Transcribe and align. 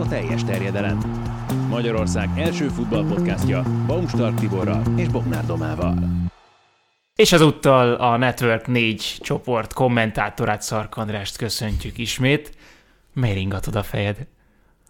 a 0.00 0.08
teljes 0.08 0.44
terjedelem. 0.44 0.98
Magyarország 1.68 2.28
első 2.36 2.68
futballpodcastja 2.68 3.62
Baumstark 3.86 4.38
Tiborral 4.38 4.82
és 4.96 5.08
Bognár 5.08 5.46
Domával. 5.46 5.94
És 7.14 7.32
ezúttal 7.32 7.94
a 7.94 8.16
Network 8.16 8.66
4 8.66 9.16
csoport 9.20 9.72
kommentátorát 9.72 10.62
Szark 10.62 10.96
Andrást 10.96 11.36
köszöntjük 11.36 11.98
ismét. 11.98 12.56
Miért 13.12 13.36
ingatod 13.36 13.74
a 13.74 13.82
fejed? 13.82 14.26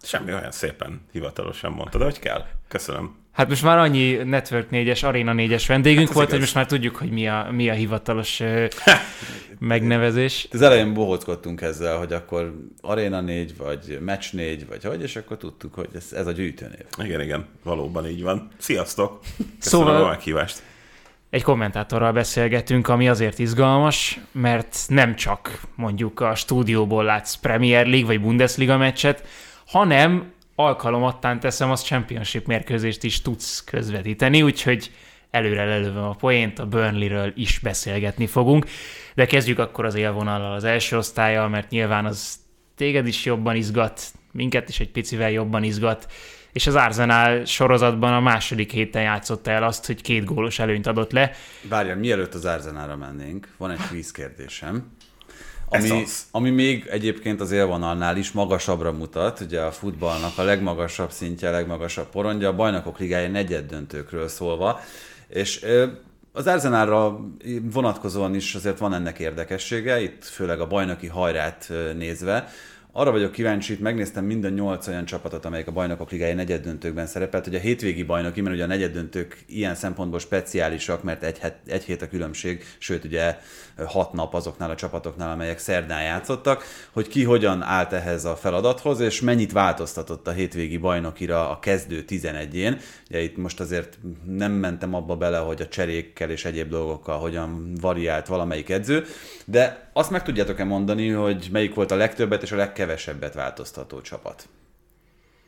Semmi 0.03 0.33
olyan 0.33 0.51
szépen 0.51 1.01
hivatalosan 1.11 1.71
mondtad, 1.71 2.01
hogy 2.03 2.19
kell. 2.19 2.45
Köszönöm. 2.67 3.15
Hát 3.31 3.49
most 3.49 3.63
már 3.63 3.77
annyi 3.77 4.13
Network 4.13 4.67
4-es, 4.71 5.03
Arena 5.05 5.33
4-es 5.35 5.63
vendégünk 5.67 6.05
Hát 6.07 6.15
volt, 6.15 6.27
igaz. 6.27 6.29
hogy 6.29 6.39
most 6.39 6.55
már 6.55 6.65
tudjuk, 6.65 6.95
hogy 6.95 7.09
mi 7.11 7.27
a, 7.27 7.47
mi 7.51 7.69
a 7.69 7.73
hivatalos 7.73 8.41
megnevezés. 9.59 10.47
Az 10.51 10.61
elején 10.61 10.93
bohóckodtunk 10.93 11.61
ezzel, 11.61 11.97
hogy 11.97 12.13
akkor 12.13 12.53
Arena 12.81 13.21
4, 13.21 13.57
vagy 13.57 13.99
Match 14.05 14.33
4, 14.33 14.67
vagy 14.67 14.83
hogy, 14.83 15.01
és 15.01 15.15
akkor 15.15 15.37
tudtuk, 15.37 15.73
hogy 15.73 15.89
ez, 15.95 16.13
ez 16.13 16.27
a 16.27 16.31
gyűjtőnév. 16.31 16.85
Igen, 17.03 17.21
igen, 17.21 17.45
valóban 17.63 18.07
így 18.07 18.21
van. 18.23 18.47
Sziasztok! 18.57 19.19
Köszönöm 19.59 19.87
Szóval- 19.87 20.03
a 20.03 20.07
meghívást. 20.09 20.61
Egy 21.29 21.43
kommentátorral 21.43 22.11
beszélgetünk, 22.11 22.87
ami 22.87 23.09
azért 23.09 23.39
izgalmas, 23.39 24.19
mert 24.31 24.77
nem 24.87 25.15
csak 25.15 25.61
mondjuk 25.75 26.19
a 26.19 26.35
stúdióból 26.35 27.03
látsz 27.03 27.35
Premier 27.35 27.85
League 27.85 28.05
vagy 28.07 28.21
Bundesliga 28.21 28.77
meccset, 28.77 29.23
hanem 29.71 30.33
alkalomattán 30.55 31.39
teszem, 31.39 31.71
az 31.71 31.81
Championship 31.83 32.45
mérkőzést 32.45 33.03
is 33.03 33.21
tudsz 33.21 33.63
közvetíteni, 33.63 34.41
úgyhogy 34.41 34.91
előre 35.29 35.65
lelövöm 35.65 36.03
a 36.03 36.15
poént, 36.15 36.59
a 36.59 36.65
Burnley-ről 36.65 37.33
is 37.35 37.59
beszélgetni 37.59 38.27
fogunk. 38.27 38.65
De 39.15 39.25
kezdjük 39.25 39.59
akkor 39.59 39.85
az 39.85 39.95
élvonallal 39.95 40.53
az 40.53 40.63
első 40.63 40.97
osztályjal, 40.97 41.49
mert 41.49 41.69
nyilván 41.69 42.05
az 42.05 42.35
téged 42.75 43.07
is 43.07 43.25
jobban 43.25 43.55
izgat, 43.55 44.01
minket 44.31 44.69
is 44.69 44.79
egy 44.79 44.91
picivel 44.91 45.31
jobban 45.31 45.63
izgat, 45.63 46.11
és 46.51 46.67
az 46.67 46.75
Arsenal 46.75 47.45
sorozatban 47.45 48.13
a 48.13 48.19
második 48.19 48.71
héten 48.71 49.01
játszotta 49.01 49.51
el 49.51 49.63
azt, 49.63 49.85
hogy 49.85 50.01
két 50.01 50.23
gólos 50.23 50.59
előnyt 50.59 50.87
adott 50.87 51.11
le. 51.11 51.31
Várjál, 51.61 51.95
mielőtt 51.95 52.33
az 52.33 52.45
Arzenálra 52.45 52.95
mennénk, 52.95 53.47
van 53.57 53.71
egy 53.71 53.87
quiz 53.89 54.11
kérdésem. 54.11 54.91
Ami, 55.73 55.89
az. 55.89 56.25
ami 56.31 56.49
még 56.49 56.87
egyébként 56.89 57.41
az 57.41 57.51
élvonalnál 57.51 58.17
is 58.17 58.31
magasabbra 58.31 58.91
mutat, 58.91 59.39
ugye 59.39 59.61
a 59.61 59.71
futballnak 59.71 60.37
a 60.37 60.43
legmagasabb 60.43 61.11
szintje, 61.11 61.47
a 61.47 61.51
legmagasabb 61.51 62.09
porondja, 62.09 62.47
a 62.47 62.55
bajnokok 62.55 62.99
ligája 62.99 63.29
negyed 63.29 63.65
döntőkről 63.65 64.27
szólva, 64.27 64.79
és 65.27 65.65
az 66.31 66.47
Arzenálra 66.47 67.19
vonatkozóan 67.61 68.35
is 68.35 68.55
azért 68.55 68.77
van 68.77 68.93
ennek 68.93 69.19
érdekessége, 69.19 70.01
itt 70.01 70.23
főleg 70.23 70.59
a 70.59 70.67
bajnoki 70.67 71.07
hajrát 71.07 71.71
nézve. 71.97 72.49
Arra 72.93 73.11
vagyok 73.11 73.31
kíváncsi, 73.31 73.73
itt 73.73 73.79
megnéztem 73.79 74.25
minden 74.25 74.53
nyolc 74.53 74.87
olyan 74.87 75.05
csapatot, 75.05 75.45
amelyek 75.45 75.67
a 75.67 75.71
bajnokok 75.71 76.11
ligája 76.11 76.35
negyed 76.35 76.63
döntőkben 76.63 77.05
szerepelt, 77.05 77.43
hogy 77.43 77.55
a 77.55 77.59
hétvégi 77.59 78.03
bajnoki, 78.03 78.41
mert 78.41 78.55
ugye 78.55 78.63
a 78.63 78.67
negyed 78.67 78.91
döntők 78.91 79.43
ilyen 79.47 79.75
szempontból 79.75 80.19
speciálisak, 80.19 81.03
mert 81.03 81.23
egy, 81.23 81.39
het, 81.39 81.57
egy 81.67 81.83
hét 81.83 82.01
a 82.01 82.07
különbség, 82.07 82.63
sőt 82.77 83.03
ugye 83.03 83.37
hat 83.85 84.13
nap 84.13 84.33
azoknál 84.33 84.69
a 84.69 84.75
csapatoknál, 84.75 85.31
amelyek 85.31 85.59
szerdán 85.59 86.03
játszottak, 86.03 86.63
hogy 86.91 87.07
ki 87.07 87.23
hogyan 87.23 87.61
állt 87.61 87.93
ehhez 87.93 88.25
a 88.25 88.35
feladathoz, 88.35 88.99
és 88.99 89.21
mennyit 89.21 89.51
változtatott 89.51 90.27
a 90.27 90.31
hétvégi 90.31 90.77
bajnokira 90.77 91.49
a 91.49 91.59
kezdő 91.59 92.03
11-én. 92.07 92.79
Ugye 93.09 93.21
itt 93.21 93.37
most 93.37 93.59
azért 93.59 93.97
nem 94.27 94.51
mentem 94.51 94.93
abba 94.93 95.15
bele, 95.15 95.37
hogy 95.37 95.61
a 95.61 95.67
cserékkel 95.67 96.29
és 96.29 96.45
egyéb 96.45 96.69
dolgokkal 96.69 97.19
hogyan 97.19 97.73
variált 97.81 98.27
valamelyik 98.27 98.69
edző, 98.69 99.05
de 99.45 99.89
azt 99.93 100.11
meg 100.11 100.23
tudjátok-e 100.23 100.63
mondani, 100.63 101.09
hogy 101.09 101.49
melyik 101.51 101.73
volt 101.73 101.91
a 101.91 101.95
legtöbbet 101.95 102.43
és 102.43 102.51
a 102.51 102.55
legkevesebbet 102.81 103.33
változtató 103.33 104.01
csapat? 104.01 104.47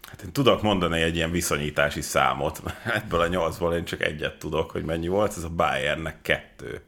Hát 0.07 0.21
én 0.21 0.31
tudok 0.31 0.61
mondani 0.61 1.01
egy 1.01 1.15
ilyen 1.15 1.31
viszonyítási 1.31 2.01
számot. 2.01 2.61
Ebből 2.85 3.19
a 3.19 3.27
nyolcból 3.27 3.73
én 3.73 3.85
csak 3.85 4.01
egyet 4.01 4.39
tudok, 4.39 4.71
hogy 4.71 4.83
mennyi 4.83 5.07
volt, 5.07 5.37
ez 5.37 5.43
a 5.43 5.49
Bayernnek 5.49 6.21
kettő. 6.21 6.81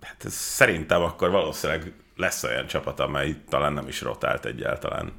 Hát 0.00 0.24
ez 0.24 0.32
szerintem 0.32 1.02
akkor 1.02 1.30
valószínűleg 1.30 1.92
lesz 2.16 2.42
olyan 2.42 2.66
csapat, 2.66 3.00
amely 3.00 3.36
talán 3.48 3.72
nem 3.72 3.88
is 3.88 4.00
rotált 4.00 4.44
egyáltalán. 4.44 5.12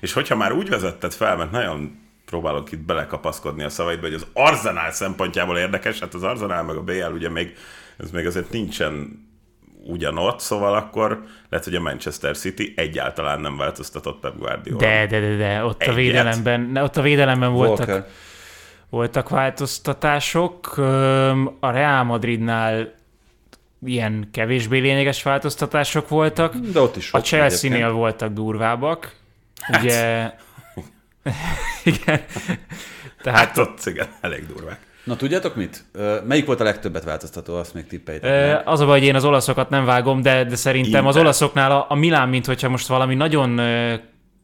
És 0.00 0.12
hogyha 0.12 0.36
már 0.36 0.52
úgy 0.52 0.68
vezetted 0.68 1.12
fel, 1.12 1.36
mert 1.36 1.50
nagyon 1.50 2.02
próbálok 2.24 2.72
itt 2.72 2.80
belekapaszkodni 2.80 3.62
a 3.62 3.68
szavaidba, 3.68 4.06
hogy 4.06 4.14
az 4.14 4.26
Arzenál 4.32 4.92
szempontjából 4.92 5.58
érdekes, 5.58 5.98
hát 5.98 6.14
az 6.14 6.22
Arzenál 6.22 6.62
meg 6.62 6.76
a 6.76 6.82
BL 6.82 7.12
ugye 7.12 7.28
még, 7.28 7.56
ez 7.96 8.10
még 8.10 8.26
azért 8.26 8.50
nincsen 8.50 9.22
ugyanott, 9.86 10.40
szóval 10.40 10.74
akkor 10.74 11.24
lehet, 11.48 11.64
hogy 11.64 11.74
a 11.74 11.80
Manchester 11.80 12.36
City 12.36 12.72
egyáltalán 12.76 13.40
nem 13.40 13.56
változtatott 13.56 14.20
Pep 14.20 14.36
Guardiola. 14.38 14.78
De, 14.78 15.06
de, 15.06 15.20
de, 15.20 15.36
de 15.36 15.64
ott 15.64 15.80
a 15.80 15.84
Egyet. 15.84 15.94
védelemben, 15.96 16.60
ne, 16.60 16.82
ott 16.82 16.96
a 16.96 17.02
védelemben 17.02 17.52
voltak, 17.52 17.88
Walker. 17.88 18.06
voltak 18.88 19.28
változtatások. 19.28 20.76
A 21.60 21.70
Real 21.70 22.04
Madridnál 22.04 22.94
ilyen 23.84 24.28
kevésbé 24.32 24.78
lényeges 24.78 25.22
változtatások 25.22 26.08
voltak. 26.08 26.54
De 26.54 26.80
ott 26.80 26.96
is 26.96 27.12
A 27.12 27.20
Chelsea-nél 27.20 27.90
voltak 27.90 28.32
durvábbak. 28.32 29.14
Ugye... 29.68 30.30
Igen. 31.84 32.24
Tehát 33.22 33.38
Hát 33.38 33.58
ott 33.58 33.86
igen, 33.86 34.06
elég 34.20 34.46
durvák. 34.46 34.78
Na 35.04 35.16
tudjátok 35.16 35.56
mit? 35.56 35.84
Melyik 36.26 36.46
volt 36.46 36.60
a 36.60 36.64
legtöbbet 36.64 37.04
változtató, 37.04 37.54
azt 37.54 37.74
még 37.74 37.86
tippeljétek. 37.86 38.62
Az 38.64 38.80
a 38.80 38.86
baj, 38.86 38.98
hogy 38.98 39.08
én 39.08 39.14
az 39.14 39.24
olaszokat 39.24 39.70
nem 39.70 39.84
vágom, 39.84 40.22
de, 40.22 40.44
de 40.44 40.56
szerintem 40.56 41.06
az 41.06 41.14
Inter. 41.14 41.22
olaszoknál 41.22 41.70
a, 41.70 41.86
a 41.88 41.94
Milán, 41.94 42.28
mint 42.28 42.46
hogyha 42.46 42.68
most 42.68 42.86
valami 42.86 43.14
nagyon, 43.14 43.60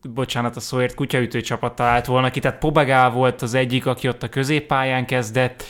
bocsánat 0.02 0.56
a 0.56 0.60
szóért, 0.60 0.94
kutyaütő 0.94 1.40
csapat 1.40 1.74
talált 1.74 2.06
volna 2.06 2.30
ki, 2.30 2.40
tehát 2.40 2.58
Pobegál 2.58 3.10
volt 3.10 3.42
az 3.42 3.54
egyik, 3.54 3.86
aki 3.86 4.08
ott 4.08 4.22
a 4.22 4.28
középpályán 4.28 5.06
kezdett. 5.06 5.64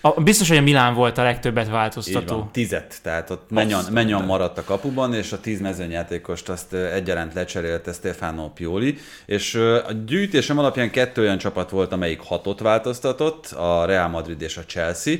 A, 0.00 0.20
biztos, 0.20 0.48
hogy 0.48 0.56
a 0.56 0.62
Milán 0.62 0.94
volt 0.94 1.18
a 1.18 1.22
legtöbbet 1.22 1.64
Így 1.64 1.70
változtató. 1.70 2.36
van, 2.36 2.52
tizet, 2.52 2.98
tehát 3.02 3.30
ott 3.30 3.50
Menyon, 3.50 3.78
Azt 3.78 3.90
Menyon 3.90 4.24
maradt 4.24 4.58
a 4.58 4.64
kapuban, 4.64 5.14
és 5.14 5.32
a 5.32 5.40
tíz 5.40 5.60
mezőnyjátékost 5.60 6.48
azt 6.48 6.72
egyaránt 6.72 7.34
lecserélte 7.34 7.92
Stefano 7.92 8.48
Pioli, 8.48 8.98
és 9.26 9.54
a 9.54 9.92
gyűjtésem 10.06 10.58
alapján 10.58 10.90
kettő 10.90 11.22
olyan 11.22 11.38
csapat 11.38 11.70
volt, 11.70 11.92
amelyik 11.92 12.20
hatot 12.20 12.60
változtatott, 12.60 13.46
a 13.46 13.84
Real 13.84 14.08
Madrid 14.08 14.42
és 14.42 14.56
a 14.56 14.64
Chelsea, 14.64 15.16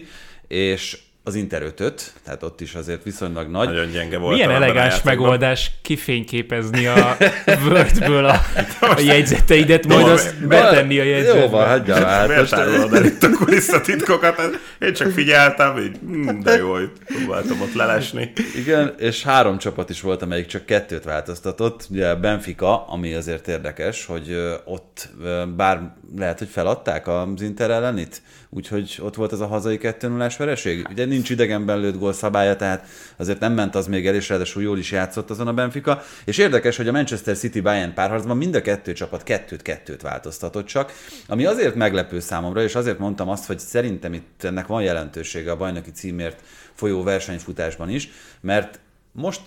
és 0.49 0.99
az 1.29 1.35
Inter 1.35 1.63
ötöt, 1.63 2.13
tehát 2.25 2.43
ott 2.43 2.61
is 2.61 2.75
azért 2.75 3.03
viszonylag 3.03 3.49
nagy. 3.51 3.69
Nagyon 3.69 3.91
gyenge 3.91 4.19
volt. 4.19 4.35
Milyen 4.35 4.51
elegáns 4.51 5.03
megoldás 5.03 5.71
kifényképezni 5.83 6.87
a 6.87 7.17
Wordből 7.65 8.25
a, 8.25 8.41
a 8.97 9.01
jegyzeteidet, 9.01 9.87
majd 9.87 10.07
Jó, 10.07 10.13
azt 10.13 10.35
mi- 10.41 10.47
betenni 10.47 10.99
a 10.99 11.03
Jó 11.03 11.11
van, 11.11 11.19
jegyzetbe. 11.19 11.67
hagyja 11.67 11.95
már. 11.95 12.31
Hát 12.31 12.67
Miért 12.67 12.93
el 12.93 13.05
itt 13.05 13.23
a 13.23 13.31
kulisszatitkokat? 13.31 14.41
Én 14.81 14.93
csak 14.93 15.11
figyeltem, 15.11 15.79
így, 15.79 15.97
hm, 16.07 16.41
de 16.41 16.57
jó, 16.57 16.79
itt 16.79 16.97
próbáltam 17.05 17.61
ott 17.61 17.75
lelesni. 17.75 18.33
igen, 18.57 18.95
és 18.99 19.23
három 19.23 19.59
csapat 19.59 19.91
is 19.91 20.01
volt, 20.01 20.23
amelyik 20.23 20.47
csak 20.47 20.67
kettőt 20.67 21.05
változtatott. 21.05 21.87
Ugye 21.91 22.15
Benfica, 22.15 22.87
ami 22.87 23.15
azért 23.15 23.49
érdekes, 23.49 24.07
hogy 24.07 24.37
ott 24.65 25.09
bár 25.57 25.81
lehet, 26.17 26.39
hogy 26.39 26.49
feladták 26.49 27.09
az 27.09 27.43
Inter 27.43 27.71
ellenit, 27.71 28.23
úgyhogy 28.51 28.99
ott 29.03 29.15
volt 29.15 29.33
ez 29.33 29.41
a 29.41 29.47
hazai 29.47 29.79
2 29.79 30.09
0 30.09 30.31
vereség. 30.39 30.87
Ugye 30.91 31.05
nincs 31.05 31.31
idegenben 31.31 31.81
lőtt 31.81 31.99
gól 31.99 32.13
szabálya, 32.13 32.57
tehát 32.57 32.87
azért 33.17 33.41
nem 33.41 33.53
ment 33.53 33.75
az 33.75 33.87
még 33.87 34.07
el, 34.07 34.15
és 34.15 34.29
ráadásul 34.29 34.63
jól 34.63 34.79
is 34.79 34.91
játszott 34.91 35.31
azon 35.31 35.47
a 35.47 35.53
Benfica. 35.53 36.03
És 36.25 36.39
érdekes, 36.39 36.77
hogy 36.77 36.89
a 36.89 36.93
Manchester 36.93 37.37
City 37.37 37.61
Bayern 37.61 37.95
párharcban 37.95 38.37
mind 38.37 38.55
a 38.55 38.61
kettő 38.61 38.93
csapat 38.93 39.23
kettőt-kettőt 39.23 40.03
változtatott 40.03 40.67
csak, 40.67 40.93
ami 41.27 41.45
azért 41.45 41.75
meglepő 41.75 42.21
számomra, 42.21 42.63
és 42.63 42.75
azért 42.75 42.99
mondtam 42.99 43.29
azt, 43.29 43.47
hogy 43.47 43.59
szerintem 43.59 44.13
itt 44.13 44.45
ennek 44.45 44.67
van 44.67 44.83
jelentősége 44.83 45.51
a 45.51 45.57
bajnoki 45.57 45.91
címért 45.91 46.43
folyó 46.75 47.03
versenyfutásban 47.03 47.91
is, 47.91 48.11
mert 48.41 48.81
most 49.13 49.43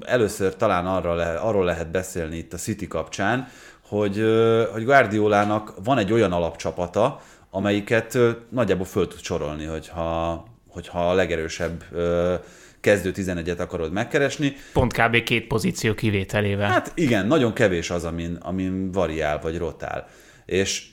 először 0.00 0.56
talán 0.56 0.86
arra 0.86 1.14
le, 1.14 1.34
arról 1.34 1.64
lehet 1.64 1.90
beszélni 1.90 2.36
itt 2.36 2.52
a 2.52 2.56
City 2.56 2.86
kapcsán, 2.86 3.48
hogy, 3.88 4.24
hogy 4.72 4.84
Guardiolának 4.84 5.74
van 5.84 5.98
egy 5.98 6.12
olyan 6.12 6.32
alapcsapata, 6.32 7.20
amelyiket 7.54 8.18
nagyjából 8.48 8.86
föl 8.86 9.08
tud 9.08 9.20
sorolni, 9.20 9.64
hogyha, 9.64 10.44
hogyha 10.68 11.10
a 11.10 11.14
legerősebb 11.14 11.84
kezdő 12.80 13.12
11-et 13.14 13.58
akarod 13.58 13.92
megkeresni. 13.92 14.52
Pont 14.72 14.92
kb. 14.92 15.22
két 15.22 15.46
pozíció 15.46 15.94
kivételével. 15.94 16.68
Hát 16.68 16.92
igen, 16.94 17.26
nagyon 17.26 17.52
kevés 17.52 17.90
az, 17.90 18.04
amin, 18.04 18.38
amin 18.40 18.90
variál 18.92 19.38
vagy 19.40 19.58
rotál. 19.58 20.08
És 20.46 20.86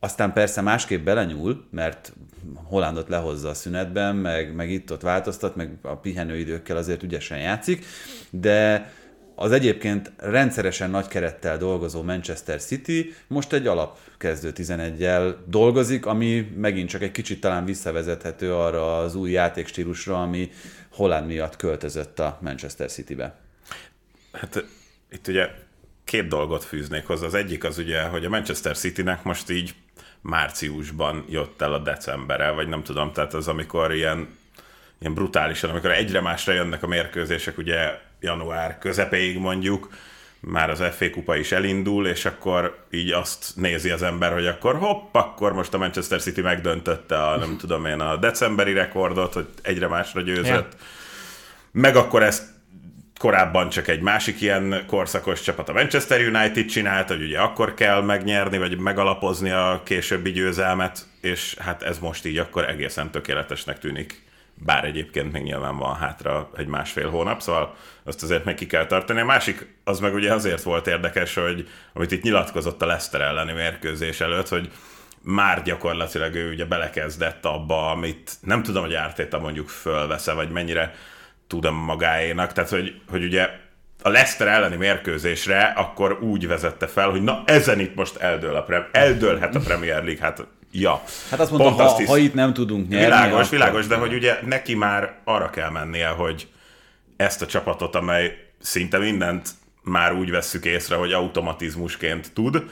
aztán 0.00 0.32
persze 0.32 0.60
másképp 0.60 1.04
belenyúl, 1.04 1.64
mert 1.70 2.12
Hollandot 2.54 3.08
lehozza 3.08 3.48
a 3.48 3.54
szünetben, 3.54 4.16
meg, 4.16 4.54
meg 4.54 4.70
itt-ott 4.70 5.02
változtat, 5.02 5.56
meg 5.56 5.70
a 5.82 5.96
pihenőidőkkel 5.96 6.76
azért 6.76 7.02
ügyesen 7.02 7.38
játszik, 7.38 7.84
de 8.30 8.92
az 9.34 9.52
egyébként 9.52 10.12
rendszeresen 10.16 10.90
nagy 10.90 11.08
kerettel 11.08 11.58
dolgozó 11.58 12.02
Manchester 12.02 12.60
City 12.60 13.14
most 13.26 13.52
egy 13.52 13.66
alapkezdő 13.66 14.52
11-jel 14.54 15.34
dolgozik, 15.46 16.06
ami 16.06 16.52
megint 16.56 16.88
csak 16.88 17.02
egy 17.02 17.10
kicsit 17.10 17.40
talán 17.40 17.64
visszavezethető 17.64 18.54
arra 18.54 18.98
az 18.98 19.14
új 19.14 19.30
játékstílusra, 19.30 20.22
ami 20.22 20.50
Holland 20.90 21.26
miatt 21.26 21.56
költözött 21.56 22.18
a 22.18 22.38
Manchester 22.42 22.90
Citybe. 22.90 23.38
Hát 24.32 24.64
itt 25.10 25.28
ugye 25.28 25.48
két 26.04 26.28
dolgot 26.28 26.64
fűznék 26.64 27.06
hozzá. 27.06 27.26
Az 27.26 27.34
egyik 27.34 27.64
az 27.64 27.78
ugye, 27.78 28.02
hogy 28.02 28.24
a 28.24 28.28
Manchester 28.28 28.76
Citynek 28.76 29.22
most 29.22 29.50
így 29.50 29.74
márciusban 30.20 31.24
jött 31.28 31.62
el 31.62 31.72
a 31.72 31.78
decembere, 31.78 32.50
vagy 32.50 32.68
nem 32.68 32.82
tudom, 32.82 33.12
tehát 33.12 33.34
az 33.34 33.48
amikor 33.48 33.94
ilyen, 33.94 34.28
ilyen 34.98 35.14
brutálisan, 35.14 35.70
amikor 35.70 35.90
egyre 35.90 36.20
másra 36.20 36.52
jönnek 36.52 36.82
a 36.82 36.86
mérkőzések, 36.86 37.58
ugye 37.58 38.00
január 38.24 38.78
közepéig 38.78 39.38
mondjuk, 39.38 39.88
már 40.46 40.70
az 40.70 40.82
FA 40.96 41.10
kupa 41.10 41.36
is 41.36 41.52
elindul, 41.52 42.06
és 42.06 42.24
akkor 42.24 42.84
így 42.90 43.10
azt 43.10 43.52
nézi 43.56 43.90
az 43.90 44.02
ember, 44.02 44.32
hogy 44.32 44.46
akkor 44.46 44.76
hopp, 44.76 45.14
akkor 45.14 45.52
most 45.52 45.74
a 45.74 45.78
Manchester 45.78 46.20
City 46.20 46.40
megdöntötte 46.40 47.22
a, 47.22 47.36
nem 47.36 47.56
tudom 47.56 47.86
én, 47.86 48.00
a 48.00 48.16
decemberi 48.16 48.72
rekordot, 48.72 49.32
hogy 49.32 49.46
egyre 49.62 49.88
másra 49.88 50.20
győzött. 50.20 50.46
Yeah. 50.46 50.66
Meg 51.70 51.96
akkor 51.96 52.22
ezt 52.22 52.52
korábban 53.18 53.68
csak 53.68 53.88
egy 53.88 54.00
másik 54.00 54.40
ilyen 54.40 54.84
korszakos 54.86 55.40
csapat, 55.40 55.68
a 55.68 55.72
Manchester 55.72 56.20
United 56.20 56.66
csinált, 56.66 57.08
hogy 57.08 57.22
ugye 57.22 57.38
akkor 57.38 57.74
kell 57.74 58.02
megnyerni, 58.02 58.58
vagy 58.58 58.78
megalapozni 58.78 59.50
a 59.50 59.80
későbbi 59.84 60.30
győzelmet, 60.30 61.06
és 61.20 61.56
hát 61.58 61.82
ez 61.82 61.98
most 61.98 62.26
így 62.26 62.38
akkor 62.38 62.68
egészen 62.68 63.10
tökéletesnek 63.10 63.78
tűnik. 63.78 64.22
Bár 64.54 64.84
egyébként 64.84 65.32
még 65.32 65.42
nyilván 65.42 65.76
van 65.76 65.96
hátra 65.96 66.50
egy 66.56 66.66
másfél 66.66 67.10
hónap, 67.10 67.40
szóval 67.40 67.74
azt 68.04 68.22
azért 68.22 68.44
meg 68.44 68.54
ki 68.54 68.66
kell 68.66 68.86
tartani. 68.86 69.20
A 69.20 69.24
másik, 69.24 69.76
az 69.84 70.00
meg 70.00 70.14
ugye 70.14 70.32
azért 70.32 70.62
volt 70.62 70.86
érdekes, 70.86 71.34
hogy 71.34 71.68
amit 71.92 72.12
itt 72.12 72.22
nyilatkozott 72.22 72.82
a 72.82 72.86
Leicester 72.86 73.20
elleni 73.20 73.52
mérkőzés 73.52 74.20
előtt, 74.20 74.48
hogy 74.48 74.70
már 75.22 75.62
gyakorlatilag 75.62 76.34
ő 76.34 76.50
ugye 76.52 76.64
belekezdett 76.64 77.44
abba, 77.44 77.90
amit 77.90 78.32
nem 78.40 78.62
tudom, 78.62 78.82
hogy 78.82 78.94
Ártéta 78.94 79.38
mondjuk 79.38 79.68
fölvesze, 79.68 80.32
vagy 80.32 80.50
mennyire 80.50 80.94
tudom 81.46 81.74
magáénak, 81.74 82.52
tehát 82.52 82.70
hogy, 82.70 83.00
hogy 83.10 83.24
ugye 83.24 83.48
a 84.02 84.08
Leicester 84.08 84.46
elleni 84.46 84.76
mérkőzésre 84.76 85.62
akkor 85.62 86.18
úgy 86.22 86.46
vezette 86.46 86.86
fel, 86.86 87.10
hogy 87.10 87.22
na 87.22 87.42
ezen 87.46 87.80
itt 87.80 87.94
most 87.94 88.16
eldől 88.16 88.56
a 88.56 88.62
prem, 88.62 88.86
eldőlhet 88.92 89.54
a 89.54 89.60
Premier 89.60 90.04
League, 90.04 90.22
hát 90.22 90.46
ja. 90.74 91.02
Hát 91.30 91.40
azt 91.40 91.50
mondta, 91.50 91.70
ha, 91.70 92.06
ha 92.06 92.16
itt 92.16 92.34
nem 92.34 92.52
tudunk 92.52 92.88
nyerni. 92.88 93.04
Világos, 93.04 93.32
akkor... 93.32 93.50
világos, 93.50 93.86
de 93.86 93.96
hogy 93.96 94.14
ugye 94.14 94.38
neki 94.46 94.74
már 94.74 95.14
arra 95.24 95.50
kell 95.50 95.70
mennie, 95.70 96.08
hogy 96.08 96.48
ezt 97.16 97.42
a 97.42 97.46
csapatot, 97.46 97.94
amely 97.94 98.36
szinte 98.60 98.98
mindent 98.98 99.48
már 99.82 100.12
úgy 100.12 100.30
vesszük 100.30 100.64
észre, 100.64 100.96
hogy 100.96 101.12
automatizmusként 101.12 102.32
tud, 102.32 102.70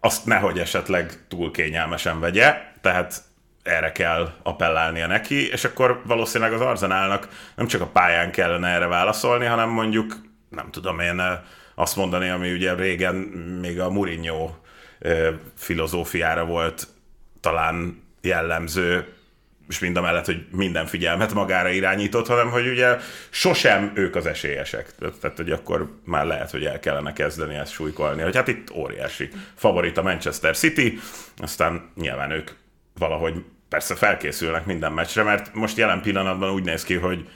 azt 0.00 0.26
nehogy 0.26 0.58
esetleg 0.58 1.26
túl 1.28 1.50
kényelmesen 1.50 2.20
vegye, 2.20 2.56
tehát 2.80 3.22
erre 3.62 3.92
kell 3.92 4.32
appellálnia 4.42 5.06
neki, 5.06 5.50
és 5.50 5.64
akkor 5.64 6.02
valószínűleg 6.06 6.52
az 6.52 6.60
Arzenálnak 6.60 7.28
nem 7.56 7.66
csak 7.66 7.80
a 7.80 7.86
pályán 7.86 8.30
kellene 8.30 8.68
erre 8.68 8.86
válaszolni, 8.86 9.44
hanem 9.44 9.68
mondjuk, 9.68 10.16
nem 10.48 10.70
tudom 10.70 11.00
én 11.00 11.22
azt 11.74 11.96
mondani, 11.96 12.28
ami 12.28 12.52
ugye 12.52 12.74
régen 12.74 13.14
még 13.60 13.80
a 13.80 13.90
Mourinho 13.90 14.50
filozófiára 15.56 16.44
volt 16.44 16.86
talán 17.42 18.02
jellemző, 18.20 19.06
és 19.68 19.78
mind 19.78 19.96
a 19.96 20.00
mellett, 20.00 20.24
hogy 20.24 20.46
minden 20.50 20.86
figyelmet 20.86 21.34
magára 21.34 21.68
irányított, 21.68 22.26
hanem 22.26 22.50
hogy 22.50 22.68
ugye 22.68 22.96
sosem 23.30 23.92
ők 23.94 24.16
az 24.16 24.26
esélyesek. 24.26 24.94
Tehát, 25.20 25.36
hogy 25.36 25.50
akkor 25.50 25.98
már 26.04 26.26
lehet, 26.26 26.50
hogy 26.50 26.64
el 26.64 26.80
kellene 26.80 27.12
kezdeni 27.12 27.54
ezt 27.54 27.72
súlykolni, 27.72 28.22
hogy 28.22 28.36
hát 28.36 28.48
itt 28.48 28.70
óriási 28.70 29.30
favorit 29.54 29.98
a 29.98 30.02
Manchester 30.02 30.56
City, 30.56 30.98
aztán 31.36 31.90
nyilván 31.94 32.30
ők 32.30 32.50
valahogy 32.98 33.44
persze 33.68 33.94
felkészülnek 33.94 34.66
minden 34.66 34.92
meccsre, 34.92 35.22
mert 35.22 35.54
most 35.54 35.76
jelen 35.76 36.02
pillanatban 36.02 36.50
úgy 36.50 36.64
néz 36.64 36.84
ki, 36.84 36.94
hogy 36.94 37.28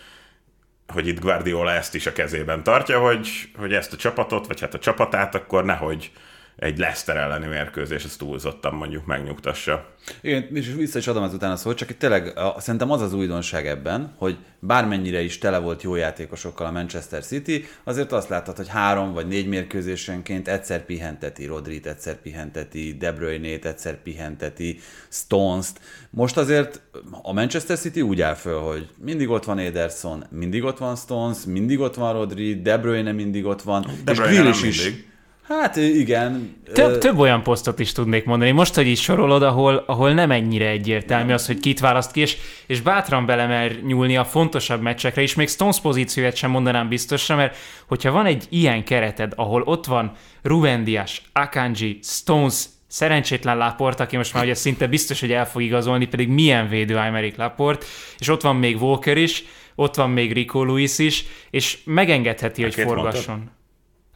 hogy 0.93 1.06
itt 1.06 1.20
Guardiola 1.20 1.73
ezt 1.73 1.94
is 1.94 2.06
a 2.06 2.12
kezében 2.12 2.62
tartja, 2.62 3.00
hogy, 3.00 3.29
hogy 3.56 3.73
ezt 3.73 3.93
a 3.93 3.97
csapatot, 3.97 4.47
vagy 4.47 4.61
hát 4.61 4.75
a 4.75 4.79
csapatát, 4.79 5.35
akkor 5.35 5.64
nehogy 5.64 6.12
egy 6.56 6.79
Leicester 6.79 7.17
elleni 7.17 7.47
mérkőzés, 7.47 8.05
ezt 8.05 8.19
túlzottan 8.19 8.75
mondjuk 8.75 9.06
megnyugtassa. 9.06 9.87
Igen, 10.20 10.49
és 10.55 10.73
vissza 10.76 10.99
is 10.99 11.06
adom 11.06 11.23
azután 11.23 11.50
a 11.50 11.56
szót, 11.56 11.76
csak 11.76 11.91
itt 11.91 11.99
tényleg 11.99 12.38
a, 12.38 12.55
szerintem 12.58 12.91
az 12.91 13.00
az 13.00 13.12
újdonság 13.12 13.67
ebben, 13.67 14.14
hogy 14.17 14.37
bármennyire 14.58 15.23
is 15.23 15.38
tele 15.38 15.58
volt 15.58 15.82
jó 15.82 15.94
játékosokkal 15.94 16.67
a 16.67 16.70
Manchester 16.70 17.25
City, 17.25 17.64
azért 17.85 18.12
azt 18.12 18.29
láttad, 18.29 18.56
hogy 18.56 18.69
három 18.69 19.12
vagy 19.12 19.26
négy 19.26 19.49
mérkőzésenként 19.49 20.49
egyszer 20.49 20.85
pihenteti 20.85 21.47
Rodrit, 21.47 21.87
egyszer 21.87 22.20
pihenteti 22.20 22.97
De 22.99 23.12
Bruyne-t, 23.12 23.64
egyszer 23.64 24.02
pihenteti 24.02 24.81
Stones-t. 25.09 25.81
Most 26.11 26.37
azért 26.37 26.81
a 27.23 27.32
Manchester 27.32 27.79
City 27.79 28.00
úgy 28.00 28.20
áll 28.20 28.35
föl, 28.35 28.61
hogy 28.61 28.88
mindig 28.99 29.29
ott 29.29 29.44
van 29.44 29.59
Ederson, 29.59 30.25
mindig 30.31 30.64
ott 30.64 30.79
van 30.79 30.97
Stones, 30.97 31.38
mindig 31.47 31.81
ott 31.81 31.94
van 31.94 32.12
Rodri, 32.12 32.61
De 32.62 32.79
Bruyne 32.79 33.12
mindig 33.12 33.44
ott 33.44 33.62
van, 33.62 33.87
De 34.05 34.12
és 34.12 34.19
Grealish 34.19 34.67
is. 34.67 34.85
Mindig 34.85 35.14
Hát 35.49 35.77
igen. 35.77 36.57
Több, 36.73 36.99
több 36.99 37.19
olyan 37.19 37.43
posztot 37.43 37.79
is 37.79 37.93
tudnék 37.93 38.25
mondani. 38.25 38.51
Most, 38.51 38.75
hogy 38.75 38.87
is 38.87 39.03
sorolod, 39.03 39.43
ahol, 39.43 39.85
ahol 39.87 40.13
nem 40.13 40.31
ennyire 40.31 40.69
egyértelmű 40.69 41.33
az, 41.33 41.47
hogy 41.47 41.61
kit 41.61 41.81
választ 41.81 42.13
ki, 42.13 42.21
és, 42.21 42.37
és 42.67 42.81
bátran 42.81 43.27
belemer 43.27 43.81
nyúlni 43.83 44.17
a 44.17 44.25
fontosabb 44.25 44.81
meccsekre 44.83 45.23
is, 45.23 45.35
még 45.35 45.49
Stones 45.49 45.81
pozícióját 45.81 46.37
sem 46.37 46.51
mondanám 46.51 46.89
biztosra, 46.89 47.37
mert 47.37 47.57
hogyha 47.87 48.11
van 48.11 48.27
egy 48.27 48.47
ilyen 48.49 48.85
kereted, 48.85 49.33
ahol 49.37 49.63
ott 49.63 49.87
van 49.87 50.13
Ruben 50.43 50.85
Dias, 50.85 51.23
Akanji, 51.33 51.99
Stones, 52.03 52.65
szerencsétlen 52.87 53.57
Laport, 53.57 54.01
aki 54.01 54.17
most 54.17 54.35
már 54.35 54.45
ugye 54.45 54.55
szinte 54.55 54.87
biztos, 54.87 55.21
hogy 55.21 55.33
el 55.33 55.47
fog 55.47 55.63
igazolni, 55.63 56.07
pedig 56.07 56.29
milyen 56.29 56.69
védő 56.69 56.97
Aymeric 56.97 57.37
Laport, 57.37 57.85
és 58.19 58.29
ott 58.29 58.43
van 58.43 58.57
még 58.57 58.83
Walker 58.83 59.17
is, 59.17 59.45
ott 59.75 59.95
van 59.95 60.11
még 60.11 60.33
Rico 60.33 60.65
Lewis 60.65 60.99
is, 60.99 61.25
és 61.51 61.79
megengedheti, 61.85 62.63
hogy 62.63 62.75
forgasson. 62.75 63.35
Mondtad? 63.37 63.55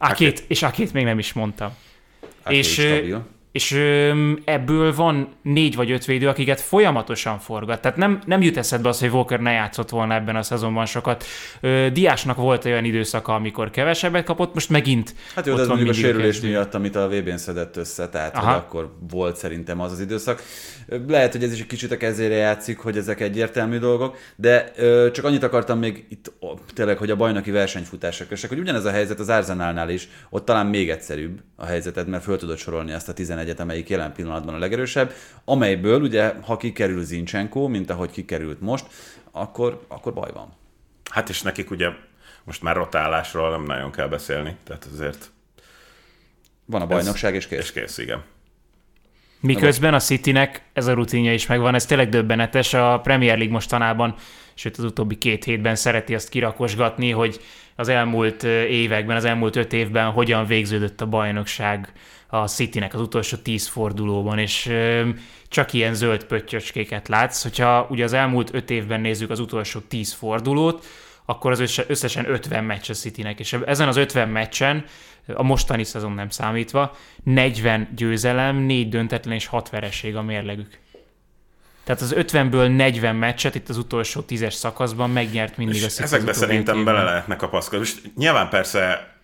A2, 0.00 0.38
és 0.46 0.60
A2 0.66 0.92
még 0.92 1.04
nem 1.04 1.18
is 1.18 1.32
mondtam. 1.32 1.76
A2 2.44 2.50
és, 2.50 2.72
stabil 2.72 3.26
és 3.52 3.72
ebből 4.44 4.94
van 4.94 5.28
négy 5.42 5.76
vagy 5.76 5.90
öt 5.90 6.04
védő, 6.04 6.28
akiket 6.28 6.60
folyamatosan 6.60 7.38
forgat. 7.38 7.80
Tehát 7.80 7.96
nem, 7.96 8.20
nem 8.26 8.42
jut 8.42 8.56
eszedbe 8.56 8.88
az, 8.88 9.00
hogy 9.00 9.08
Walker 9.08 9.40
ne 9.40 9.50
játszott 9.50 9.88
volna 9.90 10.14
ebben 10.14 10.36
a 10.36 10.42
szezonban 10.42 10.86
sokat. 10.86 11.24
Diásnak 11.92 12.36
volt 12.36 12.64
olyan 12.64 12.84
időszaka, 12.84 13.34
amikor 13.34 13.70
kevesebbet 13.70 14.24
kapott, 14.24 14.54
most 14.54 14.68
megint 14.68 15.14
Hát 15.34 15.46
jó, 15.46 15.54
de 15.54 15.60
ez 15.60 15.68
mondjuk 15.68 15.88
a 15.88 15.92
sérülés 15.92 16.32
kezdő. 16.32 16.48
miatt, 16.48 16.74
amit 16.74 16.96
a 16.96 17.08
VB-n 17.08 17.36
szedett 17.36 17.76
össze, 17.76 18.08
tehát 18.08 18.36
hogy 18.36 18.54
akkor 18.54 18.96
volt 19.10 19.36
szerintem 19.36 19.80
az 19.80 19.92
az 19.92 20.00
időszak. 20.00 20.42
Lehet, 21.06 21.32
hogy 21.32 21.42
ez 21.42 21.52
is 21.52 21.60
egy 21.60 21.66
kicsit 21.66 21.92
a 21.92 21.96
kezére 21.96 22.34
játszik, 22.34 22.78
hogy 22.78 22.96
ezek 22.96 23.20
egyértelmű 23.20 23.78
dolgok, 23.78 24.16
de 24.36 24.72
csak 25.12 25.24
annyit 25.24 25.42
akartam 25.42 25.78
még 25.78 26.06
itt 26.08 26.32
tényleg, 26.74 26.98
hogy 26.98 27.10
a 27.10 27.16
bajnoki 27.16 27.50
versenyfutásra 27.50 28.26
kösek, 28.26 28.48
hogy 28.48 28.58
ugyanez 28.58 28.84
a 28.84 28.90
helyzet 28.90 29.18
az 29.18 29.28
Arsenalnál 29.28 29.90
is, 29.90 30.08
ott 30.30 30.44
talán 30.44 30.66
még 30.66 30.90
egyszerűbb 30.90 31.40
a 31.60 31.66
helyzeted, 31.66 32.08
mert 32.08 32.22
föl 32.22 32.38
tudod 32.38 32.58
sorolni 32.58 32.92
azt 32.92 33.08
a 33.08 33.12
11-et, 33.12 33.58
amelyik 33.58 33.88
jelen 33.88 34.12
pillanatban 34.12 34.54
a 34.54 34.58
legerősebb, 34.58 35.12
amelyből 35.44 36.00
ugye, 36.00 36.34
ha 36.42 36.56
kikerül 36.56 37.04
Zincsenko, 37.04 37.68
mint 37.68 37.90
ahogy 37.90 38.10
kikerült 38.10 38.60
most, 38.60 38.86
akkor, 39.30 39.84
akkor 39.88 40.12
baj 40.12 40.30
van. 40.32 40.52
Hát 41.10 41.28
és 41.28 41.42
nekik 41.42 41.70
ugye 41.70 41.88
most 42.44 42.62
már 42.62 42.76
rotálásról 42.76 43.50
nem 43.50 43.64
nagyon 43.64 43.90
kell 43.90 44.08
beszélni, 44.08 44.56
tehát 44.64 44.88
azért... 44.92 45.30
Van 46.64 46.82
a 46.82 46.86
bajnokság, 46.86 47.34
és 47.34 47.46
kész. 47.46 47.58
És 47.58 47.72
kész, 47.72 47.98
igen. 47.98 48.22
Miközben 49.40 49.94
a 49.94 50.00
Citynek 50.00 50.62
ez 50.72 50.86
a 50.86 50.92
rutinja 50.92 51.32
is 51.32 51.46
megvan, 51.46 51.74
ez 51.74 51.86
tényleg 51.86 52.08
döbbenetes. 52.08 52.74
A 52.74 53.00
Premier 53.00 53.36
League 53.36 53.52
mostanában, 53.52 54.14
sőt 54.54 54.76
az 54.76 54.84
utóbbi 54.84 55.18
két 55.18 55.44
hétben 55.44 55.74
szereti 55.74 56.14
azt 56.14 56.28
kirakosgatni, 56.28 57.10
hogy 57.10 57.40
az 57.80 57.88
elmúlt 57.88 58.42
években, 58.68 59.16
az 59.16 59.24
elmúlt 59.24 59.56
öt 59.56 59.72
évben 59.72 60.10
hogyan 60.10 60.46
végződött 60.46 61.00
a 61.00 61.06
bajnokság 61.06 61.92
a 62.26 62.48
Citynek 62.48 62.94
az 62.94 63.00
utolsó 63.00 63.36
tíz 63.36 63.66
fordulóban, 63.66 64.38
és 64.38 64.72
csak 65.48 65.72
ilyen 65.72 65.94
zöld 65.94 66.24
pöttyöcskéket 66.24 67.08
látsz. 67.08 67.42
Hogyha 67.42 67.86
ugye 67.90 68.04
az 68.04 68.12
elmúlt 68.12 68.54
öt 68.54 68.70
évben 68.70 69.00
nézzük 69.00 69.30
az 69.30 69.40
utolsó 69.40 69.80
tíz 69.80 70.12
fordulót, 70.12 70.86
akkor 71.24 71.50
az 71.50 71.84
összesen 71.88 72.30
50 72.30 72.64
meccs 72.64 72.90
a 72.90 72.94
Citynek, 72.94 73.40
és 73.40 73.52
ezen 73.52 73.88
az 73.88 73.96
50 73.96 74.28
meccsen, 74.28 74.84
a 75.34 75.42
mostani 75.42 75.84
szezon 75.84 76.12
nem 76.12 76.28
számítva, 76.28 76.96
40 77.24 77.88
győzelem, 77.96 78.56
4 78.56 78.88
döntetlen 78.88 79.34
és 79.34 79.46
6 79.46 79.70
vereség 79.70 80.16
a 80.16 80.22
mérlegük. 80.22 80.78
Tehát 81.94 82.02
az 82.02 82.14
50-ből 82.16 82.76
40 82.76 83.16
meccset 83.16 83.54
itt 83.54 83.68
az 83.68 83.76
utolsó 83.76 84.20
tízes 84.20 84.54
szakaszban 84.54 85.10
megnyert 85.10 85.56
mindig 85.56 85.76
és 85.76 85.84
a 85.84 85.88
City. 85.88 86.02
Ezekbe 86.02 86.32
szerintem 86.32 86.78
évben. 86.78 86.94
bele 86.94 87.04
lehetne 87.04 87.36
kapaszkodni. 87.36 87.84
És 87.84 87.94
nyilván 88.16 88.48
persze 88.48 89.14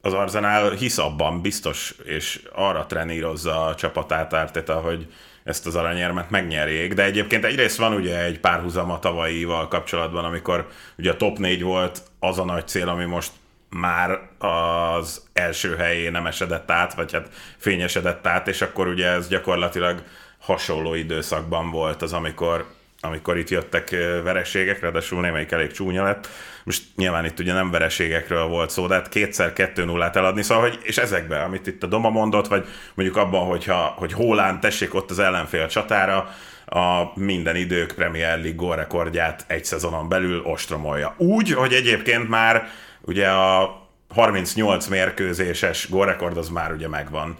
az 0.00 0.12
Arzenál 0.12 0.70
hisz 0.70 0.98
abban 0.98 1.40
biztos, 1.40 1.94
és 2.04 2.42
arra 2.52 2.86
trenírozza 2.86 3.66
a 3.66 3.74
csapatát 3.74 4.32
Arteta, 4.32 4.74
hogy 4.74 5.06
ezt 5.44 5.66
az 5.66 5.74
aranyérmet 5.74 6.30
megnyerjék, 6.30 6.94
de 6.94 7.04
egyébként 7.04 7.44
egyrészt 7.44 7.76
van 7.76 7.94
ugye 7.94 8.24
egy 8.24 8.40
párhuzama 8.40 8.98
tavalyival 8.98 9.68
kapcsolatban, 9.68 10.24
amikor 10.24 10.68
ugye 10.98 11.10
a 11.10 11.16
top 11.16 11.38
4 11.38 11.62
volt 11.62 12.02
az 12.18 12.38
a 12.38 12.44
nagy 12.44 12.68
cél, 12.68 12.88
ami 12.88 13.04
most 13.04 13.32
már 13.70 14.18
az 14.38 15.22
első 15.32 15.76
helyén 15.76 16.12
nem 16.12 16.26
esedett 16.26 16.70
át, 16.70 16.94
vagy 16.94 17.12
hát 17.12 17.28
fényesedett 17.56 18.26
át, 18.26 18.48
és 18.48 18.62
akkor 18.62 18.86
ugye 18.86 19.06
ez 19.06 19.28
gyakorlatilag 19.28 20.02
hasonló 20.48 20.94
időszakban 20.94 21.70
volt 21.70 22.02
az, 22.02 22.12
amikor 22.12 22.66
amikor 23.00 23.36
itt 23.38 23.48
jöttek 23.48 23.90
vereségek, 24.24 24.80
ráadásul 24.80 25.20
némelyik 25.20 25.50
elég 25.50 25.72
csúnya 25.72 26.02
lett. 26.02 26.28
Most 26.64 26.82
nyilván 26.96 27.24
itt 27.24 27.38
ugye 27.38 27.52
nem 27.52 27.70
vereségekről 27.70 28.46
volt 28.46 28.70
szó, 28.70 28.86
de 28.86 28.94
hát 28.94 29.08
kétszer 29.08 29.52
2 29.52 29.84
0 29.84 30.10
eladni, 30.10 30.42
szóval, 30.42 30.68
hogy, 30.68 30.78
és 30.82 30.98
ezekben, 30.98 31.44
amit 31.44 31.66
itt 31.66 31.82
a 31.82 31.86
Doma 31.86 32.10
mondott, 32.10 32.48
vagy 32.48 32.66
mondjuk 32.94 33.18
abban, 33.18 33.46
hogyha, 33.46 33.94
hogy 33.96 34.12
Hólán 34.12 34.60
tessék 34.60 34.94
ott 34.94 35.10
az 35.10 35.18
ellenfél 35.18 35.66
csatára, 35.66 36.34
a 36.66 37.12
minden 37.14 37.56
idők 37.56 37.92
Premier 37.94 38.38
League 38.38 38.56
gólrekordját 38.56 39.44
egy 39.46 39.64
szezonon 39.64 40.08
belül 40.08 40.42
ostromolja. 40.44 41.14
Úgy, 41.16 41.52
hogy 41.52 41.72
egyébként 41.72 42.28
már 42.28 42.68
ugye 43.00 43.28
a 43.28 43.80
38 44.14 44.86
mérkőzéses 44.86 45.88
gólrekord 45.90 46.36
az 46.36 46.48
már 46.48 46.72
ugye 46.72 46.88
megvan. 46.88 47.36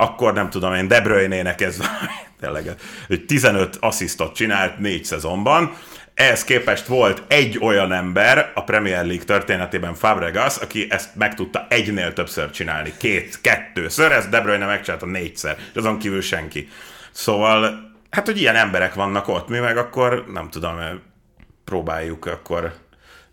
Akkor 0.00 0.32
nem 0.32 0.50
tudom 0.50 0.74
én, 0.74 0.88
De 0.88 1.00
Bruyne-nek 1.00 1.60
ez 1.60 1.78
tényleg, 2.40 2.74
hogy 3.06 3.24
15 3.24 3.76
asszisztot 3.80 4.34
csinált 4.34 4.78
négy 4.78 5.04
szezonban, 5.04 5.72
ehhez 6.14 6.44
képest 6.44 6.86
volt 6.86 7.22
egy 7.28 7.58
olyan 7.60 7.92
ember 7.92 8.52
a 8.54 8.64
Premier 8.64 9.04
League 9.04 9.24
történetében, 9.24 9.94
Fabregas, 9.94 10.56
aki 10.56 10.86
ezt 10.90 11.14
meg 11.14 11.34
tudta 11.34 11.66
egynél 11.68 12.12
többször 12.12 12.50
csinálni, 12.50 12.92
két, 12.98 13.40
kettőször, 13.40 14.12
ezt 14.12 14.28
De 14.28 14.40
Bruyne 14.40 14.66
megcsinálta 14.66 15.06
négyszer, 15.06 15.56
és 15.58 15.76
azon 15.76 15.98
kívül 15.98 16.20
senki. 16.20 16.68
Szóval 17.10 17.90
hát, 18.10 18.26
hogy 18.26 18.40
ilyen 18.40 18.56
emberek 18.56 18.94
vannak 18.94 19.28
ott, 19.28 19.48
mi 19.48 19.58
meg 19.58 19.76
akkor, 19.76 20.24
nem 20.32 20.48
tudom, 20.50 20.78
próbáljuk 21.64 22.26
akkor, 22.26 22.74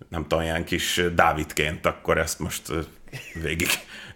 nem 0.10 0.22
tudom, 0.22 0.44
ilyen 0.44 0.64
kis 0.64 1.02
Dávidként 1.16 1.86
akkor 1.86 2.18
ezt 2.18 2.40
most 2.40 2.62
végig, 3.34 3.68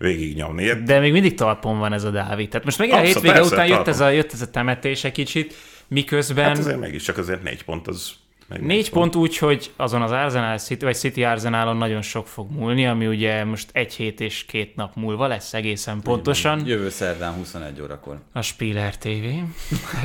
végig 0.01 0.35
nyomni. 0.35 0.83
De 0.83 0.99
még 0.99 1.11
mindig 1.11 1.33
talpon 1.35 1.79
van 1.79 1.93
ez 1.93 2.03
a 2.03 2.09
Dávid. 2.09 2.49
Tehát 2.49 2.65
most 2.65 2.77
megint 2.77 2.97
a 2.97 3.01
hétvége 3.01 3.33
persze, 3.33 3.53
után 3.53 3.67
jött 3.67 3.87
ez, 3.87 3.99
a, 3.99 4.09
jött 4.09 4.33
ez 4.33 4.41
a 4.41 4.49
temetése 4.49 5.11
kicsit, 5.11 5.55
miközben... 5.87 6.45
Hát 6.45 6.57
azért 6.57 6.79
mégiscsak 6.79 7.17
azért 7.17 7.43
négy 7.43 7.63
pont 7.63 7.87
az 7.87 8.11
meg 8.51 8.65
Négy 8.65 8.89
pont 8.89 9.15
úgy, 9.15 9.37
hogy 9.37 9.71
azon 9.75 10.01
az 10.01 10.11
Arsenal 10.11 10.57
City, 10.57 10.85
vagy 10.85 10.95
City 10.95 11.23
Arsenalon 11.23 11.77
nagyon 11.77 12.01
sok 12.01 12.27
fog 12.27 12.51
múlni, 12.51 12.87
ami 12.87 13.07
ugye 13.07 13.43
most 13.43 13.69
egy 13.71 13.93
hét 13.93 14.19
és 14.19 14.45
két 14.45 14.75
nap 14.75 14.95
múlva 14.95 15.27
lesz 15.27 15.53
egészen 15.53 16.01
pontosan. 16.01 16.65
Jövő 16.65 16.89
szerdán 16.89 17.33
21 17.33 17.81
órakor. 17.81 18.19
A 18.33 18.41
Spiller 18.41 18.97
TV. 18.97 19.25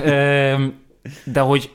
De 1.24 1.40
hogy 1.40 1.70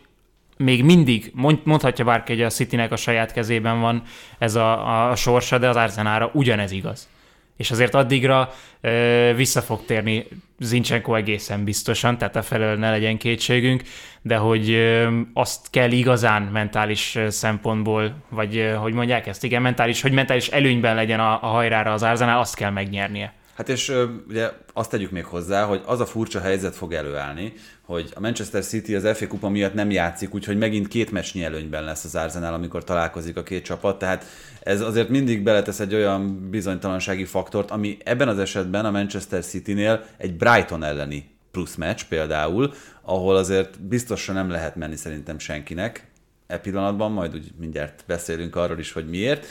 még 0.57 0.83
mindig, 0.83 1.31
mondhatja 1.63 2.05
bárki, 2.05 2.31
hogy 2.31 2.41
a 2.41 2.49
Citynek 2.49 2.91
a 2.91 2.95
saját 2.95 3.31
kezében 3.31 3.79
van 3.79 4.03
ez 4.37 4.55
a, 4.55 5.09
a 5.09 5.15
sorsa, 5.15 5.57
de 5.57 5.69
az 5.69 5.75
Arsenalra 5.75 6.29
ugyanez 6.33 6.71
igaz 6.71 7.07
és 7.61 7.71
azért 7.71 7.95
addigra 7.95 8.53
ö, 8.81 9.33
vissza 9.35 9.61
fog 9.61 9.85
térni 9.85 10.27
Zincsenko 10.59 11.15
egészen 11.15 11.63
biztosan, 11.63 12.17
tehát 12.17 12.35
a 12.35 12.41
felől 12.41 12.77
ne 12.77 12.89
legyen 12.89 13.17
kétségünk, 13.17 13.83
de 14.21 14.35
hogy 14.35 14.69
ö, 14.69 15.19
azt 15.33 15.69
kell 15.69 15.91
igazán 15.91 16.41
mentális 16.41 17.17
szempontból, 17.27 18.13
vagy 18.29 18.57
ö, 18.57 18.73
hogy 18.73 18.93
mondják 18.93 19.27
ezt, 19.27 19.43
igen, 19.43 19.61
mentális, 19.61 20.01
hogy 20.01 20.11
mentális 20.11 20.47
előnyben 20.47 20.95
legyen 20.95 21.19
a, 21.19 21.43
a 21.43 21.47
hajrára 21.47 21.93
az 21.93 22.03
árzánál, 22.03 22.39
azt 22.39 22.55
kell 22.55 22.71
megnyernie. 22.71 23.33
Hát 23.61 23.69
és 23.69 23.93
ugye 24.27 24.51
azt 24.73 24.89
tegyük 24.89 25.11
még 25.11 25.25
hozzá, 25.25 25.63
hogy 25.63 25.81
az 25.85 25.99
a 25.99 26.05
furcsa 26.05 26.39
helyzet 26.39 26.75
fog 26.75 26.93
előállni, 26.93 27.53
hogy 27.81 28.11
a 28.15 28.19
Manchester 28.19 28.63
City 28.65 28.95
az 28.95 29.17
FA 29.17 29.27
kupa 29.27 29.49
miatt 29.49 29.73
nem 29.73 29.91
játszik, 29.91 30.33
úgyhogy 30.33 30.57
megint 30.57 30.87
két 30.87 31.11
meccsnyi 31.11 31.43
előnyben 31.43 31.83
lesz 31.83 32.03
az 32.03 32.15
Arsenal, 32.15 32.53
amikor 32.53 32.83
találkozik 32.83 33.37
a 33.37 33.43
két 33.43 33.63
csapat, 33.63 33.99
tehát 33.99 34.25
ez 34.63 34.81
azért 34.81 35.09
mindig 35.09 35.43
beletesz 35.43 35.79
egy 35.79 35.93
olyan 35.93 36.49
bizonytalansági 36.49 37.25
faktort, 37.25 37.71
ami 37.71 37.97
ebben 38.03 38.27
az 38.27 38.39
esetben 38.39 38.85
a 38.85 38.91
Manchester 38.91 39.45
City-nél 39.45 40.05
egy 40.17 40.33
Brighton 40.33 40.83
elleni 40.83 41.29
plusz 41.51 41.75
meccs 41.75 42.01
például, 42.09 42.73
ahol 43.01 43.35
azért 43.35 43.81
biztosan 43.81 44.35
nem 44.35 44.49
lehet 44.49 44.75
menni 44.75 44.95
szerintem 44.95 45.39
senkinek 45.39 46.07
e 46.47 46.57
pillanatban, 46.57 47.11
majd 47.11 47.35
úgy 47.35 47.51
mindjárt 47.59 48.03
beszélünk 48.07 48.55
arról 48.55 48.79
is, 48.79 48.91
hogy 48.91 49.09
miért, 49.09 49.45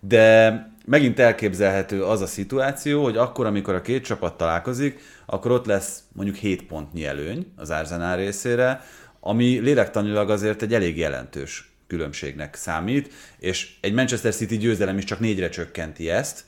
de 0.00 0.72
megint 0.84 1.18
elképzelhető 1.18 2.04
az 2.04 2.20
a 2.20 2.26
szituáció, 2.26 3.02
hogy 3.02 3.16
akkor, 3.16 3.46
amikor 3.46 3.74
a 3.74 3.80
két 3.80 4.04
csapat 4.04 4.36
találkozik, 4.36 5.00
akkor 5.26 5.50
ott 5.50 5.66
lesz 5.66 6.02
mondjuk 6.12 6.36
7 6.36 6.66
pontnyi 6.66 7.04
előny 7.04 7.52
az 7.56 7.70
Arsenal 7.70 8.16
részére, 8.16 8.80
ami 9.20 9.58
lélektanilag 9.58 10.30
azért 10.30 10.62
egy 10.62 10.74
elég 10.74 10.96
jelentős 10.96 11.72
különbségnek 11.86 12.54
számít, 12.54 13.12
és 13.38 13.74
egy 13.80 13.92
Manchester 13.92 14.34
City 14.34 14.56
győzelem 14.56 14.98
is 14.98 15.04
csak 15.04 15.20
négyre 15.20 15.48
csökkenti 15.48 16.10
ezt, 16.10 16.44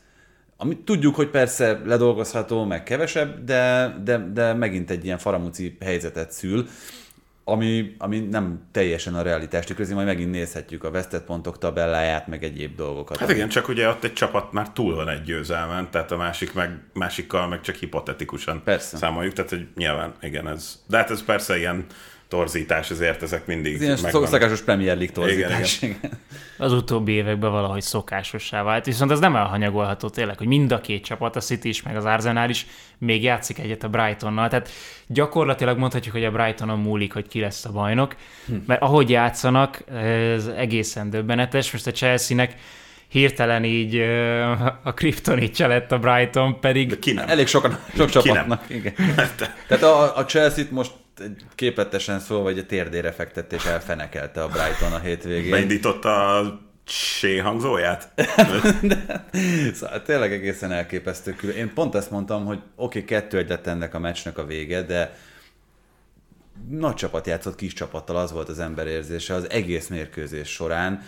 ami 0.56 0.78
tudjuk, 0.78 1.14
hogy 1.14 1.30
persze 1.30 1.80
ledolgozható, 1.84 2.64
meg 2.64 2.82
kevesebb, 2.82 3.44
de, 3.44 3.94
de, 4.04 4.30
de 4.32 4.52
megint 4.52 4.90
egy 4.90 5.04
ilyen 5.04 5.18
faramúci 5.18 5.76
helyzetet 5.80 6.32
szül, 6.32 6.68
ami, 7.48 7.94
ami 7.98 8.18
nem 8.18 8.60
teljesen 8.70 9.14
a 9.14 9.22
realitást 9.22 9.66
tükrözi, 9.66 9.94
majd 9.94 10.06
megint 10.06 10.30
nézhetjük 10.30 10.84
a 10.84 10.90
vesztett 10.90 11.24
pontok 11.24 11.58
tabelláját, 11.58 12.26
meg 12.26 12.44
egyéb 12.44 12.76
dolgokat. 12.76 13.16
Hát 13.16 13.30
igen, 13.30 13.48
csak 13.48 13.68
ugye 13.68 13.88
ott 13.88 14.04
egy 14.04 14.12
csapat 14.12 14.52
már 14.52 14.70
túl 14.70 14.94
van 14.94 15.08
egy 15.08 15.22
győzelmen, 15.22 15.90
tehát 15.90 16.10
a 16.10 16.16
másik 16.16 16.52
meg, 16.52 16.80
másikkal 16.92 17.48
meg 17.48 17.60
csak 17.60 17.74
hipotetikusan 17.74 18.62
persze. 18.64 18.96
számoljuk, 18.96 19.32
tehát 19.32 19.50
hogy 19.50 19.66
nyilván, 19.74 20.14
igen, 20.20 20.48
ez, 20.48 20.82
de 20.86 20.96
hát 20.96 21.10
ez 21.10 21.24
persze 21.24 21.58
ilyen 21.58 21.86
torzítás, 22.36 22.90
ezért 22.90 23.22
ezek 23.22 23.46
mindig 23.46 23.74
Ez 23.74 23.80
ilyen 23.80 23.96
szokásos 23.96 24.60
Premier 24.60 24.96
League 24.96 25.14
torzítás. 25.14 25.82
Igen, 25.82 25.96
igen. 26.00 26.18
Az 26.58 26.72
utóbbi 26.72 27.12
években 27.12 27.50
valahogy 27.50 27.82
szokásossá 27.82 28.62
vált, 28.62 28.84
viszont 28.84 29.10
ez 29.10 29.18
nem 29.18 29.36
elhanyagolható 29.36 30.08
tényleg, 30.08 30.38
hogy 30.38 30.46
mind 30.46 30.72
a 30.72 30.80
két 30.80 31.04
csapat, 31.04 31.36
a 31.36 31.40
City 31.40 31.68
is, 31.68 31.82
meg 31.82 31.96
az 31.96 32.04
Arsenal 32.04 32.48
is 32.48 32.66
még 32.98 33.22
játszik 33.22 33.58
egyet 33.58 33.84
a 33.84 33.88
Brightonnal, 33.88 34.48
tehát 34.48 34.68
gyakorlatilag 35.06 35.78
mondhatjuk, 35.78 36.14
hogy 36.14 36.24
a 36.24 36.30
Brightonon 36.30 36.78
múlik, 36.78 37.12
hogy 37.12 37.28
ki 37.28 37.40
lesz 37.40 37.64
a 37.64 37.72
bajnok, 37.72 38.16
hm. 38.46 38.54
mert 38.66 38.82
ahogy 38.82 39.10
játszanak, 39.10 39.84
ez 39.90 40.46
egészen 40.46 41.10
döbbenetes, 41.10 41.72
most 41.72 41.86
a 41.86 41.90
Chelsea-nek 41.90 42.54
hirtelen 43.08 43.64
így 43.64 43.96
a 44.82 44.94
kriptonitja 44.94 45.66
lett 45.66 45.92
a 45.92 45.98
Brighton, 45.98 46.60
pedig... 46.60 46.88
De 46.88 46.98
ki 46.98 47.12
nem? 47.12 47.28
Elég 47.28 47.46
sokan, 47.46 47.78
sok 47.96 48.10
csapatnak. 48.10 48.64
Igen. 48.66 48.94
Tehát 49.68 49.82
a, 49.82 50.16
a 50.16 50.24
Chelsea-t 50.24 50.70
most 50.70 50.90
képletesen 51.54 52.18
szó, 52.18 52.42
vagy 52.42 52.58
a 52.58 52.66
térdére 52.66 53.12
fektetett 53.12 53.52
és 53.52 53.64
elfenekelte 53.64 54.42
a 54.42 54.48
Brighton 54.48 54.92
a 54.92 54.98
hétvégén. 54.98 55.50
Beindította 55.50 56.38
a 56.38 56.60
sé 56.86 57.36
hangzóját? 57.36 58.08
De, 58.82 59.24
szóval 59.74 60.02
tényleg 60.02 60.32
egészen 60.32 60.72
elképesztő. 60.72 61.34
Én 61.56 61.72
pont 61.74 61.94
ezt 61.94 62.10
mondtam, 62.10 62.44
hogy 62.44 62.58
oké, 62.58 62.98
okay, 62.98 63.04
kettő 63.04 63.38
egy 63.38 63.48
lett 63.48 63.66
ennek 63.66 63.94
a 63.94 63.98
meccsnek 63.98 64.38
a 64.38 64.46
vége, 64.46 64.82
de 64.82 65.16
nagy 66.68 66.94
csapat 66.94 67.26
játszott 67.26 67.54
kis 67.54 67.72
csapattal, 67.72 68.16
az 68.16 68.32
volt 68.32 68.48
az 68.48 68.58
ember 68.58 68.86
érzése 68.86 69.34
az 69.34 69.50
egész 69.50 69.88
mérkőzés 69.88 70.48
során 70.48 71.02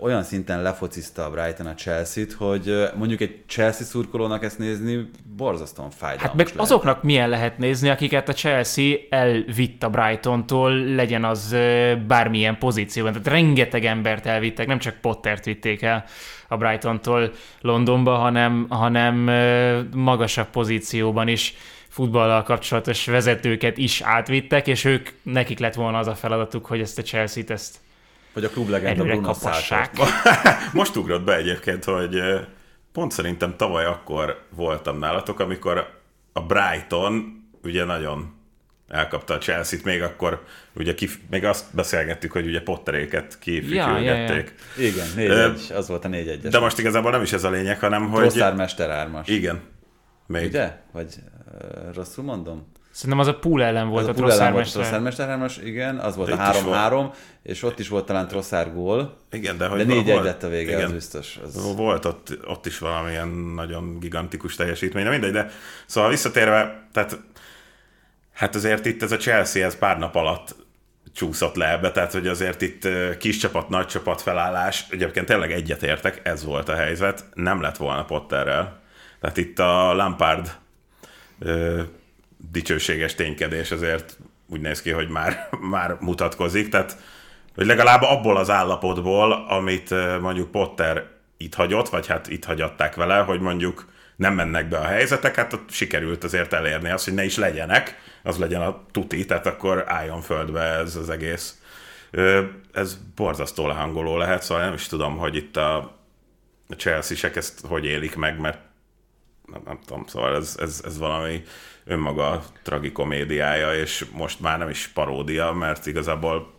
olyan 0.00 0.22
szinten 0.22 0.62
lefociszta 0.62 1.24
a 1.24 1.30
Brighton 1.30 1.66
a 1.66 1.74
Chelsea-t, 1.74 2.32
hogy 2.32 2.88
mondjuk 2.96 3.20
egy 3.20 3.42
Chelsea 3.46 3.86
szurkolónak 3.86 4.44
ezt 4.44 4.58
nézni 4.58 5.10
borzasztóan 5.36 5.90
fájdalmas 5.90 6.26
Hát 6.26 6.34
meg 6.34 6.46
lehet. 6.46 6.60
azoknak 6.60 7.02
milyen 7.02 7.28
lehet 7.28 7.58
nézni, 7.58 7.88
akiket 7.88 8.28
a 8.28 8.32
Chelsea 8.32 8.96
elvitt 9.10 9.82
a 9.82 9.90
Brightontól, 9.90 10.72
legyen 10.72 11.24
az 11.24 11.56
bármilyen 12.06 12.58
pozícióban. 12.58 13.12
Tehát 13.12 13.28
rengeteg 13.28 13.84
embert 13.84 14.26
elvittek, 14.26 14.66
nem 14.66 14.78
csak 14.78 14.94
Pottert 15.00 15.44
vitték 15.44 15.82
el 15.82 16.04
a 16.48 16.56
Brightontól 16.56 17.32
Londonba, 17.60 18.14
hanem, 18.14 18.66
hanem 18.68 19.14
magasabb 19.94 20.50
pozícióban 20.50 21.28
is 21.28 21.54
futballal 21.92 22.42
kapcsolatos 22.42 23.06
vezetőket 23.06 23.78
is 23.78 24.00
átvittek, 24.00 24.66
és 24.66 24.84
ők, 24.84 25.08
nekik 25.22 25.58
lett 25.58 25.74
volna 25.74 25.98
az 25.98 26.06
a 26.06 26.14
feladatuk, 26.14 26.66
hogy 26.66 26.80
ezt 26.80 26.98
a 26.98 27.02
Chelsea-t 27.02 27.50
ezt 27.50 27.76
vagy 28.32 28.44
a 28.44 28.48
klublegenda 28.48 29.04
Bruno 29.04 29.34
Most 30.72 30.96
ugrott 30.96 31.24
be 31.24 31.36
egyébként, 31.36 31.84
hogy 31.84 32.22
pont 32.92 33.12
szerintem 33.12 33.56
tavaly 33.56 33.84
akkor 33.84 34.42
voltam 34.48 34.98
nálatok, 34.98 35.40
amikor 35.40 36.00
a 36.32 36.40
Brighton 36.40 37.44
ugye 37.62 37.84
nagyon 37.84 38.34
elkapta 38.88 39.34
a 39.34 39.38
Chelsea-t, 39.38 39.84
még 39.84 40.02
akkor 40.02 40.44
ugye 40.72 40.94
kif, 40.94 41.16
még 41.30 41.44
azt 41.44 41.64
beszélgettük, 41.74 42.32
hogy 42.32 42.46
ugye 42.46 42.62
Potteréket 42.62 43.38
kifütyülgették. 43.38 44.54
Ja, 44.76 44.82
ja, 44.82 44.86
ja. 44.86 44.88
Igen, 44.88 45.06
4 45.16 45.30
1 45.30 45.72
az 45.76 45.88
volt 45.88 46.04
a 46.04 46.08
4 46.08 46.28
1 46.28 46.40
De 46.40 46.58
most 46.58 46.78
igazából 46.78 47.10
nem 47.10 47.22
is 47.22 47.32
ez 47.32 47.44
a 47.44 47.50
lényeg, 47.50 47.78
hanem 47.78 48.08
hogy... 48.08 48.20
Trosszár 48.20 48.54
Mester 48.54 48.90
ármas. 48.90 49.28
Igen. 49.28 49.60
Még. 50.32 50.46
Ugye? 50.46 50.76
Vagy 50.92 51.14
uh, 51.14 51.94
rosszul 51.94 52.24
mondom? 52.24 52.70
Szerintem 52.90 53.20
az 53.20 53.26
a 53.26 53.38
pool 53.38 53.62
ellen 53.62 53.88
volt 53.88 54.02
az 54.02 54.08
a, 54.08 54.10
a 54.10 54.14
Trosszármester. 54.14 55.28
hármas, 55.28 55.56
igen, 55.56 55.98
az 55.98 56.16
volt 56.16 56.28
de 56.28 56.34
a 56.34 56.52
3-3, 56.52 57.12
és 57.42 57.62
ott 57.62 57.78
is 57.78 57.88
volt 57.88 58.06
talán 58.06 58.28
Trosszár 58.28 58.72
gól. 58.72 59.16
Igen, 59.30 59.56
de, 59.56 59.66
hogy 59.66 59.78
de 59.78 59.94
4 59.94 60.10
egy 60.10 60.22
lett 60.22 60.42
a 60.42 60.48
vége, 60.48 60.70
igen, 60.70 60.84
az 60.84 60.92
biztos. 60.92 61.38
Az... 61.44 61.74
Volt 61.76 62.04
ott, 62.04 62.38
ott 62.46 62.66
is 62.66 62.78
valamilyen 62.78 63.28
nagyon 63.28 63.98
gigantikus 64.00 64.54
teljesítmény, 64.54 65.04
de 65.04 65.10
mindegy, 65.10 65.32
de 65.32 65.50
szóval 65.86 66.10
visszatérve, 66.10 66.88
tehát 66.92 67.18
hát 68.32 68.54
azért 68.54 68.86
itt 68.86 69.02
ez 69.02 69.12
a 69.12 69.16
Chelsea, 69.16 69.64
ez 69.64 69.78
pár 69.78 69.98
nap 69.98 70.14
alatt 70.14 70.56
csúszott 71.12 71.54
le 71.54 71.70
ebbe, 71.70 71.90
tehát 71.90 72.12
hogy 72.12 72.26
azért 72.26 72.62
itt 72.62 72.88
kis 73.18 73.36
csapat, 73.36 73.68
nagy 73.68 73.86
csapat 73.86 74.22
felállás, 74.22 74.86
egyébként 74.90 75.26
tényleg 75.26 75.52
egyetértek, 75.52 76.20
ez 76.22 76.44
volt 76.44 76.68
a 76.68 76.74
helyzet, 76.74 77.24
nem 77.34 77.60
lett 77.60 77.76
volna 77.76 78.04
Potterrel. 78.04 78.81
Tehát 79.22 79.36
itt 79.36 79.58
a 79.58 79.94
Lampard 79.94 80.52
dicsőséges 82.50 83.14
ténykedés 83.14 83.70
azért 83.70 84.18
úgy 84.48 84.60
néz 84.60 84.82
ki, 84.82 84.90
hogy 84.90 85.08
már, 85.08 85.48
már 85.74 85.96
mutatkozik, 86.00 86.68
tehát 86.68 86.96
hogy 87.54 87.66
legalább 87.66 88.02
abból 88.02 88.36
az 88.36 88.50
állapotból, 88.50 89.32
amit 89.32 89.90
mondjuk 90.20 90.50
Potter 90.50 91.06
itt 91.36 91.54
hagyott, 91.54 91.88
vagy 91.88 92.06
hát 92.06 92.28
itt 92.28 92.44
hagyatták 92.44 92.94
vele, 92.94 93.18
hogy 93.18 93.40
mondjuk 93.40 93.90
nem 94.16 94.34
mennek 94.34 94.68
be 94.68 94.78
a 94.78 94.86
helyzetek, 94.86 95.36
hát 95.36 95.52
ott 95.52 95.70
sikerült 95.70 96.24
azért 96.24 96.52
elérni 96.52 96.90
azt, 96.90 97.04
hogy 97.04 97.14
ne 97.14 97.24
is 97.24 97.36
legyenek, 97.36 98.00
az 98.22 98.38
legyen 98.38 98.60
a 98.60 98.84
tuti, 98.90 99.24
tehát 99.24 99.46
akkor 99.46 99.84
álljon 99.86 100.20
földbe 100.20 100.60
ez 100.60 100.96
az 100.96 101.10
egész. 101.10 101.60
Ez 102.72 102.98
borzasztó 103.16 103.66
lehangoló 103.66 104.16
lehet, 104.16 104.42
szóval 104.42 104.64
nem 104.64 104.72
is 104.72 104.86
tudom, 104.86 105.16
hogy 105.16 105.36
itt 105.36 105.56
a 105.56 105.96
Chelsea-sek 106.76 107.36
ezt 107.36 107.66
hogy 107.66 107.84
élik 107.84 108.16
meg, 108.16 108.38
mert 108.38 108.58
nem, 109.52 109.62
nem 109.64 109.78
tudom, 109.86 110.04
szóval 110.06 110.36
ez, 110.36 110.56
ez, 110.60 110.80
ez 110.84 110.98
valami 110.98 111.42
önmaga 111.84 112.42
tragikomédiája, 112.62 113.74
és 113.74 114.04
most 114.12 114.40
már 114.40 114.58
nem 114.58 114.68
is 114.68 114.88
paródia, 114.88 115.52
mert 115.52 115.86
igazából 115.86 116.54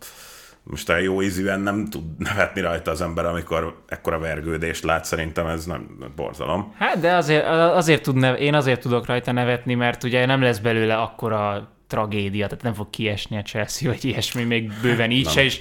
most 0.64 0.90
a 0.90 0.98
jó 0.98 1.22
ízűen 1.22 1.60
nem 1.60 1.86
tud 1.90 2.04
nevetni 2.18 2.62
rajta 2.62 2.92
az 2.92 3.02
ember, 3.02 3.26
amikor 3.26 3.84
ekkora 3.88 4.20
vergődést 4.20 4.84
lát, 4.84 5.06
szerintem 5.06 5.48
ez 5.48 5.66
nem 5.66 6.14
borzalom. 6.16 6.76
Hát, 6.78 7.00
de 7.00 7.16
azért, 7.16 7.46
azért 7.48 8.04
tud 8.04 8.16
nev- 8.16 8.40
én 8.40 8.54
azért 8.54 8.82
tudok 8.82 9.06
rajta 9.06 9.32
nevetni, 9.32 9.74
mert 9.74 10.04
ugye 10.04 10.26
nem 10.26 10.42
lesz 10.42 10.60
belőle 10.60 10.96
akkora 10.98 11.72
tragédia, 11.88 12.48
tehát 12.48 12.64
nem 12.64 12.74
fog 12.74 12.90
kiesni 12.90 13.38
a 13.38 13.42
Chelsea, 13.42 13.90
vagy 13.90 14.06
ilyesmi, 14.06 14.44
még 14.44 14.72
bőven 14.82 15.12
így 15.12 15.30
se, 15.30 15.44
és 15.44 15.60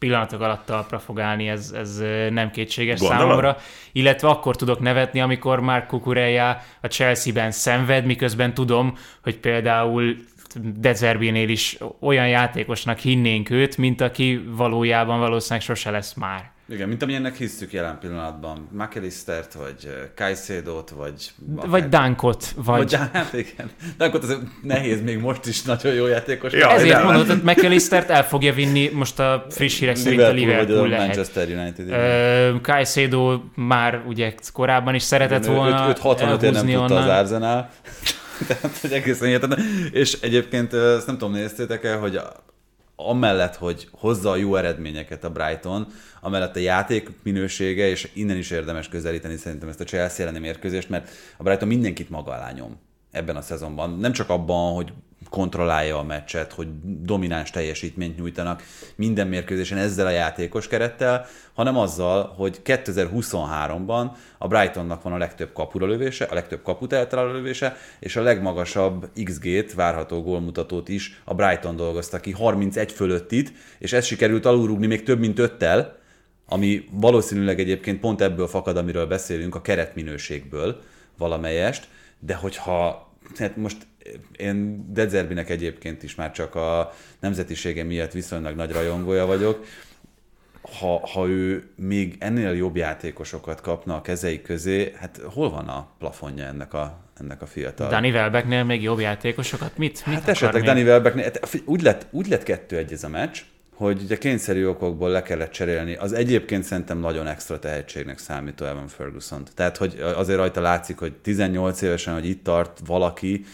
pillanatok 0.00 0.40
alatt 0.40 0.66
talpra 0.66 0.98
fog 0.98 1.20
állni, 1.20 1.48
ez, 1.48 1.72
ez 1.76 2.02
nem 2.30 2.50
kétséges 2.50 2.98
Gondolod? 2.98 3.22
számomra. 3.22 3.56
Illetve 3.92 4.28
akkor 4.28 4.56
tudok 4.56 4.80
nevetni, 4.80 5.20
amikor 5.20 5.60
már 5.60 5.86
Kukureya 5.86 6.60
a 6.80 6.86
Chelsea-ben 6.86 7.50
szenved, 7.50 8.04
miközben 8.04 8.54
tudom, 8.54 8.96
hogy 9.22 9.38
például 9.38 10.16
Dezerbinél 10.76 11.48
is 11.48 11.78
olyan 12.00 12.28
játékosnak 12.28 12.98
hinnénk 12.98 13.50
őt, 13.50 13.76
mint 13.76 14.00
aki 14.00 14.44
valójában 14.48 15.18
valószínűleg 15.18 15.64
sose 15.64 15.90
lesz 15.90 16.14
már. 16.14 16.50
Igen, 16.70 16.88
mint 16.88 17.02
amilyennek 17.02 17.36
hisztük 17.36 17.72
jelen 17.72 17.98
pillanatban. 17.98 18.68
McAllistert, 18.72 19.52
vagy 19.52 20.10
Kajszédot, 20.16 20.90
vagy... 20.90 21.30
Vagy 21.46 21.88
Dankot, 21.88 22.52
vagy... 22.56 22.78
vagy 22.78 22.94
hát 23.12 23.32
igen. 23.32 23.70
Dankot 23.96 24.22
az 24.22 24.38
nehéz, 24.62 25.02
még 25.02 25.18
most 25.18 25.46
is 25.46 25.62
nagyon 25.62 25.94
jó 25.94 26.06
játékos. 26.06 26.52
Ja, 26.52 26.70
Ezért 26.70 27.02
mondod, 27.02 27.26
hogy 27.26 27.42
McAllistert 27.42 28.10
el 28.10 28.24
fogja 28.24 28.52
vinni, 28.52 28.88
most 28.88 29.18
a 29.18 29.46
friss 29.48 29.78
hírek 29.78 29.96
szerint 29.96 30.22
a 30.22 30.30
Liverpool 30.30 30.88
lehet. 30.88 31.06
Manchester 31.06 31.48
United. 31.48 31.90
Uh, 32.54 32.60
Kajszédó 32.60 33.44
már 33.54 34.02
ugye 34.06 34.34
korábban 34.52 34.94
is 34.94 35.02
szeretett 35.02 35.42
igen, 35.44 35.54
volna 35.54 35.82
őt, 35.82 35.88
őt 35.88 35.98
65 35.98 36.40
nem 36.40 36.66
tudta 36.66 36.78
onnan. 36.78 37.02
az 37.02 37.18
Arsenal. 37.18 37.70
Tehát, 38.48 38.78
hogy 38.80 38.92
egészen 38.92 39.26
hihetetlen. 39.26 39.64
És 39.92 40.18
egyébként 40.20 40.74
ezt 40.74 41.06
nem 41.06 41.18
tudom, 41.18 41.34
néztétek-e, 41.34 41.94
hogy 41.94 42.20
amellett, 43.08 43.56
hogy 43.56 43.88
hozza 43.92 44.30
a 44.30 44.36
jó 44.36 44.56
eredményeket 44.56 45.24
a 45.24 45.30
Brighton, 45.30 45.86
amellett 46.20 46.56
a 46.56 46.60
játék 46.60 47.10
minősége, 47.22 47.88
és 47.88 48.10
innen 48.14 48.36
is 48.36 48.50
érdemes 48.50 48.88
közelíteni 48.88 49.36
szerintem 49.36 49.68
ezt 49.68 49.80
a 49.80 49.84
Chelsea 49.84 50.26
elleni 50.26 50.38
mérkőzést, 50.38 50.88
mert 50.88 51.10
a 51.36 51.42
Brighton 51.42 51.68
mindenkit 51.68 52.10
maga 52.10 52.32
alá 52.32 52.52
nyom 52.52 52.78
ebben 53.10 53.36
a 53.36 53.42
szezonban. 53.42 53.98
Nem 53.98 54.12
csak 54.12 54.28
abban, 54.28 54.74
hogy 54.74 54.92
kontrollálja 55.30 55.98
a 55.98 56.02
meccset, 56.02 56.52
hogy 56.52 56.68
domináns 56.82 57.50
teljesítményt 57.50 58.16
nyújtanak 58.16 58.62
minden 58.96 59.26
mérkőzésen 59.26 59.78
ezzel 59.78 60.06
a 60.06 60.10
játékos 60.10 60.68
kerettel, 60.68 61.26
hanem 61.54 61.76
azzal, 61.76 62.32
hogy 62.36 62.60
2023-ban 62.64 64.10
a 64.38 64.48
Brightonnak 64.48 65.02
van 65.02 65.12
a 65.12 65.18
legtöbb 65.18 65.52
kapura 65.52 65.86
lövése, 65.86 66.24
a 66.24 66.34
legtöbb 66.34 66.62
kaput 66.62 66.92
lövése, 67.10 67.76
és 68.00 68.16
a 68.16 68.22
legmagasabb 68.22 69.08
XG-t, 69.24 69.74
várható 69.74 70.22
gólmutatót 70.22 70.88
is 70.88 71.22
a 71.24 71.34
Brighton 71.34 71.76
dolgozta 71.76 72.20
ki, 72.20 72.30
31 72.30 72.92
fölöttit, 72.92 73.52
és 73.78 73.92
ez 73.92 74.04
sikerült 74.04 74.46
alulrúgni 74.46 74.86
még 74.86 75.02
több 75.02 75.18
mint 75.18 75.38
öttel, 75.38 75.98
ami 76.46 76.88
valószínűleg 76.90 77.60
egyébként 77.60 78.00
pont 78.00 78.20
ebből 78.20 78.46
fakad, 78.46 78.76
amiről 78.76 79.06
beszélünk, 79.06 79.54
a 79.54 79.60
keretminőségből 79.60 80.80
valamelyest, 81.18 81.88
de 82.18 82.34
hogyha 82.34 83.08
hát 83.38 83.56
most 83.56 83.86
én 84.36 84.86
Dezerbinek 84.92 85.50
egyébként 85.50 86.02
is 86.02 86.14
már 86.14 86.32
csak 86.32 86.54
a 86.54 86.92
nemzetisége 87.20 87.84
miatt 87.84 88.12
viszonylag 88.12 88.56
nagy 88.56 88.72
rajongója 88.72 89.26
vagyok, 89.26 89.64
ha, 90.78 91.08
ha 91.12 91.26
ő 91.26 91.70
még 91.76 92.16
ennél 92.18 92.54
jobb 92.54 92.76
játékosokat 92.76 93.60
kapna 93.60 93.96
a 93.96 94.02
kezei 94.02 94.42
közé, 94.42 94.92
hát 94.96 95.20
hol 95.24 95.50
van 95.50 95.68
a 95.68 95.88
plafonja 95.98 96.44
ennek 96.44 96.74
a, 96.74 96.98
ennek 97.20 97.42
a 97.42 97.46
fiatal? 97.46 97.88
Dani 97.88 98.10
Welbecknél 98.10 98.64
még 98.64 98.82
jobb 98.82 99.00
játékosokat? 99.00 99.76
Mit, 99.76 100.06
mit 100.06 100.14
hát 100.14 100.28
esetleg 100.28 100.62
Dani 100.62 100.82
Welbecknél, 100.82 101.24
hát 101.24 101.62
úgy 101.64 101.82
lett, 101.82 102.06
úgy 102.10 102.28
lett 102.28 102.42
kettő 102.42 102.76
egy 102.76 102.92
ez 102.92 103.04
a 103.04 103.08
meccs, 103.08 103.38
hogy 103.74 104.02
ugye 104.02 104.18
kényszerű 104.18 104.66
okokból 104.66 105.10
le 105.10 105.22
kellett 105.22 105.50
cserélni. 105.50 105.94
Az 105.94 106.12
egyébként 106.12 106.64
szerintem 106.64 106.98
nagyon 106.98 107.26
extra 107.26 107.58
tehetségnek 107.58 108.18
számító 108.18 108.64
Evan 108.64 108.88
ferguson 108.88 109.44
-t. 109.44 109.54
Tehát, 109.54 109.76
hogy 109.76 110.00
azért 110.14 110.38
rajta 110.38 110.60
látszik, 110.60 110.98
hogy 110.98 111.12
18 111.12 111.82
évesen, 111.82 112.14
hogy 112.14 112.26
itt 112.26 112.44
tart 112.44 112.80
valaki, 112.86 113.44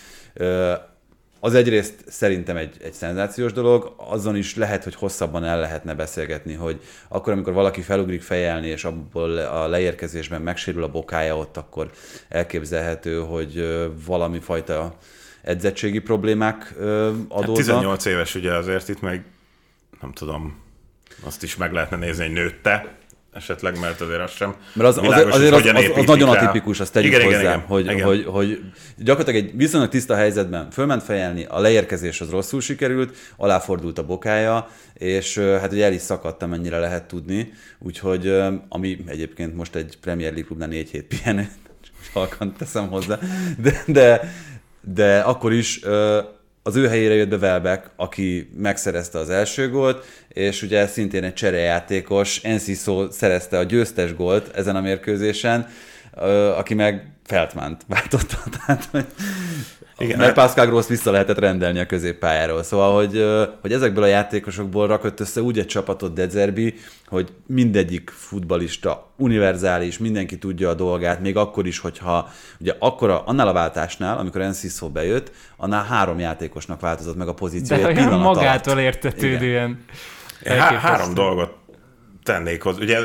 az 1.40 1.54
egyrészt 1.54 1.94
szerintem 2.06 2.56
egy, 2.56 2.76
egy 2.82 2.92
szenzációs 2.92 3.52
dolog, 3.52 3.94
azon 3.96 4.36
is 4.36 4.56
lehet, 4.56 4.84
hogy 4.84 4.94
hosszabban 4.94 5.44
el 5.44 5.60
lehetne 5.60 5.94
beszélgetni, 5.94 6.54
hogy 6.54 6.80
akkor, 7.08 7.32
amikor 7.32 7.52
valaki 7.52 7.80
felugrik 7.80 8.22
fejelni, 8.22 8.66
és 8.66 8.84
abból 8.84 9.36
a 9.38 9.66
leérkezésben 9.68 10.42
megsérül 10.42 10.82
a 10.82 10.90
bokája 10.90 11.36
ott, 11.36 11.56
akkor 11.56 11.90
elképzelhető, 12.28 13.18
hogy 13.18 13.82
valami 14.06 14.38
fajta 14.38 14.96
edzettségi 15.42 15.98
problémák 15.98 16.74
adódnak. 16.78 17.44
Hát 17.44 17.52
18 17.52 18.04
éves 18.04 18.34
ugye 18.34 18.52
azért 18.52 18.88
itt 18.88 19.00
meg 19.00 19.24
nem 20.00 20.12
tudom, 20.12 20.62
azt 21.24 21.42
is 21.42 21.56
meg 21.56 21.72
lehetne 21.72 21.96
nézni, 21.96 22.24
hogy 22.24 22.32
nőtte, 22.32 22.98
esetleg, 23.36 23.78
mert 23.80 24.00
azért 24.00 24.20
az 24.20 24.30
sem 24.30 24.54
Mert 24.72 24.88
az, 24.88 24.98
azért, 24.98 25.32
azért 25.32 25.52
az, 25.52 25.64
az, 25.64 25.98
az, 25.98 26.04
nagyon 26.04 26.28
atipikus, 26.28 26.80
azt 26.80 26.92
tegyük 26.92 27.12
igen, 27.12 27.24
hozzá, 27.24 27.40
igen, 27.40 27.60
hogy, 27.60 27.84
igen. 27.84 28.06
Hogy, 28.06 28.24
hogy 28.24 28.62
gyakorlatilag 28.96 29.44
egy 29.44 29.56
viszonylag 29.56 29.88
tiszta 29.88 30.14
helyzetben 30.14 30.70
fölment 30.70 31.02
fejelni, 31.02 31.44
a 31.48 31.60
leérkezés 31.60 32.20
az 32.20 32.30
rosszul 32.30 32.60
sikerült, 32.60 33.16
aláfordult 33.36 33.98
a 33.98 34.06
bokája, 34.06 34.68
és 34.94 35.38
hát 35.38 35.72
ugye 35.72 35.84
el 35.84 35.92
is 35.92 36.00
szakadt, 36.00 36.46
mennyire 36.46 36.78
lehet 36.78 37.04
tudni, 37.04 37.52
úgyhogy 37.78 38.34
ami 38.68 38.98
egyébként 39.06 39.54
most 39.54 39.74
egy 39.74 39.98
Premier 40.00 40.30
League 40.30 40.46
klubnál 40.46 40.68
négy 40.68 40.90
hét 40.90 41.04
pihenő, 41.04 41.48
halkan 42.12 42.54
teszem 42.58 42.88
hozzá, 42.88 43.18
de, 43.58 43.82
de, 43.86 44.32
de 44.80 45.18
akkor 45.18 45.52
is 45.52 45.80
az 46.66 46.76
ő 46.76 46.88
helyére 46.88 47.14
jött 47.14 47.28
be 47.28 47.36
Welbeck, 47.36 47.90
aki 47.96 48.50
megszerezte 48.56 49.18
az 49.18 49.30
első 49.30 49.70
gólt, 49.70 50.04
és 50.28 50.62
ugye 50.62 50.86
szintén 50.86 51.24
egy 51.24 51.34
cserejátékos, 51.34 52.40
Enciso 52.42 53.10
szerezte 53.10 53.58
a 53.58 53.62
győztes 53.62 54.14
gólt 54.14 54.56
ezen 54.56 54.76
a 54.76 54.80
mérkőzésen, 54.80 55.68
aki 56.56 56.74
meg 56.74 57.10
Feltmánt 57.24 57.82
váltotta. 57.88 58.36
Tehát, 58.56 58.88
igen, 59.98 60.18
mert 60.18 60.34
Pascal 60.34 60.66
Gross 60.66 60.86
vissza 60.86 61.10
lehetett 61.10 61.38
rendelni 61.38 61.78
a 61.78 61.86
középpályáról. 61.86 62.62
Szóval, 62.62 62.94
hogy, 62.94 63.24
hogy 63.60 63.72
ezekből 63.72 64.02
a 64.02 64.06
játékosokból 64.06 64.86
rakott 64.86 65.20
össze 65.20 65.42
úgy 65.42 65.58
egy 65.58 65.66
csapatot 65.66 66.12
Dezerbi, 66.12 66.74
hogy 67.06 67.32
mindegyik 67.46 68.10
futbalista 68.10 69.10
univerzális, 69.16 69.98
mindenki 69.98 70.38
tudja 70.38 70.68
a 70.68 70.74
dolgát, 70.74 71.20
még 71.20 71.36
akkor 71.36 71.66
is, 71.66 71.78
hogyha 71.78 72.28
ugye 72.60 72.74
akkor 72.78 73.10
a, 73.10 73.22
annál 73.26 73.48
a 73.48 73.52
váltásnál, 73.52 74.18
amikor 74.18 74.40
Enciso 74.40 74.88
bejött, 74.88 75.32
annál 75.56 75.84
három 75.84 76.18
játékosnak 76.18 76.80
változott 76.80 77.16
meg 77.16 77.28
a 77.28 77.34
pozíciója. 77.34 77.92
De 77.92 78.06
olyan 78.06 78.20
magától 78.20 78.78
értetődően. 78.78 79.84
Há- 80.44 80.80
három 80.80 81.14
dolgot 81.14 81.54
tennék 82.22 82.62
hozzá. 82.62 82.82
Ugye 82.82 82.98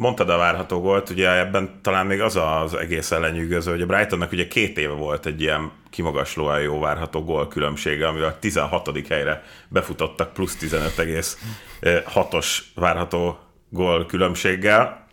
mondtad 0.00 0.30
a 0.30 0.36
várható 0.36 0.80
volt, 0.80 1.10
ugye 1.10 1.38
ebben 1.38 1.78
talán 1.82 2.06
még 2.06 2.20
az 2.20 2.36
az 2.36 2.74
egész 2.74 3.10
ellenyűgöző, 3.10 3.70
hogy 3.70 3.82
a 3.82 3.86
Brightonnak 3.86 4.32
ugye 4.32 4.48
két 4.48 4.78
éve 4.78 4.92
volt 4.92 5.26
egy 5.26 5.40
ilyen 5.40 5.70
kimagaslóan 5.90 6.60
jó 6.60 6.78
várható 6.78 7.24
gól 7.24 7.48
különbsége, 7.48 8.08
amivel 8.08 8.28
a 8.28 8.38
16. 8.38 9.06
helyre 9.08 9.42
befutottak 9.68 10.32
plusz 10.32 10.56
15,6-os 10.60 12.58
várható 12.74 13.38
gól 13.68 14.06
különbséggel. 14.06 15.06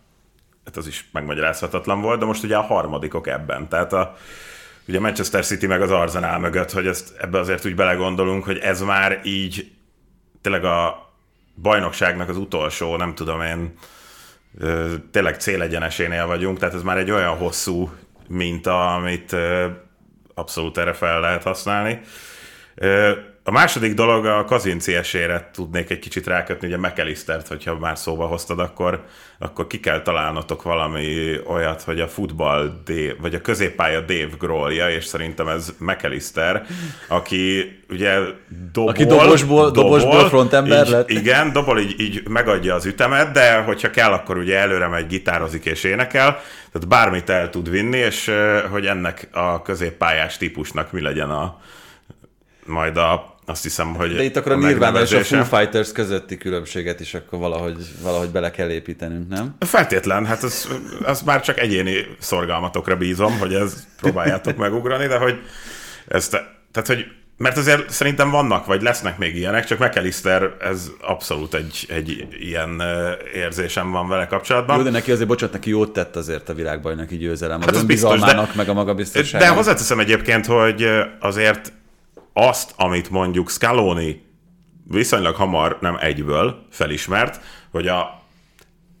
Hát 0.64 0.76
az 0.76 0.86
is 0.86 1.08
megmagyarázhatatlan 1.12 2.00
volt, 2.00 2.18
de 2.18 2.24
most 2.24 2.44
ugye 2.44 2.56
a 2.56 2.62
harmadikok 2.62 3.26
ebben. 3.26 3.68
Tehát 3.68 3.92
a, 3.92 4.16
ugye 4.86 5.00
Manchester 5.00 5.44
City 5.44 5.66
meg 5.66 5.82
az 5.82 5.90
Arsenal 5.90 6.38
mögött, 6.38 6.70
hogy 6.70 6.86
ezt 6.86 7.16
ebbe 7.18 7.38
azért 7.38 7.66
úgy 7.66 7.74
belegondolunk, 7.74 8.44
hogy 8.44 8.58
ez 8.58 8.80
már 8.80 9.20
így 9.24 9.70
tényleg 10.40 10.64
a 10.64 11.08
bajnokságnak 11.62 12.28
az 12.28 12.36
utolsó, 12.36 12.96
nem 12.96 13.14
tudom 13.14 13.40
én, 13.40 13.78
tényleg 15.10 15.34
célegyenesénél 15.40 16.26
vagyunk, 16.26 16.58
tehát 16.58 16.74
ez 16.74 16.82
már 16.82 16.98
egy 16.98 17.10
olyan 17.10 17.36
hosszú 17.36 17.90
minta, 18.28 18.94
amit 18.94 19.36
abszolút 20.34 20.78
erre 20.78 20.92
fel 20.92 21.20
lehet 21.20 21.42
használni. 21.42 22.00
A 23.48 23.50
második 23.50 23.94
dolog 23.94 24.26
a 24.26 24.44
Kazinci 24.44 24.94
esélyre 24.94 25.50
tudnék 25.52 25.90
egy 25.90 25.98
kicsit 25.98 26.26
rákötni, 26.26 26.66
ugye 26.66 26.76
McAllistert, 26.76 27.48
hogyha 27.48 27.78
már 27.78 27.98
szóba 27.98 28.26
hoztad, 28.26 28.58
akkor, 28.58 29.04
akkor 29.38 29.66
ki 29.66 29.80
kell 29.80 30.02
találnotok 30.02 30.62
valami 30.62 31.38
olyat, 31.46 31.82
hogy 31.82 32.00
a 32.00 32.08
futball 32.08 32.82
Dave, 32.84 33.14
vagy 33.20 33.34
a 33.34 33.40
középpálya 33.40 34.00
Dave 34.00 34.28
Grollja, 34.38 34.90
és 34.90 35.04
szerintem 35.04 35.48
ez 35.48 35.74
McAllister, 35.78 36.66
aki 37.06 37.72
ugye 37.90 38.18
dobol, 38.72 38.90
aki 38.90 39.04
dobosból, 39.04 39.70
dobol, 39.70 39.98
dobosból 39.98 40.28
frontember 40.28 40.84
így, 40.84 40.90
lett. 40.90 41.10
Igen, 41.10 41.52
dobol, 41.52 41.78
így, 41.78 42.00
így 42.00 42.28
megadja 42.28 42.74
az 42.74 42.86
ütemet, 42.86 43.32
de 43.32 43.62
hogyha 43.62 43.90
kell, 43.90 44.12
akkor 44.12 44.36
ugye 44.36 44.58
előre 44.58 44.86
megy, 44.86 45.06
gitározik 45.06 45.64
és 45.64 45.84
énekel, 45.84 46.40
tehát 46.72 46.88
bármit 46.88 47.30
el 47.30 47.50
tud 47.50 47.70
vinni, 47.70 47.98
és 47.98 48.32
hogy 48.70 48.86
ennek 48.86 49.28
a 49.32 49.62
középpályás 49.62 50.36
típusnak 50.36 50.92
mi 50.92 51.00
legyen 51.00 51.30
a, 51.30 51.60
majd 52.68 52.96
a, 52.96 53.36
azt 53.48 53.62
hiszem, 53.62 53.94
hogy 53.94 54.14
De 54.14 54.22
itt 54.22 54.36
akkor 54.36 54.52
a, 54.52 54.54
a 54.54 54.58
Nirvana 54.58 55.00
és 55.00 55.12
a 55.12 55.24
Foo 55.24 55.44
Fighters 55.44 55.92
közötti 55.92 56.36
különbséget 56.36 57.00
is 57.00 57.14
akkor 57.14 57.38
valahogy, 57.38 57.76
valahogy 58.02 58.28
bele 58.28 58.50
kell 58.50 58.70
építenünk, 58.70 59.28
nem? 59.28 59.56
Feltétlen, 59.58 60.26
hát 60.26 60.42
az, 60.42 60.68
az 61.04 61.22
már 61.22 61.40
csak 61.40 61.58
egyéni 61.58 62.06
szorgalmatokra 62.18 62.96
bízom, 62.96 63.38
hogy 63.38 63.54
ez 63.54 63.86
próbáljátok 64.00 64.56
megugrani, 64.56 65.06
de 65.06 65.16
hogy 65.16 65.38
ezt, 66.08 66.30
tehát 66.72 66.88
hogy 66.88 67.06
mert 67.36 67.56
azért 67.56 67.90
szerintem 67.90 68.30
vannak, 68.30 68.66
vagy 68.66 68.82
lesznek 68.82 69.18
még 69.18 69.36
ilyenek, 69.36 69.64
csak 69.64 69.78
McAllister, 69.78 70.50
ez 70.60 70.90
abszolút 71.00 71.54
egy, 71.54 71.86
egy 71.88 72.26
ilyen 72.40 72.82
érzésem 73.34 73.90
van 73.90 74.08
vele 74.08 74.26
kapcsolatban. 74.26 74.76
Jó, 74.76 74.82
de 74.82 74.90
neki 74.90 75.10
azért, 75.10 75.28
bocsánat, 75.28 75.54
neki 75.54 75.70
jót 75.70 75.92
tett 75.92 76.16
azért 76.16 76.48
a 76.48 76.54
világbajnoki 76.54 77.16
győzelem. 77.16 77.60
Hát 77.60 77.70
az, 77.70 77.76
az 77.76 77.84
biztos, 77.84 78.20
de, 78.20 78.48
meg 78.54 78.68
a 78.68 78.72
magabiztosságának. 78.72 79.54
De 79.54 79.56
hozzáteszem 79.56 80.00
egyébként, 80.00 80.46
hogy 80.46 80.88
azért 81.20 81.72
azt, 82.38 82.72
amit 82.76 83.10
mondjuk 83.10 83.50
Scaloni 83.50 84.26
viszonylag 84.90 85.34
hamar, 85.34 85.78
nem 85.80 85.96
egyből 86.00 86.66
felismert, 86.70 87.40
hogy 87.70 87.88
a 87.88 88.22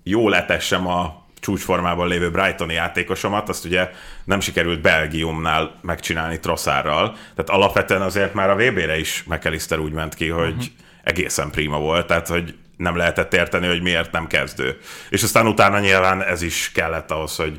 jó 0.02 0.28
letessem 0.28 0.86
a 0.86 1.26
csúcsformában 1.40 2.08
lévő 2.08 2.30
Brightoni 2.30 2.74
játékosomat, 2.74 3.48
azt 3.48 3.64
ugye 3.64 3.90
nem 4.24 4.40
sikerült 4.40 4.80
Belgiumnál 4.80 5.78
megcsinálni 5.82 6.40
Trosszárral. 6.40 7.12
Tehát 7.12 7.50
alapvetően 7.50 8.02
azért 8.02 8.34
már 8.34 8.50
a 8.50 8.56
VB-re 8.56 8.98
is 8.98 9.24
McAllister 9.26 9.78
úgy 9.78 9.92
ment 9.92 10.14
ki, 10.14 10.28
hogy 10.28 10.52
uh-huh. 10.52 10.64
egészen 11.02 11.50
prima 11.50 11.78
volt, 11.78 12.06
tehát 12.06 12.28
hogy 12.28 12.54
nem 12.76 12.96
lehetett 12.96 13.34
érteni, 13.34 13.66
hogy 13.66 13.82
miért 13.82 14.12
nem 14.12 14.26
kezdő. 14.26 14.78
És 15.10 15.22
aztán 15.22 15.46
utána 15.46 15.78
nyilván 15.78 16.22
ez 16.22 16.42
is 16.42 16.72
kellett 16.74 17.10
ahhoz, 17.10 17.36
hogy 17.36 17.58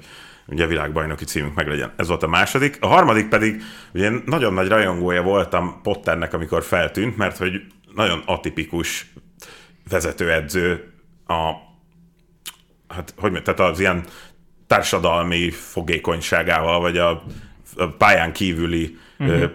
ugye 0.49 0.65
világbajnoki 0.65 1.25
címünk 1.25 1.55
meglegyen. 1.55 1.93
Ez 1.95 2.07
volt 2.07 2.23
a 2.23 2.27
második. 2.27 2.77
A 2.79 2.87
harmadik 2.87 3.27
pedig, 3.27 3.61
ugye 3.93 4.11
nagyon 4.25 4.53
nagy 4.53 4.67
rajongója 4.67 5.21
voltam 5.21 5.79
Potternek, 5.83 6.33
amikor 6.33 6.63
feltűnt, 6.63 7.17
mert 7.17 7.37
hogy 7.37 7.61
nagyon 7.95 8.21
atipikus 8.25 9.11
vezetőedző 9.89 10.93
a 11.27 11.51
hát, 12.87 13.13
hogy 13.17 13.41
tehát 13.41 13.59
az 13.59 13.79
ilyen 13.79 14.05
társadalmi 14.67 15.49
fogékonyságával, 15.49 16.79
vagy 16.79 16.97
a, 16.97 17.23
a 17.75 17.85
pályán 17.97 18.33
kívüli 18.33 18.97
uh-huh 19.19 19.51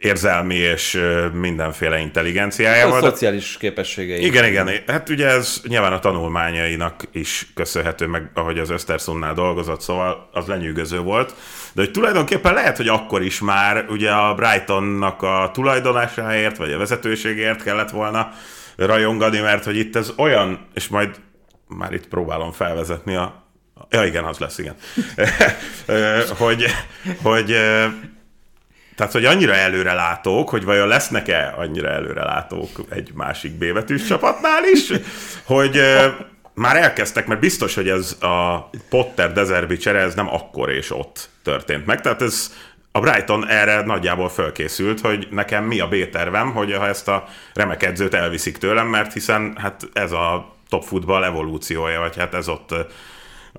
érzelmi 0.00 0.54
és 0.54 1.00
mindenféle 1.32 1.98
intelligenciájával. 1.98 2.98
A 3.04 3.10
szociális 3.10 3.56
képességei. 3.56 4.24
Igen, 4.24 4.44
igen. 4.44 4.70
Hát 4.86 5.08
ugye 5.08 5.26
ez 5.26 5.60
nyilván 5.66 5.92
a 5.92 5.98
tanulmányainak 5.98 7.02
is 7.12 7.46
köszönhető, 7.54 8.06
meg 8.06 8.30
ahogy 8.34 8.58
az 8.58 8.70
Östersunnnál 8.70 9.34
dolgozott, 9.34 9.80
szóval 9.80 10.28
az 10.32 10.46
lenyűgöző 10.46 10.98
volt. 10.98 11.34
De 11.72 11.82
hogy 11.82 11.90
tulajdonképpen 11.90 12.54
lehet, 12.54 12.76
hogy 12.76 12.88
akkor 12.88 13.22
is 13.22 13.40
már 13.40 13.86
ugye 13.88 14.10
a 14.10 14.34
Brightonnak 14.34 15.22
a 15.22 15.50
tulajdonásáért, 15.52 16.56
vagy 16.56 16.72
a 16.72 16.78
vezetőségért 16.78 17.62
kellett 17.62 17.90
volna 17.90 18.32
rajongani, 18.76 19.38
mert 19.38 19.64
hogy 19.64 19.76
itt 19.76 19.96
ez 19.96 20.12
olyan, 20.16 20.66
és 20.74 20.88
majd 20.88 21.10
már 21.66 21.92
itt 21.92 22.08
próbálom 22.08 22.52
felvezetni 22.52 23.14
a 23.14 23.48
Ja, 23.90 24.04
igen, 24.04 24.24
az 24.24 24.38
lesz, 24.38 24.58
igen. 24.58 24.74
hogy, 26.42 26.64
hogy 27.22 27.56
tehát, 29.00 29.14
hogy 29.14 29.24
annyira 29.24 29.54
előrelátók, 29.54 30.48
hogy 30.48 30.64
vajon 30.64 30.88
lesznek-e 30.88 31.54
annyira 31.56 31.88
előrelátók 31.88 32.68
egy 32.90 33.10
másik 33.14 33.52
B 33.52 33.72
betűs 33.72 34.06
csapatnál 34.06 34.64
is, 34.72 34.92
hogy 35.44 35.80
már 36.54 36.76
elkezdtek, 36.76 37.26
mert 37.26 37.40
biztos, 37.40 37.74
hogy 37.74 37.88
ez 37.88 38.16
a 38.20 38.70
Potter 38.88 39.32
Dezerbi 39.32 39.76
csere, 39.76 39.98
ez 39.98 40.14
nem 40.14 40.28
akkor 40.28 40.70
és 40.70 40.90
ott 40.90 41.28
történt 41.42 41.86
meg. 41.86 42.00
Tehát 42.00 42.22
ez 42.22 42.54
a 42.92 43.00
Brighton 43.00 43.48
erre 43.48 43.80
nagyjából 43.80 44.28
fölkészült, 44.28 45.00
hogy 45.00 45.28
nekem 45.30 45.64
mi 45.64 45.80
a 45.80 45.88
B-tervem, 45.88 46.52
hogy 46.52 46.74
ha 46.74 46.86
ezt 46.86 47.08
a 47.08 47.24
remek 47.54 47.82
edzőt 47.82 48.14
elviszik 48.14 48.58
tőlem, 48.58 48.86
mert 48.86 49.12
hiszen 49.12 49.56
hát 49.56 49.88
ez 49.92 50.12
a 50.12 50.54
top 50.68 50.84
futball 50.84 51.24
evolúciója, 51.24 52.00
vagy 52.00 52.16
hát 52.16 52.34
ez 52.34 52.48
ott, 52.48 52.74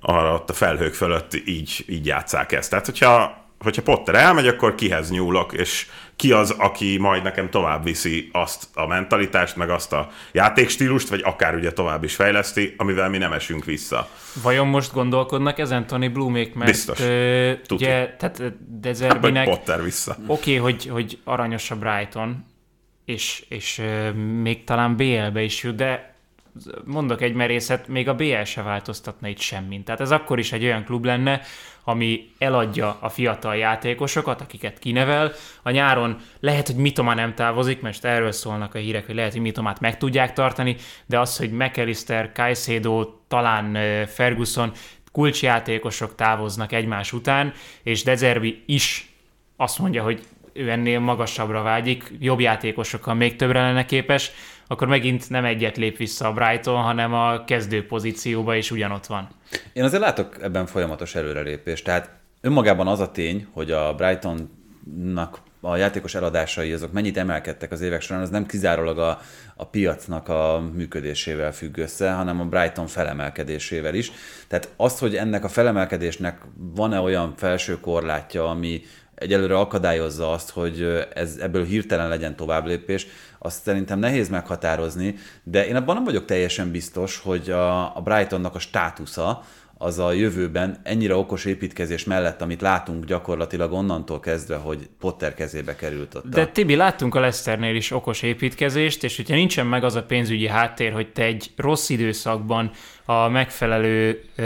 arra 0.02 0.34
ott 0.34 0.50
a 0.50 0.54
felhők 0.54 0.94
fölött 0.94 1.34
így, 1.46 1.86
így 1.88 2.06
játszák 2.06 2.52
ezt. 2.52 2.70
Tehát, 2.70 2.86
hogyha 2.86 3.41
hogyha 3.62 3.82
Potter 3.82 4.16
elmegy, 4.16 4.48
akkor 4.48 4.76
kihez 4.76 5.12
nyúlok, 5.12 5.54
és 5.54 5.88
ki 6.16 6.32
az, 6.32 6.50
aki 6.50 6.98
majd 6.98 7.24
nekem 7.24 7.50
tovább 7.50 7.84
viszi 7.84 8.30
azt 8.32 8.68
a 8.74 8.88
mentalitást, 8.88 9.56
meg 9.56 9.70
azt 9.70 9.94
a 9.94 10.10
játékstílust, 10.32 11.10
vagy 11.10 11.22
akár 11.24 11.56
ugye 11.56 11.72
tovább 11.72 12.04
is 12.04 12.16
fejleszti, 12.16 12.74
amivel 12.78 13.10
mi 13.10 13.18
nem 13.18 13.34
esünk 13.34 13.66
vissza. 13.66 14.10
Vajon 14.44 14.68
most 14.68 14.94
gondolkodnak 14.94 15.60
ezen 15.60 15.88
Tony 15.88 16.12
Blumék, 16.12 16.54
mert 16.54 16.72
Biztos. 16.72 17.00
Ö, 17.00 17.52
ugye, 17.70 18.16
tehát 18.20 18.54
Dezerbinek... 18.80 19.48
Hát, 19.48 19.58
Potter 19.58 19.84
vissza. 19.84 20.16
Oké, 20.28 20.58
okay, 20.58 20.72
hogy, 20.72 20.88
hogy 20.88 21.20
aranyos 21.24 21.72
a 21.72 21.76
Brighton, 21.76 22.46
és, 23.06 23.46
és 23.50 23.80
euh, 23.80 24.14
még 24.14 24.64
talán 24.64 24.96
BL-be 24.96 25.42
is 25.42 25.64
jut, 25.64 25.76
de 25.76 26.16
mondok 26.86 27.22
egy 27.22 27.34
merészet, 27.34 27.88
még 27.88 28.08
a 28.08 28.16
BL 28.16 28.44
se 28.44 28.62
változtatna 28.62 29.28
itt 29.28 29.40
semmit. 29.40 29.86
Tehát 29.86 30.02
ez 30.02 30.12
akkor 30.12 30.40
is 30.40 30.52
egy 30.52 30.64
olyan 30.64 30.84
klub 30.84 31.06
lenne, 31.06 31.42
ami 31.84 32.32
eladja 32.38 32.98
a 33.00 33.10
fiatal 33.10 33.56
játékosokat, 33.56 34.42
akiket 34.42 34.80
kinevel. 34.80 35.32
A 35.64 35.70
nyáron 35.70 36.18
lehet, 36.40 36.68
hogy 36.68 36.76
Mitoma 36.76 37.14
nem 37.14 37.34
távozik, 37.34 37.82
mert 37.82 38.06
erről 38.06 38.32
szólnak 38.32 38.76
a 38.76 38.78
hírek, 38.78 39.06
hogy 39.06 39.16
lehet, 39.16 39.32
hogy 39.32 39.42
Mitomát 39.42 39.80
meg 39.80 39.98
tudják 39.98 40.34
tartani, 40.34 40.76
de 41.06 41.20
az, 41.20 41.38
hogy 41.38 41.52
McAllister, 41.52 42.32
Caicedo, 42.34 43.06
talán 43.28 43.78
Ferguson 44.08 44.72
kulcsjátékosok 45.12 46.16
távoznak 46.16 46.72
egymás 46.72 47.14
után, 47.14 47.54
és 47.84 48.04
Dezerbi 48.04 48.64
is 48.66 49.10
azt 49.56 49.80
mondja, 49.80 50.04
hogy 50.04 50.22
ő 50.54 50.70
ennél 50.70 51.00
magasabbra 51.00 51.62
vágyik, 51.62 52.12
jobb 52.20 52.40
játékosokkal 52.40 53.14
még 53.14 53.36
többre 53.36 53.62
lenne 53.62 53.86
képes, 53.86 54.32
akkor 54.72 54.88
megint 54.88 55.30
nem 55.30 55.46
egyet 55.46 55.78
lép 55.78 55.98
vissza 55.98 56.28
a 56.28 56.34
Brighton, 56.34 56.82
hanem 56.82 57.14
a 57.14 57.44
kezdő 57.46 57.86
pozícióba 57.86 58.56
is 58.56 58.72
ugyanott 58.72 59.06
van. 59.06 59.28
Én 59.74 59.84
azért 59.84 60.02
látok 60.02 60.38
ebben 60.42 60.66
folyamatos 60.66 61.16
előrelépést. 61.16 61.84
Tehát 61.84 62.10
önmagában 62.42 62.88
az 62.88 63.00
a 63.00 63.12
tény, 63.12 63.48
hogy 63.54 63.72
a 63.72 63.96
Brightonnak 63.96 65.42
a 65.62 65.76
játékos 65.76 66.16
eladásai 66.16 66.74
azok 66.74 66.92
mennyit 66.92 67.18
emelkedtek 67.18 67.72
az 67.72 67.82
évek 67.82 68.02
során, 68.02 68.22
az 68.22 68.30
nem 68.30 68.46
kizárólag 68.46 69.00
a, 69.00 69.20
a 69.56 69.66
piacnak 69.66 70.30
a 70.30 70.64
működésével 70.74 71.54
függ 71.54 71.78
össze, 71.78 72.12
hanem 72.12 72.40
a 72.40 72.46
Brighton 72.46 72.88
felemelkedésével 72.88 73.94
is. 73.94 74.12
Tehát 74.48 74.74
az, 74.78 75.00
hogy 75.00 75.16
ennek 75.16 75.44
a 75.44 75.50
felemelkedésnek 75.50 76.42
van-e 76.76 77.00
olyan 77.00 77.34
felső 77.36 77.80
korlátja, 77.80 78.50
ami 78.50 78.82
egyelőre 79.22 79.58
akadályozza 79.58 80.32
azt, 80.32 80.50
hogy 80.50 81.06
ez, 81.14 81.38
ebből 81.42 81.66
hirtelen 81.66 82.10
legyen 82.10 82.36
továbblépés, 82.36 83.08
azt 83.40 83.62
szerintem 83.64 84.00
nehéz 84.00 84.30
meghatározni, 84.30 85.16
de 85.44 85.68
én 85.68 85.76
abban 85.76 85.96
nem 85.96 86.04
vagyok 86.04 86.26
teljesen 86.26 86.72
biztos, 86.72 87.18
hogy 87.18 87.50
a, 87.50 87.96
a 87.98 88.02
Brightonnak 88.02 88.56
a 88.56 88.60
státusza, 88.60 89.44
az 89.84 90.00
a 90.00 90.12
jövőben 90.12 90.80
ennyire 90.84 91.16
okos 91.16 91.46
építkezés 91.46 92.04
mellett, 92.04 92.42
amit 92.42 92.62
látunk 92.62 93.06
gyakorlatilag 93.06 93.72
onnantól 93.72 94.20
kezdve, 94.20 94.56
hogy 94.56 94.90
Potter 95.00 95.34
kezébe 95.34 95.76
került 95.76 96.16
ott. 96.16 96.30
De 96.30 96.46
Tibi, 96.48 96.76
láttunk 96.76 97.16
a 97.16 97.20
Leicesternél 97.20 97.76
is 97.76 97.92
okos 97.92 98.22
építkezést, 98.22 99.04
és 99.04 99.16
hogyha 99.16 99.36
nincsen 99.36 99.66
meg 99.66 99.84
az 99.84 99.96
a 99.96 100.04
pénzügyi 100.04 100.48
háttér, 100.48 100.92
hogy 100.92 101.12
te 101.12 101.24
egy 101.24 101.52
rossz 101.56 101.90
időszakban 101.90 102.72
a 103.06 103.28
megfelelő... 103.28 104.24
Ö, 104.36 104.44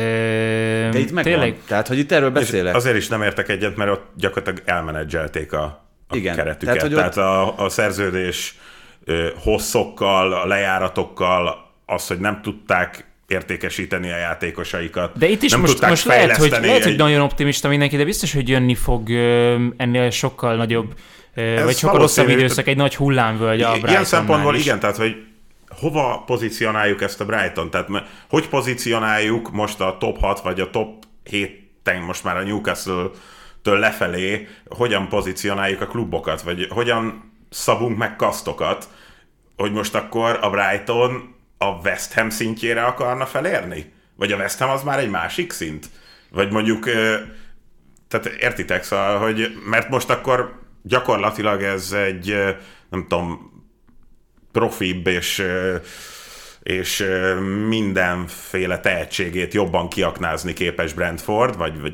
De 0.91 1.00
itt 1.00 1.12
megvan. 1.12 1.24
Tényleg... 1.24 1.58
Tehát, 1.67 1.88
hogy 1.88 1.98
itt 1.98 2.12
erről 2.12 2.32
beszélek. 2.32 2.74
És 2.74 2.80
azért 2.80 2.98
is 2.98 3.08
nem 3.08 3.21
értek 3.21 3.50
egyet, 3.50 3.76
mert 3.76 3.91
ott 3.91 4.06
gyakorlatilag 4.15 4.69
elmenedzselték 4.69 5.54
a, 5.54 5.63
a 6.08 6.15
Igen. 6.15 6.36
keretüket. 6.36 6.76
Tehát, 6.76 6.82
hogy 6.82 6.93
ott... 6.93 7.00
tehát 7.00 7.17
a, 7.17 7.63
a 7.63 7.69
szerződés 7.69 8.58
hosszokkal, 9.43 10.34
a 10.34 10.45
lejáratokkal, 10.45 11.71
az, 11.86 12.08
hogy 12.08 12.19
nem 12.19 12.41
tudták 12.41 13.13
értékesíteni 13.27 14.11
a 14.11 14.17
játékosaikat. 14.17 15.17
De 15.17 15.27
itt 15.27 15.41
is 15.41 15.51
nem 15.51 15.59
most, 15.59 15.88
most 15.88 16.05
lehet, 16.05 16.38
hogy, 16.38 16.49
lehet, 16.49 16.83
hogy 16.83 16.95
nagyon 16.95 17.21
optimista 17.21 17.67
mindenki, 17.67 17.97
de 17.97 18.03
biztos, 18.03 18.33
hogy 18.33 18.49
jönni 18.49 18.75
fog 18.75 19.09
ennél 19.77 20.09
sokkal 20.09 20.55
nagyobb, 20.55 20.93
Ez 21.33 21.63
vagy 21.63 21.77
sokkal 21.77 21.99
rosszabb 21.99 22.29
időszak, 22.29 22.67
egy 22.67 22.77
nagy 22.77 22.95
hullámvölgy 22.95 23.61
a 23.61 23.77
Ilyen 23.88 24.03
szempontból 24.03 24.55
is. 24.55 24.61
igen, 24.61 24.79
tehát 24.79 24.97
hogy 24.97 25.15
hova 25.69 26.23
pozícionáljuk 26.25 27.01
ezt 27.01 27.21
a 27.21 27.25
Brighton? 27.25 27.69
Tehát 27.69 27.88
hogy 28.29 28.47
pozícionáljuk 28.47 29.51
most 29.51 29.81
a 29.81 29.97
top 29.99 30.19
6 30.19 30.41
vagy 30.41 30.59
a 30.59 30.69
top 30.69 31.03
7 31.23 31.63
most 32.05 32.23
már 32.23 32.38
a 32.38 32.43
Newcastle-től 32.43 33.79
lefelé, 33.79 34.47
hogyan 34.67 35.07
pozícionáljuk 35.07 35.81
a 35.81 35.88
klubokat, 35.88 36.41
vagy 36.41 36.67
hogyan 36.69 37.33
szabunk 37.49 37.97
meg 37.97 38.15
kasztokat, 38.15 38.88
hogy 39.57 39.71
most 39.71 39.95
akkor 39.95 40.39
a 40.41 40.49
Brighton 40.49 41.35
a 41.67 41.80
West 41.84 42.13
Ham 42.13 42.30
szintjére 42.30 42.84
akarna 42.84 43.25
felérni? 43.25 43.93
Vagy 44.15 44.32
a 44.32 44.38
West 44.38 44.60
Ham 44.60 44.69
az 44.69 44.84
már 44.84 44.99
egy 44.99 45.10
másik 45.10 45.51
szint? 45.51 45.89
Vagy 46.32 46.51
mondjuk, 46.51 46.84
tehát 48.08 48.25
értitek, 48.39 48.84
szóval, 48.84 49.17
hogy 49.17 49.58
mert 49.65 49.89
most 49.89 50.10
akkor 50.10 50.60
gyakorlatilag 50.82 51.62
ez 51.62 51.91
egy, 51.91 52.56
nem 52.89 53.01
tudom, 53.08 53.54
profibb 54.51 55.08
és 55.08 55.45
és 56.65 57.06
mindenféle 57.67 58.80
tehetségét 58.80 59.54
jobban 59.54 59.88
kiaknázni 59.88 60.54
képes 60.54 60.93
Brentford, 60.93 61.58
vagy, 61.58 61.82
vagy 61.82 61.93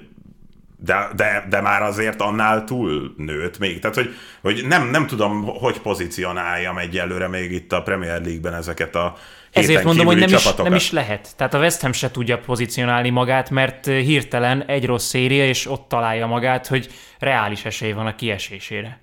de, 0.77 1.09
de, 1.15 1.45
de 1.49 1.61
már 1.61 1.81
azért 1.81 2.21
annál 2.21 2.63
túl 2.63 3.13
nőtt 3.17 3.59
még. 3.59 3.79
Tehát, 3.79 3.95
hogy, 3.95 4.15
hogy 4.41 4.65
nem, 4.67 4.89
nem 4.89 5.07
tudom, 5.07 5.43
hogy 5.43 5.79
pozícionáljam 5.79 6.77
egyelőre 6.77 7.27
még 7.27 7.51
itt 7.51 7.71
a 7.71 7.81
Premier 7.81 8.21
League-ben 8.21 8.53
ezeket 8.53 8.95
a 8.95 9.15
ezért 9.51 9.83
mondom, 9.83 10.05
hogy 10.05 10.17
nem 10.17 10.33
is, 10.33 10.53
nem 10.53 10.75
is 10.75 10.91
lehet. 10.91 11.35
Tehát 11.35 11.53
a 11.53 11.59
West 11.59 11.81
Ham 11.81 11.91
se 11.91 12.11
tudja 12.11 12.37
pozícionálni 12.37 13.09
magát, 13.09 13.49
mert 13.49 13.85
hirtelen 13.85 14.63
egy 14.63 14.85
rossz 14.85 15.07
széria, 15.07 15.47
és 15.47 15.69
ott 15.69 15.87
találja 15.87 16.27
magát, 16.27 16.67
hogy 16.67 16.87
reális 17.19 17.65
esély 17.65 17.91
van 17.91 18.05
a 18.05 18.15
kiesésére. 18.15 18.99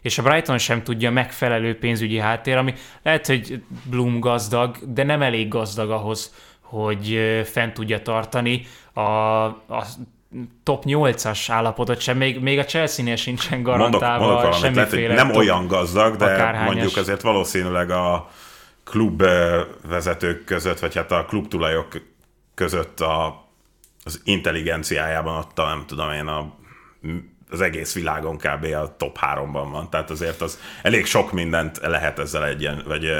És 0.00 0.18
a 0.18 0.22
Brighton 0.22 0.58
sem 0.58 0.82
tudja 0.82 1.10
megfelelő 1.10 1.78
pénzügyi 1.78 2.18
háttér, 2.18 2.56
ami 2.56 2.74
lehet, 3.02 3.26
hogy 3.26 3.62
Bloom 3.84 4.20
gazdag, 4.20 4.76
de 4.92 5.02
nem 5.02 5.22
elég 5.22 5.48
gazdag 5.48 5.90
ahhoz, 5.90 6.34
hogy 6.60 7.18
fent 7.44 7.74
tudja 7.74 8.02
tartani 8.02 8.66
a, 8.92 9.00
a 9.00 9.84
top 10.62 10.82
8-as 10.86 11.46
állapotot 11.48 12.00
sem, 12.00 12.16
még, 12.16 12.40
még 12.40 12.58
a 12.58 12.64
Chelsea-nél 12.64 13.16
sincsen 13.16 13.62
garantálva 13.62 14.24
mondok, 14.24 14.42
mondok 14.42 14.60
valamit, 14.60 14.76
lehet, 14.76 14.90
hogy 14.90 15.26
nem 15.26 15.36
olyan 15.36 15.66
gazdag, 15.66 16.16
de 16.16 16.24
akárhányas. 16.24 16.74
mondjuk 16.74 16.96
azért 16.96 17.22
valószínűleg 17.22 17.90
a 17.90 18.28
klub 18.88 19.22
vezetők 19.88 20.44
között, 20.44 20.78
vagy 20.78 20.94
hát 20.94 21.12
a 21.12 21.24
klubtulajok 21.24 21.88
között 22.54 23.00
a, 23.00 23.48
az 24.04 24.20
intelligenciájában 24.24 25.36
adta, 25.36 25.66
nem 25.66 25.84
tudom 25.86 26.12
én, 26.12 26.26
a, 26.26 26.54
az 27.50 27.60
egész 27.60 27.94
világon 27.94 28.36
kb. 28.36 28.64
a 28.64 28.96
top 28.96 29.18
3-ban 29.20 29.68
van. 29.70 29.90
Tehát 29.90 30.10
azért 30.10 30.40
az 30.40 30.58
elég 30.82 31.06
sok 31.06 31.32
mindent 31.32 31.78
lehet 31.82 32.18
ezzel 32.18 32.44
egyen, 32.44 32.82
vagy 32.86 33.10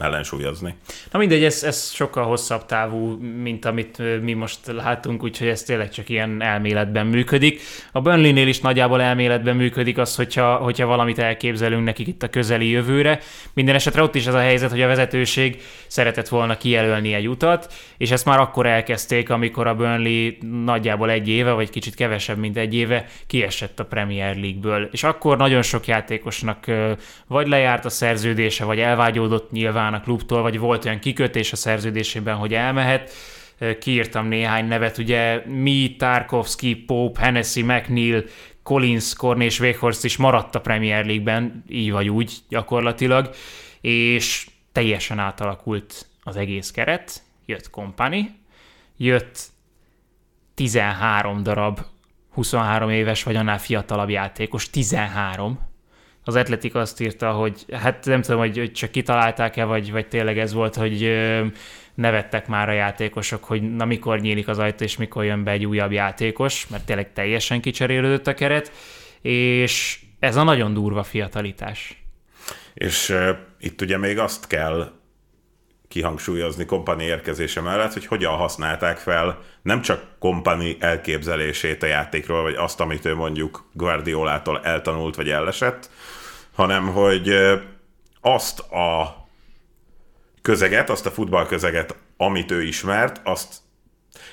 ellensúlyozni. 0.00 0.74
Na 1.10 1.18
mindegy, 1.18 1.44
ez, 1.44 1.62
ez 1.62 1.90
sokkal 1.90 2.24
hosszabb 2.24 2.66
távú, 2.66 3.18
mint 3.42 3.64
amit 3.64 4.22
mi 4.22 4.32
most 4.32 4.58
látunk, 4.66 5.22
úgyhogy 5.22 5.48
ez 5.48 5.62
tényleg 5.62 5.90
csak 5.90 6.08
ilyen 6.08 6.42
elméletben 6.42 7.06
működik. 7.06 7.60
A 7.92 8.00
Burnley-nél 8.00 8.48
is 8.48 8.60
nagyjából 8.60 9.02
elméletben 9.02 9.56
működik 9.56 9.98
az, 9.98 10.16
hogyha, 10.16 10.54
hogyha 10.54 10.86
valamit 10.86 11.18
elképzelünk 11.18 11.84
nekik 11.84 12.06
itt 12.06 12.22
a 12.22 12.30
közeli 12.30 12.68
jövőre. 12.68 13.20
Minden 13.52 13.74
esetre 13.74 14.02
ott 14.02 14.14
is 14.14 14.26
az 14.26 14.34
a 14.34 14.38
helyzet, 14.38 14.70
hogy 14.70 14.82
a 14.82 14.86
vezetőség 14.86 15.62
szeretett 15.86 16.28
volna 16.28 16.56
kijelölni 16.56 17.14
egy 17.14 17.28
utat, 17.28 17.72
és 17.96 18.10
ezt 18.10 18.24
már 18.24 18.40
akkor 18.40 18.66
elkezdték, 18.66 19.30
amikor 19.30 19.66
a 19.66 19.74
Burnley 19.74 20.30
nagyjából 20.64 21.10
egy 21.10 21.28
éve, 21.28 21.52
vagy 21.52 21.70
kicsit 21.70 21.94
kevesebb, 21.94 22.38
mint 22.38 22.56
egy 22.56 22.74
éve 22.74 23.06
kiesett 23.26 23.80
a 23.80 23.84
Premier 23.84 24.36
League-ből. 24.36 24.88
És 24.92 25.02
akkor 25.02 25.36
nagyon 25.36 25.62
sok 25.62 25.86
játékosnak 25.86 26.66
vagy 27.26 27.48
lejárt 27.48 27.84
a 27.84 27.88
szerződése, 27.88 28.64
vagy 28.64 28.78
elvágyódott 28.78 29.50
nyilván 29.50 29.89
a 29.94 30.00
klubtól, 30.00 30.42
vagy 30.42 30.58
volt 30.58 30.84
olyan 30.84 30.98
kikötés 30.98 31.52
a 31.52 31.56
szerződésében, 31.56 32.36
hogy 32.36 32.54
elmehet. 32.54 33.12
Kiírtam 33.80 34.26
néhány 34.26 34.66
nevet, 34.66 34.98
ugye 34.98 35.42
mi, 35.46 35.96
Tarkovsky, 35.98 36.74
Pope, 36.74 37.20
Hennessy, 37.20 37.62
McNeil, 37.62 38.24
Collins, 38.62 39.14
Korn 39.14 39.40
és 39.40 39.60
Weghorst 39.60 40.04
is 40.04 40.16
maradt 40.16 40.54
a 40.54 40.60
Premier 40.60 41.04
League-ben, 41.04 41.64
így 41.68 41.90
vagy 41.90 42.08
úgy 42.08 42.32
gyakorlatilag, 42.48 43.30
és 43.80 44.48
teljesen 44.72 45.18
átalakult 45.18 46.06
az 46.22 46.36
egész 46.36 46.70
keret, 46.70 47.22
jött 47.46 47.70
Company, 47.70 48.30
jött 48.96 49.38
13 50.54 51.42
darab 51.42 51.80
23 52.30 52.90
éves 52.90 53.22
vagy 53.22 53.36
annál 53.36 53.58
fiatalabb 53.58 54.08
játékos, 54.08 54.70
13, 54.70 55.69
az 56.24 56.36
Atletik 56.36 56.74
azt 56.74 57.00
írta, 57.00 57.30
hogy 57.30 57.64
hát 57.72 58.04
nem 58.04 58.22
tudom, 58.22 58.40
hogy, 58.40 58.58
hogy 58.58 58.72
csak 58.72 58.90
kitalálták-e, 58.90 59.64
vagy, 59.64 59.90
vagy 59.90 60.08
tényleg 60.08 60.38
ez 60.38 60.52
volt, 60.52 60.74
hogy 60.74 61.18
nevettek 61.94 62.46
már 62.46 62.68
a 62.68 62.72
játékosok, 62.72 63.44
hogy 63.44 63.74
na 63.74 63.84
mikor 63.84 64.20
nyílik 64.20 64.48
az 64.48 64.58
ajtó, 64.58 64.84
és 64.84 64.96
mikor 64.96 65.24
jön 65.24 65.44
be 65.44 65.50
egy 65.50 65.66
újabb 65.66 65.92
játékos, 65.92 66.66
mert 66.68 66.84
tényleg 66.84 67.12
teljesen 67.12 67.60
kicserélődött 67.60 68.26
a 68.26 68.34
keret, 68.34 68.72
és 69.22 70.00
ez 70.18 70.36
a 70.36 70.42
nagyon 70.42 70.74
durva 70.74 71.02
fiatalitás. 71.02 72.02
És 72.74 73.08
uh, 73.08 73.28
itt 73.58 73.80
ugye 73.80 73.98
még 73.98 74.18
azt 74.18 74.46
kell 74.46 74.99
kihangsúlyozni 75.90 76.64
kompani 76.64 77.04
érkezése 77.04 77.60
mellett, 77.60 77.92
hogy 77.92 78.06
hogyan 78.06 78.36
használták 78.36 78.98
fel 78.98 79.38
nem 79.62 79.82
csak 79.82 80.04
kompani 80.18 80.76
elképzelését 80.80 81.82
a 81.82 81.86
játékról, 81.86 82.42
vagy 82.42 82.54
azt, 82.54 82.80
amit 82.80 83.04
ő 83.04 83.14
mondjuk 83.14 83.70
Guardiolától 83.72 84.60
eltanult, 84.62 85.16
vagy 85.16 85.30
ellesett, 85.30 85.90
hanem 86.54 86.88
hogy 86.88 87.34
azt 88.20 88.58
a 88.58 89.16
közeget, 90.42 90.90
azt 90.90 91.06
a 91.06 91.10
futballközeget, 91.10 91.94
amit 92.16 92.50
ő 92.50 92.62
ismert, 92.62 93.20
azt 93.24 93.54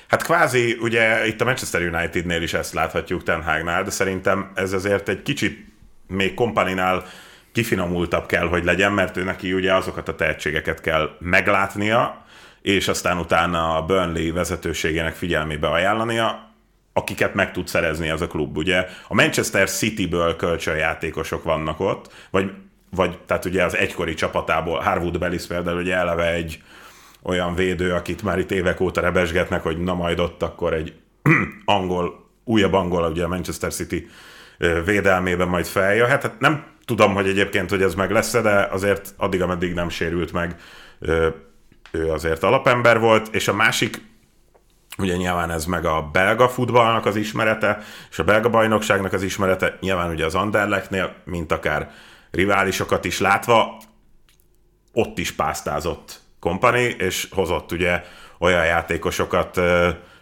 Hát 0.08 0.22
kvázi, 0.22 0.76
ugye 0.80 1.26
itt 1.26 1.40
a 1.40 1.44
Manchester 1.44 1.82
Unitednél 1.82 2.42
is 2.42 2.54
ezt 2.54 2.74
láthatjuk 2.74 3.22
Ten 3.22 3.42
Hagnál, 3.42 3.82
de 3.82 3.90
szerintem 3.90 4.50
ez 4.54 4.72
azért 4.72 5.08
egy 5.08 5.22
kicsit 5.22 5.66
még 6.06 6.34
kompaninál 6.34 7.04
kifinomultabb 7.58 8.26
kell, 8.26 8.48
hogy 8.48 8.64
legyen, 8.64 8.92
mert 8.92 9.16
ő 9.16 9.24
neki 9.24 9.52
ugye 9.52 9.74
azokat 9.74 10.08
a 10.08 10.14
tehetségeket 10.14 10.80
kell 10.80 11.10
meglátnia, 11.18 12.24
és 12.62 12.88
aztán 12.88 13.18
utána 13.18 13.76
a 13.76 13.82
Burnley 13.82 14.32
vezetőségének 14.32 15.14
figyelmébe 15.14 15.68
ajánlania, 15.68 16.52
akiket 16.92 17.34
meg 17.34 17.52
tud 17.52 17.68
szerezni 17.68 18.08
ez 18.08 18.20
a 18.20 18.26
klub. 18.26 18.56
Ugye 18.56 18.86
a 19.08 19.14
Manchester 19.14 19.70
City-ből 19.70 20.36
kölcsönjátékosok 20.36 21.44
vannak 21.44 21.80
ott, 21.80 22.12
vagy, 22.30 22.50
vagy 22.90 23.18
tehát 23.18 23.44
ugye 23.44 23.64
az 23.64 23.76
egykori 23.76 24.14
csapatából, 24.14 24.78
Harwood 24.80 25.18
Bellis 25.18 25.46
például 25.46 25.80
ugye 25.80 25.94
eleve 25.94 26.32
egy 26.32 26.62
olyan 27.22 27.54
védő, 27.54 27.92
akit 27.92 28.22
már 28.22 28.38
itt 28.38 28.50
évek 28.50 28.80
óta 28.80 29.00
rebesgetnek, 29.00 29.62
hogy 29.62 29.78
na 29.78 29.94
majd 29.94 30.18
ott 30.18 30.42
akkor 30.42 30.72
egy 30.72 30.94
angol, 31.64 32.26
újabb 32.44 32.72
angol, 32.72 33.10
ugye 33.10 33.24
a 33.24 33.28
Manchester 33.28 33.72
City 33.72 34.08
védelmében 34.84 35.48
majd 35.48 35.66
feljöhet. 35.66 36.22
Hát 36.22 36.40
nem 36.40 36.76
tudom, 36.88 37.14
hogy 37.14 37.28
egyébként, 37.28 37.70
hogy 37.70 37.82
ez 37.82 37.94
meg 37.94 38.10
lesz 38.10 38.30
de 38.30 38.68
azért 38.70 39.14
addig, 39.16 39.42
ameddig 39.42 39.74
nem 39.74 39.88
sérült 39.88 40.32
meg, 40.32 40.56
ő 41.90 42.10
azért 42.10 42.42
alapember 42.42 42.98
volt, 43.00 43.34
és 43.34 43.48
a 43.48 43.54
másik 43.54 44.06
Ugye 44.98 45.16
nyilván 45.16 45.50
ez 45.50 45.64
meg 45.64 45.84
a 45.84 46.08
belga 46.12 46.48
futballnak 46.48 47.06
az 47.06 47.16
ismerete, 47.16 47.78
és 48.10 48.18
a 48.18 48.24
belga 48.24 48.48
bajnokságnak 48.48 49.12
az 49.12 49.22
ismerete, 49.22 49.76
nyilván 49.80 50.10
ugye 50.10 50.24
az 50.24 50.34
Anderlechtnél, 50.34 51.14
mint 51.24 51.52
akár 51.52 51.90
riválisokat 52.30 53.04
is 53.04 53.20
látva, 53.20 53.80
ott 54.92 55.18
is 55.18 55.32
pásztázott 55.32 56.20
kompani, 56.40 56.82
és 56.98 57.28
hozott 57.30 57.72
ugye 57.72 58.02
olyan 58.38 58.64
játékosokat 58.64 59.60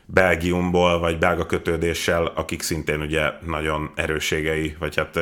Belgiumból, 0.06 0.98
vagy 0.98 1.18
belga 1.18 1.46
kötődéssel, 1.46 2.26
akik 2.26 2.62
szintén 2.62 3.00
ugye 3.00 3.30
nagyon 3.46 3.90
erősségei, 3.94 4.76
vagy 4.78 4.96
hát 4.96 5.18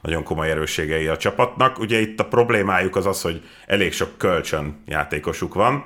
nagyon 0.00 0.22
komoly 0.22 0.50
erősségei 0.50 1.06
a 1.06 1.16
csapatnak. 1.16 1.78
Ugye 1.78 2.00
itt 2.00 2.20
a 2.20 2.24
problémájuk 2.24 2.96
az 2.96 3.06
az, 3.06 3.22
hogy 3.22 3.42
elég 3.66 3.92
sok 3.92 4.18
kölcsön 4.18 4.82
játékosuk 4.86 5.54
van, 5.54 5.84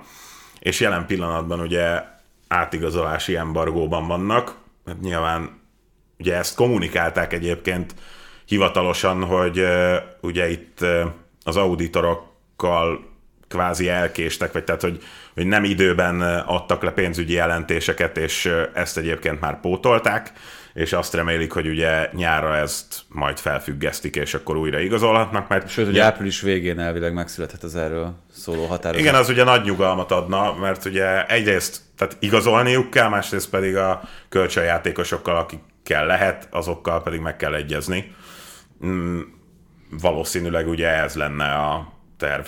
és 0.58 0.80
jelen 0.80 1.06
pillanatban 1.06 1.60
ugye 1.60 2.02
átigazolási 2.48 3.36
embargóban 3.36 4.06
vannak. 4.06 4.54
Hát 4.86 5.00
nyilván 5.00 5.60
ugye 6.18 6.34
ezt 6.34 6.54
kommunikálták 6.54 7.32
egyébként 7.32 7.94
hivatalosan, 8.44 9.24
hogy 9.24 9.64
ugye 10.20 10.50
itt 10.50 10.78
az 11.42 11.56
auditorokkal 11.56 13.08
kvázi 13.48 13.88
elkéstek, 13.88 14.52
vagy 14.52 14.64
tehát, 14.64 14.80
hogy, 14.80 15.02
hogy 15.40 15.48
nem 15.48 15.64
időben 15.64 16.20
adtak 16.46 16.82
le 16.82 16.90
pénzügyi 16.90 17.32
jelentéseket, 17.32 18.16
és 18.18 18.52
ezt 18.74 18.98
egyébként 18.98 19.40
már 19.40 19.60
pótolták, 19.60 20.32
és 20.74 20.92
azt 20.92 21.14
remélik, 21.14 21.52
hogy 21.52 21.68
ugye 21.68 22.08
nyára 22.12 22.56
ezt 22.56 23.02
majd 23.08 23.38
felfüggesztik, 23.38 24.16
és 24.16 24.34
akkor 24.34 24.56
újra 24.56 24.78
igazolhatnak, 24.78 25.48
mert... 25.48 25.68
Sőt, 25.68 25.88
ugye 25.88 26.04
április 26.04 26.40
végén 26.40 26.78
elvileg 26.78 27.12
megszülethet 27.12 27.62
az 27.62 27.76
erről 27.76 28.14
szóló 28.32 28.66
határozat. 28.66 29.00
Igen, 29.06 29.14
az 29.14 29.28
ugye 29.28 29.44
nagy 29.44 29.64
nyugalmat 29.64 30.10
adna, 30.10 30.54
mert 30.54 30.84
ugye 30.84 31.26
egyrészt 31.26 31.80
tehát 31.96 32.16
igazolniuk 32.18 32.90
kell, 32.90 33.08
másrészt 33.08 33.50
pedig 33.50 33.76
a 33.76 34.02
kölcsönjátékosokkal, 34.28 35.36
akikkel 35.36 36.06
lehet, 36.06 36.48
azokkal 36.50 37.02
pedig 37.02 37.20
meg 37.20 37.36
kell 37.36 37.54
egyezni. 37.54 38.14
Mm, 38.86 39.20
valószínűleg 40.00 40.68
ugye 40.68 40.88
ez 40.88 41.14
lenne 41.14 41.52
a 41.52 41.92
terv. 42.16 42.46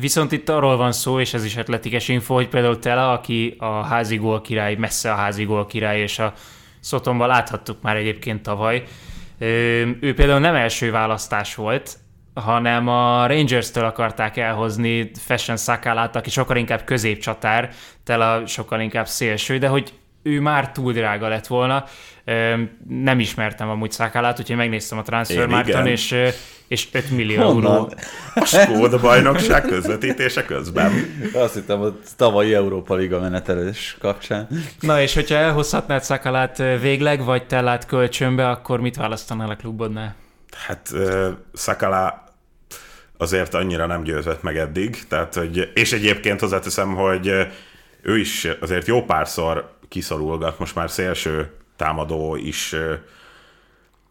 Viszont 0.00 0.32
itt 0.32 0.48
arról 0.48 0.76
van 0.76 0.92
szó, 0.92 1.20
és 1.20 1.34
ez 1.34 1.44
is 1.44 1.56
atletikes 1.56 2.08
info, 2.08 2.34
hogy 2.34 2.48
például 2.48 2.78
Tela, 2.78 3.12
aki 3.12 3.54
a 3.58 3.82
házi 3.82 4.16
gól 4.16 4.40
király, 4.40 4.74
messze 4.74 5.12
a 5.12 5.14
házi 5.14 5.44
gól 5.44 5.66
király, 5.66 6.00
és 6.00 6.18
a 6.18 6.32
Szotomban 6.80 7.28
láthattuk 7.28 7.82
már 7.82 7.96
egyébként 7.96 8.42
tavaly, 8.42 8.82
ő 10.00 10.14
például 10.14 10.38
nem 10.38 10.54
első 10.54 10.90
választás 10.90 11.54
volt, 11.54 11.96
hanem 12.34 12.88
a 12.88 13.26
Rangers-től 13.26 13.84
akarták 13.84 14.36
elhozni 14.36 15.10
Fashion 15.14 15.56
Sakalát, 15.56 16.16
aki 16.16 16.30
sokkal 16.30 16.56
inkább 16.56 16.84
középcsatár, 16.84 17.70
Tela 18.04 18.46
sokkal 18.46 18.80
inkább 18.80 19.06
szélső, 19.06 19.58
de 19.58 19.68
hogy 19.68 19.92
ő 20.28 20.40
már 20.40 20.72
túl 20.72 20.92
drága 20.92 21.28
lett 21.28 21.46
volna. 21.46 21.84
Nem 22.88 23.20
ismertem 23.20 23.68
amúgy 23.68 23.90
Szakalát, 23.90 24.38
úgyhogy 24.40 24.56
megnéztem 24.56 24.98
a 24.98 25.02
Transfermarkton, 25.02 25.86
és, 25.86 26.14
és 26.68 26.88
5 26.92 27.10
millió 27.10 27.42
Honnan? 27.42 27.72
euró. 27.72 27.92
A 28.34 28.44
Skóda 28.44 28.98
bajnokság 28.98 29.62
közvetítése 29.62 30.44
közben. 30.44 30.92
Azt 31.34 31.54
hittem, 31.54 31.80
a 31.80 31.94
tavalyi 32.16 32.54
Európa 32.54 32.94
Liga 32.94 33.20
menetelés 33.20 33.96
kapcsán. 34.00 34.48
Na 34.80 35.00
és 35.00 35.14
hogyha 35.14 35.34
elhozhatnád 35.34 36.02
Szakalát 36.02 36.56
végleg, 36.80 37.24
vagy 37.24 37.46
Tellát 37.46 37.86
kölcsönbe, 37.86 38.48
akkor 38.48 38.80
mit 38.80 38.96
választanál 38.96 39.50
a 39.50 39.56
klubodnál? 39.56 40.14
Hát 40.66 40.92
Szakala 41.52 42.26
azért 43.18 43.54
annyira 43.54 43.86
nem 43.86 44.02
győzött 44.02 44.42
meg 44.42 44.56
eddig, 44.56 45.06
tehát, 45.08 45.34
hogy, 45.34 45.70
és 45.74 45.92
egyébként 45.92 46.40
hozzáteszem, 46.40 46.94
hogy 46.94 47.46
ő 48.02 48.18
is 48.18 48.48
azért 48.60 48.86
jó 48.86 49.04
párszor 49.04 49.77
kiszorulgat, 49.88 50.58
most 50.58 50.74
már 50.74 50.90
szélső 50.90 51.52
támadó 51.76 52.36
is 52.36 52.74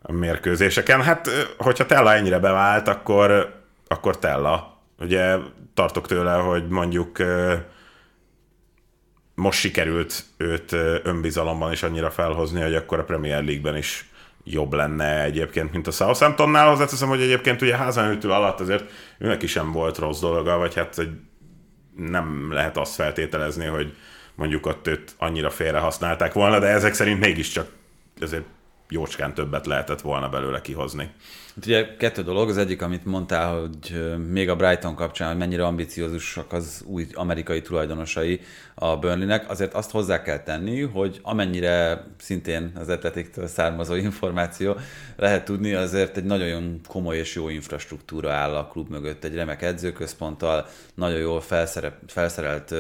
mérkőzéseken. 0.08 1.02
Hát, 1.02 1.30
hogyha 1.58 1.86
Tella 1.86 2.14
ennyire 2.14 2.40
bevált, 2.40 2.88
akkor, 2.88 3.54
akkor 3.88 4.20
Tella. 4.20 4.82
Ugye 5.00 5.36
tartok 5.74 6.08
tőle, 6.08 6.34
hogy 6.34 6.68
mondjuk 6.68 7.18
most 9.36 9.60
sikerült 9.60 10.24
őt 10.38 10.72
önbizalomban 11.04 11.72
is 11.72 11.84
annyira 11.84 12.10
felhozni, 12.12 12.62
hogy 12.62 12.76
akkor 12.76 13.00
a 13.00 13.04
Premier 13.04 13.44
League-ben 13.44 13.78
is 13.78 14.10
jobb 14.44 14.74
lenne 14.74 15.24
egyébként, 15.24 15.72
mint 15.72 15.88
a 15.88 15.92
Southamptonnál. 15.92 16.70
Hozzáteszem, 16.70 17.08
hogy 17.08 17.22
egyébként 17.22 17.62
ugye 17.62 17.76
házanőtől 17.76 18.32
alatt 18.32 18.60
azért 18.60 18.92
őnek 19.18 19.44
is 19.44 19.52
sem 19.52 19.72
volt 19.72 19.98
rossz 19.98 20.20
dolga, 20.20 20.58
vagy 20.58 20.76
hát 20.76 20.96
hogy 20.96 21.10
nem 21.96 22.52
lehet 22.52 22.78
azt 22.78 22.94
feltételezni, 22.94 23.66
hogy 23.66 23.96
mondjuk 24.38 24.66
ott 24.66 24.88
őt 24.88 25.16
annyira 25.18 25.50
félre 25.50 25.80
használták 25.80 26.34
volna, 26.34 26.60
de 26.60 26.68
ezek 26.68 26.94
szerint 26.94 27.20
mégiscsak 27.20 27.72
azért 28.22 28.46
jócskán 28.90 29.34
többet 29.34 29.66
lehetett 29.66 30.02
volna 30.02 30.30
belőle 30.30 30.62
kihozni. 30.62 31.12
Ugye 31.66 31.96
kettő 31.98 32.24
dolog, 32.24 32.50
az 32.50 32.58
egyik, 32.58 32.82
amit 32.82 33.06
mondtál, 33.06 33.60
hogy 33.60 34.16
még 34.32 34.50
a 34.50 34.56
Brighton 34.56 34.96
kapcsán, 34.96 35.28
hogy 35.28 35.38
mennyire 35.38 35.66
ambiciózusak 35.66 36.54
az 36.54 36.84
új 36.86 37.08
amerikai 37.14 37.62
tulajdonosai 37.62 38.40
a 38.76 38.98
Burnleynek, 38.98 39.50
azért 39.50 39.74
azt 39.74 39.92
hozzá 39.92 40.22
kell 40.22 40.44
tenni, 40.44 40.82
hogy 40.82 41.20
amennyire 41.22 42.06
szintén 42.20 42.72
az 42.76 42.90
Atletiktől 42.90 43.48
származó 43.48 43.96
információ 44.10 44.76
lehet 45.16 45.46
tudni, 45.46 45.74
azért 45.74 46.18
egy 46.18 46.24
nagyon 46.24 46.80
komoly 46.88 47.18
és 47.18 47.36
jó 47.36 47.50
infrastruktúra 47.50 48.32
áll 48.32 48.56
a 48.56 48.68
klub 48.68 48.90
mögött, 48.90 49.24
egy 49.24 49.36
remek 49.36 49.62
edzőközponttal, 49.62 50.68
nagyon 50.96 51.20
jól 51.20 51.42
felszerelt 52.08 52.74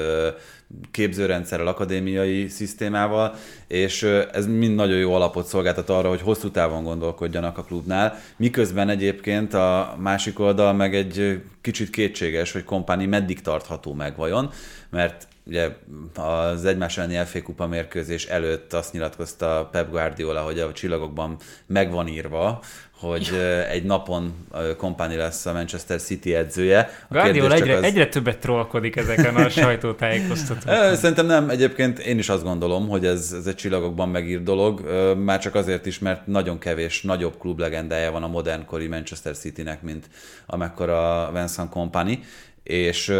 képzőrendszerrel, 0.92 1.68
akadémiai 1.68 2.48
szisztémával, 2.48 3.34
és 3.68 4.04
ez 4.32 4.48
mind 4.48 4.76
nagyon 4.76 4.98
jó 4.98 5.14
alapot 5.14 5.46
szolgáltat 5.46 5.90
arra, 5.90 6.10
hogy 6.10 6.22
hosszú 6.22 6.52
távon 6.52 6.84
gondolkodjanak 6.84 7.58
a 7.58 7.64
klubnál, 7.64 8.20
miközben 8.38 8.67
egyébként 8.76 9.54
a 9.54 9.96
másik 10.00 10.40
oldal 10.40 10.74
meg 10.74 10.96
egy 10.96 11.42
kicsit 11.62 11.90
kétséges, 11.90 12.52
hogy 12.52 12.64
kompáni 12.64 13.06
meddig 13.06 13.42
tartható 13.42 13.94
meg 13.94 14.16
vajon, 14.16 14.50
mert 14.90 15.28
ugye 15.46 15.70
az 16.16 16.66
egymás 16.66 16.98
elleni 16.98 17.26
FA 17.26 17.42
kupa 17.42 17.68
mérkőzés 17.68 18.26
előtt 18.26 18.74
azt 18.74 18.94
nyilatkozta 18.94 19.70
Pep 19.72 19.90
Guardiola, 19.90 20.42
hogy 20.42 20.60
a 20.60 20.74
csillagokban 20.74 21.38
megvan 21.66 22.08
írva, 22.08 22.62
hogy 23.00 23.32
egy 23.70 23.84
napon 23.84 24.48
kompáni 24.78 25.16
lesz 25.16 25.46
a 25.46 25.54
Manchester 25.54 26.02
City 26.02 26.36
edzője. 26.36 26.90
A 27.10 27.14
Guardiola 27.14 27.54
egyre, 27.54 27.76
az... 27.76 27.84
egyre 27.84 28.08
többet 28.08 28.38
trollkodik 28.38 28.96
ezeken 28.96 29.36
a 29.36 29.50
sajtótájékoztatókon. 29.64 30.96
Szerintem 30.96 31.26
nem, 31.26 31.50
egyébként 31.50 32.00
én 32.00 32.18
is 32.18 32.30
azt 32.30 32.44
gondolom, 32.44 32.88
hogy 32.88 33.06
ez, 33.06 33.34
ez 33.38 33.46
egy 33.46 33.56
csillagokban 33.56 34.10
megírt 34.10 34.44
dolog, 34.44 34.82
már 35.24 35.40
csak 35.40 35.56
azért 35.56 35.86
is, 35.86 36.00
mert 36.00 36.28
nagyon 36.28 36.60
kevés, 36.60 37.02
nagyobb 37.02 37.38
klub 37.38 37.60
legendája 37.60 38.12
van 38.12 38.24
a 38.24 38.28
modernkori 38.28 38.88
Manchester 38.88 39.38
Citynek, 39.38 39.82
mint 39.82 40.10
amekkora 40.46 41.30
Vincent 41.34 41.70
Kompany, 41.70 42.24
és 42.64 43.14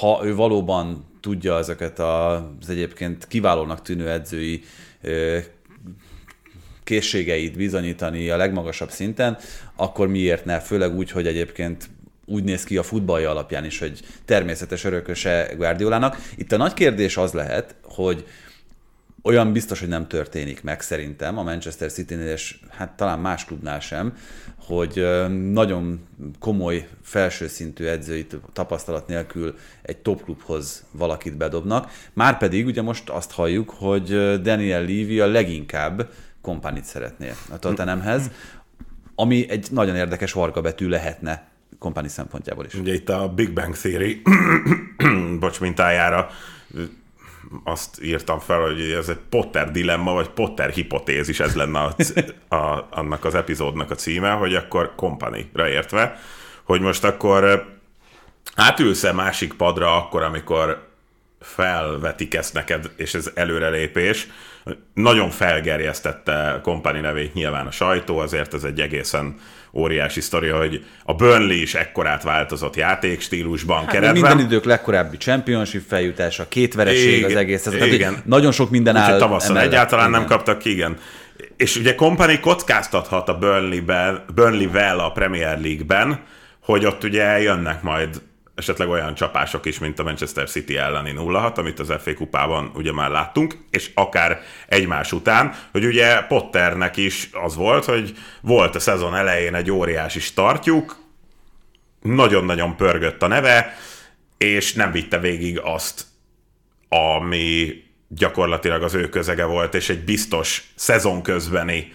ha 0.00 0.20
ő 0.24 0.34
valóban 0.34 1.12
tudja 1.20 1.58
ezeket 1.58 1.98
az 1.98 2.68
egyébként 2.68 3.26
kiválónak 3.26 3.82
tűnő 3.82 4.10
edzői 4.10 4.62
készségeit 6.84 7.56
bizonyítani 7.56 8.30
a 8.30 8.36
legmagasabb 8.36 8.90
szinten, 8.90 9.38
akkor 9.76 10.08
miért 10.08 10.44
ne? 10.44 10.60
Főleg 10.60 10.94
úgy, 10.94 11.10
hogy 11.10 11.26
egyébként 11.26 11.88
úgy 12.26 12.44
néz 12.44 12.64
ki 12.64 12.76
a 12.76 12.82
futballja 12.82 13.30
alapján 13.30 13.64
is, 13.64 13.78
hogy 13.78 14.00
természetes 14.24 14.84
örököse 14.84 15.50
Guardiolának. 15.56 16.16
Itt 16.36 16.52
a 16.52 16.56
nagy 16.56 16.74
kérdés 16.74 17.16
az 17.16 17.32
lehet, 17.32 17.74
hogy 17.82 18.26
olyan 19.22 19.52
biztos, 19.52 19.80
hogy 19.80 19.88
nem 19.88 20.08
történik 20.08 20.62
meg 20.62 20.80
szerintem 20.80 21.38
a 21.38 21.42
Manchester 21.42 21.92
City-nél, 21.92 22.32
és 22.32 22.58
hát 22.70 22.96
talán 22.96 23.18
más 23.18 23.44
klubnál 23.44 23.80
sem, 23.80 24.16
hogy 24.56 25.06
nagyon 25.52 26.06
komoly 26.38 26.88
felső 27.02 27.48
szintű 27.48 27.86
tapasztalat 28.52 29.06
nélkül 29.06 29.58
egy 29.82 29.96
topklubhoz 29.96 30.84
valakit 30.90 31.36
bedobnak. 31.36 31.90
Márpedig 32.12 32.66
ugye 32.66 32.82
most 32.82 33.10
azt 33.10 33.30
halljuk, 33.30 33.70
hogy 33.70 34.40
Daniel 34.40 34.80
Levy 34.80 35.20
a 35.20 35.26
leginkább 35.26 36.10
kompánit 36.44 36.84
szeretné 36.84 37.32
a 37.50 37.58
Tottenhamhez, 37.58 38.30
ami 39.14 39.50
egy 39.50 39.66
nagyon 39.70 39.96
érdekes 39.96 40.32
vargabetű 40.32 40.88
lehetne 40.88 41.48
kompáni 41.78 42.08
szempontjából 42.08 42.64
is. 42.64 42.74
Ugye 42.74 42.94
itt 42.94 43.08
a 43.08 43.28
Big 43.28 43.52
Bang 43.52 43.76
Theory, 43.76 44.22
bocs, 45.40 45.60
mintájára 45.60 46.30
azt 47.64 48.02
írtam 48.02 48.38
fel, 48.38 48.60
hogy 48.60 48.80
ez 48.80 49.08
egy 49.08 49.18
Potter 49.28 49.70
dilemma, 49.70 50.12
vagy 50.12 50.28
Potter 50.28 50.70
hipotézis, 50.70 51.40
ez 51.40 51.54
lenne 51.54 51.78
a, 51.78 51.94
a, 52.54 52.88
annak 52.90 53.24
az 53.24 53.34
epizódnak 53.34 53.90
a 53.90 53.94
címe, 53.94 54.30
hogy 54.30 54.54
akkor 54.54 54.92
company-ra 54.96 55.68
értve, 55.68 56.18
hogy 56.62 56.80
most 56.80 57.04
akkor 57.04 57.72
átülsz-e 58.54 59.12
másik 59.12 59.52
padra 59.52 59.96
akkor, 59.96 60.22
amikor 60.22 60.88
felvetik 61.40 62.34
ezt 62.34 62.54
neked, 62.54 62.90
és 62.96 63.14
ez 63.14 63.30
előrelépés. 63.34 64.28
Nagyon 64.94 65.30
felgerjesztette 65.30 66.60
kompani 66.62 67.00
nevét 67.00 67.34
nyilván 67.34 67.66
a 67.66 67.70
sajtó, 67.70 68.18
azért 68.18 68.54
ez 68.54 68.64
egy 68.64 68.80
egészen 68.80 69.34
óriási 69.72 70.20
sztori, 70.20 70.48
hogy 70.48 70.84
a 71.04 71.14
Burnley 71.14 71.62
is 71.62 71.74
ekkorát 71.74 72.22
változott 72.22 72.76
játékstílusban, 72.76 73.78
hát, 73.78 73.90
keretben. 73.90 74.22
Minden 74.22 74.38
idők 74.38 74.64
legkorábbi 74.64 75.16
championship 75.16 75.82
feljutása, 75.88 76.48
két 76.48 76.74
vereség 76.74 77.16
igen, 77.16 77.30
az 77.30 77.36
egész. 77.36 77.66
Ez 77.66 77.74
igen. 77.74 78.22
Nagyon 78.24 78.52
sok 78.52 78.70
minden 78.70 78.96
áll 78.96 79.18
tavasszal 79.18 79.60
egyáltalán 79.60 80.08
igen. 80.08 80.20
nem 80.20 80.28
kaptak 80.28 80.58
ki, 80.58 80.70
igen. 80.70 80.98
És 81.56 81.76
ugye 81.76 81.94
Company 81.94 82.40
kockáztathat 82.40 83.28
a 83.28 83.38
Burnley-vel, 83.38 84.24
Burnley-vel 84.34 84.98
a 84.98 85.10
Premier 85.10 85.60
League-ben, 85.60 86.20
hogy 86.60 86.86
ott 86.86 87.04
ugye 87.04 87.40
jönnek 87.40 87.82
majd 87.82 88.22
esetleg 88.54 88.88
olyan 88.88 89.14
csapások 89.14 89.66
is, 89.66 89.78
mint 89.78 89.98
a 89.98 90.02
Manchester 90.02 90.48
City 90.48 90.76
elleni 90.76 91.14
0-6, 91.16 91.56
amit 91.56 91.78
az 91.78 91.92
FA 92.02 92.14
kupában 92.14 92.70
ugye 92.74 92.92
már 92.92 93.10
láttunk, 93.10 93.56
és 93.70 93.90
akár 93.94 94.42
egymás 94.68 95.12
után, 95.12 95.54
hogy 95.72 95.84
ugye 95.84 96.22
Potternek 96.22 96.96
is 96.96 97.28
az 97.32 97.54
volt, 97.54 97.84
hogy 97.84 98.16
volt 98.40 98.74
a 98.74 98.80
szezon 98.80 99.14
elején 99.14 99.54
egy 99.54 99.70
óriási 99.70 100.20
startjuk, 100.20 100.96
nagyon-nagyon 102.02 102.76
pörgött 102.76 103.22
a 103.22 103.26
neve, 103.26 103.76
és 104.38 104.72
nem 104.72 104.92
vitte 104.92 105.18
végig 105.18 105.60
azt, 105.62 106.04
ami 106.88 107.82
gyakorlatilag 108.08 108.82
az 108.82 108.94
ő 108.94 109.08
közege 109.08 109.44
volt, 109.44 109.74
és 109.74 109.88
egy 109.88 110.04
biztos 110.04 110.72
szezon 110.74 111.22
közbeni 111.22 111.92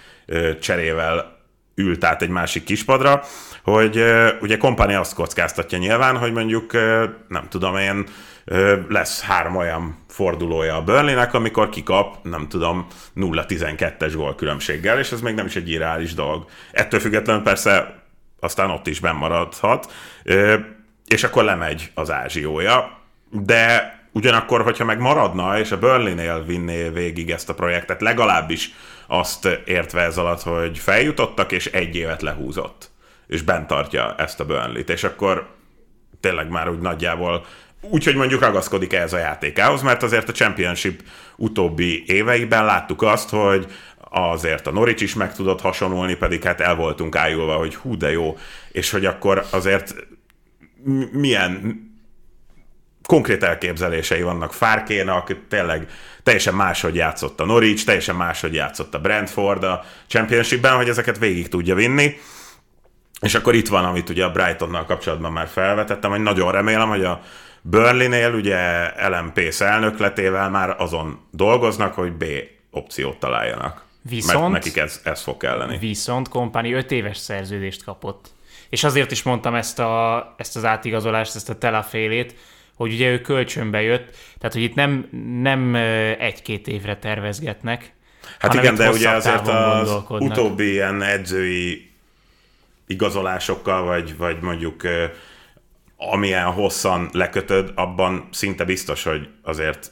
cserével 0.60 1.39
ült 1.80 2.04
át 2.04 2.22
egy 2.22 2.30
másik 2.30 2.64
kispadra, 2.64 3.24
hogy 3.64 4.04
ugye 4.42 4.58
kompani 4.58 4.94
azt 4.94 5.14
kockáztatja 5.14 5.78
nyilván, 5.78 6.18
hogy 6.18 6.34
mondjuk 6.34 6.74
nem 7.28 7.48
tudom 7.50 7.78
én, 7.78 8.06
lesz 8.90 9.22
három 9.22 9.56
olyan 9.56 9.98
fordulója 10.08 10.76
a 10.76 10.84
Burnleynek, 10.84 11.34
amikor 11.34 11.70
kikap, 11.70 12.18
nem 12.24 12.48
tudom, 12.48 12.88
0-12-es 13.16 14.12
gól 14.16 14.36
különbséggel, 14.36 15.00
és 15.00 15.12
ez 15.12 15.22
még 15.22 15.36
nem 15.36 15.46
is 15.46 15.56
egy 15.56 15.70
irreális 15.70 16.14
dolog. 16.14 16.46
Ettől 16.72 17.00
függetlenül 17.00 17.44
persze 17.44 18.04
aztán 18.40 18.70
ott 18.70 18.88
is 18.88 19.00
bennmaradhat, 19.00 19.92
és 21.08 21.24
akkor 21.24 21.44
lemegy 21.44 21.92
az 21.94 22.12
ázsiója, 22.12 22.98
de 23.30 23.98
ugyanakkor, 24.12 24.62
hogyha 24.62 24.86
meg 24.86 25.00
maradna, 25.00 25.60
és 25.60 25.72
a 25.72 25.80
Burnley-nél 25.80 26.44
vinné 26.44 26.90
végig 26.90 27.32
ezt 27.32 27.50
a 27.50 27.54
projektet, 27.54 28.02
legalábbis 28.02 28.74
azt 29.12 29.48
értve 29.66 30.02
ez 30.02 30.18
alatt, 30.18 30.42
hogy 30.42 30.78
feljutottak, 30.78 31.52
és 31.52 31.66
egy 31.66 31.96
évet 31.96 32.22
lehúzott. 32.22 32.90
És 33.28 33.42
bent 33.42 33.68
tartja 33.68 34.16
ezt 34.18 34.40
a 34.40 34.46
Burnley-t, 34.46 34.90
és 34.90 35.04
akkor 35.04 35.48
tényleg 36.20 36.50
már 36.50 36.70
úgy 36.70 36.80
nagyjából 36.80 37.46
úgy, 37.82 38.04
hogy 38.04 38.16
mondjuk 38.16 38.42
ragaszkodik 38.42 38.94
ehhez 38.94 39.14
a 39.14 39.18
játékához, 39.18 39.82
mert 39.82 40.04
azért 40.04 40.30
a 40.30 40.32
Championship 40.32 41.04
utóbbi 41.36 42.04
éveiben 42.08 42.66
láttuk 42.66 43.02
azt, 43.02 43.30
hogy 43.30 43.66
azért 44.10 44.68
a 44.68 44.72
Norwich 44.72 45.04
is 45.04 45.14
meg 45.14 45.36
tudott 45.36 45.62
hasonulni, 45.62 46.16
pedig 46.16 46.44
hát 46.44 46.62
el 46.62 46.76
voltunk 46.76 47.16
ájulva, 47.16 47.56
hogy 47.56 47.76
hú 47.76 47.98
de 47.98 48.12
jó, 48.12 48.38
és 48.72 48.92
hogy 48.92 49.06
akkor 49.06 49.46
azért 49.50 49.96
milyen 51.12 51.82
konkrét 53.10 53.44
elképzelései 53.44 54.22
vannak 54.22 54.54
Fárkénak, 54.54 55.48
tényleg 55.48 55.88
teljesen 56.24 56.54
máshogy 56.54 56.96
játszott 56.96 57.40
a 57.40 57.46
Norwich, 57.46 57.86
teljesen 57.86 58.16
máshogy 58.16 58.54
játszott 58.54 58.94
a 58.96 59.00
Brentford 59.00 59.64
a 59.64 59.84
Championshipben, 60.08 60.76
hogy 60.76 60.90
ezeket 60.90 61.18
végig 61.18 61.48
tudja 61.48 61.76
vinni. 61.76 62.18
És 63.22 63.36
akkor 63.36 63.56
itt 63.56 63.68
van, 63.68 63.86
amit 63.86 64.10
ugye 64.10 64.26
a 64.26 64.32
Brightonnal 64.32 64.86
kapcsolatban 64.86 65.32
már 65.32 65.48
felvetettem, 65.48 66.12
hogy 66.12 66.20
nagyon 66.20 66.52
remélem, 66.52 66.90
hogy 66.90 67.04
a 67.04 67.22
Burnley-nél 67.62 68.34
ugye 68.34 68.92
LMP 69.08 69.54
elnökletével 69.60 70.50
már 70.50 70.76
azon 70.78 71.20
dolgoznak, 71.32 71.94
hogy 71.94 72.12
B 72.12 72.26
opciót 72.72 73.18
találjanak. 73.18 73.84
Viszont, 74.02 74.40
Mert 74.40 74.52
nekik 74.52 74.78
ez, 74.78 75.02
ez 75.04 75.22
fog 75.22 75.38
kelleni. 75.38 75.78
Viszont 75.78 76.30
Kompani 76.30 76.74
5 76.74 76.92
éves 76.92 77.18
szerződést 77.18 77.84
kapott. 77.84 78.28
És 78.70 78.84
azért 78.84 79.12
is 79.12 79.24
mondtam 79.24 79.56
ezt, 79.56 79.80
a, 79.80 80.34
ezt 80.38 80.56
az 80.56 80.66
átigazolást, 80.66 81.36
ezt 81.36 81.50
a 81.50 81.58
telafélét, 81.58 82.36
hogy 82.80 82.94
ugye 82.94 83.10
ő 83.10 83.22
kölcsönbe 83.22 83.82
jött, 83.82 84.16
tehát 84.38 84.54
hogy 84.54 84.64
itt 84.64 84.76
nem, 84.76 85.08
nem 85.42 85.76
egy-két 86.20 86.68
évre 86.68 86.98
tervezgetnek. 86.98 87.94
Hát 88.40 88.54
igen, 88.54 88.76
de 88.76 88.90
ugye 88.90 89.10
azért 89.10 89.48
az 89.48 90.04
utóbbi 90.10 90.72
ilyen 90.72 91.02
edzői 91.02 91.92
igazolásokkal, 92.88 93.84
vagy, 93.84 94.18
vagy 94.18 94.42
mondjuk 94.42 94.82
amilyen 95.98 96.46
hosszan 96.46 97.10
lekötöd, 97.12 97.72
abban 97.76 98.28
szinte 98.32 98.64
biztos, 98.64 99.04
hogy 99.04 99.28
azért 99.42 99.92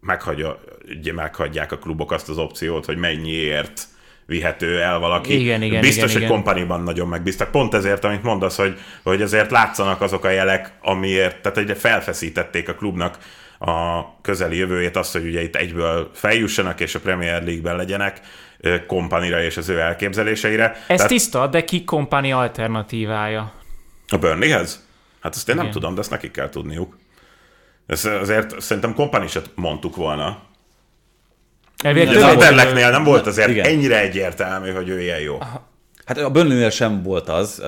meghagyja, 0.00 0.60
ugye 0.98 1.12
meghagyják 1.12 1.72
a 1.72 1.78
klubok 1.78 2.12
azt 2.12 2.28
az 2.28 2.38
opciót, 2.38 2.84
hogy 2.84 2.96
mennyiért 2.96 3.82
vihető 4.26 4.80
el 4.80 4.98
valaki. 4.98 5.40
Igen, 5.40 5.62
igen, 5.62 5.80
Biztos, 5.80 6.10
igen, 6.10 6.22
hogy 6.22 6.30
kompaniban 6.30 6.82
nagyon 6.82 7.08
megbíztak. 7.08 7.50
Pont 7.50 7.74
ezért, 7.74 8.04
amit 8.04 8.22
mondasz, 8.22 8.56
hogy, 8.56 8.78
hogy 9.02 9.22
azért 9.22 9.50
látszanak 9.50 10.00
azok 10.00 10.24
a 10.24 10.30
jelek, 10.30 10.72
amiért, 10.80 11.42
tehát 11.42 11.58
egyre 11.58 11.74
felfeszítették 11.74 12.68
a 12.68 12.74
klubnak 12.74 13.18
a 13.58 14.02
közeli 14.20 14.56
jövőjét, 14.56 14.96
azt, 14.96 15.12
hogy 15.12 15.26
ugye 15.26 15.42
itt 15.42 15.56
egyből 15.56 16.10
feljussanak, 16.14 16.80
és 16.80 16.94
a 16.94 17.00
Premier 17.00 17.42
League-ben 17.42 17.76
legyenek 17.76 18.20
kompanira 18.86 19.42
és 19.42 19.56
az 19.56 19.68
ő 19.68 19.78
elképzeléseire. 19.78 20.72
Ez 20.72 20.84
Tehát... 20.86 21.06
tiszta, 21.06 21.46
de 21.46 21.64
ki 21.64 21.84
kompani 21.84 22.32
alternatívája? 22.32 23.52
A 24.08 24.16
Burnleyhez? 24.16 24.86
Hát 25.20 25.34
ezt 25.34 25.48
én 25.48 25.54
Igen. 25.54 25.66
nem 25.66 25.74
tudom, 25.74 25.94
de 25.94 26.00
ezt 26.00 26.10
nekik 26.10 26.30
kell 26.30 26.48
tudniuk. 26.48 26.96
Ez 27.86 28.04
azért 28.04 28.60
szerintem 28.60 28.94
kompani 28.94 29.28
sem 29.28 29.42
mondtuk 29.54 29.96
volna. 29.96 30.42
Elvileg 31.84 32.16
az 32.16 32.22
Anderlechtnél 32.22 32.90
nem 32.90 33.04
volt 33.04 33.26
azért 33.26 33.48
igen. 33.48 33.64
ennyire 33.64 34.00
egyértelmű, 34.00 34.70
hogy 34.70 34.88
ő 34.88 35.00
ilyen 35.00 35.20
jó. 35.20 35.36
Aha. 35.40 35.74
Hát 36.04 36.18
a 36.18 36.30
Burnley-nél 36.30 36.70
sem 36.70 37.02
volt 37.02 37.28
az, 37.28 37.62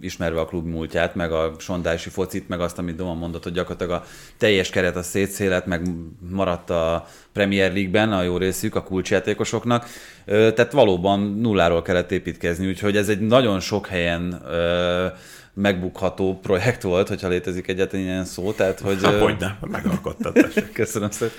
ismerve 0.00 0.40
a 0.40 0.44
klub 0.44 0.66
múltját, 0.66 1.14
meg 1.14 1.32
a 1.32 1.54
sondási 1.58 2.08
focit, 2.08 2.48
meg 2.48 2.60
azt, 2.60 2.78
amit 2.78 2.96
Doma 2.96 3.14
mondott, 3.14 3.42
hogy 3.42 3.52
gyakorlatilag 3.52 3.92
a 3.92 4.04
teljes 4.38 4.70
keret 4.70 4.96
a 4.96 5.02
szétszélet, 5.02 5.66
meg 5.66 5.82
maradt 6.30 6.70
a 6.70 7.06
Premier 7.32 7.72
League-ben 7.72 8.12
a 8.12 8.22
jó 8.22 8.36
részük 8.36 8.74
a 8.74 8.82
kulcsjátékosoknak. 8.82 9.86
Tehát 10.24 10.72
valóban 10.72 11.20
nulláról 11.20 11.82
kellett 11.82 12.12
építkezni, 12.12 12.68
úgyhogy 12.68 12.96
ez 12.96 13.08
egy 13.08 13.20
nagyon 13.20 13.60
sok 13.60 13.86
helyen 13.86 14.42
megbukható 15.60 16.38
projekt 16.42 16.82
volt, 16.82 17.08
hogyha 17.08 17.28
létezik 17.28 17.68
egyetlen 17.68 18.00
ilyen 18.00 18.24
szó, 18.24 18.52
tehát 18.52 18.80
hogy... 18.80 19.02
Hát, 19.02 19.20
hogy 19.20 19.36
ne, 19.38 19.54
megalkottad. 19.60 20.52
Köszönöm 20.72 21.10
szépen. 21.10 21.38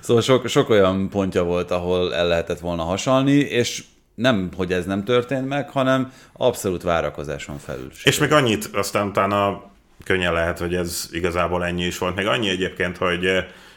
Szóval 0.00 0.22
sok, 0.22 0.48
sok 0.48 0.68
olyan 0.68 1.08
pontja 1.08 1.42
volt, 1.42 1.70
ahol 1.70 2.14
el 2.14 2.26
lehetett 2.26 2.58
volna 2.58 2.82
hasalni, 2.82 3.32
és 3.32 3.84
nem, 4.14 4.48
hogy 4.56 4.72
ez 4.72 4.84
nem 4.84 5.04
történt 5.04 5.48
meg, 5.48 5.70
hanem 5.70 6.12
abszolút 6.32 6.82
várakozáson 6.82 7.58
felül. 7.58 7.90
És 8.04 8.18
még 8.18 8.32
annyit, 8.32 8.70
aztán 8.72 9.06
utána 9.06 9.62
könnyen 10.04 10.32
lehet, 10.32 10.58
hogy 10.58 10.74
ez 10.74 11.08
igazából 11.10 11.64
ennyi 11.64 11.84
is 11.84 11.98
volt. 11.98 12.14
Még 12.14 12.26
annyi 12.26 12.48
egyébként, 12.48 12.96
hogy 12.96 13.26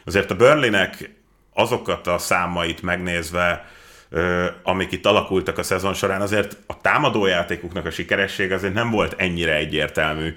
azért 0.05 0.31
a 0.31 0.35
Burnleynek 0.35 1.15
azokat 1.53 2.07
a 2.07 2.17
számait 2.17 2.81
megnézve, 2.81 3.65
amik 4.63 4.91
itt 4.91 5.05
alakultak 5.05 5.57
a 5.57 5.63
szezon 5.63 5.93
során, 5.93 6.21
azért 6.21 6.57
a 6.67 6.81
támadójátékuknak 6.81 7.85
a 7.85 7.91
sikeressége 7.91 8.55
azért 8.55 8.73
nem 8.73 8.89
volt 8.89 9.15
ennyire 9.17 9.55
egyértelmű, 9.55 10.35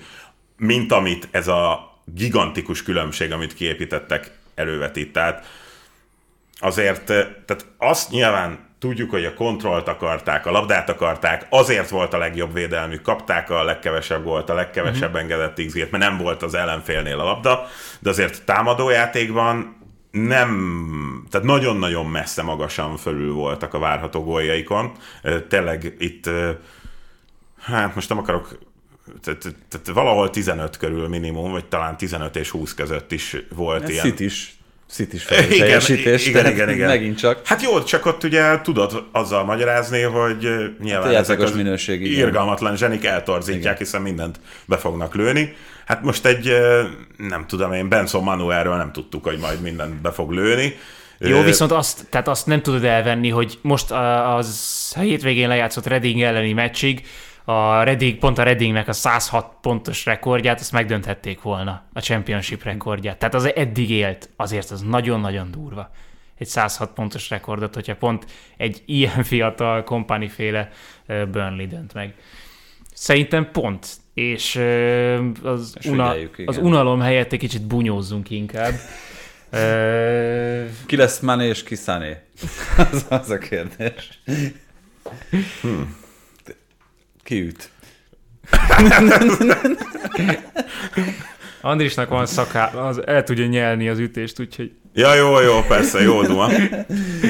mint 0.56 0.92
amit 0.92 1.28
ez 1.30 1.48
a 1.48 1.92
gigantikus 2.04 2.82
különbség, 2.82 3.32
amit 3.32 3.54
kiépítettek, 3.54 4.30
elővetít. 4.54 5.12
Tehát 5.12 5.46
azért, 6.58 7.04
tehát 7.04 7.66
azt 7.78 8.10
nyilván 8.10 8.58
tudjuk, 8.78 9.10
hogy 9.10 9.24
a 9.24 9.34
kontrollt 9.34 9.88
akarták, 9.88 10.46
a 10.46 10.50
labdát 10.50 10.88
akarták, 10.88 11.46
azért 11.50 11.88
volt 11.88 12.14
a 12.14 12.18
legjobb 12.18 12.52
védelmük, 12.52 13.02
kapták 13.02 13.50
a 13.50 13.64
legkevesebb 13.64 14.24
volt, 14.24 14.50
a 14.50 14.54
legkevesebb 14.54 15.14
uh-huh. 15.14 15.20
engedett 15.20 15.64
xg 15.66 15.76
mert 15.76 15.90
nem 15.90 16.18
volt 16.18 16.42
az 16.42 16.54
ellenfélnél 16.54 17.20
a 17.20 17.24
labda, 17.24 17.66
de 17.98 18.10
azért 18.10 18.44
támadójátékban 18.44 19.76
nem, 20.14 21.26
tehát 21.30 21.46
nagyon-nagyon 21.46 22.06
messze 22.06 22.42
magasan 22.42 22.96
fölül 22.96 23.32
voltak 23.32 23.74
a 23.74 23.78
várható 23.78 24.24
góljaikon. 24.24 24.92
Tényleg 25.48 25.94
itt, 25.98 26.30
hát 27.60 27.94
most 27.94 28.08
nem 28.08 28.18
akarok 28.18 28.58
tehát, 29.22 29.54
tehát 29.68 29.86
valahol 29.86 30.30
15 30.30 30.76
körül 30.76 31.08
minimum, 31.08 31.50
vagy 31.50 31.64
talán 31.64 31.96
15 31.96 32.36
és 32.36 32.50
20 32.50 32.74
között 32.74 33.12
is 33.12 33.36
volt 33.54 33.82
Ez 33.82 33.88
ilyen. 33.88 34.14
is 34.18 34.56
City-s 34.94 35.24
teljesítés. 35.24 36.26
Igen, 36.26 36.46
igen, 36.46 36.70
igen, 36.70 36.88
Megint 36.88 37.18
csak. 37.18 37.46
Hát 37.46 37.62
jó, 37.62 37.82
csak 37.82 38.06
ott 38.06 38.24
ugye 38.24 38.60
tudod 38.60 39.04
azzal 39.12 39.44
magyarázni, 39.44 40.00
hogy 40.00 40.48
nyilván 40.82 41.06
hát 41.06 41.14
ezek 41.14 41.40
az 41.40 41.54
minőség, 41.54 42.02
irgalmatlan 42.02 42.76
zsenik 42.76 43.04
eltorzítják, 43.04 43.62
igen. 43.62 43.76
hiszen 43.76 44.02
mindent 44.02 44.40
be 44.64 44.76
fognak 44.76 45.14
lőni. 45.14 45.54
Hát 45.86 46.02
most 46.02 46.26
egy, 46.26 46.52
nem 47.16 47.46
tudom 47.46 47.72
én, 47.72 47.88
Benson 47.88 48.22
Manuelről 48.22 48.76
nem 48.76 48.92
tudtuk, 48.92 49.24
hogy 49.24 49.38
majd 49.38 49.60
mindent 49.60 49.94
be 49.94 50.12
fog 50.12 50.30
lőni. 50.30 50.76
Jó, 51.18 51.42
viszont 51.42 51.72
azt, 51.72 52.06
tehát 52.10 52.28
azt 52.28 52.46
nem 52.46 52.62
tudod 52.62 52.84
elvenni, 52.84 53.28
hogy 53.28 53.58
most 53.62 53.90
az 54.26 54.92
hétvégén 54.98 55.48
lejátszott 55.48 55.86
Reading 55.86 56.20
elleni 56.20 56.52
meccsig 56.52 57.06
a 57.44 57.82
Redding, 57.82 58.18
pont 58.18 58.38
a 58.38 58.42
Reddingnek 58.42 58.88
a 58.88 58.92
106 58.92 59.46
pontos 59.60 60.04
rekordját, 60.04 60.60
azt 60.60 60.72
megdönthették 60.72 61.42
volna, 61.42 61.84
a 61.92 62.00
championship 62.00 62.62
rekordját. 62.62 63.18
Tehát 63.18 63.34
az 63.34 63.54
eddig 63.54 63.90
élt, 63.90 64.30
azért 64.36 64.70
az 64.70 64.80
nagyon-nagyon 64.80 65.50
durva. 65.50 65.90
Egy 66.38 66.46
106 66.46 66.90
pontos 66.92 67.30
rekordot, 67.30 67.74
hogyha 67.74 67.96
pont 67.96 68.26
egy 68.56 68.82
ilyen 68.86 69.22
fiatal 69.30 69.84
kompániféle 69.84 70.70
Burnley 71.06 71.66
dönt 71.66 71.94
meg. 71.94 72.14
Szerintem 72.92 73.50
pont, 73.50 73.86
és 74.14 74.56
az, 75.42 75.76
una, 75.84 76.14
az 76.44 76.56
unalom 76.58 77.00
helyett 77.00 77.32
egy 77.32 77.38
kicsit 77.38 77.66
bunyózzunk 77.66 78.30
inkább. 78.30 78.74
Ki 80.86 80.96
lesz 80.96 81.20
Mané 81.20 81.48
és 81.48 81.62
ki 81.62 81.74
Sané? 81.74 82.16
az, 82.92 83.06
az 83.08 83.30
a 83.30 83.38
kérdés. 83.38 84.20
Hmm. 85.60 86.02
Kiüt. 87.24 87.70
Andrisnak 91.60 92.08
van 92.08 92.26
szaká, 92.26 92.66
az 92.66 93.06
el 93.06 93.22
tudja 93.22 93.46
nyelni 93.46 93.88
az 93.88 93.98
ütést, 93.98 94.40
úgyhogy... 94.40 94.72
Ja, 94.94 95.14
jó, 95.14 95.40
jó, 95.40 95.60
persze, 95.68 96.02
jó 96.02 96.22
duma. 96.22 96.46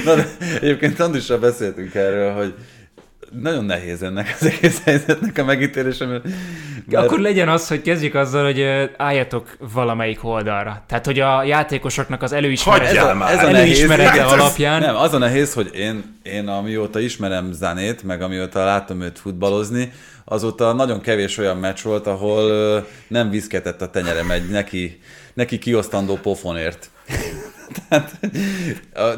Na, 0.05 0.15
de 0.15 0.27
egyébként 0.61 1.01
Andrissal 1.01 1.39
beszéltünk 1.39 1.95
erről, 1.95 2.33
hogy 2.33 2.55
nagyon 3.43 3.65
nehéz 3.65 4.03
ennek 4.03 4.37
az 4.41 4.47
egész 4.47 4.83
helyzetnek 4.85 5.39
a 5.39 5.45
megítélése, 5.45 6.07
mert... 6.07 6.25
mert... 6.87 7.05
Akkor 7.05 7.19
legyen 7.19 7.49
az, 7.49 7.69
hogy 7.69 7.83
kezdjük 7.83 8.15
azzal, 8.15 8.45
hogy 8.45 8.91
álljatok 8.97 9.57
valamelyik 9.73 10.25
oldalra. 10.25 10.83
Tehát, 10.87 11.07
hogy 11.07 11.21
a 11.21 11.43
játékosoknak 11.43 12.23
az 12.23 12.33
előismerete, 12.33 12.99
ez 12.99 13.05
a, 13.05 13.29
ez 13.31 13.43
a 13.43 13.49
előismerete 13.49 14.17
nehéz, 14.17 14.33
alapján... 14.33 14.81
Nem, 14.81 14.97
az 14.97 15.15
a 15.15 15.19
nehéz, 15.19 15.55
hogy 15.55 15.71
én, 15.75 16.19
én 16.23 16.49
amióta 16.49 17.01
ismerem 17.01 17.53
Zanét, 17.53 18.03
meg 18.03 18.23
amióta 18.23 18.65
látom 18.65 19.01
őt 19.01 19.19
futballozni, 19.19 19.93
azóta 20.25 20.73
nagyon 20.73 21.01
kevés 21.01 21.39
olyan 21.39 21.57
meccs 21.57 21.83
volt, 21.83 22.07
ahol 22.07 22.87
nem 23.09 23.31
viszketett 23.31 23.83
a 23.83 23.91
tenyerem 23.91 24.31
egy 24.31 24.51
neki, 24.51 25.01
neki 25.35 25.59
kiosztandó 25.59 26.15
pofonért. 26.15 26.91
Tehát, 27.89 28.19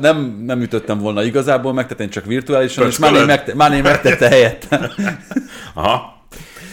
nem, 0.01 0.43
nem 0.45 0.63
ütöttem 0.63 0.99
volna 0.99 1.23
igazából 1.23 1.73
meg, 1.73 1.85
tehát 1.85 2.01
én 2.01 2.11
csak 2.11 2.25
virtuálisan, 2.25 2.85
Pöcskölöd. 2.85 3.13
és 3.13 3.19
Mané, 3.19 3.27
megte, 3.27 3.55
Mané 3.55 3.81
megtette 3.81 4.29
helyettem. 4.29 4.91
Aha. 5.75 6.15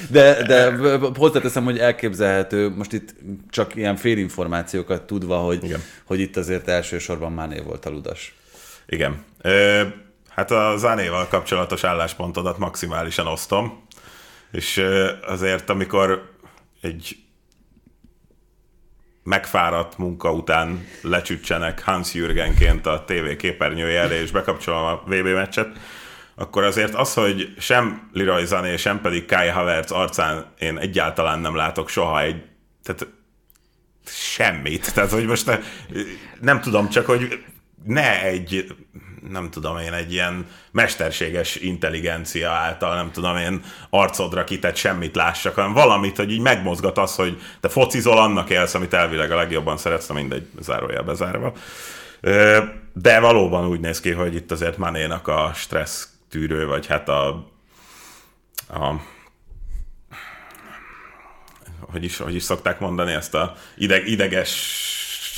De, 0.10 0.44
de 0.44 0.74
hozzáteszem, 1.16 1.64
hogy 1.64 1.78
elképzelhető, 1.78 2.70
most 2.76 2.94
itt 2.94 3.16
csak 3.50 3.76
ilyen 3.76 3.96
félinformációkat 3.96 5.02
tudva, 5.02 5.38
hogy, 5.38 5.64
Igen. 5.64 5.82
hogy 6.06 6.20
itt 6.20 6.38
azért 6.38 6.68
elsősorban 6.68 7.32
Mané 7.32 7.60
volt 7.60 7.86
a 7.86 7.90
ludas. 7.90 8.36
Igen. 8.86 9.24
Ö, 9.42 9.82
hát 10.30 10.52
a 10.52 10.74
Zánéval 10.78 11.28
kapcsolatos 11.28 11.84
álláspontodat 11.84 12.58
maximálisan 12.58 13.28
osztom, 13.28 13.84
és 14.52 14.84
azért 15.28 15.70
amikor 15.70 16.32
egy 16.82 17.23
megfáradt 19.24 19.98
munka 19.98 20.34
után 20.34 20.88
lecsütsenek 21.02 21.84
Hans 21.84 22.14
Jürgenként 22.14 22.86
a 22.86 23.04
TV 23.08 23.36
képernyője 23.38 24.00
elé, 24.00 24.22
és 24.22 24.32
bekapcsolom 24.32 24.84
a 24.84 25.04
VB 25.06 25.28
meccset, 25.28 25.78
akkor 26.36 26.64
azért 26.64 26.94
az, 26.94 27.14
hogy 27.14 27.54
sem 27.58 28.10
Leroy 28.14 28.46
Zané, 28.46 28.76
sem 28.78 29.02
pedig 29.02 29.26
Kai 29.26 29.48
Havertz 29.48 29.92
arcán 29.92 30.46
én 30.60 30.78
egyáltalán 30.78 31.40
nem 31.40 31.56
látok 31.56 31.90
soha 31.90 32.22
egy, 32.22 32.44
tehát 32.84 33.08
semmit. 34.06 34.94
Tehát, 34.94 35.12
hogy 35.12 35.26
most 35.26 35.46
ne, 35.46 35.60
nem 36.42 36.62
tudom, 36.62 36.90
csak 36.90 37.06
hogy 37.06 37.44
ne 37.84 38.24
egy, 38.24 38.76
nem 39.30 39.50
tudom 39.50 39.78
én, 39.78 39.94
egy 39.94 40.12
ilyen 40.12 40.48
mesterséges 40.72 41.56
intelligencia 41.56 42.50
által, 42.50 42.96
nem 42.96 43.12
tudom 43.12 43.38
én, 43.38 43.64
arcodra 43.90 44.44
kitett 44.44 44.76
semmit 44.76 45.16
lássak, 45.16 45.56
hanem 45.56 45.74
valamit, 45.74 46.18
hogy 46.18 46.32
így 46.32 46.42
megmozgat 46.42 46.98
az, 46.98 47.16
hogy 47.16 47.42
te 47.60 47.70
focizol, 47.70 48.18
annak 48.18 48.50
élsz, 48.50 48.74
amit 48.74 48.94
elvileg 48.94 49.32
a 49.32 49.36
legjobban 49.36 49.78
szeretsz, 49.78 50.10
mindegy, 50.10 50.48
zárójel 50.60 51.04
bezárva. 51.04 51.54
De 52.94 53.20
valóban 53.20 53.68
úgy 53.68 53.80
néz 53.80 54.00
ki, 54.00 54.12
hogy 54.12 54.36
itt 54.36 54.52
azért 54.52 54.78
Manénak 54.78 55.28
a 55.28 55.52
stressz 55.56 56.10
tűrő, 56.30 56.68
vagy 56.68 56.88
hát 56.88 57.10
a, 57.10 57.28
a 58.68 59.02
hogy 61.80 62.04
is, 62.04 62.18
hogy 62.18 62.36
is 62.36 62.44
szokták 62.44 62.80
mondani 62.80 63.12
ezt 63.12 63.34
a 63.34 63.56
ideg, 63.78 64.08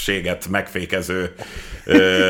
idegességet 0.08 0.47
megfékező 0.47 1.34
ö, 1.84 2.30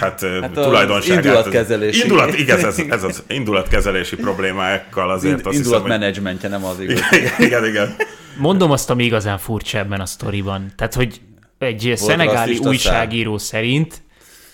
hát, 0.00 0.20
hát 0.20 0.50
tulajdonságát. 0.50 1.24
Indulatkezelési. 1.24 2.02
Indulat, 2.02 2.38
igen, 2.38 2.64
ez, 2.64 2.78
ez 2.78 3.02
az 3.02 3.22
indulatkezelési 3.28 4.16
problémákkal 4.16 5.10
azért 5.10 5.36
Ind, 5.36 5.46
azt 5.46 5.56
Indulatmenedzsmentje, 5.56 6.48
nem 6.48 6.64
az 6.64 6.80
igaz. 6.80 7.00
Igen, 7.10 7.32
igen, 7.38 7.64
igen. 7.64 7.96
Mondom 8.36 8.70
azt, 8.70 8.90
ami 8.90 9.04
igazán 9.04 9.38
furcsa 9.38 9.78
ebben 9.78 10.00
a 10.00 10.06
sztoriban. 10.06 10.72
Tehát, 10.76 10.94
hogy 10.94 11.20
egy 11.58 11.84
Volt 11.84 11.96
szenegáli 11.96 12.58
újságíró 12.58 13.38
szerint 13.38 14.02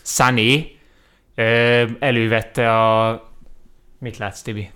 Sané 0.03 0.77
elővette 1.99 2.73
a... 2.77 3.23
Mit 3.99 4.17
látsz, 4.17 4.43
Tibi? 4.43 4.71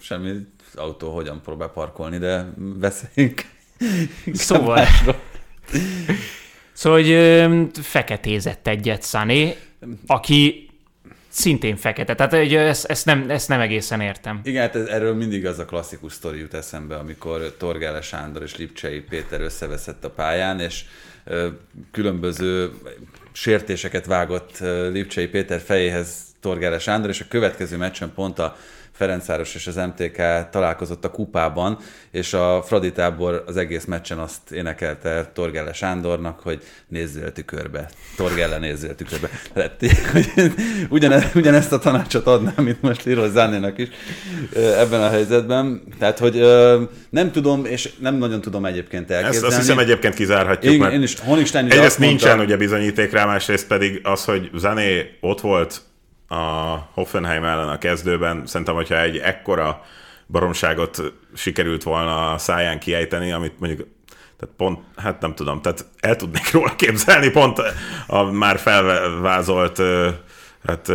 Semmi 0.00 0.32
autó 0.74 1.14
hogyan 1.14 1.40
próbál 1.42 1.68
parkolni, 1.68 2.18
de 2.18 2.52
beszéljünk. 2.56 3.44
Szóval... 4.32 4.86
szóval, 6.72 7.02
hogy 7.02 7.70
feketézett 7.82 8.66
egyet 8.66 9.04
Sané, 9.04 9.56
aki 10.06 10.70
szintén 11.28 11.76
fekete. 11.76 12.14
Tehát 12.14 12.32
hogy 12.32 12.54
ezt, 12.54 12.84
ezt, 12.84 13.04
nem, 13.04 13.30
ezt 13.30 13.48
nem 13.48 13.60
egészen 13.60 14.00
értem. 14.00 14.40
Igen, 14.44 14.62
hát 14.62 14.76
erről 14.76 15.14
mindig 15.14 15.46
az 15.46 15.58
a 15.58 15.64
klasszikus 15.64 16.12
sztori 16.12 16.38
jut 16.38 16.54
eszembe, 16.54 16.96
amikor 16.96 17.54
Torgále 17.58 18.00
Sándor 18.00 18.42
és 18.42 18.56
Lipcsei 18.56 19.00
Péter 19.00 19.40
összeveszett 19.40 20.04
a 20.04 20.10
pályán, 20.10 20.60
és 20.60 20.84
különböző 21.90 22.70
sértéseket 23.32 24.06
vágott 24.06 24.58
Lipcsei 24.92 25.26
Péter 25.26 25.60
fejéhez 25.60 26.31
Torgále 26.42 26.78
Sándor, 26.78 27.10
és 27.10 27.20
a 27.20 27.24
következő 27.28 27.76
meccsen 27.76 28.12
pont 28.14 28.38
a 28.38 28.56
Ferencváros 28.92 29.54
és 29.54 29.66
az 29.66 29.76
MTK 29.76 30.16
találkozott 30.50 31.04
a 31.04 31.10
kupában, 31.10 31.78
és 32.10 32.32
a 32.32 32.62
Fradi 32.66 32.92
tábor 32.92 33.44
az 33.46 33.56
egész 33.56 33.84
meccsen 33.84 34.18
azt 34.18 34.50
énekelte 34.50 35.30
Torgelle 35.34 35.72
Sándornak, 35.72 36.40
hogy 36.40 36.62
nézzél 36.88 37.32
tükörbe. 37.32 37.88
Torgelle 38.16 38.58
nézzél 38.58 38.94
tükörbe. 38.94 39.28
Hát, 39.54 39.72
ugyane, 40.88 41.30
ugyanezt 41.34 41.72
a 41.72 41.78
tanácsot 41.78 42.26
adnám, 42.26 42.64
mint 42.64 42.82
most 42.82 43.04
Leroy 43.04 43.30
Zánénak 43.30 43.78
is 43.78 43.88
ebben 44.54 45.02
a 45.02 45.08
helyzetben. 45.08 45.82
Tehát, 45.98 46.18
hogy 46.18 46.34
nem 47.10 47.32
tudom, 47.32 47.64
és 47.64 47.92
nem 47.98 48.14
nagyon 48.14 48.40
tudom 48.40 48.64
egyébként 48.64 49.10
elképzelni. 49.10 49.36
Ezt 49.36 49.46
azt 49.46 49.56
hiszem 49.56 49.78
egyébként 49.78 50.14
kizárhatjuk, 50.14 50.72
én, 50.72 50.78
mert 50.78 50.92
én 50.92 51.02
is, 51.02 51.20
Honigstein 51.20 51.70
egyrészt 51.70 51.98
nincsen 51.98 52.36
mondta, 52.36 52.44
ugye 52.44 52.56
bizonyíték 52.56 53.12
rá, 53.12 53.24
másrészt 53.24 53.66
pedig 53.66 54.00
az, 54.02 54.24
hogy 54.24 54.50
Zané 54.54 55.18
ott 55.20 55.40
volt 55.40 55.80
a 56.32 56.88
Hoffenheim 56.92 57.44
ellen 57.44 57.68
a 57.68 57.78
kezdőben. 57.78 58.46
Szerintem, 58.46 58.74
hogyha 58.74 59.00
egy 59.00 59.16
ekkora 59.16 59.84
baromságot 60.26 61.02
sikerült 61.34 61.82
volna 61.82 62.32
a 62.32 62.38
száján 62.38 62.78
kiejteni, 62.78 63.32
amit 63.32 63.58
mondjuk 63.58 63.88
tehát 64.38 64.56
pont, 64.56 64.78
hát 64.96 65.20
nem 65.20 65.34
tudom, 65.34 65.62
tehát 65.62 65.86
el 66.00 66.16
tudnék 66.16 66.52
róla 66.52 66.76
képzelni 66.76 67.30
pont 67.30 67.58
a 68.06 68.22
már 68.22 68.58
felvázolt 68.58 69.82
hát 70.66 70.92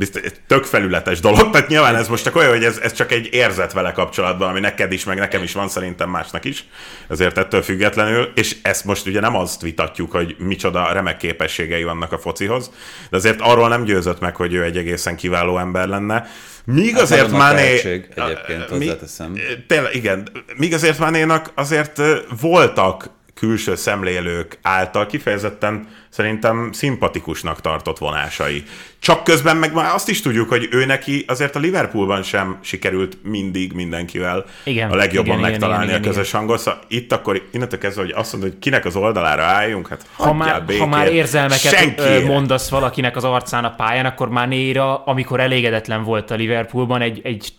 biztos, 0.00 0.22
tök 0.46 0.64
felületes 0.64 1.20
dolog, 1.20 1.50
tehát 1.50 1.68
nyilván 1.68 1.96
ez 1.96 2.08
most 2.08 2.24
csak 2.24 2.36
olyan, 2.36 2.50
hogy 2.50 2.64
ez, 2.64 2.78
ez 2.78 2.92
csak 2.92 3.12
egy 3.12 3.28
érzet 3.32 3.72
vele 3.72 3.92
kapcsolatban, 3.92 4.48
ami 4.48 4.60
neked 4.60 4.92
is, 4.92 5.04
meg 5.04 5.18
nekem 5.18 5.42
is 5.42 5.52
van, 5.52 5.68
szerintem 5.68 6.10
másnak 6.10 6.44
is, 6.44 6.64
ezért 7.08 7.38
ettől 7.38 7.62
függetlenül, 7.62 8.32
és 8.34 8.56
ezt 8.62 8.84
most 8.84 9.06
ugye 9.06 9.20
nem 9.20 9.36
azt 9.36 9.60
vitatjuk, 9.62 10.10
hogy 10.10 10.36
micsoda 10.38 10.92
remek 10.92 11.16
képességei 11.16 11.84
vannak 11.84 12.12
a 12.12 12.18
focihoz, 12.18 12.70
de 13.10 13.16
azért 13.16 13.40
arról 13.40 13.68
nem 13.68 13.84
győzött 13.84 14.20
meg, 14.20 14.36
hogy 14.36 14.54
ő 14.54 14.62
egy 14.62 14.76
egészen 14.76 15.16
kiváló 15.16 15.58
ember 15.58 15.88
lenne, 15.88 16.26
Míg 16.64 16.92
hát 16.92 17.02
azért 17.02 17.30
Mané... 17.30 17.78
egyébként 17.78 18.68
hozzáteszem. 18.68 19.40
Tényleg, 19.66 19.94
igen. 19.94 20.28
Míg 20.56 20.74
azért 20.74 20.98
Manénak 20.98 21.52
azért 21.54 22.00
voltak 22.40 23.10
külső 23.40 23.74
szemlélők 23.74 24.58
által 24.62 25.06
kifejezetten 25.06 25.88
szerintem 26.08 26.72
szimpatikusnak 26.72 27.60
tartott 27.60 27.98
vonásai. 27.98 28.64
Csak 28.98 29.24
közben 29.24 29.56
meg 29.56 29.72
már 29.72 29.94
azt 29.94 30.08
is 30.08 30.20
tudjuk, 30.20 30.48
hogy 30.48 30.68
ő 30.70 30.84
neki 30.84 31.24
azért 31.28 31.56
a 31.56 31.58
Liverpoolban 31.58 32.22
sem 32.22 32.58
sikerült 32.62 33.16
mindig 33.22 33.72
mindenkivel 33.72 34.44
igen, 34.64 34.90
a 34.90 34.94
legjobban 34.94 35.38
igen, 35.38 35.50
megtalálni 35.50 35.84
igen, 35.84 35.98
igen, 35.98 36.10
a 36.10 36.12
közös 36.12 36.28
igen. 36.28 36.40
hangot. 36.40 36.58
Szóval 36.58 36.80
itt 36.88 37.12
akkor 37.12 37.48
innentől 37.50 37.78
kezdve, 37.78 38.02
hogy 38.02 38.12
azt 38.16 38.32
mondod, 38.32 38.50
hogy 38.50 38.58
kinek 38.58 38.84
az 38.84 38.96
oldalára 38.96 39.42
álljunk, 39.42 39.88
hát 39.88 40.06
ha 40.12 40.32
már, 40.32 40.64
békén. 40.64 40.82
ha 40.82 40.88
már 40.88 41.12
érzelmeket 41.12 41.58
Senki. 41.58 42.26
mondasz 42.26 42.68
valakinek 42.68 43.16
az 43.16 43.24
arcán 43.24 43.64
a 43.64 43.74
pályán, 43.74 44.06
akkor 44.06 44.28
már 44.28 44.48
Néra, 44.48 45.04
amikor 45.04 45.40
elégedetlen 45.40 46.04
volt 46.04 46.30
a 46.30 46.34
Liverpoolban, 46.34 47.00
egy, 47.00 47.20
egy 47.22 47.52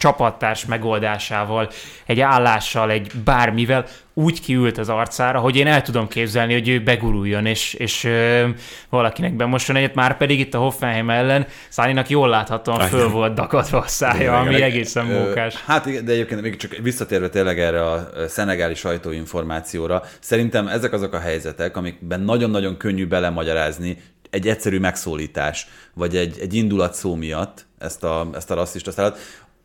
csapattárs 0.00 0.64
megoldásával, 0.64 1.70
egy 2.06 2.20
állással, 2.20 2.90
egy 2.90 3.10
bármivel 3.24 3.86
úgy 4.14 4.40
kiült 4.40 4.78
az 4.78 4.88
arcára, 4.88 5.38
hogy 5.38 5.56
én 5.56 5.66
el 5.66 5.82
tudom 5.82 6.08
képzelni, 6.08 6.52
hogy 6.52 6.68
ő 6.68 6.82
beguruljon, 6.82 7.46
és, 7.46 7.74
és 7.74 8.04
ö, 8.04 8.48
valakinek 8.88 9.34
bemosson 9.36 9.76
egyet, 9.76 9.94
már 9.94 10.16
pedig 10.16 10.40
itt 10.40 10.54
a 10.54 10.58
Hoffenheim 10.58 11.10
ellen 11.10 11.46
Szálinak 11.68 12.08
jól 12.08 12.28
láthatóan 12.28 12.80
föl 12.80 13.08
volt 13.08 13.34
dakadva 13.34 13.78
a 13.78 13.86
szája, 13.86 14.38
ami 14.38 14.54
igen, 14.54 14.62
egészen 14.62 15.06
mókás. 15.06 15.54
Hát 15.66 16.04
de 16.04 16.12
egyébként 16.12 16.40
még 16.40 16.56
csak 16.56 16.76
visszatérve 16.82 17.28
tényleg 17.28 17.60
erre 17.60 17.86
a 17.86 18.08
szenegáli 18.28 18.74
sajtóinformációra, 18.74 20.02
szerintem 20.20 20.68
ezek 20.68 20.92
azok 20.92 21.12
a 21.12 21.18
helyzetek, 21.18 21.76
amikben 21.76 22.20
nagyon-nagyon 22.20 22.76
könnyű 22.76 23.06
belemagyarázni 23.06 23.96
egy 24.30 24.48
egyszerű 24.48 24.78
megszólítás, 24.78 25.66
vagy 25.94 26.16
egy, 26.16 26.38
egy 26.40 26.54
indulat 26.54 26.94
szó 26.94 27.14
miatt 27.14 27.66
ezt 27.78 28.04
a, 28.04 28.28
ezt 28.34 28.50
a 28.50 28.54
rasszista 28.54 28.90
szállat, 28.90 29.18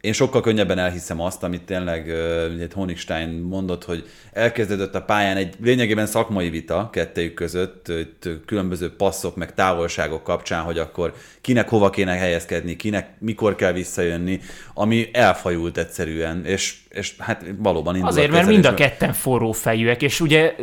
én 0.05 0.13
sokkal 0.13 0.41
könnyebben 0.41 0.77
elhiszem 0.77 1.21
azt, 1.21 1.43
amit 1.43 1.61
tényleg 1.61 2.07
uh, 2.07 2.71
Honigstein 2.73 3.29
mondott, 3.29 3.83
hogy 3.83 4.09
elkezdődött 4.33 4.95
a 4.95 5.01
pályán 5.01 5.37
egy 5.37 5.53
lényegében 5.63 6.05
szakmai 6.05 6.49
vita 6.49 6.89
kettejük 6.91 7.33
között, 7.33 7.87
itt 7.87 8.29
különböző 8.45 8.95
passzok 8.95 9.35
meg 9.35 9.53
távolságok 9.53 10.23
kapcsán, 10.23 10.63
hogy 10.63 10.77
akkor 10.77 11.13
kinek 11.45 11.69
hova 11.69 11.89
kéne 11.89 12.13
helyezkedni, 12.13 12.75
kinek 12.75 13.07
mikor 13.19 13.55
kell 13.55 13.71
visszajönni, 13.71 14.39
ami 14.73 15.09
elfajult 15.13 15.77
egyszerűen, 15.77 16.45
és, 16.45 16.75
és 16.89 17.15
hát 17.17 17.45
valóban 17.57 17.95
indul 17.95 18.09
Azért, 18.09 18.31
mert 18.31 18.47
mind 18.47 18.65
a 18.65 18.73
ketten 18.73 19.13
forró 19.13 19.51
fejűek, 19.51 20.01
és 20.01 20.19
ugye 20.19 20.55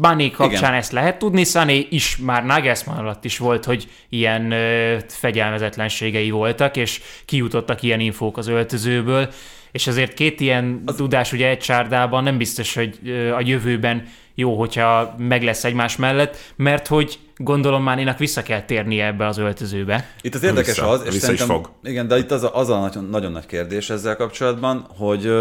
Bané 0.00 0.30
kapcsán 0.30 0.58
Igen. 0.58 0.74
ezt 0.74 0.92
lehet 0.92 1.18
tudni, 1.18 1.44
Sané 1.44 1.86
is 1.90 2.16
már 2.16 2.44
Nagelsmann 2.44 2.98
alatt 2.98 3.24
is 3.24 3.38
volt, 3.38 3.64
hogy 3.64 3.88
ilyen 4.08 4.50
ö, 4.50 4.96
fegyelmezetlenségei 5.08 6.30
voltak, 6.30 6.76
és 6.76 7.00
kijutottak 7.24 7.82
ilyen 7.82 8.00
infók 8.00 8.38
az 8.38 8.46
öltözőből, 8.46 9.28
és 9.72 9.86
azért 9.86 10.14
két 10.14 10.40
ilyen 10.40 10.82
az... 10.86 10.94
tudás 10.94 11.32
ugye 11.32 11.48
egy 11.48 11.58
csárdában 11.58 12.22
nem 12.22 12.38
biztos, 12.38 12.74
hogy 12.74 12.98
a 13.36 13.40
jövőben 13.40 14.06
jó, 14.34 14.58
hogyha 14.58 15.14
meg 15.18 15.42
lesz 15.42 15.64
egymás 15.64 15.96
mellett, 15.96 16.36
mert 16.56 16.86
hogy 16.86 17.18
gondolom 17.36 17.82
Mánénak 17.82 18.18
vissza 18.18 18.42
kell 18.42 18.62
térnie 18.62 19.06
ebbe 19.06 19.26
az 19.26 19.38
öltözőbe. 19.38 20.08
Itt 20.20 20.34
az 20.34 20.42
érdekes 20.42 20.66
vissza, 20.66 20.88
az, 20.88 21.04
és 21.04 21.12
vissza 21.12 21.32
is 21.32 21.42
fog. 21.42 21.70
igen, 21.82 22.08
de 22.08 22.18
itt 22.18 22.30
az 22.30 22.42
a, 22.42 22.56
az 22.56 22.68
a 22.68 22.80
nagyon, 22.80 23.04
nagyon 23.04 23.32
nagy 23.32 23.46
kérdés 23.46 23.90
ezzel 23.90 24.16
kapcsolatban, 24.16 24.86
hogy 24.96 25.32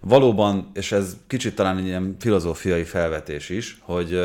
valóban, 0.00 0.70
és 0.74 0.92
ez 0.92 1.16
kicsit 1.26 1.54
talán 1.54 1.76
egy 1.78 1.86
ilyen 1.86 2.16
filozófiai 2.20 2.84
felvetés 2.84 3.48
is, 3.48 3.78
hogy 3.80 4.20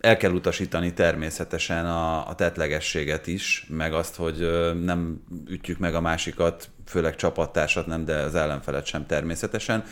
el 0.00 0.16
kell 0.16 0.32
utasítani 0.32 0.92
természetesen 0.92 1.86
a, 1.86 2.28
a 2.28 2.34
tetlegességet 2.34 3.26
is, 3.26 3.66
meg 3.68 3.94
azt, 3.94 4.16
hogy 4.16 4.50
nem 4.84 5.22
ütjük 5.48 5.78
meg 5.78 5.94
a 5.94 6.00
másikat, 6.00 6.68
főleg 6.86 7.16
csapattársat 7.16 7.86
nem, 7.86 8.04
de 8.04 8.14
az 8.14 8.34
ellenfelet 8.34 8.86
sem 8.86 9.06
természetesen. 9.06 9.84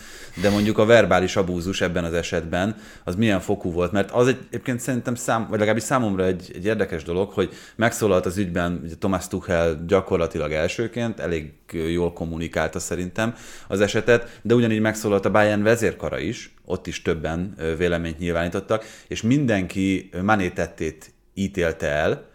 De 0.42 0.50
mondjuk 0.50 0.78
a 0.78 0.84
verbális 0.84 1.36
abúzus 1.36 1.80
ebben 1.80 2.04
az 2.04 2.12
esetben, 2.12 2.76
az 3.04 3.14
milyen 3.14 3.40
fokú 3.40 3.72
volt, 3.72 3.92
mert 3.92 4.10
az 4.10 4.26
egy, 4.26 4.38
egyébként 4.48 4.80
szerintem 4.80 5.14
szám, 5.14 5.46
vagy 5.48 5.58
legalábbis 5.58 5.82
számomra 5.82 6.24
egy, 6.24 6.50
egy 6.54 6.64
érdekes 6.64 7.02
dolog, 7.02 7.30
hogy 7.30 7.52
megszólalt 7.76 8.26
az 8.26 8.36
ügyben 8.36 8.80
ugye 8.84 8.94
Thomas 8.98 9.28
Tuchel 9.28 9.84
gyakorlatilag 9.86 10.52
elsőként, 10.52 11.20
elég 11.20 11.52
jól 11.72 12.12
kommunikálta 12.12 12.78
szerintem 12.78 13.34
az 13.68 13.80
esetet, 13.80 14.38
de 14.42 14.54
ugyanígy 14.54 14.80
megszólalt 14.80 15.24
a 15.24 15.30
Bayern 15.30 15.62
vezérkara 15.62 16.18
is, 16.18 16.53
ott 16.64 16.86
is 16.86 17.02
többen 17.02 17.56
véleményt 17.76 18.18
nyilvánítottak, 18.18 18.84
és 19.08 19.22
mindenki 19.22 20.10
Mané 20.22 20.48
tettét 20.48 21.12
ítélte 21.34 21.86
el, 21.86 22.32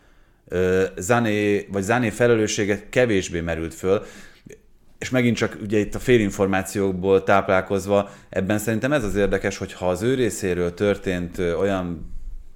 Zané, 0.98 1.68
vagy 1.72 1.84
Zané 1.84 2.10
felelőssége 2.10 2.90
kevésbé 2.90 3.42
merült 3.42 3.74
föl, 3.74 4.06
és 4.98 5.10
megint 5.10 5.38
csak 5.38 5.58
ugye 5.62 5.78
itt 5.78 5.96
a 5.96 6.00
félinformációkból 6.00 7.24
táplálkozva, 7.24 8.12
ebben 8.30 8.58
szerintem 8.58 8.94
ez 8.94 9.04
az 9.04 9.16
érdekes, 9.16 9.58
hogy 9.58 9.74
ha 9.74 9.90
az 9.90 10.02
ő 10.02 10.14
részéről 10.14 10.74
történt 10.74 11.38
olyan 11.38 12.14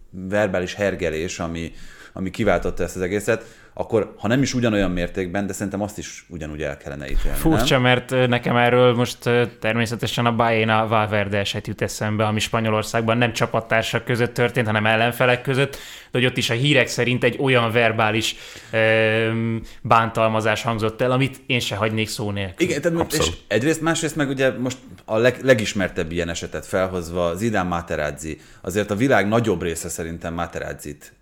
verbális 0.10 0.74
hergelés, 0.74 1.40
ami, 1.40 1.72
ami 2.14 2.30
kiváltotta 2.30 2.84
ezt 2.84 2.96
az 2.96 3.02
egészet, 3.02 3.46
akkor 3.74 4.14
ha 4.18 4.28
nem 4.28 4.42
is 4.42 4.54
ugyanolyan 4.54 4.92
mértékben, 4.92 5.48
de 5.48 5.54
szerintem 5.54 5.82
azt 5.82 5.98
is 5.98 6.26
ugyanúgy 6.30 6.62
el 6.62 6.78
kellene 6.78 7.10
ítélni. 7.10 7.38
Furcsa, 7.38 7.74
nem? 7.74 7.82
mert 7.82 8.28
nekem 8.28 8.56
erről 8.56 8.94
most 8.96 9.30
természetesen 9.60 10.26
a 10.26 10.36
Baena 10.36 10.88
Valverde 10.88 11.38
eset 11.38 11.68
jut 11.68 11.82
eszembe, 11.82 12.26
ami 12.26 12.40
Spanyolországban 12.40 13.18
nem 13.18 13.34
csapattársak 13.34 14.06
között 14.06 14.34
történt, 14.34 14.66
hanem 14.66 14.86
ellenfelek 14.86 15.42
között, 15.42 15.72
de 16.12 16.20
hogy 16.20 16.26
ott 16.26 16.38
is 16.38 16.50
a 16.50 16.54
hírek 16.54 16.88
szerint 16.88 17.24
egy 17.24 17.38
olyan 17.40 17.72
verbális 17.72 18.36
ö, 18.72 19.58
bántalmazás 19.82 20.62
hangzott 20.62 21.02
el, 21.02 21.12
amit 21.12 21.42
én 21.46 21.60
se 21.60 21.76
hagynék 21.76 22.08
szó 22.08 22.32
nélkül. 22.32 22.68
Igen, 22.68 22.82
tehát 22.82 23.14
és 23.14 23.32
egyrészt, 23.48 23.82
másrészt 23.82 24.16
meg 24.16 24.30
ugye 24.30 24.52
most 24.58 24.78
a 25.06 25.18
leg, 25.18 25.38
legismertebb 25.42 26.12
ilyen 26.12 26.30
esetet 26.30 26.66
felhozva 26.66 27.36
Zidane 27.36 27.70
Materazzi, 27.70 28.40
azért 28.62 28.92
a 28.92 28.96
világ 28.96 29.28
nagyobb 29.28 29.62
része 29.62 29.90
szerintem 29.90 30.34
Materazzit 30.34 31.14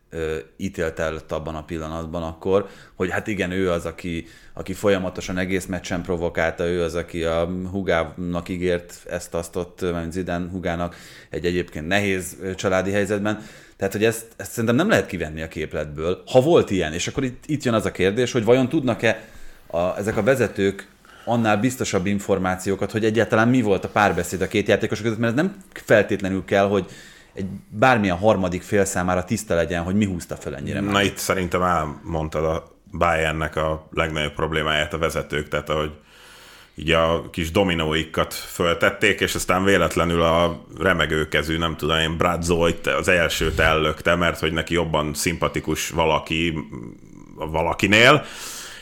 ítélt 0.57 0.99
el 0.99 1.21
abban 1.29 1.55
a 1.55 1.63
pillanatban 1.63 2.23
akkor, 2.23 2.67
hogy 2.95 3.09
hát 3.09 3.27
igen, 3.27 3.51
ő 3.51 3.71
az, 3.71 3.85
aki, 3.85 4.27
aki 4.53 4.73
folyamatosan 4.73 5.37
egész 5.37 5.65
meccsen 5.65 6.01
provokálta, 6.01 6.65
ő 6.67 6.83
az, 6.83 6.95
aki 6.95 7.23
a 7.23 7.49
Hugának 7.71 8.49
ígért 8.49 8.93
ezt, 9.09 9.33
azt 9.33 9.55
ott, 9.55 9.81
mert 9.81 10.11
Zidane 10.11 10.49
Hugának 10.49 10.95
egy 11.29 11.45
egyébként 11.45 11.87
nehéz 11.87 12.37
családi 12.55 12.91
helyzetben. 12.91 13.45
Tehát, 13.77 13.93
hogy 13.93 14.03
ezt, 14.03 14.25
ezt 14.35 14.51
szerintem 14.51 14.75
nem 14.75 14.89
lehet 14.89 15.05
kivenni 15.05 15.41
a 15.41 15.47
képletből, 15.47 16.23
ha 16.25 16.41
volt 16.41 16.69
ilyen. 16.69 16.93
És 16.93 17.07
akkor 17.07 17.23
itt, 17.23 17.43
itt 17.45 17.63
jön 17.63 17.73
az 17.73 17.85
a 17.85 17.91
kérdés, 17.91 18.31
hogy 18.31 18.43
vajon 18.43 18.69
tudnak-e 18.69 19.23
a, 19.67 19.97
ezek 19.97 20.17
a 20.17 20.23
vezetők 20.23 20.87
annál 21.25 21.57
biztosabb 21.57 22.05
információkat, 22.05 22.91
hogy 22.91 23.05
egyáltalán 23.05 23.47
mi 23.47 23.61
volt 23.61 23.85
a 23.85 23.89
párbeszéd 23.89 24.41
a 24.41 24.47
két 24.47 24.67
játékos 24.67 25.01
között, 25.01 25.17
mert 25.17 25.37
ez 25.37 25.43
nem 25.43 25.55
feltétlenül 25.73 26.45
kell, 26.45 26.67
hogy 26.67 26.85
egy 27.33 27.45
bármilyen 27.69 28.17
harmadik 28.17 28.61
fél 28.61 28.85
számára 28.85 29.23
tiszta 29.23 29.55
legyen, 29.55 29.83
hogy 29.83 29.95
mi 29.95 30.05
húzta 30.05 30.35
fel 30.35 30.55
ennyire. 30.55 30.79
Na 30.79 30.91
már. 30.91 31.03
itt 31.03 31.17
szerintem 31.17 31.61
elmondtad 31.61 32.45
a 32.45 32.79
Bayernnek 32.97 33.55
a 33.55 33.87
legnagyobb 33.91 34.33
problémáját 34.33 34.93
a 34.93 34.97
vezetők, 34.97 35.47
tehát 35.47 35.69
ahogy 35.69 35.91
így 36.75 36.91
a 36.91 37.29
kis 37.29 37.51
dominóikat 37.51 38.33
föltették, 38.33 39.19
és 39.19 39.35
aztán 39.35 39.63
véletlenül 39.63 40.21
a 40.21 40.65
remegő 40.79 41.27
kezű, 41.27 41.57
nem 41.57 41.75
tudom 41.75 41.97
én, 41.97 42.17
Brad 42.17 42.43
Zolt 42.43 42.87
az 42.87 43.07
elsőt 43.07 43.59
ellökte, 43.59 44.15
mert 44.15 44.39
hogy 44.39 44.53
neki 44.53 44.73
jobban 44.73 45.13
szimpatikus 45.13 45.89
valaki 45.89 46.57
valakinél, 47.35 48.25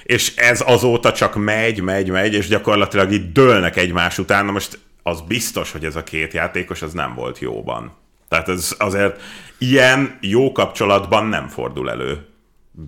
és 0.03 0.35
ez 0.35 0.63
azóta 0.65 1.11
csak 1.11 1.35
megy, 1.35 1.81
megy, 1.81 2.09
megy, 2.09 2.33
és 2.33 2.47
gyakorlatilag 2.47 3.11
így 3.11 3.31
dőlnek 3.31 3.75
egymás 3.75 4.17
után. 4.17 4.45
Na 4.45 4.51
most 4.51 4.79
az 5.03 5.21
biztos, 5.21 5.71
hogy 5.71 5.85
ez 5.85 5.95
a 5.95 6.03
két 6.03 6.33
játékos 6.33 6.81
az 6.81 6.93
nem 6.93 7.15
volt 7.15 7.39
jóban. 7.39 7.97
Tehát 8.29 8.49
ez 8.49 8.75
azért 8.77 9.21
ilyen 9.57 10.17
jó 10.21 10.51
kapcsolatban 10.51 11.25
nem 11.25 11.47
fordul 11.47 11.89
elő. 11.89 12.25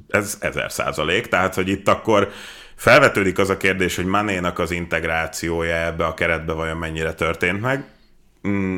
Ez 0.07 0.37
ezer 0.39 0.71
százalék. 0.71 1.27
Tehát, 1.27 1.55
hogy 1.55 1.67
itt 1.67 1.87
akkor 1.87 2.31
felvetődik 2.75 3.37
az 3.37 3.49
a 3.49 3.57
kérdés, 3.57 3.95
hogy 3.95 4.05
Manénak 4.05 4.59
az 4.59 4.71
integrációja 4.71 5.75
ebbe 5.75 6.05
a 6.05 6.13
keretbe 6.13 6.53
vajon 6.53 6.77
mennyire 6.77 7.13
történt 7.13 7.61
meg. 7.61 7.85
Mm, 8.47 8.77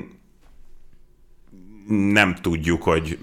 nem 1.88 2.36
tudjuk, 2.36 2.84
hogy 2.84 3.18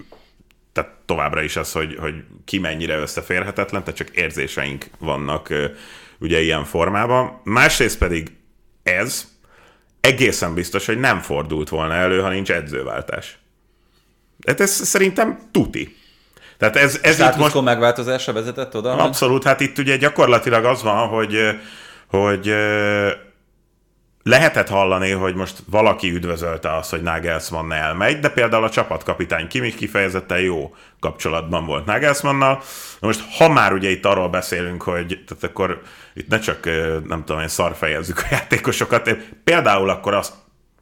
tehát 0.71 0.91
továbbra 1.05 1.41
is 1.41 1.55
az, 1.55 1.71
hogy, 1.71 1.95
hogy 1.99 2.23
ki 2.45 2.59
mennyire 2.59 2.97
összeférhetetlen, 2.97 3.83
tehát 3.83 3.97
csak 3.97 4.09
érzéseink 4.09 4.85
vannak 4.99 5.53
ugye 6.19 6.41
ilyen 6.41 6.63
formában. 6.63 7.41
Másrészt 7.43 7.97
pedig 7.97 8.31
ez, 8.83 9.30
egészen 10.01 10.53
biztos, 10.53 10.85
hogy 10.85 10.99
nem 10.99 11.19
fordult 11.19 11.69
volna 11.69 11.93
elő, 11.93 12.19
ha 12.19 12.29
nincs 12.29 12.51
edzőváltás. 12.51 13.37
Hát 14.47 14.59
ez 14.59 14.71
szerintem 14.71 15.39
tuti. 15.51 15.95
Tehát 16.57 16.75
ez, 16.75 16.99
ez 17.01 17.19
itt 17.19 17.35
most... 17.35 17.61
megváltozása 17.61 18.33
vezetett 18.33 18.75
oda? 18.75 18.95
Abszolút, 18.95 19.43
hát 19.43 19.59
itt 19.59 19.77
ugye 19.77 19.97
gyakorlatilag 19.97 20.65
az 20.65 20.83
van, 20.83 21.07
hogy, 21.07 21.37
hogy 22.07 22.53
lehetett 24.23 24.69
hallani, 24.69 25.11
hogy 25.11 25.35
most 25.35 25.57
valaki 25.69 26.11
üdvözölte 26.11 26.75
azt, 26.75 26.89
hogy 26.89 27.01
Nagelsmann 27.01 27.71
elmegy, 27.71 28.19
de 28.19 28.29
például 28.29 28.63
a 28.63 28.69
csapatkapitány 28.69 29.47
Kimich 29.47 29.77
kifejezetten 29.77 30.39
jó 30.39 30.75
kapcsolatban 30.99 31.65
volt 31.65 31.85
Nagelsmannnal. 31.85 32.61
Most 32.99 33.21
ha 33.37 33.49
már 33.49 33.73
ugye 33.73 33.89
itt 33.89 34.05
arról 34.05 34.29
beszélünk, 34.29 34.81
hogy 34.81 35.23
tehát 35.27 35.43
akkor 35.43 35.81
itt 36.13 36.27
ne 36.27 36.39
csak 36.39 36.65
nem 37.07 37.23
tudom 37.25 37.41
én 37.41 37.47
szarfejezzük 37.47 38.19
a 38.19 38.27
játékosokat, 38.31 39.09
például 39.43 39.89
akkor 39.89 40.13
azt 40.13 40.33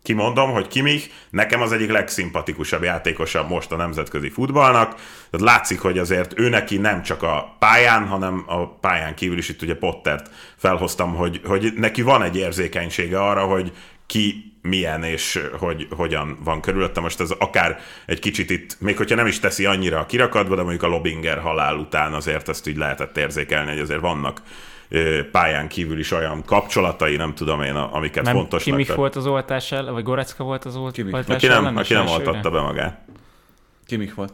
kimondom, 0.04 0.52
hogy 0.52 0.68
Kimich 0.68 1.10
nekem 1.30 1.62
az 1.62 1.72
egyik 1.72 1.92
legszimpatikusabb 1.92 2.84
játékosabb 2.84 3.50
most 3.50 3.72
a 3.72 3.76
nemzetközi 3.76 4.30
futballnak. 4.30 4.96
Tehát 5.30 5.46
látszik, 5.46 5.80
hogy 5.80 5.98
azért 5.98 6.40
ő 6.40 6.50
neki 6.50 6.78
nem 6.78 7.02
csak 7.02 7.24
a 7.24 7.56
pályán, 7.60 8.08
hanem 8.08 8.44
a 8.48 8.68
pályán 8.68 9.16
kívül 9.16 9.38
is 9.38 9.50
itt 9.50 9.62
ugye 9.62 9.76
Pottert 9.76 10.30
felhoztam, 10.58 11.16
hogy, 11.16 11.42
hogy 11.46 11.74
neki 11.76 12.02
van 12.02 12.24
egy 12.24 12.38
érzékenysége 12.38 13.24
arra, 13.24 13.46
hogy 13.46 13.72
ki 14.06 14.54
milyen 14.62 15.04
és 15.04 15.40
hogy 15.60 15.88
hogyan 15.96 16.38
van 16.44 16.62
körülötte. 16.62 17.00
Most 17.00 17.20
ez 17.20 17.32
akár 17.32 17.80
egy 18.06 18.20
kicsit 18.20 18.50
itt, 18.50 18.78
még 18.80 18.98
hogyha 18.98 19.16
nem 19.16 19.28
is 19.28 19.40
teszi 19.40 19.66
annyira 19.66 20.00
a 20.00 20.06
kirakatba, 20.06 20.56
de 20.56 20.62
mondjuk 20.62 20.84
a 20.84 20.88
Lobinger 20.88 21.40
halál 21.40 21.76
után 21.76 22.14
azért 22.14 22.50
ezt 22.50 22.68
így 22.68 22.78
lehetett 22.78 23.18
érzékelni, 23.18 23.72
hogy 23.72 23.80
azért 23.80 24.00
vannak 24.00 24.42
pályán 25.32 25.68
kívül 25.68 26.00
is 26.00 26.12
olyan 26.12 26.44
kapcsolatai, 26.46 27.16
nem 27.16 27.36
tudom 27.36 27.62
én, 27.62 27.76
amiket 27.76 28.24
nem 28.24 28.36
fontosnak. 28.36 28.76
Kimich 28.76 28.96
volt 28.96 29.16
az 29.16 29.26
oltás 29.26 29.72
ellen, 29.72 29.94
vagy 29.94 30.04
Gorecka 30.04 30.44
volt 30.44 30.66
az 30.66 30.76
oltás 30.76 31.26
aki 31.28 31.48
nem, 31.48 31.58
ellen? 31.58 31.78
Aki 31.78 31.94
nem 31.94 32.08
oltatta 32.08 32.50
be 32.50 32.62
magát. 32.62 33.02
Kimich 33.86 34.16
volt. 34.16 34.34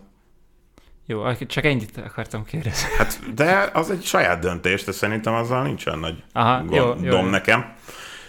Jó, 1.08 1.34
csak 1.48 1.66
ennyit 1.66 1.98
akartam 1.98 2.46
kérdezni. 2.46 2.90
Hát, 2.98 3.34
de 3.34 3.70
az 3.74 3.90
egy 3.90 4.04
saját 4.04 4.40
döntés, 4.40 4.84
de 4.84 4.92
szerintem 4.92 5.34
azzal 5.34 5.64
nincsen 5.64 6.00
nagy 6.00 6.24
Aha, 6.34 6.64
gondom 6.64 7.04
jó, 7.04 7.12
jó, 7.12 7.22
nekem. 7.22 7.74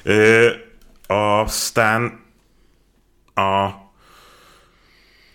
Ö, 0.02 0.50
aztán 1.06 2.20
a... 3.34 3.70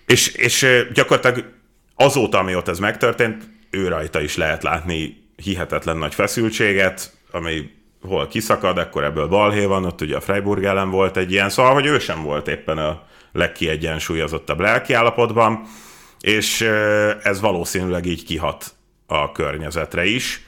És, 0.06 0.28
és 0.28 0.88
gyakorlatilag 0.94 1.54
azóta, 1.96 2.38
amióta 2.38 2.72
ez 2.72 2.80
megtörtént, 2.80 3.50
ő 3.70 3.88
rajta 3.88 4.22
is 4.22 4.38
lehet 4.38 4.64
látni 4.64 5.21
hihetetlen 5.44 5.98
nagy 5.98 6.14
feszültséget, 6.14 7.14
ami 7.32 7.70
hol 8.02 8.28
kiszakad, 8.28 8.78
akkor 8.78 9.04
ebből 9.04 9.28
balhé 9.28 9.66
van, 9.66 9.86
ott 9.86 10.02
ugye 10.02 10.16
a 10.16 10.22
Freiburg 10.22 10.64
ellen 10.64 10.90
volt 10.90 11.18
egy 11.18 11.32
ilyen, 11.32 11.50
szóval, 11.50 11.74
hogy 11.74 11.86
ő 11.86 12.00
sem 12.00 12.24
volt 12.24 12.48
éppen 12.48 12.78
a 12.78 13.04
legkiegyensúlyozottabb 13.32 14.60
lelkiállapotban, 14.60 15.64
és 16.20 16.62
ez 17.24 17.40
valószínűleg 17.40 18.06
így 18.06 18.26
kihat 18.26 18.66
a 19.08 19.32
környezetre 19.32 20.06
is, 20.06 20.46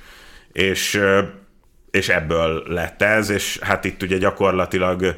és, 0.52 1.02
és 1.92 2.10
ebből 2.10 2.64
lett 2.68 3.02
ez, 3.02 3.30
és 3.30 3.60
hát 3.62 3.86
itt 3.86 4.02
ugye 4.02 4.18
gyakorlatilag 4.18 5.16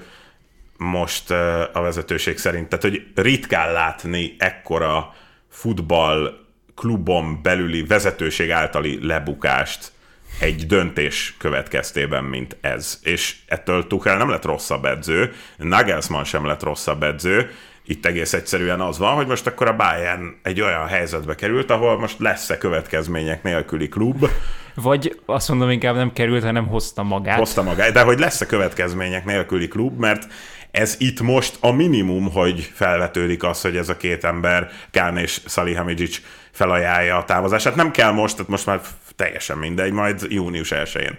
most 0.77 1.31
a 1.73 1.81
vezetőség 1.81 2.37
szerint, 2.37 2.69
tehát 2.69 2.83
hogy 2.83 3.07
ritkán 3.15 3.71
látni 3.71 4.35
ekkora 4.39 5.13
futball 5.49 6.44
klubon 6.75 7.39
belüli 7.41 7.83
vezetőség 7.83 8.51
általi 8.51 8.99
lebukást 9.01 9.91
egy 10.39 10.67
döntés 10.67 11.35
következtében, 11.37 12.23
mint 12.23 12.57
ez. 12.61 12.99
És 13.03 13.35
ettől 13.47 13.87
Tuchel 13.87 14.17
nem 14.17 14.29
lett 14.29 14.45
rosszabb 14.45 14.85
edző, 14.85 15.33
Nagelsmann 15.57 16.23
sem 16.23 16.45
lett 16.45 16.63
rosszabb 16.63 17.03
edző, 17.03 17.51
itt 17.87 18.05
egész 18.05 18.33
egyszerűen 18.33 18.81
az 18.81 18.97
van, 18.97 19.15
hogy 19.15 19.27
most 19.27 19.47
akkor 19.47 19.67
a 19.67 19.75
Bayern 19.75 20.35
egy 20.43 20.61
olyan 20.61 20.87
helyzetbe 20.87 21.35
került, 21.35 21.71
ahol 21.71 21.99
most 21.99 22.19
lesz-e 22.19 22.57
következmények 22.57 23.43
nélküli 23.43 23.89
klub. 23.89 24.29
Vagy 24.75 25.19
azt 25.25 25.49
mondom 25.49 25.69
inkább 25.69 25.95
nem 25.95 26.13
került, 26.13 26.43
hanem 26.43 26.67
hozta 26.67 27.03
magát. 27.03 27.37
Hozta 27.37 27.63
magát, 27.63 27.91
de 27.91 28.01
hogy 28.01 28.19
lesz-e 28.19 28.45
következmények 28.45 29.25
nélküli 29.25 29.67
klub, 29.67 29.99
mert 29.99 30.27
ez 30.71 30.95
itt 30.99 31.21
most 31.21 31.57
a 31.59 31.71
minimum, 31.71 32.31
hogy 32.31 32.71
felvetődik 32.73 33.43
az, 33.43 33.61
hogy 33.61 33.77
ez 33.77 33.89
a 33.89 33.97
két 33.97 34.23
ember, 34.23 34.69
Kán 34.91 35.17
és 35.17 35.41
Salihamidzic 35.45 36.21
felajánlja 36.55 37.17
a 37.17 37.23
távozását. 37.23 37.75
Nem 37.75 37.91
kell 37.91 38.11
most, 38.11 38.35
tehát 38.35 38.51
most 38.51 38.65
már 38.65 38.81
teljesen 39.15 39.57
mindegy, 39.57 39.91
majd 39.91 40.21
június 40.29 40.71
1-én. 40.75 41.17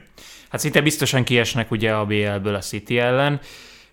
Hát 0.50 0.60
szinte 0.60 0.80
biztosan 0.80 1.24
kiesnek 1.24 1.70
ugye 1.70 1.92
a 1.92 2.04
BL-ből 2.04 2.54
a 2.54 2.58
City 2.58 2.98
ellen, 2.98 3.40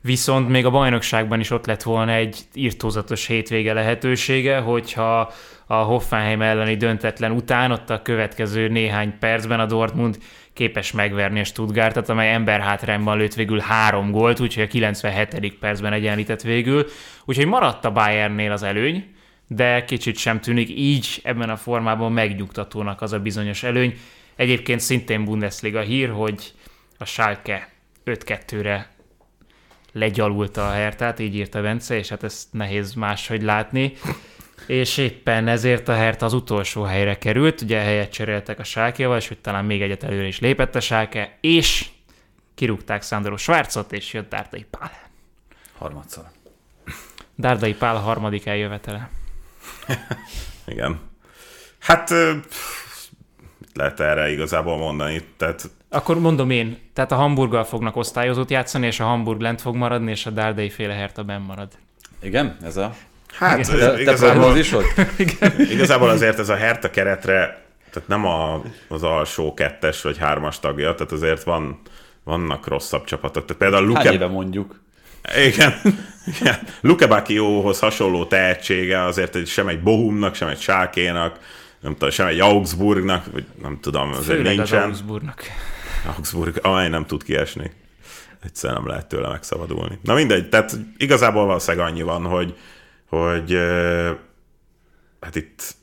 viszont 0.01 0.49
még 0.49 0.65
a 0.65 0.69
bajnokságban 0.69 1.39
is 1.39 1.49
ott 1.49 1.65
lett 1.65 1.83
volna 1.83 2.11
egy 2.11 2.37
írtózatos 2.53 3.27
hétvége 3.27 3.73
lehetősége, 3.73 4.57
hogyha 4.57 5.31
a 5.67 5.75
Hoffenheim 5.75 6.41
elleni 6.41 6.75
döntetlen 6.75 7.31
után, 7.31 7.71
ott 7.71 7.89
a 7.89 8.01
következő 8.01 8.67
néhány 8.67 9.17
percben 9.19 9.59
a 9.59 9.65
Dortmund 9.65 10.17
képes 10.53 10.91
megverni 10.91 11.39
a 11.39 11.43
Stuttgartot, 11.43 12.09
amely 12.09 12.33
emberhátrányban 12.33 13.17
lőtt 13.17 13.33
végül 13.33 13.59
három 13.59 14.11
gólt, 14.11 14.39
úgyhogy 14.39 14.63
a 14.63 14.67
97. 14.67 15.57
percben 15.59 15.93
egyenlített 15.93 16.41
végül. 16.41 16.85
Úgyhogy 17.25 17.47
maradt 17.47 17.85
a 17.85 17.91
Bayernnél 17.91 18.51
az 18.51 18.63
előny, 18.63 19.12
de 19.47 19.85
kicsit 19.85 20.17
sem 20.17 20.41
tűnik 20.41 20.69
így 20.69 21.19
ebben 21.23 21.49
a 21.49 21.57
formában 21.57 22.11
megnyugtatónak 22.11 23.01
az 23.01 23.13
a 23.13 23.19
bizonyos 23.19 23.63
előny. 23.63 23.99
Egyébként 24.35 24.79
szintén 24.79 25.25
Bundesliga 25.25 25.81
hír, 25.81 26.09
hogy 26.09 26.53
a 26.97 27.05
Schalke 27.05 27.69
5-2-re 28.05 28.91
legyalulta 29.91 30.67
a 30.67 30.71
Hertát, 30.71 31.19
így 31.19 31.35
írta 31.35 31.61
Bence, 31.61 31.97
és 31.97 32.09
hát 32.09 32.23
ezt 32.23 32.53
nehéz 32.53 32.93
máshogy 32.93 33.41
látni. 33.41 33.93
És 34.67 34.97
éppen 34.97 35.47
ezért 35.47 35.87
a 35.87 35.93
Hertha 35.93 36.25
az 36.25 36.33
utolsó 36.33 36.83
helyre 36.83 37.17
került, 37.17 37.61
ugye 37.61 37.79
helyet 37.79 38.11
cseréltek 38.11 38.59
a 38.59 38.63
Sákéval, 38.63 39.17
és 39.17 39.27
hogy 39.27 39.39
talán 39.39 39.65
még 39.65 39.81
egyet 39.81 40.03
előre 40.03 40.27
is 40.27 40.39
lépett 40.39 40.75
a 40.75 40.79
Sáke, 40.79 41.37
és 41.41 41.89
kirúgták 42.55 43.01
Szándoró 43.01 43.37
Schwarzot, 43.37 43.91
és 43.91 44.13
jött 44.13 44.29
Dárdai 44.29 44.65
Pál. 44.69 44.91
Harmadszor. 45.77 46.23
Dárdai 47.35 47.73
Pál 47.73 47.95
harmadik 47.95 48.45
eljövetele. 48.45 49.09
Igen. 50.73 50.99
Hát 51.79 52.09
mit 53.59 53.71
lehet 53.73 53.99
erre 53.99 54.31
igazából 54.31 54.77
mondani? 54.77 55.27
Tehát 55.37 55.69
Akkor 55.89 56.19
mondom 56.19 56.49
én, 56.49 56.77
tehát 56.93 57.11
a 57.11 57.15
Hamburggal 57.15 57.63
fognak 57.63 57.95
osztályozót 57.95 58.49
játszani, 58.49 58.85
és 58.85 58.99
a 58.99 59.03
Hamburg 59.03 59.39
lent 59.41 59.61
fog 59.61 59.75
maradni, 59.75 60.11
és 60.11 60.25
a 60.25 60.29
Dárdai 60.29 60.69
féle 60.69 60.93
Hertha 60.93 61.23
benn 61.23 61.41
marad. 61.41 61.67
Igen? 62.21 62.57
Ez 62.63 62.77
a... 62.77 62.93
Hát 63.33 63.67
Te, 63.67 63.77
te 63.77 64.01
igazából, 64.01 64.41
prognózisod? 64.41 64.83
igazából 65.75 66.09
azért 66.09 66.39
ez 66.39 66.49
a 66.49 66.55
Hertha 66.55 66.89
keretre, 66.89 67.63
tehát 67.91 68.09
nem 68.09 68.25
a, 68.25 68.61
az 68.87 69.03
alsó 69.03 69.53
kettes 69.53 70.01
vagy 70.01 70.17
hármas 70.17 70.59
tagja, 70.59 70.93
tehát 70.93 71.11
azért 71.11 71.43
van, 71.43 71.79
vannak 72.23 72.67
rosszabb 72.67 73.03
csapatok. 73.03 73.45
Tehát 73.45 73.61
például 73.61 73.83
Hány 73.83 73.93
Luke, 73.93 74.13
éve 74.13 74.27
mondjuk? 74.27 74.82
Igen, 75.45 75.81
igen. 76.39 76.59
Luke 76.81 77.07
Bakiohoz 77.07 77.79
hasonló 77.79 78.25
tehetsége 78.25 79.03
azért 79.03 79.35
egy, 79.35 79.47
sem 79.47 79.67
egy 79.67 79.81
Bohumnak, 79.81 80.35
sem 80.35 80.47
egy 80.47 80.59
Sákénak, 80.59 81.39
nem 81.79 81.93
tudom, 81.93 82.09
sem 82.09 82.27
egy 82.27 82.39
Augsburgnak, 82.39 83.31
vagy 83.31 83.45
nem 83.61 83.79
tudom, 83.81 84.09
azért 84.09 84.25
Főleg 84.25 84.51
az 84.51 84.55
nincsen. 84.55 84.81
Augsburgnak. 84.81 85.43
Augsburg, 86.15 86.59
amely 86.61 86.89
nem 86.89 87.05
tud 87.05 87.23
kiesni. 87.23 87.71
Egyszerűen 88.43 88.79
nem 88.79 88.89
lehet 88.89 89.07
tőle 89.07 89.27
megszabadulni. 89.27 89.99
Na 90.01 90.13
mindegy, 90.13 90.49
tehát 90.49 90.77
igazából 90.97 91.45
valószínűleg 91.45 91.87
annyi 91.87 92.01
van, 92.01 92.23
hogy, 92.23 92.55
hogy 93.09 93.57
hát 95.21 95.35
itt 95.35 95.75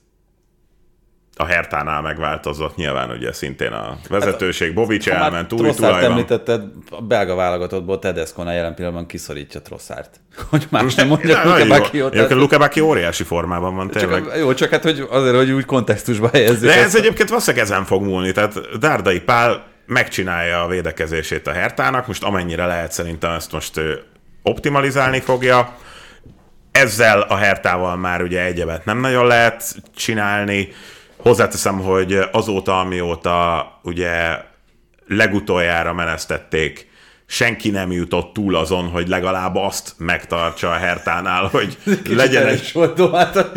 a 1.40 1.46
Hertánál 1.46 2.02
megváltozott 2.02 2.76
nyilván 2.76 3.10
ugye 3.10 3.32
szintén 3.32 3.72
a 3.72 3.98
vezetőség, 4.08 4.74
Bovics 4.74 5.08
Hát, 5.08 5.18
már 5.18 5.32
elment, 5.32 5.52
új 5.52 5.70
tulaj 5.70 6.04
említetted, 6.04 6.62
a 6.90 7.02
belga 7.02 7.34
válogatottból 7.34 7.98
Tedescona 7.98 8.52
jelen 8.52 8.74
pillanatban 8.74 9.06
kiszorítja 9.06 9.62
Trosszárt. 9.62 10.20
Hogy 10.50 10.66
más 10.70 10.94
nem 10.94 11.06
mondja, 11.06 11.28
Ja, 11.28 11.36
Luke 11.36 11.48
nagyon 11.50 11.66
jó. 11.66 11.74
Bacchio, 11.82 12.06
Egyébként 12.06 12.40
Luke 12.40 12.58
Bacchio 12.58 12.84
óriási 12.86 13.22
formában 13.24 13.74
van 13.74 13.90
tényleg. 13.90 14.24
csak, 14.24 14.36
Jó, 14.38 14.54
csak 14.54 14.70
hát, 14.70 14.82
hogy 14.82 15.06
azért, 15.10 15.36
hogy 15.36 15.50
úgy 15.50 15.64
kontextusba 15.64 16.28
helyezzük. 16.32 16.68
De 16.68 16.76
ez 16.78 16.84
ezt. 16.84 16.96
egyébként 16.96 17.28
valószínűleg 17.28 17.66
ezen 17.66 17.84
fog 17.84 18.02
múlni. 18.02 18.32
Tehát 18.32 18.78
Dárdai 18.78 19.20
Pál 19.20 19.64
megcsinálja 19.86 20.62
a 20.62 20.68
védekezését 20.68 21.46
a 21.46 21.52
Hertának, 21.52 22.06
most 22.06 22.24
amennyire 22.24 22.66
lehet 22.66 22.92
szerintem 22.92 23.30
ezt 23.32 23.52
most 23.52 23.80
optimalizálni 24.42 25.20
fogja. 25.20 25.74
Ezzel 26.72 27.20
a 27.20 27.36
Hertával 27.36 27.96
már 27.96 28.22
ugye 28.22 28.44
egyebet 28.44 28.84
nem 28.84 28.98
nagyon 28.98 29.26
lehet 29.26 29.62
csinálni. 29.96 30.68
Hozzáteszem, 31.22 31.78
hogy 31.78 32.18
azóta, 32.32 32.80
amióta 32.80 33.66
ugye 33.82 34.38
legutoljára 35.06 35.92
menesztették, 35.92 36.88
senki 37.26 37.70
nem 37.70 37.92
jutott 37.92 38.32
túl 38.32 38.56
azon, 38.56 38.88
hogy 38.88 39.08
legalább 39.08 39.56
azt 39.56 39.92
megtartsa 39.96 40.70
a 40.70 40.74
Hertánál, 40.74 41.44
hogy 41.44 41.78
legyen 42.16 42.46
egy 42.46 42.70
volt 42.72 42.96
Domát, 42.96 43.52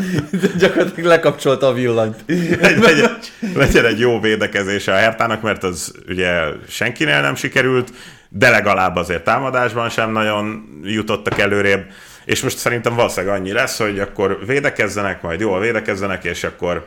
gyakorlatilag 0.58 1.10
lekapcsolta 1.10 1.68
a 1.68 1.74
villanyt. 1.74 2.24
legyen, 2.82 3.18
legyen 3.56 3.86
egy 3.86 4.00
jó 4.00 4.20
védekezése 4.20 4.94
a 4.94 4.96
Hertának, 4.98 5.42
mert 5.42 5.64
az 5.64 5.94
ugye 6.08 6.42
senkinél 6.68 7.22
nem 7.22 7.36
sikerült, 7.36 7.94
de 8.30 8.50
legalább 8.50 8.96
azért 8.96 9.24
támadásban 9.24 9.90
sem 9.90 10.12
nagyon 10.12 10.64
jutottak 10.84 11.40
előrébb, 11.40 11.86
és 12.26 12.42
most 12.42 12.58
szerintem 12.58 12.96
valószínűleg 12.96 13.36
annyi 13.36 13.52
lesz, 13.52 13.78
hogy 13.78 14.00
akkor 14.00 14.40
védekezzenek, 14.46 15.22
majd 15.22 15.40
jól 15.40 15.60
védekezzenek, 15.60 16.24
és 16.24 16.44
akkor 16.44 16.86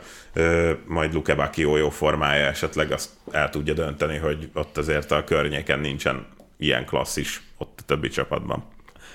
majd 0.85 1.13
Luke 1.13 1.35
Bacchio 1.35 1.77
jó 1.77 1.89
formája 1.89 2.45
esetleg 2.45 2.91
azt 2.91 3.09
el 3.31 3.49
tudja 3.49 3.73
dönteni, 3.73 4.17
hogy 4.17 4.49
ott 4.53 4.77
azért 4.77 5.11
a 5.11 5.23
környéken 5.23 5.79
nincsen 5.79 6.25
ilyen 6.57 6.85
klasszis 6.85 7.41
ott 7.57 7.79
a 7.81 7.83
többi 7.85 8.09
csapatban. 8.09 8.63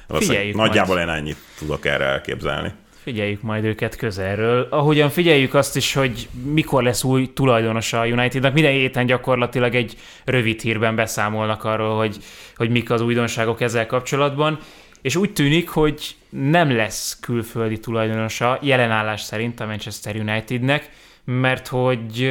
Figyeljük 0.08 0.56
Nagyjából 0.56 0.98
én 0.98 1.08
ennyit 1.08 1.36
tudok 1.58 1.86
erre 1.86 2.04
elképzelni. 2.04 2.72
Figyeljük 3.02 3.42
majd 3.42 3.64
őket 3.64 3.96
közelről. 3.96 4.66
Ahogyan 4.70 5.10
figyeljük 5.10 5.54
azt 5.54 5.76
is, 5.76 5.94
hogy 5.94 6.28
mikor 6.44 6.82
lesz 6.82 7.04
új 7.04 7.32
tulajdonosa 7.32 8.00
a 8.00 8.06
Unitednak. 8.06 8.52
Minden 8.52 8.72
héten 8.72 9.06
gyakorlatilag 9.06 9.74
egy 9.74 9.96
rövid 10.24 10.60
hírben 10.60 10.96
beszámolnak 10.96 11.64
arról, 11.64 11.96
hogy, 11.96 12.16
hogy 12.56 12.70
mik 12.70 12.90
az 12.90 13.00
újdonságok 13.00 13.60
ezzel 13.60 13.86
kapcsolatban. 13.86 14.58
És 15.00 15.16
úgy 15.16 15.32
tűnik, 15.32 15.68
hogy 15.68 16.16
nem 16.28 16.76
lesz 16.76 17.18
külföldi 17.20 17.78
tulajdonosa 17.78 18.58
jelenállás 18.60 19.20
szerint 19.20 19.60
a 19.60 19.66
Manchester 19.66 20.16
Unitednek, 20.16 20.90
mert 21.24 21.68
hogy 21.68 22.30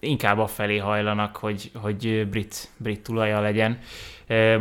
inkább 0.00 0.38
afelé 0.38 0.78
hajlanak, 0.78 1.36
hogy, 1.36 1.70
hogy 1.74 2.26
brit, 2.30 2.68
brit 2.76 3.02
tulaja 3.02 3.40
legyen. 3.40 3.78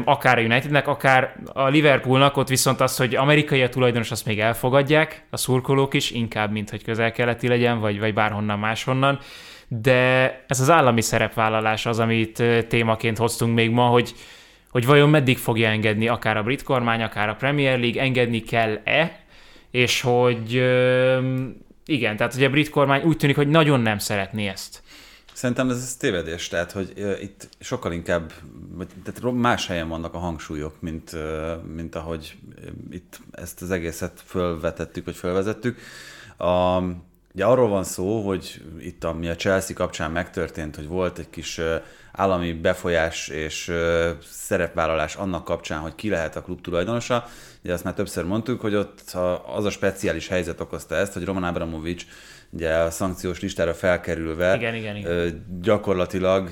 Akár 0.04 0.38
a 0.38 0.42
Unitednek, 0.42 0.88
akár 0.88 1.36
a 1.54 1.68
Liverpoolnak, 1.68 2.38
ott 2.38 2.48
viszont 2.48 2.82
az, 2.82 2.98
hogy 2.98 3.16
amerikai 3.16 3.62
a 3.62 3.70
tulajdonos, 3.70 4.12
azt 4.12 4.26
még 4.26 4.40
elfogadják, 4.40 5.24
a 5.30 5.38
szurkolók 5.38 5.94
is, 5.94 6.12
inkább, 6.12 6.52
mint 6.52 6.70
hogy 6.70 6.84
közel-keleti 6.84 7.48
legyen, 7.48 7.80
vagy, 7.80 8.00
vagy 8.00 8.14
bárhonnan 8.14 8.60
máshonnan. 8.60 9.20
De 9.68 10.44
ez 10.48 10.60
az 10.60 10.70
állami 10.70 11.02
szerepvállalás 11.02 11.86
az, 11.86 12.00
amit 12.00 12.44
témaként 12.68 13.18
hoztunk 13.18 13.56
még 13.56 13.72
ma, 13.72 13.86
hogy 13.86 14.14
hogy 14.70 14.86
vajon 14.86 15.10
meddig 15.10 15.38
fogja 15.38 15.70
engedni 15.70 16.08
akár 16.08 16.38
a 16.38 16.44
brit 16.44 16.64
kormány, 16.64 17.02
akár 17.02 17.30
a 17.30 17.36
Premier 17.36 17.80
League, 17.80 18.02
engedni 18.02 18.42
kell-e, 18.42 19.20
és 19.72 20.02
hogy 20.02 20.64
igen, 21.90 22.18
tehát 22.18 22.34
hogy 22.34 22.44
a 22.44 22.50
brit 22.50 22.70
kormány 22.70 23.04
úgy 23.04 23.18
tűnik, 23.18 23.36
hogy 23.36 23.48
nagyon 23.48 23.80
nem 23.80 23.98
szeretné 23.98 24.48
ezt. 24.48 24.84
Szerintem 25.34 25.70
ez, 25.70 25.78
ez 25.78 25.96
tévedés, 25.96 26.48
tehát 26.48 26.72
hogy 26.72 26.94
ö, 26.96 27.12
itt 27.22 27.50
sokkal 27.60 27.92
inkább, 27.92 28.34
vagy, 28.72 28.88
tehát 29.04 29.34
más 29.34 29.68
helyen 29.68 29.88
vannak 29.88 30.14
a 30.14 30.18
hangsúlyok, 30.18 30.82
mint, 30.82 31.14
ö, 31.14 31.56
mint 31.76 31.96
ahogy 31.96 32.38
itt 32.92 33.20
ezt 33.32 33.62
az 33.62 33.72
egészet 33.72 34.22
fölvetettük, 34.26 35.06
vagy 35.06 35.16
fölvezettük. 35.16 35.80
A, 36.38 36.82
ugye 37.34 37.46
arról 37.46 37.70
van 37.70 37.84
szó, 37.84 38.28
hogy 38.28 38.62
itt 38.80 39.04
ami 39.04 39.30
a 39.30 39.36
Chelsea 39.36 39.76
kapcsán 39.76 40.12
megtörtént, 40.12 40.76
hogy 40.76 40.88
volt 40.88 41.18
egy 41.18 41.30
kis 41.30 41.58
ö, 41.58 41.76
állami 42.12 42.54
befolyás 42.54 43.28
és 43.28 43.68
ö, 43.68 44.12
szerepvállalás 44.32 45.16
annak 45.16 45.44
kapcsán, 45.44 45.80
hogy 45.80 45.96
ki 45.96 46.10
lehet 46.10 46.36
a 46.36 46.42
klub 46.42 46.62
tulajdonosa. 46.62 47.26
Ugye 47.64 47.74
azt 47.74 47.84
már 47.84 47.94
többször 47.94 48.24
mondtuk, 48.24 48.62
hogy 48.62 48.76
ott 48.76 49.02
az 49.56 49.66
a 49.66 49.70
speciális 49.70 50.28
helyzet 50.28 50.60
okozta 50.60 50.96
ezt, 50.96 51.14
hogy 51.14 51.26
Roman 51.26 51.44
Abramovics 51.44 52.06
ugye 52.50 52.74
a 52.74 52.92
szankciós 52.92 53.40
listára 53.40 53.74
felkerülve 53.74 54.56
Igen, 54.56 54.76
igen, 54.76 54.96
igen. 54.96 55.46
gyakorlatilag 55.62 56.50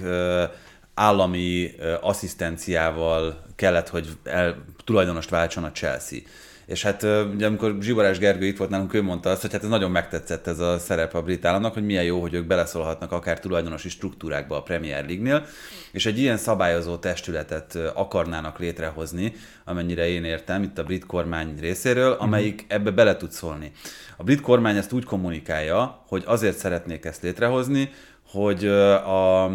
állami 0.93 1.71
asszisztenciával 2.01 3.43
kellett, 3.55 3.89
hogy 3.89 4.07
el, 4.23 4.63
tulajdonost 4.85 5.29
váltson 5.29 5.63
a 5.63 5.71
Chelsea. 5.71 6.19
És 6.68 6.84
hát 6.84 7.03
ugye 7.34 7.45
amikor 7.45 7.78
Zsibarás 7.82 8.18
Gergő 8.18 8.45
itt 8.45 8.57
volt 8.57 8.70
nálunk, 8.70 8.93
ő 8.93 9.01
mondta 9.01 9.30
azt, 9.30 9.41
hogy 9.41 9.51
hát 9.51 9.63
ez 9.63 9.70
nagyon 9.70 9.91
megtetszett 9.91 10.47
ez 10.47 10.59
a 10.59 10.80
szerep 10.80 11.13
a 11.13 11.22
brit 11.22 11.45
államnak, 11.45 11.74
hogy 11.74 11.86
milyen 11.86 12.03
jó, 12.03 12.22
hogy 12.22 12.34
ők 12.34 12.45
beleszólhatnak 12.47 13.11
akár 13.11 13.39
tulajdonosi 13.39 13.89
struktúrákba 13.89 14.57
a 14.57 14.61
Premier 14.61 15.05
League-nél, 15.05 15.45
és 15.91 16.05
egy 16.05 16.20
ilyen 16.20 16.38
szabályozó 16.38 16.97
testületet 16.97 17.76
akarnának 17.93 18.59
létrehozni, 18.59 19.34
amennyire 19.65 20.07
én 20.07 20.24
értem, 20.24 20.63
itt 20.63 20.78
a 20.78 20.84
brit 20.84 21.05
kormány 21.05 21.57
részéről, 21.59 22.11
amelyik 22.11 22.65
ebbe 22.68 22.91
bele 22.91 23.18
tud 23.18 23.32
szólni. 23.32 23.72
A 24.18 24.24
brit 24.24 24.41
kormány 24.41 24.78
ezt 24.78 24.93
úgy 24.93 25.05
kommunikálja, 25.05 26.03
hogy 26.07 26.24
azért 26.26 26.57
szeretnék 26.57 27.05
ezt 27.05 27.22
létrehozni, 27.22 27.89
hogy 28.32 28.68
a 28.68 29.51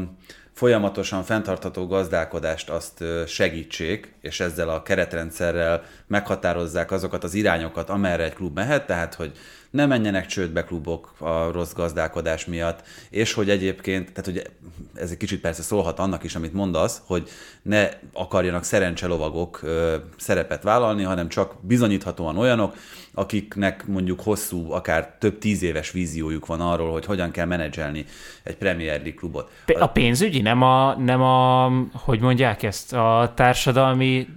folyamatosan 0.62 1.22
fenntartható 1.22 1.86
gazdálkodást 1.86 2.70
azt 2.70 3.04
segítsék, 3.26 4.14
és 4.20 4.40
ezzel 4.40 4.68
a 4.68 4.82
keretrendszerrel 4.82 5.82
meghatározzák 6.06 6.90
azokat 6.90 7.24
az 7.24 7.34
irányokat, 7.34 7.90
amerre 7.90 8.24
egy 8.24 8.34
klub 8.34 8.54
mehet, 8.54 8.86
tehát 8.86 9.14
hogy 9.14 9.32
ne 9.72 9.86
menjenek 9.86 10.26
csődbe 10.26 10.64
klubok 10.64 11.14
a 11.18 11.50
rossz 11.50 11.72
gazdálkodás 11.72 12.44
miatt, 12.44 12.82
és 13.10 13.32
hogy 13.32 13.50
egyébként, 13.50 14.12
tehát 14.12 14.24
hogy 14.24 14.50
ez 14.94 15.10
egy 15.10 15.16
kicsit 15.16 15.40
persze 15.40 15.62
szólhat 15.62 15.98
annak 15.98 16.24
is, 16.24 16.34
amit 16.34 16.52
mondasz, 16.52 17.02
hogy 17.06 17.28
ne 17.62 17.88
akarjanak 18.12 18.64
szerencselovagok 18.64 19.60
ö, 19.62 19.96
szerepet 20.16 20.62
vállalni, 20.62 21.02
hanem 21.02 21.28
csak 21.28 21.54
bizonyíthatóan 21.60 22.38
olyanok, 22.38 22.74
akiknek 23.14 23.86
mondjuk 23.86 24.20
hosszú, 24.20 24.72
akár 24.72 25.16
több 25.18 25.38
tíz 25.38 25.62
éves 25.62 25.90
víziójuk 25.90 26.46
van 26.46 26.60
arról, 26.60 26.92
hogy 26.92 27.04
hogyan 27.04 27.30
kell 27.30 27.46
menedzselni 27.46 28.04
egy 28.42 28.56
Premier 28.56 28.94
League 28.94 29.14
klubot. 29.14 29.50
A 29.78 29.86
pénzügyi, 29.86 30.40
nem 30.40 30.62
a, 30.62 30.94
nem 30.94 31.22
a 31.22 31.70
hogy 31.92 32.20
mondják 32.20 32.62
ezt, 32.62 32.92
a 32.92 33.32
társadalmi 33.34 34.28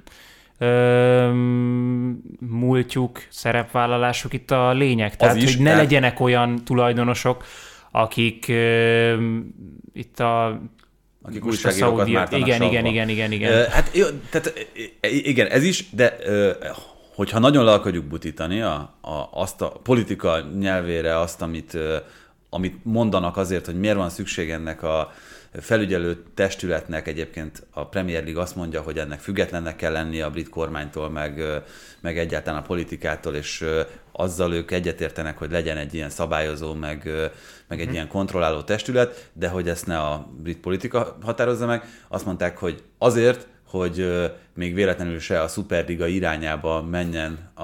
múltjuk, 2.39 3.21
szerepvállalásuk 3.29 4.33
itt 4.33 4.51
a 4.51 4.71
lényeg. 4.71 5.15
Tehát, 5.15 5.35
is, 5.35 5.55
hogy 5.55 5.63
ne 5.63 5.69
tehát- 5.69 5.83
legyenek 5.83 6.19
olyan 6.19 6.63
tulajdonosok, 6.65 7.43
akik 7.91 8.47
itt 9.93 10.19
a 10.19 10.61
akik 11.21 11.45
újságírókat 11.45 12.07
mártanak 12.07 12.47
igen, 12.47 12.61
igen, 12.61 12.85
igen, 12.85 13.09
igen, 13.09 13.31
igen. 13.31 13.69
Hát 13.69 13.89
jó, 13.93 14.05
tehát 14.29 14.67
igen, 15.01 15.47
ez 15.47 15.63
is, 15.63 15.89
de 15.89 16.17
hogyha 17.15 17.39
nagyon 17.39 17.63
le 17.63 17.71
akarjuk 17.71 18.05
butítani 18.05 18.61
a, 18.61 18.93
a, 19.01 19.29
azt 19.31 19.61
a 19.61 19.67
politika 19.67 20.39
nyelvére 20.59 21.19
azt, 21.19 21.41
amit, 21.41 21.77
amit 22.49 22.75
mondanak 22.83 23.37
azért, 23.37 23.65
hogy 23.65 23.79
miért 23.79 23.95
van 23.95 24.09
szükség 24.09 24.49
ennek 24.49 24.83
a 24.83 25.11
felügyelő 25.59 26.23
testületnek 26.33 27.07
egyébként 27.07 27.67
a 27.71 27.87
Premier 27.87 28.23
League 28.23 28.41
azt 28.41 28.55
mondja, 28.55 28.81
hogy 28.81 28.97
ennek 28.97 29.19
függetlennek 29.19 29.75
kell 29.75 29.91
lennie 29.91 30.25
a 30.25 30.29
brit 30.29 30.49
kormánytól, 30.49 31.09
meg, 31.09 31.41
meg 31.99 32.17
egyáltalán 32.17 32.59
a 32.59 32.65
politikától, 32.65 33.35
és 33.35 33.65
azzal 34.11 34.53
ők 34.53 34.71
egyetértenek, 34.71 35.37
hogy 35.37 35.51
legyen 35.51 35.77
egy 35.77 35.93
ilyen 35.93 36.09
szabályozó, 36.09 36.73
meg, 36.73 37.09
meg 37.67 37.81
egy 37.81 37.93
ilyen 37.93 38.07
kontrolláló 38.07 38.61
testület, 38.61 39.29
de 39.33 39.47
hogy 39.47 39.69
ezt 39.69 39.87
ne 39.87 39.99
a 39.99 40.27
brit 40.37 40.59
politika 40.59 41.17
határozza 41.21 41.65
meg. 41.65 41.83
Azt 42.07 42.25
mondták, 42.25 42.57
hogy 42.57 42.83
azért, 42.97 43.47
hogy 43.67 44.09
még 44.53 44.73
véletlenül 44.73 45.19
se 45.19 45.41
a 45.41 45.47
szuperliga 45.47 46.07
irányába 46.07 46.81
menjen 46.81 47.51
a, 47.53 47.63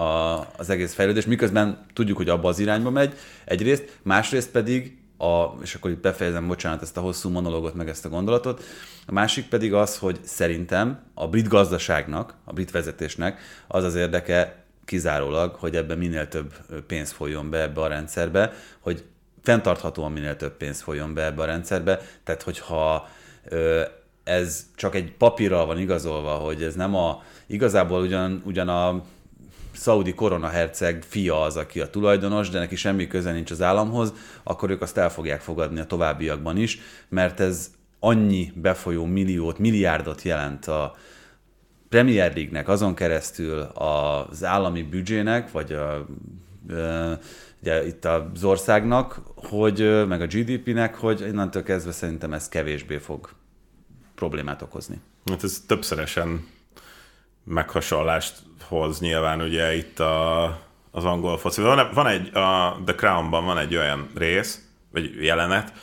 az 0.57 0.69
egész 0.69 0.93
fejlődés, 0.93 1.25
miközben 1.25 1.85
tudjuk, 1.93 2.17
hogy 2.17 2.29
abba 2.29 2.47
az 2.47 2.59
irányba 2.59 2.89
megy 2.89 3.13
egyrészt, 3.45 3.99
másrészt 4.03 4.51
pedig 4.51 5.00
a, 5.22 5.57
és 5.61 5.76
akkor 5.76 5.91
itt 5.91 6.01
befejezem, 6.01 6.47
bocsánat, 6.47 6.82
ezt 6.82 6.97
a 6.97 7.01
hosszú 7.01 7.30
monológot, 7.30 7.74
meg 7.74 7.89
ezt 7.89 8.05
a 8.05 8.09
gondolatot. 8.09 8.63
A 9.07 9.11
másik 9.11 9.47
pedig 9.47 9.74
az, 9.74 9.97
hogy 9.97 10.19
szerintem 10.24 11.03
a 11.13 11.28
brit 11.28 11.47
gazdaságnak, 11.47 12.34
a 12.43 12.53
brit 12.53 12.72
vezetésnek 12.72 13.39
az 13.67 13.84
az 13.84 13.95
érdeke 13.95 14.63
kizárólag, 14.86 15.55
hogy 15.55 15.76
ebbe 15.76 15.95
minél 15.95 16.28
több 16.28 16.53
pénz 16.88 17.11
folyjon 17.11 17.49
be 17.49 17.61
ebbe 17.61 17.82
a 17.82 17.88
rendszerbe, 17.88 18.53
hogy 18.80 19.03
fenntarthatóan 19.43 20.11
minél 20.11 20.36
több 20.36 20.57
pénz 20.57 20.82
folyjon 20.82 21.13
be 21.13 21.26
ebbe 21.26 21.41
a 21.41 21.45
rendszerbe. 21.45 22.01
Tehát, 22.24 22.41
hogyha 22.41 23.09
ö, 23.49 23.82
ez 24.24 24.65
csak 24.76 24.95
egy 24.95 25.13
papírral 25.13 25.65
van 25.65 25.80
igazolva, 25.80 26.32
hogy 26.32 26.63
ez 26.63 26.76
nem 26.76 26.95
a, 26.95 27.24
igazából 27.45 28.01
ugyan, 28.01 28.41
ugyan 28.45 28.69
a 28.69 29.03
szaudi 29.72 30.13
koronaherceg 30.13 31.03
fia 31.07 31.41
az, 31.41 31.57
aki 31.57 31.80
a 31.80 31.89
tulajdonos, 31.89 32.49
de 32.49 32.59
neki 32.59 32.76
semmi 32.76 33.07
köze 33.07 33.32
nincs 33.32 33.51
az 33.51 33.61
államhoz, 33.61 34.13
akkor 34.43 34.69
ők 34.69 34.82
azt 34.82 34.97
el 34.97 35.09
fogják 35.09 35.41
fogadni 35.41 35.80
a 35.80 35.86
továbbiakban 35.86 36.57
is, 36.57 36.80
mert 37.09 37.39
ez 37.39 37.72
annyi 37.99 38.51
befolyó 38.55 39.05
milliót, 39.05 39.57
milliárdot 39.57 40.22
jelent 40.22 40.65
a 40.65 40.95
Premier 41.89 42.34
League-nek 42.36 42.67
azon 42.67 42.95
keresztül 42.95 43.59
az 43.59 44.43
állami 44.43 44.84
büdzsének, 44.84 45.51
vagy 45.51 45.74
a, 45.74 46.05
ugye 47.61 47.86
itt 47.86 48.05
az 48.05 48.43
országnak, 48.43 49.22
hogy, 49.36 50.07
meg 50.07 50.22
a 50.22 50.26
GDP-nek, 50.26 50.95
hogy 50.95 51.22
innentől 51.22 51.63
kezdve 51.63 51.91
szerintem 51.91 52.34
ez 52.34 52.49
kevésbé 52.49 52.97
fog 52.97 53.30
problémát 54.15 54.61
okozni. 54.61 54.99
Hát 55.26 55.43
ez 55.43 55.63
többszörösen 55.67 56.47
meghasonlást 57.43 58.39
hoz 58.72 58.99
nyilván 58.99 59.41
ugye 59.41 59.76
itt 59.76 59.99
a, 59.99 60.43
az 60.91 61.05
angol 61.05 61.38
foci. 61.38 61.61
Van, 61.61 61.89
van 61.93 62.07
egy, 62.07 62.36
a 62.36 62.78
The 62.86 62.95
Crown-ban 62.95 63.45
van 63.45 63.57
egy 63.57 63.76
olyan 63.76 64.09
rész, 64.15 64.59
vagy 64.91 65.24
jelenet, 65.24 65.74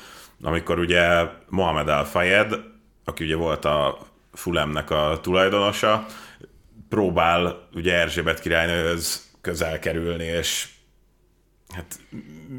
amikor 0.43 0.79
ugye 0.79 1.23
Mohamed 1.49 1.89
Al 1.89 2.05
Fayed, 2.05 2.61
aki 3.05 3.25
ugye 3.25 3.37
volt 3.37 3.65
a 3.65 3.99
Fulemnek 4.33 4.91
a 4.91 5.19
tulajdonosa, 5.23 6.07
próbál 6.89 7.69
ugye 7.75 7.95
Erzsébet 7.95 8.41
királynőhöz 8.41 9.31
közel 9.41 9.79
kerülni, 9.79 10.25
és 10.25 10.69
hát 11.75 11.99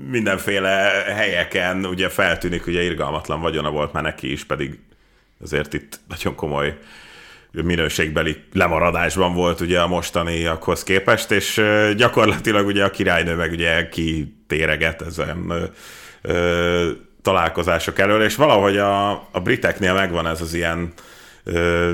mindenféle 0.09 0.69
helyeken 1.15 1.85
ugye 1.85 2.09
feltűnik, 2.09 2.67
ugye 2.67 2.81
irgalmatlan 2.81 3.41
vagyona 3.41 3.71
volt 3.71 3.93
már 3.93 4.03
neki 4.03 4.31
is, 4.31 4.45
pedig 4.45 4.79
azért 5.41 5.73
itt 5.73 5.99
nagyon 6.07 6.35
komoly 6.35 6.77
minőségbeli 7.51 8.43
lemaradásban 8.53 9.33
volt 9.33 9.59
ugye 9.59 9.79
a 9.79 9.87
mostaniakhoz 9.87 10.83
képest, 10.83 11.31
és 11.31 11.61
gyakorlatilag 11.95 12.65
ugye 12.65 12.83
a 12.83 12.89
királynő 12.89 13.35
meg 13.35 13.51
ugye 13.51 13.89
kitéreget 13.89 15.01
ezen 15.01 15.69
ö, 16.21 16.89
találkozások 17.21 17.99
elől, 17.99 18.23
és 18.23 18.35
valahogy 18.35 18.77
a, 18.77 19.11
a 19.11 19.39
briteknél 19.43 19.93
megvan 19.93 20.27
ez 20.27 20.41
az 20.41 20.53
ilyen 20.53 20.93
ö, 21.43 21.91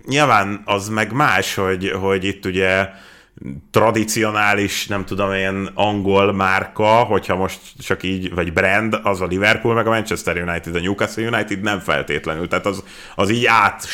nyilván 0.05 0.61
az 0.65 0.89
meg 0.89 1.11
más, 1.11 1.55
hogy, 1.55 1.89
hogy 1.89 2.23
itt 2.23 2.45
ugye 2.45 2.89
tradicionális, 3.71 4.87
nem 4.87 5.05
tudom, 5.05 5.33
ilyen 5.33 5.69
angol 5.73 6.33
márka, 6.33 7.03
hogyha 7.03 7.35
most 7.35 7.59
csak 7.79 8.03
így, 8.03 8.33
vagy 8.33 8.53
brand, 8.53 8.99
az 9.03 9.21
a 9.21 9.25
Liverpool, 9.25 9.73
meg 9.73 9.87
a 9.87 9.89
Manchester 9.89 10.37
United, 10.37 10.75
a 10.75 10.79
Newcastle 10.79 11.27
United 11.27 11.61
nem 11.61 11.79
feltétlenül. 11.79 12.47
Tehát 12.47 12.65
az, 12.65 12.83
az 13.15 13.29
így 13.29 13.45
át 13.45 13.87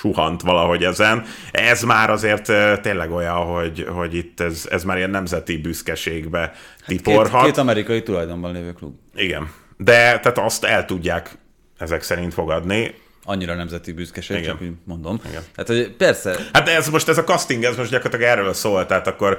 suhant 0.00 0.42
valahogy 0.42 0.84
ezen. 0.84 1.24
Ez 1.50 1.82
már 1.82 2.10
azért 2.10 2.44
tényleg 2.80 3.10
olyan, 3.10 3.36
hogy, 3.36 3.86
hogy 3.88 4.14
itt 4.14 4.40
ez, 4.40 4.66
ez 4.70 4.84
már 4.84 4.96
ilyen 4.96 5.10
nemzeti 5.10 5.56
büszkeségbe 5.56 6.52
tiporhat. 6.86 7.42
két, 7.42 7.50
két 7.50 7.58
amerikai 7.58 8.02
tulajdonban 8.02 8.52
lévő 8.52 8.72
klub. 8.72 8.94
Igen. 9.14 9.50
De 9.76 9.94
tehát 9.94 10.38
azt 10.38 10.64
el 10.64 10.84
tudják 10.84 11.38
ezek 11.78 12.02
szerint 12.02 12.34
fogadni. 12.34 12.94
Annyira 13.24 13.54
nemzeti 13.54 13.92
büszkeség, 13.92 14.36
Igen. 14.36 14.50
csak 14.50 14.62
úgy 14.62 14.72
mondom. 14.84 15.20
Igen. 15.28 15.42
Hát, 15.56 15.66
hogy 15.66 15.90
persze, 15.96 16.36
Hát 16.52 16.68
ez 16.68 16.88
most 16.88 17.08
ez 17.08 17.18
a 17.18 17.24
casting, 17.24 17.64
ez 17.64 17.76
most 17.76 17.90
gyakorlatilag 17.90 18.38
erről 18.38 18.52
szól, 18.52 18.86
tehát 18.86 19.06
akkor 19.06 19.38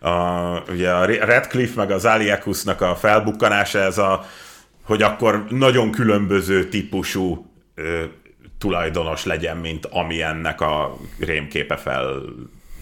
a, 0.00 0.10
ugye 0.70 0.90
a 0.90 1.04
Redcliffe 1.04 1.80
meg 1.80 1.90
az 1.90 2.04
Aliakusnak 2.04 2.80
a 2.80 2.96
felbukkanása, 2.96 3.78
ez 3.78 3.98
a, 3.98 4.26
hogy 4.82 5.02
akkor 5.02 5.44
nagyon 5.48 5.90
különböző 5.90 6.68
típusú 6.68 7.50
tulajdonos 8.58 9.24
legyen, 9.24 9.56
mint 9.56 9.86
ami 9.86 10.22
ennek 10.22 10.60
a 10.60 10.96
rémképe 11.18 11.76
fel, 11.76 12.22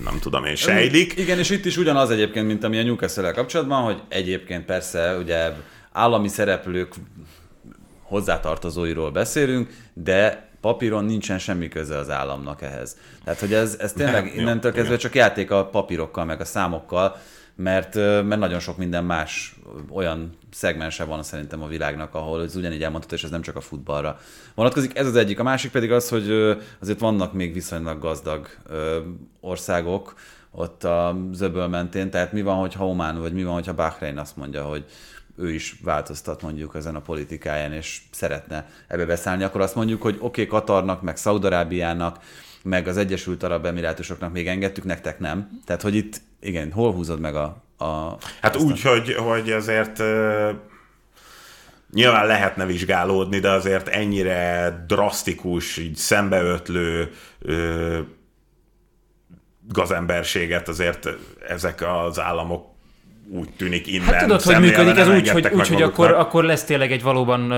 nem 0.05 0.18
tudom 0.20 0.45
én, 0.45 0.55
sejlik. 0.55 1.16
Igen, 1.16 1.39
és 1.39 1.51
itt 1.51 1.64
is 1.64 1.77
ugyanaz 1.77 2.11
egyébként, 2.11 2.47
mint 2.47 2.64
ami 2.64 2.79
a 2.79 2.83
newcastle 2.83 3.31
kapcsolatban, 3.31 3.83
hogy 3.83 4.03
egyébként 4.09 4.64
persze 4.64 5.16
ugye 5.16 5.53
állami 5.93 6.29
szereplők 6.29 6.95
hozzátartozóiról 8.03 9.11
beszélünk, 9.11 9.70
de 9.95 10.49
papíron 10.61 11.05
nincsen 11.05 11.39
semmi 11.39 11.68
köze 11.68 11.97
az 11.97 12.11
államnak 12.11 12.62
ehhez. 12.62 12.97
Tehát, 13.24 13.41
hogy 13.41 13.55
ez, 13.55 13.77
ez 13.81 13.93
tényleg 13.93 14.24
Nem, 14.24 14.35
jó, 14.35 14.41
innentől 14.41 14.72
kezdve 14.72 14.89
igen. 14.89 15.01
csak 15.01 15.14
játék 15.14 15.51
a 15.51 15.66
papírokkal, 15.66 16.24
meg 16.24 16.41
a 16.41 16.45
számokkal, 16.45 17.16
mert, 17.57 17.95
mert 17.95 18.39
nagyon 18.39 18.61
sok 18.61 18.77
minden 18.77 19.05
más 19.05 19.57
olyan 19.91 20.31
szegmense 20.53 21.05
van 21.05 21.23
szerintem 21.23 21.63
a 21.63 21.67
világnak, 21.67 22.15
ahol 22.15 22.43
ez 22.43 22.57
ugyanígy 22.57 22.83
elmondható, 22.83 23.15
és 23.15 23.25
ez 23.25 23.31
nem 23.31 23.43
csak 23.43 23.57
a 23.57 23.61
futballra 23.61 24.21
vonatkozik. 24.55 24.99
Ez 24.99 25.07
az 25.07 25.17
egyik. 25.17 25.39
A 25.39 25.43
másik 25.43 25.71
pedig 25.71 25.93
az, 25.93 26.09
hogy 26.09 26.31
azért 26.81 27.01
vannak 27.01 27.33
még 27.33 27.53
viszonylag 27.53 28.01
gazdag 28.01 28.49
országok 29.41 30.15
ott 30.51 30.85
a 30.85 31.17
zöböl 31.33 31.69
mentén, 31.69 32.11
tehát 32.11 32.33
mi 32.33 32.43
van, 32.43 32.57
hogyha 32.57 32.87
Oman, 32.87 33.21
vagy 33.21 33.33
mi 33.33 33.45
van, 33.45 33.55
hogyha 33.55 33.75
Bahrein 33.75 34.19
azt 34.19 34.37
mondja, 34.37 34.65
hogy 34.65 34.85
ő 35.39 35.53
is 35.53 35.79
változtat 35.83 36.43
mondjuk 36.43 36.75
ezen 36.75 36.95
a 36.95 37.01
politikáján, 37.01 37.73
és 37.73 38.01
szeretne 38.11 38.69
ebbe 38.89 39.05
beszállni, 39.07 39.43
akkor 39.43 39.61
azt 39.61 39.75
mondjuk, 39.75 40.03
hogy 40.03 40.15
oké, 40.15 40.25
okay, 40.25 40.47
Katarnak, 40.47 41.03
meg 41.03 41.17
Szaudarábiának, 41.17 42.19
meg 42.63 42.89
az 42.89 42.97
Egyesült 42.97 43.43
Arab 43.43 43.67
Emirátusoknak 43.67 44.33
még 44.33 44.49
engedtük, 44.49 44.85
nektek 44.85 45.19
nem. 45.19 45.61
Tehát, 45.65 45.83
hogy 45.83 45.95
itt, 45.95 46.21
igen, 46.41 46.72
hol 46.72 46.93
húzod 46.93 47.20
meg 47.20 47.34
a... 47.34 47.62
a 47.78 48.16
Hát 48.41 48.57
a- 48.57 48.59
úgy, 48.59 48.82
hogy, 48.82 49.14
hogy 49.14 49.51
azért 49.51 50.03
nyilván 51.93 52.26
lehetne 52.26 52.66
vizsgálódni, 52.66 53.39
de 53.39 53.51
azért 53.51 53.89
ennyire 53.89 54.84
drasztikus, 54.87 55.76
így 55.76 55.97
szembeötlő 55.97 57.11
ö, 57.39 57.99
gazemberséget 59.68 60.68
azért 60.68 61.09
ezek 61.49 61.82
az 61.82 62.20
államok 62.20 62.74
úgy 63.30 63.49
tűnik 63.57 63.87
innen 63.87 64.07
Hát 64.07 64.20
tudod, 64.20 64.43
hogy 64.43 64.61
működik 64.61 64.97
ez 64.97 65.07
nem 65.07 65.16
úgy, 65.16 65.28
hogy, 65.28 65.49
úgy, 65.53 65.68
hogy 65.68 65.82
akkor, 65.82 66.12
akkor 66.12 66.45
lesz 66.45 66.64
tényleg 66.64 66.93
egy 66.93 67.03
valóban, 67.03 67.53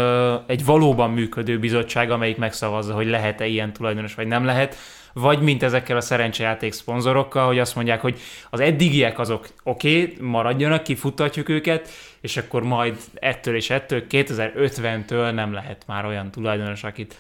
egy 0.47 0.65
valóban 0.65 1.11
működő 1.11 1.59
bizottság, 1.59 2.11
amelyik 2.11 2.37
megszavazza, 2.37 2.95
hogy 2.95 3.07
lehet-e 3.07 3.47
ilyen 3.47 3.73
tulajdonos, 3.73 4.15
vagy 4.15 4.27
nem 4.27 4.45
lehet. 4.45 4.77
Vagy 5.21 5.41
mint 5.41 5.63
ezekkel 5.63 5.97
a 5.97 6.01
szerencsejáték 6.01 6.73
szponzorokkal, 6.73 7.47
hogy 7.47 7.59
azt 7.59 7.75
mondják, 7.75 8.01
hogy 8.01 8.21
az 8.51 8.61
eddigiek 8.61 9.19
azok 9.19 9.47
oké, 9.63 10.03
okay, 10.03 10.17
maradjanak, 10.21 10.83
kifuttatjuk 10.83 11.49
őket, 11.49 11.89
és 12.21 12.37
akkor 12.37 12.63
majd 12.63 12.97
ettől 13.15 13.57
és 13.57 13.71
ettől 13.71 14.05
2050-től 14.11 15.35
nem 15.35 15.53
lehet 15.53 15.83
már 15.87 16.05
olyan 16.05 16.31
tulajdonos, 16.31 16.85
akit 16.85 17.17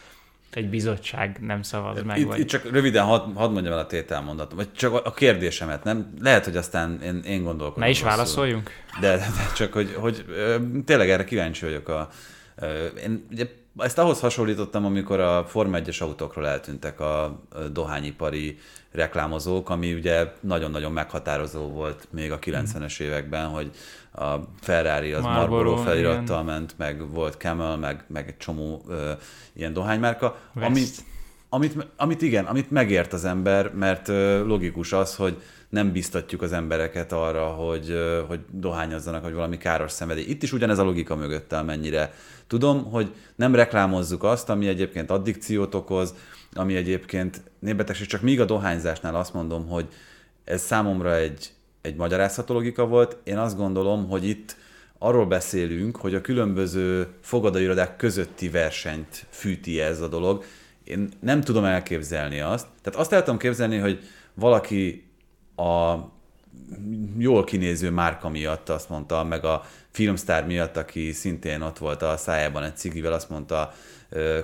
egy 0.50 0.68
bizottság 0.68 1.38
nem 1.40 1.62
szavaz 1.62 2.02
meg. 2.02 2.18
Itt, 2.18 2.26
vagy... 2.26 2.38
itt 2.38 2.48
csak 2.48 2.70
röviden 2.70 3.04
hadd 3.04 3.34
had 3.34 3.52
mondjam 3.52 3.72
el 3.72 3.78
a 3.78 3.86
tételmondatot, 3.86 4.56
vagy 4.56 4.72
csak 4.72 5.06
a- 5.06 5.12
kérdésemet, 5.12 5.84
nem? 5.84 6.14
Lehet, 6.20 6.44
hogy 6.44 6.56
aztán 6.56 7.00
én, 7.02 7.22
én 7.24 7.42
gondolkodom. 7.42 7.82
Ne 7.82 7.88
is 7.88 8.00
rosszul. 8.00 8.16
válaszoljunk? 8.16 8.70
De, 9.00 9.16
de 9.16 9.26
csak, 9.56 9.72
hogy, 9.72 9.94
hogy 9.94 10.24
tényleg 10.84 11.10
erre 11.10 11.24
kíváncsi 11.24 11.64
vagyok. 11.64 11.88
A, 11.88 12.08
én 13.04 13.26
ugye 13.30 13.46
ezt 13.78 13.98
ahhoz 13.98 14.20
hasonlítottam, 14.20 14.84
amikor 14.84 15.20
a 15.20 15.44
Forma 15.46 15.78
1-es 15.80 16.02
autókról 16.02 16.46
eltűntek 16.48 17.00
a 17.00 17.40
dohányipari 17.72 18.58
reklámozók, 18.92 19.70
ami 19.70 19.94
ugye 19.94 20.32
nagyon-nagyon 20.40 20.92
meghatározó 20.92 21.68
volt 21.68 22.08
még 22.10 22.32
a 22.32 22.38
90-es 22.38 23.00
években, 23.00 23.46
hogy 23.46 23.70
a 24.12 24.34
Ferrari 24.60 25.12
az 25.12 25.22
Marlboro, 25.22 25.62
Marlboro, 25.62 25.90
felirattal 25.90 26.42
ment, 26.42 26.74
meg 26.76 27.10
volt 27.10 27.34
Camel, 27.34 27.76
meg, 27.76 28.04
meg 28.06 28.28
egy 28.28 28.36
csomó 28.36 28.84
ö, 28.88 29.12
ilyen 29.52 29.72
dohánymárka, 29.72 30.38
West. 30.54 30.66
ami, 30.66 30.84
amit, 31.48 31.86
amit 31.96 32.22
igen, 32.22 32.44
amit 32.44 32.70
megért 32.70 33.12
az 33.12 33.24
ember, 33.24 33.74
mert 33.74 34.08
ö, 34.08 34.46
logikus 34.46 34.92
az, 34.92 35.16
hogy 35.16 35.42
nem 35.68 35.92
biztatjuk 35.92 36.42
az 36.42 36.52
embereket 36.52 37.12
arra, 37.12 37.46
hogy, 37.46 37.94
hogy 38.26 38.40
dohányozzanak, 38.50 39.24
hogy 39.24 39.32
valami 39.32 39.58
káros 39.58 39.92
szenvedély. 39.92 40.24
Itt 40.24 40.42
is 40.42 40.52
ugyanez 40.52 40.78
a 40.78 40.84
logika 40.84 41.16
mögött, 41.16 41.52
amennyire 41.52 42.14
tudom, 42.46 42.84
hogy 42.84 43.14
nem 43.36 43.54
reklámozzuk 43.54 44.22
azt, 44.22 44.48
ami 44.48 44.68
egyébként 44.68 45.10
addikciót 45.10 45.74
okoz, 45.74 46.14
ami 46.52 46.76
egyébként 46.76 47.40
népbetegség, 47.58 48.06
csak 48.06 48.20
míg 48.20 48.40
a 48.40 48.44
dohányzásnál 48.44 49.14
azt 49.14 49.34
mondom, 49.34 49.68
hogy 49.68 49.88
ez 50.44 50.62
számomra 50.62 51.16
egy, 51.16 51.50
egy 51.80 51.96
magyarázható 51.96 52.54
logika 52.54 52.86
volt. 52.86 53.16
Én 53.24 53.38
azt 53.38 53.56
gondolom, 53.56 54.08
hogy 54.08 54.28
itt 54.28 54.56
arról 54.98 55.26
beszélünk, 55.26 55.96
hogy 55.96 56.14
a 56.14 56.20
különböző 56.20 57.06
fogadóirodák 57.20 57.96
közötti 57.96 58.48
versenyt 58.48 59.26
fűti 59.30 59.80
ez 59.80 60.00
a 60.00 60.08
dolog. 60.08 60.44
Én 60.84 61.08
nem 61.20 61.40
tudom 61.40 61.64
elképzelni 61.64 62.40
azt. 62.40 62.66
Tehát 62.82 62.98
azt 62.98 63.12
el 63.12 63.22
tudom 63.22 63.38
képzelni, 63.38 63.78
hogy 63.78 64.00
valaki 64.34 65.07
a 65.58 66.08
jól 67.18 67.44
kinéző 67.44 67.90
márka 67.90 68.28
miatt 68.28 68.68
azt 68.68 68.88
mondta, 68.88 69.24
meg 69.24 69.44
a 69.44 69.62
filmsztár 69.90 70.46
miatt, 70.46 70.76
aki 70.76 71.12
szintén 71.12 71.60
ott 71.60 71.78
volt 71.78 72.02
a 72.02 72.16
szájában 72.16 72.62
egy 72.62 72.76
cigivel, 72.76 73.12
azt 73.12 73.30
mondta 73.30 73.72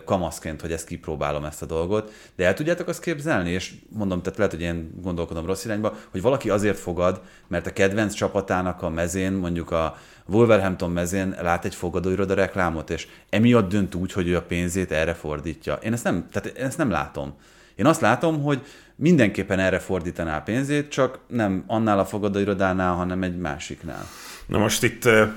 kamaszként, 0.04 0.60
hogy 0.60 0.72
ezt 0.72 0.86
kipróbálom 0.86 1.44
ezt 1.44 1.62
a 1.62 1.66
dolgot. 1.66 2.12
De 2.36 2.44
el 2.44 2.54
tudjátok 2.54 2.88
azt 2.88 3.00
képzelni, 3.00 3.50
és 3.50 3.74
mondom, 3.88 4.22
tehát 4.22 4.38
lehet, 4.38 4.52
hogy 4.52 4.62
én 4.62 4.90
gondolkodom 5.02 5.46
rossz 5.46 5.64
irányba, 5.64 5.94
hogy 6.10 6.22
valaki 6.22 6.50
azért 6.50 6.78
fogad, 6.78 7.20
mert 7.48 7.66
a 7.66 7.72
kedvenc 7.72 8.14
csapatának 8.14 8.82
a 8.82 8.88
mezén, 8.88 9.32
mondjuk 9.32 9.70
a 9.70 9.96
Wolverhampton 10.26 10.90
mezén 10.90 11.36
lát 11.40 11.64
egy 11.64 11.74
fogadóiroda 11.74 12.34
reklámot, 12.34 12.90
és 12.90 13.06
emiatt 13.30 13.68
dönt 13.68 13.94
úgy, 13.94 14.12
hogy 14.12 14.28
ő 14.28 14.36
a 14.36 14.42
pénzét 14.42 14.92
erre 14.92 15.14
fordítja. 15.14 15.74
Én 15.74 15.92
ezt 15.92 16.04
nem, 16.04 16.28
tehát 16.32 16.58
én 16.58 16.64
ezt 16.64 16.78
nem 16.78 16.90
látom. 16.90 17.34
Én 17.74 17.86
azt 17.86 18.00
látom, 18.00 18.42
hogy 18.42 18.62
mindenképpen 18.96 19.58
erre 19.58 19.78
fordítaná 19.78 20.36
a 20.36 20.42
pénzét, 20.42 20.88
csak 20.88 21.18
nem 21.26 21.64
annál 21.66 21.98
a 21.98 22.04
fogadóirodánál, 22.04 22.94
hanem 22.94 23.22
egy 23.22 23.38
másiknál. 23.38 24.06
Na 24.46 24.58
most 24.58 24.82
itt 24.82 25.04
el- 25.04 25.34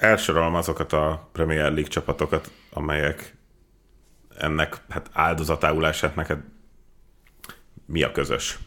elsorolom 0.00 0.54
azokat 0.54 0.92
a 0.92 1.28
Premier 1.32 1.64
League 1.72 1.88
csapatokat, 1.88 2.50
amelyek 2.72 3.36
ennek 4.38 4.76
hát 4.88 5.10
áldozatául 5.12 5.86
esett 5.86 6.14
neked. 6.14 6.38
Mi 7.86 8.02
a 8.02 8.12
közös? 8.12 8.58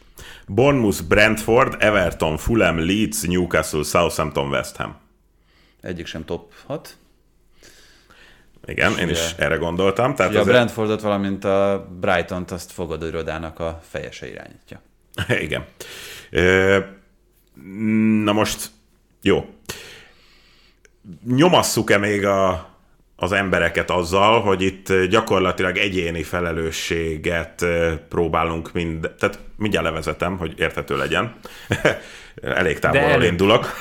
Bournemouth, 0.46 1.02
Brentford, 1.02 1.76
Everton, 1.78 2.36
Fulham, 2.36 2.78
Leeds, 2.78 3.22
Newcastle, 3.22 3.82
Southampton, 3.82 4.48
West 4.48 4.76
Ham. 4.76 4.96
Egyik 5.80 6.06
sem 6.06 6.24
top 6.24 6.52
6. 6.66 6.96
Igen, 8.66 8.98
én 8.98 9.08
is 9.08 9.32
Ugye- 9.32 9.44
erre 9.44 9.56
gondoltam. 9.56 10.14
Tehát 10.14 10.30
Ugye 10.30 10.40
a 10.40 10.42
azért- 10.42 10.56
Brentfordot, 10.56 11.00
valamint 11.00 11.44
a 11.44 11.88
Brighton-t 12.00 12.50
azt 12.50 12.72
fogadóirodának 12.72 13.58
a 13.60 13.80
fejese 13.90 14.28
irányítja. 14.28 14.80
Igen. 15.46 15.64
Na 18.24 18.32
most, 18.32 18.70
jó. 19.22 19.46
Nyomasszuk-e 21.26 21.98
még 21.98 22.24
a, 22.26 22.68
az 23.16 23.32
embereket 23.32 23.90
azzal, 23.90 24.40
hogy 24.40 24.62
itt 24.62 24.92
gyakorlatilag 25.10 25.76
egyéni 25.76 26.22
felelősséget 26.22 27.64
próbálunk 28.08 28.72
mind... 28.72 29.10
Tehát 29.18 29.38
mindjárt 29.56 29.86
levezetem, 29.86 30.36
hogy 30.38 30.54
érthető 30.58 30.96
legyen. 30.96 31.34
Elég 32.42 32.78
távolról 32.78 33.22
indulok. 33.22 33.70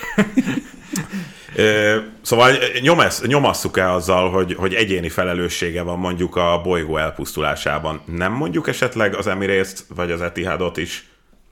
Szóval 2.22 2.52
nyomasz, 2.82 3.22
nyomasszuk-e 3.26 3.92
azzal, 3.92 4.30
hogy, 4.32 4.54
hogy 4.54 4.74
egyéni 4.74 5.10
felelőssége 5.10 5.82
van 5.82 6.00
mondjuk 6.00 6.36
a 6.36 6.62
bolygó 6.64 6.98
elpusztulásában? 6.98 8.02
Nem 8.06 8.32
mondjuk 8.32 8.68
esetleg 8.68 9.16
az 9.16 9.28
Emirates-t 9.28 9.86
vagy 9.96 10.12
az 10.12 10.22
Etihadot 10.22 10.78
is 10.78 11.08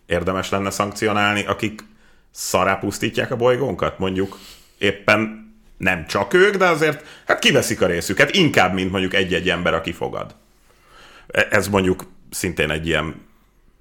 érdemes 0.06 0.50
lenne 0.50 0.70
szankcionálni, 0.70 1.46
akik 1.46 1.84
szará 2.32 2.76
pusztítják 2.76 3.32
a 3.32 3.36
bolygónkat? 3.36 4.00
Mondjuk 4.00 4.38
éppen 4.78 5.50
nem 5.78 6.06
csak 6.08 6.34
ők, 6.34 6.56
de 6.56 6.66
azért 6.66 7.06
hát 7.26 7.40
kiveszik 7.40 7.82
a 7.82 7.86
részüket, 7.86 8.36
inkább, 8.36 8.74
mint 8.74 8.92
mondjuk 8.92 9.14
egy-egy 9.14 9.50
ember, 9.50 9.74
aki 9.74 9.92
fogad. 9.92 10.36
E- 11.28 11.48
Ez 11.52 11.68
mondjuk 11.68 12.04
szintén 12.30 12.70
egy 12.72 12.88
ilyen 12.88 13.06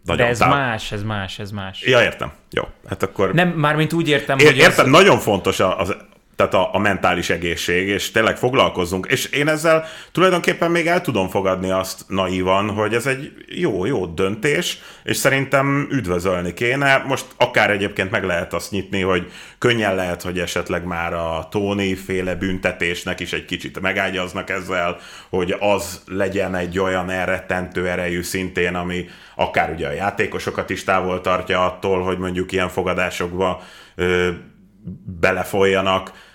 De 0.04 0.12
nagyon 0.12 0.26
ez 0.26 0.38
táv- 0.38 0.52
más, 0.52 0.92
ez 0.92 1.02
más, 1.02 1.38
ez 1.38 1.50
más. 1.50 1.82
Ja, 1.82 2.02
értem. 2.02 2.32
Jó, 2.50 2.62
hát 2.88 3.02
akkor... 3.02 3.34
Nem, 3.34 3.48
mármint 3.48 3.92
úgy 3.92 4.08
értem, 4.08 4.38
É- 4.38 4.46
hogy 4.46 4.56
Értem, 4.56 4.84
ez, 4.84 4.90
nagyon 4.90 5.18
fontos 5.18 5.60
az, 5.60 5.96
tehát 6.40 6.54
a, 6.54 6.74
a 6.74 6.78
mentális 6.78 7.30
egészség, 7.30 7.88
és 7.88 8.10
tényleg 8.10 8.36
foglalkozzunk. 8.36 9.06
És 9.06 9.24
én 9.24 9.48
ezzel 9.48 9.84
tulajdonképpen 10.12 10.70
még 10.70 10.86
el 10.86 11.00
tudom 11.00 11.28
fogadni 11.28 11.70
azt 11.70 12.04
naívan, 12.06 12.70
hogy 12.70 12.94
ez 12.94 13.06
egy 13.06 13.32
jó, 13.48 13.84
jó 13.84 14.06
döntés, 14.06 14.78
és 15.04 15.16
szerintem 15.16 15.88
üdvözölni 15.90 16.54
kéne. 16.54 17.04
Most 17.06 17.26
akár 17.36 17.70
egyébként 17.70 18.10
meg 18.10 18.24
lehet 18.24 18.54
azt 18.54 18.70
nyitni, 18.70 19.00
hogy 19.00 19.30
könnyen 19.58 19.94
lehet, 19.94 20.22
hogy 20.22 20.38
esetleg 20.38 20.84
már 20.84 21.12
a 21.12 21.48
Tony 21.50 21.96
féle 21.96 22.34
büntetésnek 22.34 23.20
is 23.20 23.32
egy 23.32 23.44
kicsit 23.44 23.80
megágyaznak 23.80 24.50
ezzel, 24.50 24.96
hogy 25.28 25.56
az 25.58 26.02
legyen 26.06 26.54
egy 26.54 26.78
olyan 26.78 27.10
elrettentő 27.10 27.88
erejű 27.88 28.22
szintén, 28.22 28.74
ami 28.74 29.04
akár 29.34 29.70
ugye 29.70 29.86
a 29.86 29.92
játékosokat 29.92 30.70
is 30.70 30.84
távol 30.84 31.20
tartja 31.20 31.64
attól, 31.64 32.02
hogy 32.02 32.18
mondjuk 32.18 32.52
ilyen 32.52 32.68
fogadásokba 32.68 33.62
ö, 33.94 34.30
belefoljanak. 35.20 36.28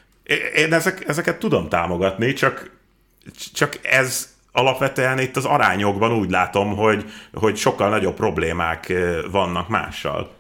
Én 0.56 0.74
ezek, 0.74 1.08
ezeket 1.08 1.40
tudom 1.40 1.70
támogatni, 1.70 2.34
csak, 2.34 2.72
csak 3.54 3.80
ez 3.82 4.36
alapvetően 4.52 5.20
itt 5.20 5.36
az 5.36 5.46
arányokban 5.46 6.12
úgy 6.12 6.30
látom, 6.30 6.76
hogy, 6.76 7.06
hogy 7.34 7.56
sokkal 7.56 7.90
nagyobb 7.90 8.16
problémák 8.16 8.94
vannak 9.32 9.68
mással. 9.68 10.34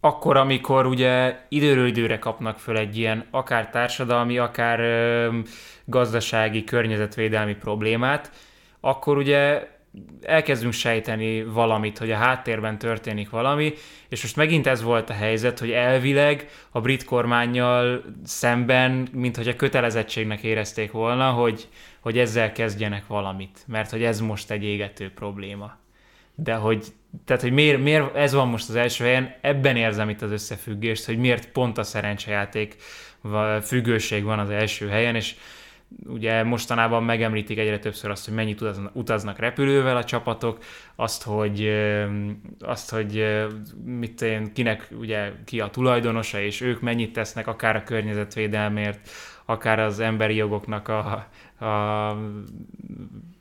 Akkor, 0.00 0.36
amikor 0.36 0.86
ugye 0.86 1.36
időről 1.48 1.86
időre 1.86 2.18
kapnak 2.18 2.58
föl 2.58 2.76
egy 2.76 2.98
ilyen 2.98 3.26
akár 3.30 3.70
társadalmi, 3.70 4.38
akár 4.38 4.80
ö, 4.80 5.38
gazdasági, 5.84 6.64
környezetvédelmi 6.64 7.54
problémát, 7.54 8.30
akkor 8.80 9.16
ugye 9.16 9.68
elkezdünk 10.22 10.72
sejteni 10.72 11.44
valamit, 11.44 11.98
hogy 11.98 12.10
a 12.10 12.16
háttérben 12.16 12.78
történik 12.78 13.30
valami, 13.30 13.74
és 14.08 14.22
most 14.22 14.36
megint 14.36 14.66
ez 14.66 14.82
volt 14.82 15.10
a 15.10 15.12
helyzet, 15.12 15.58
hogy 15.58 15.70
elvileg 15.70 16.48
a 16.70 16.80
brit 16.80 17.04
kormányjal 17.04 18.04
szemben, 18.24 19.08
mint 19.12 19.36
hogy 19.36 19.48
a 19.48 19.56
kötelezettségnek 19.56 20.42
érezték 20.42 20.92
volna, 20.92 21.30
hogy, 21.30 21.68
hogy 22.00 22.18
ezzel 22.18 22.52
kezdjenek 22.52 23.06
valamit, 23.06 23.64
mert 23.66 23.90
hogy 23.90 24.02
ez 24.02 24.20
most 24.20 24.50
egy 24.50 24.64
égető 24.64 25.10
probléma. 25.14 25.78
De 26.34 26.54
hogy, 26.54 26.86
tehát, 27.24 27.42
hogy 27.42 27.52
miért, 27.52 27.82
miért 27.82 28.16
ez 28.16 28.32
van 28.32 28.48
most 28.48 28.68
az 28.68 28.74
első 28.74 29.04
helyen, 29.04 29.34
ebben 29.40 29.76
érzem 29.76 30.08
itt 30.08 30.22
az 30.22 30.30
összefüggést, 30.30 31.04
hogy 31.04 31.18
miért 31.18 31.48
pont 31.48 31.78
a 31.78 31.82
szerencsejáték 31.82 32.76
függőség 33.62 34.24
van 34.24 34.38
az 34.38 34.50
első 34.50 34.88
helyen, 34.88 35.14
és 35.14 35.34
ugye 36.06 36.42
mostanában 36.42 37.04
megemlítik 37.04 37.58
egyre 37.58 37.78
többször 37.78 38.10
azt, 38.10 38.24
hogy 38.24 38.34
mennyit 38.34 38.64
utaznak 38.92 39.38
repülővel 39.38 39.96
a 39.96 40.04
csapatok, 40.04 40.58
azt, 40.96 41.22
hogy, 41.22 41.72
azt, 42.60 42.90
hogy 42.90 43.24
mit 43.84 44.22
én, 44.22 44.52
kinek 44.52 44.88
ugye 44.98 45.32
ki 45.44 45.60
a 45.60 45.68
tulajdonosa, 45.68 46.40
és 46.40 46.60
ők 46.60 46.80
mennyit 46.80 47.12
tesznek 47.12 47.46
akár 47.46 47.76
a 47.76 47.82
környezetvédelmért, 47.82 49.10
akár 49.44 49.78
az 49.78 50.00
emberi 50.00 50.34
jogoknak 50.34 50.88
a, 50.88 51.28
a 51.66 52.16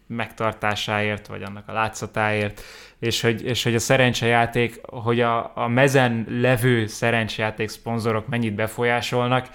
megtartásáért, 0.07 1.27
vagy 1.27 1.43
annak 1.43 1.67
a 1.67 1.73
látszatáért, 1.73 2.61
és 2.99 3.21
hogy, 3.21 3.45
és 3.45 3.63
hogy 3.63 3.75
a 3.75 3.79
szerencsejáték, 3.79 4.81
hogy 4.81 5.21
a, 5.21 5.51
a 5.55 5.67
mezen 5.67 6.25
levő 6.29 6.87
szerencsejáték 6.87 7.69
szponzorok 7.69 8.27
mennyit 8.27 8.55
befolyásolnak, 8.55 9.49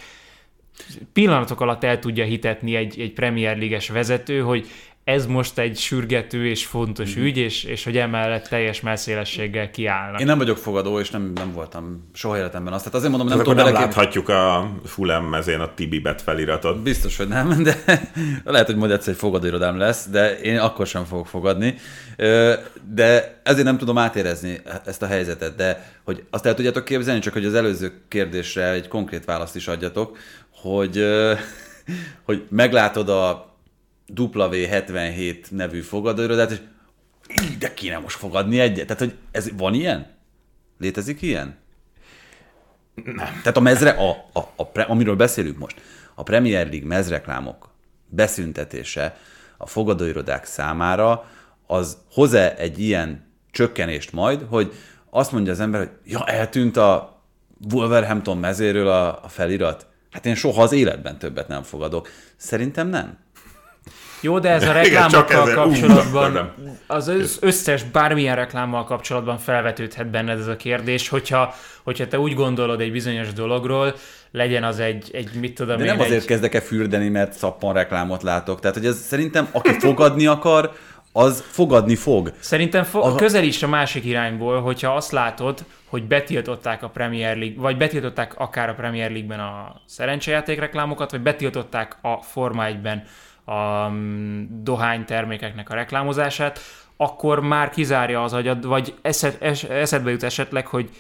pillanatok 1.13 1.61
alatt 1.61 1.85
el 1.85 1.99
tudja 1.99 2.25
hitetni 2.25 2.75
egy, 2.75 3.01
egy 3.01 3.13
Premier 3.13 3.57
League-es 3.57 3.89
vezető, 3.89 4.41
hogy 4.41 4.69
ez 5.05 5.27
most 5.27 5.59
egy 5.59 5.77
sürgető 5.77 6.47
és 6.47 6.67
fontos 6.67 7.17
mm. 7.17 7.23
ügy, 7.23 7.37
és, 7.37 7.65
és 7.65 7.85
hogy 7.85 7.97
emellett 7.97 8.49
teljes 8.49 8.81
messzélességgel 8.81 9.71
kiállnak. 9.71 10.21
Én 10.21 10.27
nem 10.27 10.39
vagyok 10.39 10.57
fogadó, 10.57 11.01
és 11.01 11.11
nem, 11.11 11.33
nem 11.35 11.53
voltam 11.53 12.09
soha 12.13 12.37
életemben 12.37 12.73
azt. 12.73 12.85
Tehát 12.85 12.99
azért 12.99 13.11
mondom, 13.13 13.29
nem 13.29 13.39
tudom, 13.39 13.65
nem 13.65 13.75
láthatjuk 13.75 14.29
a 14.29 14.71
Fulham 14.85 15.25
mezén 15.25 15.61
a 15.61 15.75
Tibibet 15.75 16.23
feliratot. 16.23 16.83
Biztos, 16.83 17.17
hogy 17.17 17.29
nem, 17.29 17.63
de 17.63 17.85
lehet, 18.45 18.67
hogy 18.67 18.77
majd 18.77 18.91
egyszer 18.91 19.13
egy 19.13 19.19
fogadóirodám 19.19 19.79
lesz, 19.79 20.09
de 20.09 20.39
én 20.39 20.59
akkor 20.59 20.87
sem 20.87 21.05
fogok 21.05 21.27
fogadni. 21.27 21.75
De 22.95 23.41
ezért 23.43 23.65
nem 23.65 23.79
tudom 23.79 23.99
átérezni 23.99 24.61
ezt 24.85 25.03
a 25.03 25.07
helyzetet, 25.07 25.57
de 25.57 25.93
hogy 26.05 26.25
azt 26.31 26.47
el 26.47 26.55
tudjátok 26.55 26.85
képzelni, 26.85 27.21
csak 27.21 27.33
hogy 27.33 27.45
az 27.45 27.55
előző 27.55 27.93
kérdésre 28.09 28.71
egy 28.71 28.89
konkrét 28.89 29.25
választ 29.25 29.57
is 29.57 29.69
adjatok, 29.69 30.17
hogy, 30.65 31.05
hogy 32.27 32.47
meglátod 32.51 33.09
a 33.09 33.55
W77 34.15 35.51
nevű 35.51 35.81
fogadóirodát, 35.81 36.51
és 36.51 36.61
de 37.59 37.75
kéne 37.75 37.99
most 37.99 38.17
fogadni 38.17 38.61
egyet. 38.61 38.87
Tehát, 38.87 39.03
hogy 39.03 39.15
ez 39.31 39.51
van 39.57 39.75
ilyen? 39.75 40.07
Létezik 40.79 41.23
ilyen? 41.23 41.57
Nem. 42.95 43.15
Tehát 43.17 43.57
a 43.57 43.61
mezre, 43.61 43.91
a, 43.91 44.11
a, 44.33 44.39
a, 44.39 44.91
amiről 44.91 45.17
beszélünk 45.17 45.59
most, 45.59 45.81
a 46.15 46.23
Premier 46.23 46.69
League 46.69 46.87
mezreklámok 46.87 47.69
beszüntetése 48.07 49.17
a 49.57 49.67
fogadóirodák 49.67 50.45
számára, 50.45 51.31
az 51.67 51.99
hoz-e 52.11 52.55
egy 52.57 52.79
ilyen 52.79 53.33
csökkenést 53.51 54.13
majd, 54.13 54.47
hogy 54.49 54.73
azt 55.11 55.33
mondja 55.33 55.53
az 55.53 55.61
ember, 55.61 55.81
hogy 55.81 55.91
ja, 56.05 56.27
eltűnt 56.27 56.77
a 56.77 57.23
Wolverhampton 57.73 58.39
mezéről 58.39 58.89
a, 58.89 59.25
a 59.25 59.29
felirat, 59.29 59.87
Hát 60.15 60.27
én 60.27 60.35
soha 60.35 60.63
az 60.63 60.73
életben 60.73 61.19
többet 61.19 61.49
nem 61.49 61.63
fogadok. 61.63 62.09
Szerintem 62.37 62.89
nem. 62.89 63.19
Jó, 64.21 64.39
de 64.39 64.51
ez 64.51 64.69
a 64.69 64.73
reklámokkal 64.73 65.43
Igen, 65.43 65.55
kapcsolatban, 65.55 66.55
az 66.87 67.13
összes 67.41 67.83
bármilyen 67.83 68.37
reklámmal 68.37 68.85
kapcsolatban 68.85 69.39
felvetődhet 69.39 70.11
benned 70.11 70.39
ez 70.39 70.47
a 70.47 70.57
kérdés, 70.57 71.09
hogyha, 71.09 71.55
hogyha 71.83 72.09
te 72.09 72.19
úgy 72.19 72.35
gondolod 72.35 72.81
egy 72.81 72.93
bizonyos 72.93 73.33
dologról, 73.33 73.95
legyen 74.31 74.65
az 74.65 74.79
egy, 74.79 75.11
egy 75.13 75.31
mit 75.41 75.55
tudom 75.55 75.77
De 75.77 75.85
én, 75.85 75.91
nem 75.91 76.01
azért 76.01 76.21
egy... 76.21 76.27
kezdek-e 76.27 76.61
fürdeni, 76.61 77.09
mert 77.09 77.33
szappan 77.33 77.73
reklámot 77.73 78.23
látok. 78.23 78.61
Tehát, 78.61 78.77
hogy 78.77 78.87
ez 78.87 78.99
szerintem, 78.99 79.49
aki 79.53 79.79
fogadni 79.79 80.27
akar, 80.27 80.73
az 81.17 81.45
fogadni 81.47 81.97
fog. 81.97 82.33
Szerintem 82.41 82.85
fo- 82.85 83.05
a... 83.05 83.15
közel 83.15 83.45
is 83.45 83.63
a 83.63 83.69
másik 83.69 84.05
irányból, 84.05 84.61
hogyha 84.61 84.95
azt 84.95 85.13
látod, 85.13 85.65
hogy 85.87 86.07
betiltották 86.07 86.83
a 86.83 86.89
Premier 86.89 87.37
League, 87.37 87.61
vagy 87.61 87.77
betiltották 87.77 88.35
akár 88.39 88.69
a 88.69 88.75
Premier 88.75 89.11
League-ben 89.11 89.41
a 89.41 89.81
szerencsejáték 89.87 90.59
reklámokat, 90.59 91.11
vagy 91.11 91.21
betiltották 91.21 91.97
a 92.01 92.17
Forma 92.23 92.65
1-ben 92.67 93.03
a 93.45 93.89
mm, 93.89 94.43
dohány 94.63 95.05
termékeknek 95.05 95.71
a 95.71 95.75
reklámozását, 95.75 96.59
akkor 96.97 97.41
már 97.41 97.71
kizárja 97.71 98.23
az 98.23 98.33
agyad, 98.33 98.67
vagy 98.67 98.95
eszed, 99.03 99.37
es, 99.41 99.65
eszedbe 99.65 100.11
jut 100.11 100.23
esetleg, 100.23 100.67
hogy 100.67 100.91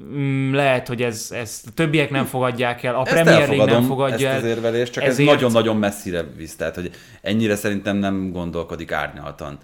mm, 0.00 0.54
lehet, 0.54 0.88
hogy 0.88 1.02
ez, 1.02 1.28
ez 1.30 1.62
a 1.66 1.70
többiek 1.74 2.10
nem 2.10 2.24
fogadják 2.24 2.82
el, 2.82 2.94
a 2.94 3.02
ezt 3.06 3.10
Premier 3.12 3.48
League 3.48 3.72
nem 3.72 3.82
fogadja 3.82 4.28
ezt 4.28 4.36
el. 4.36 4.50
az 4.50 4.56
érvelést, 4.56 4.92
csak 4.92 5.02
ezért... 5.04 5.28
ez 5.28 5.34
nagyon-nagyon 5.34 5.76
messzire 5.76 6.22
visz, 6.22 6.56
tehát 6.56 6.74
hogy 6.74 6.90
ennyire 7.22 7.56
szerintem 7.56 7.96
nem 7.96 8.30
gondolkodik 8.30 8.92
árnyaltan 8.92 9.58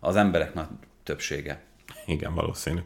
az 0.00 0.16
emberek 0.16 0.54
nagy 0.54 0.66
többsége. 1.02 1.62
Igen, 2.06 2.34
valószínű. 2.34 2.80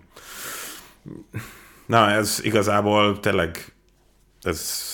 Na, 1.87 2.11
ez 2.11 2.41
igazából 2.43 3.21
tényleg 3.21 3.73
ez 4.43 4.93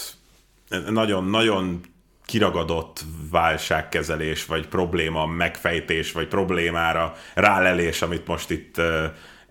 nagyon-nagyon 0.89 1.81
kiragadott 2.25 3.05
válságkezelés, 3.31 4.47
vagy 4.47 4.69
probléma 4.69 5.27
megfejtés, 5.27 6.13
vagy 6.13 6.29
problémára 6.29 7.15
rálelés, 7.35 8.03
amit 8.03 8.27
most 8.27 8.51
itt 8.51 8.81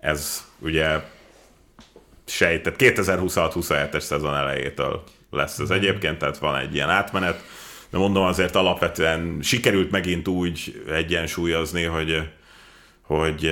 ez 0.00 0.44
ugye 0.58 1.00
sejtett 2.24 2.74
2026-27-es 2.78 4.00
szezon 4.00 4.34
elejétől 4.34 5.02
lesz 5.30 5.58
ez 5.58 5.70
egyébként, 5.70 6.18
tehát 6.18 6.38
van 6.38 6.56
egy 6.56 6.74
ilyen 6.74 6.90
átmenet, 6.90 7.44
de 7.90 7.98
mondom 7.98 8.24
azért 8.24 8.54
alapvetően 8.54 9.38
sikerült 9.42 9.90
megint 9.90 10.28
úgy 10.28 10.84
egyensúlyozni, 10.88 11.82
hogy, 11.82 12.30
hogy 13.02 13.46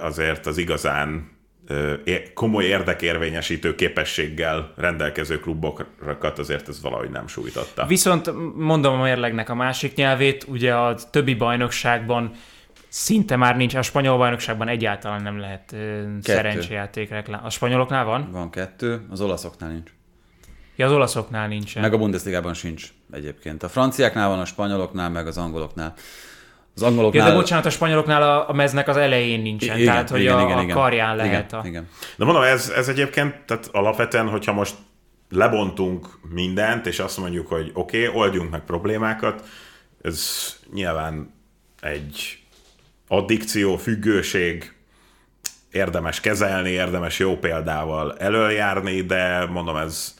azért 0.00 0.46
az 0.46 0.58
igazán 0.58 1.34
komoly 2.34 2.64
érdekérvényesítő 2.64 3.74
képességgel 3.74 4.72
rendelkező 4.76 5.40
klubokat 5.40 6.38
azért 6.38 6.68
ez 6.68 6.82
valahogy 6.82 7.10
nem 7.10 7.26
sújtotta. 7.26 7.86
Viszont 7.86 8.30
mondom 8.56 9.00
a 9.00 9.02
mérlegnek 9.02 9.48
a 9.48 9.54
másik 9.54 9.94
nyelvét, 9.94 10.44
ugye 10.48 10.74
a 10.74 10.94
többi 11.10 11.34
bajnokságban 11.34 12.32
szinte 12.96 13.36
már 13.36 13.56
nincs, 13.56 13.74
a 13.74 13.82
spanyol 13.82 14.16
bajnokságban 14.16 14.68
egyáltalán 14.68 15.22
nem 15.22 15.38
lehet 15.38 15.74
szerencsejáték 16.20 17.10
reklám. 17.10 17.44
A 17.44 17.50
spanyoloknál 17.50 18.04
van? 18.04 18.28
Van 18.32 18.50
kettő, 18.50 19.06
az 19.10 19.20
olaszoknál 19.20 19.70
nincs. 19.70 19.90
Ja, 20.76 20.86
az 20.86 20.92
olaszoknál 20.92 21.48
nincs. 21.48 21.78
Meg 21.78 21.92
a 21.92 21.98
Bundesligában 21.98 22.54
sincs 22.54 22.88
egyébként. 23.12 23.62
A 23.62 23.68
franciáknál 23.68 24.28
van, 24.28 24.38
a 24.38 24.44
spanyoloknál, 24.44 25.10
meg 25.10 25.26
az 25.26 25.38
angoloknál. 25.38 25.94
Az 26.74 26.82
angoloknál... 26.82 27.26
Ja, 27.26 27.32
de 27.32 27.38
bocsánat, 27.38 27.66
a 27.66 27.70
spanyoloknál 27.70 28.22
a, 28.22 28.48
a 28.48 28.52
meznek 28.52 28.88
az 28.88 28.96
elején 28.96 29.40
nincsen, 29.40 29.78
igen, 29.78 29.92
tehát 29.92 30.10
hogy 30.10 30.20
igen, 30.20 30.38
a, 30.38 30.42
igen, 30.42 30.62
igen. 30.62 30.76
a 30.76 30.80
karján 30.80 31.16
lehet 31.16 31.46
igen, 31.48 31.60
a... 31.60 31.66
Igen. 31.66 31.88
De 32.16 32.24
mondom, 32.24 32.42
ez, 32.42 32.68
ez 32.68 32.88
egyébként, 32.88 33.34
tehát 33.46 33.68
alapvetően, 33.72 34.28
hogyha 34.28 34.52
most 34.52 34.74
lebontunk 35.30 36.06
mindent, 36.28 36.86
és 36.86 36.98
azt 36.98 37.18
mondjuk, 37.18 37.46
hogy 37.46 37.70
oké, 37.74 38.06
okay, 38.06 38.20
oldjunk 38.20 38.50
meg 38.50 38.60
problémákat, 38.60 39.44
ez 40.02 40.54
nyilván 40.72 41.34
egy 41.80 42.45
addikció, 43.08 43.76
függőség, 43.76 44.72
érdemes 45.70 46.20
kezelni, 46.20 46.70
érdemes 46.70 47.18
jó 47.18 47.36
példával 47.38 48.16
előjárni, 48.18 49.00
de 49.00 49.46
mondom, 49.46 49.76
ez 49.76 50.15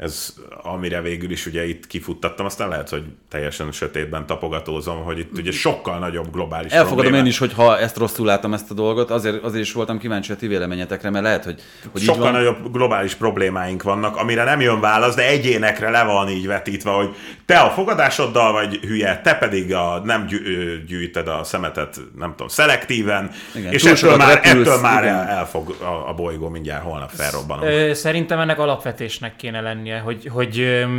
ez 0.00 0.34
amire 0.62 1.00
végül 1.00 1.30
is 1.30 1.46
ugye 1.46 1.68
itt 1.68 1.86
kifuttattam, 1.86 2.46
aztán 2.46 2.68
lehet, 2.68 2.88
hogy 2.88 3.04
teljesen 3.28 3.72
sötétben 3.72 4.26
tapogatózom, 4.26 5.02
hogy 5.04 5.18
itt 5.18 5.38
ugye 5.38 5.50
sokkal 5.50 5.98
nagyobb 5.98 6.32
globális 6.32 6.72
Elfogadom 6.72 6.96
problémák. 6.96 7.20
én 7.20 7.26
is, 7.26 7.38
hogy 7.38 7.52
ha 7.52 7.78
ezt 7.78 7.96
rosszul 7.96 8.26
látom 8.26 8.52
ezt 8.52 8.70
a 8.70 8.74
dolgot, 8.74 9.10
azért, 9.10 9.42
azért 9.42 9.64
is 9.64 9.72
voltam 9.72 9.98
kíváncsi 9.98 10.32
a 10.32 10.36
ti 10.36 10.46
véleményetekre, 10.46 11.10
mert 11.10 11.24
lehet, 11.24 11.44
hogy, 11.44 11.60
hogy 11.92 12.00
így 12.00 12.06
Sokkal 12.06 12.22
van. 12.22 12.32
nagyobb 12.32 12.72
globális 12.72 13.14
problémáink 13.14 13.82
vannak, 13.82 14.16
amire 14.16 14.44
nem 14.44 14.60
jön 14.60 14.80
válasz, 14.80 15.14
de 15.14 15.26
egyénekre 15.26 15.90
le 15.90 16.04
van 16.04 16.28
így 16.28 16.46
vetítve, 16.46 16.90
hogy 16.90 17.14
te 17.46 17.58
a 17.58 17.70
fogadásoddal 17.70 18.52
vagy 18.52 18.76
hülye, 18.76 19.20
te 19.20 19.34
pedig 19.34 19.74
a, 19.74 20.02
nem 20.04 20.26
gyű, 20.26 20.38
gyűjted 20.86 21.28
a 21.28 21.44
szemetet, 21.44 22.00
nem 22.18 22.30
tudom, 22.30 22.48
szelektíven, 22.48 23.30
Igen, 23.54 23.72
és 23.72 23.84
ettől 23.84 24.16
már, 24.16 24.34
repülsz, 24.42 24.66
ettől 24.66 24.80
már 24.80 25.02
igen. 25.02 25.14
el, 25.14 25.28
el 25.28 25.46
fog 25.46 25.76
a, 25.80 26.08
a 26.08 26.14
bolygó 26.14 26.48
mindjárt 26.48 26.82
holnap 26.82 27.10
felrobbanunk. 27.10 27.94
Szerintem 27.94 28.38
ennek 28.38 28.58
alapvetésnek 28.58 29.36
kéne 29.36 29.60
lennie, 29.90 30.04
hogy, 30.04 30.26
hogy 30.32 30.54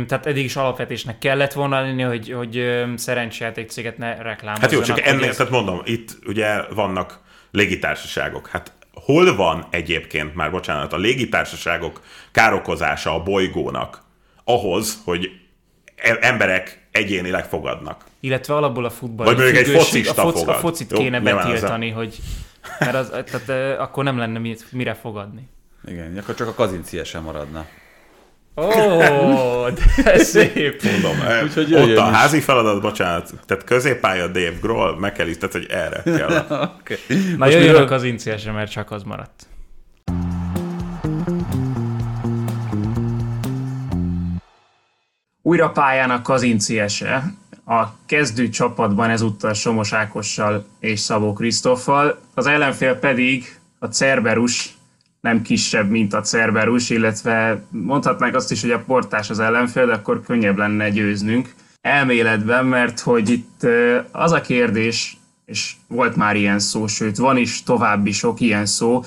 tehát 0.06 0.26
eddig 0.26 0.44
is 0.44 0.56
alapvetésnek 0.56 1.18
kellett 1.18 1.52
volna 1.52 1.80
lennie, 1.80 2.06
hogy, 2.06 2.32
hogy 2.32 2.82
szerencsejáték 2.96 3.70
céget 3.70 3.98
ne 3.98 4.08
reklámozzanak. 4.08 4.60
Hát 4.60 4.72
jó, 4.72 4.80
csak 4.80 5.00
ennél, 5.06 5.28
ez- 5.28 5.36
tehát 5.36 5.52
mondom, 5.52 5.80
itt 5.84 6.18
ugye 6.26 6.62
vannak 6.74 7.20
légitársaságok. 7.50 8.48
Hát 8.48 8.72
hol 8.94 9.36
van 9.36 9.66
egyébként 9.70 10.34
már, 10.34 10.50
bocsánat, 10.50 10.92
a 10.92 10.96
légitársaságok 10.96 12.00
károkozása 12.32 13.14
a 13.14 13.22
bolygónak 13.22 14.02
ahhoz, 14.44 14.98
hogy 15.04 15.30
e- 15.96 16.18
emberek 16.20 16.86
egyénileg 16.90 17.44
fogadnak? 17.44 18.04
Illetve 18.20 18.54
alapból 18.54 18.84
a 18.84 18.90
futball. 18.90 19.26
Vagy 19.26 19.36
mondjuk 19.36 19.56
egy 19.56 19.68
focista 19.68 20.22
a, 20.22 20.24
foci, 20.24 20.36
a 20.36 20.44
fogad. 20.44 20.60
focit 20.60 20.90
Jó, 20.90 20.98
kéne 20.98 21.20
betiltani, 21.20 21.90
hogy 21.90 22.18
mert 22.78 22.94
az, 22.94 23.08
tehát, 23.08 23.78
akkor 23.78 24.04
nem 24.04 24.18
lenne 24.18 24.40
mire 24.70 24.94
fogadni. 24.94 25.48
Igen, 25.86 26.18
akkor 26.18 26.34
csak 26.34 26.48
a 26.48 26.54
kazincie 26.54 27.04
sem 27.04 27.22
maradna. 27.22 27.66
Ó, 28.54 29.68
de 30.04 30.18
szép. 30.18 30.82
Mondom, 30.82 31.16
Úgyhogy 31.44 31.74
ott 31.74 31.96
a 31.96 32.08
is. 32.10 32.16
házi 32.16 32.40
feladat, 32.40 32.80
bocsánat, 32.80 33.32
tehát 33.46 33.64
középpálya 33.64 34.26
Dave 34.26 34.56
Grohl, 34.60 34.98
meg 34.98 35.12
kell 35.12 35.26
is, 35.26 35.36
tehát 35.38 35.52
hogy 35.52 35.66
erre 35.70 36.02
kell. 36.02 36.46
Okay. 36.82 37.34
Na 37.36 37.46
jöjjön 37.46 37.74
a 37.74 37.84
kazinciás, 37.84 38.44
mert 38.44 38.70
csak 38.70 38.90
az 38.90 39.02
maradt. 39.02 39.46
Újra 45.42 45.70
pályán 45.70 46.10
a 46.10 46.22
kazinciese. 46.22 47.34
A 47.66 47.84
kezdő 48.06 48.48
csapatban 48.48 49.10
ezúttal 49.10 49.52
Somos 49.52 49.92
Ákossal 49.92 50.66
és 50.80 51.00
Szabó 51.00 51.32
Krisztoffal, 51.32 52.20
az 52.34 52.46
ellenfél 52.46 52.94
pedig 52.94 53.60
a 53.78 53.86
Cerberus, 53.86 54.76
nem 55.22 55.42
kisebb, 55.42 55.90
mint 55.90 56.14
a 56.14 56.20
Cerberus, 56.20 56.90
illetve 56.90 57.62
mondhatnánk 57.70 58.34
azt 58.34 58.50
is, 58.50 58.60
hogy 58.60 58.70
a 58.70 58.82
portás 58.86 59.30
az 59.30 59.38
ellenfél, 59.38 59.86
de 59.86 59.92
akkor 59.92 60.22
könnyebb 60.22 60.56
lenne 60.56 60.90
győznünk. 60.90 61.54
Elméletben, 61.80 62.66
mert 62.66 63.00
hogy 63.00 63.30
itt 63.30 63.66
az 64.12 64.32
a 64.32 64.40
kérdés, 64.40 65.16
és 65.44 65.72
volt 65.88 66.16
már 66.16 66.36
ilyen 66.36 66.58
szó, 66.58 66.86
sőt 66.86 67.16
van 67.16 67.36
is 67.36 67.62
további 67.62 68.12
sok 68.12 68.40
ilyen 68.40 68.66
szó, 68.66 69.04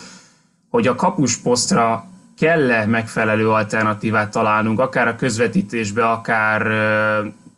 hogy 0.70 0.88
a 0.88 0.96
kapusposztra 0.96 2.06
kell-e 2.38 2.86
megfelelő 2.86 3.50
alternatívát 3.50 4.32
találnunk, 4.32 4.80
akár 4.80 5.08
a 5.08 5.16
közvetítésbe, 5.16 6.10
akár 6.10 6.68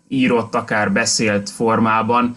írott, 0.08 0.56
akár 0.56 0.92
beszélt 0.92 1.50
formában, 1.50 2.36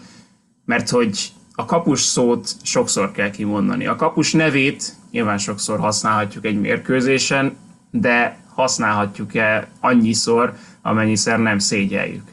mert 0.65 0.89
hogy 0.89 1.31
a 1.55 1.65
kapus 1.65 2.01
szót 2.01 2.49
sokszor 2.63 3.11
kell 3.11 3.29
kimondani. 3.29 3.87
A 3.87 3.95
kapus 3.95 4.33
nevét 4.33 4.99
nyilván 5.11 5.37
sokszor 5.37 5.79
használhatjuk 5.79 6.45
egy 6.45 6.59
mérkőzésen, 6.59 7.57
de 7.91 8.39
használhatjuk-e 8.53 9.67
annyiszor, 9.79 10.53
amennyiszer 10.81 11.39
nem 11.39 11.59
szégyeljük. 11.59 12.23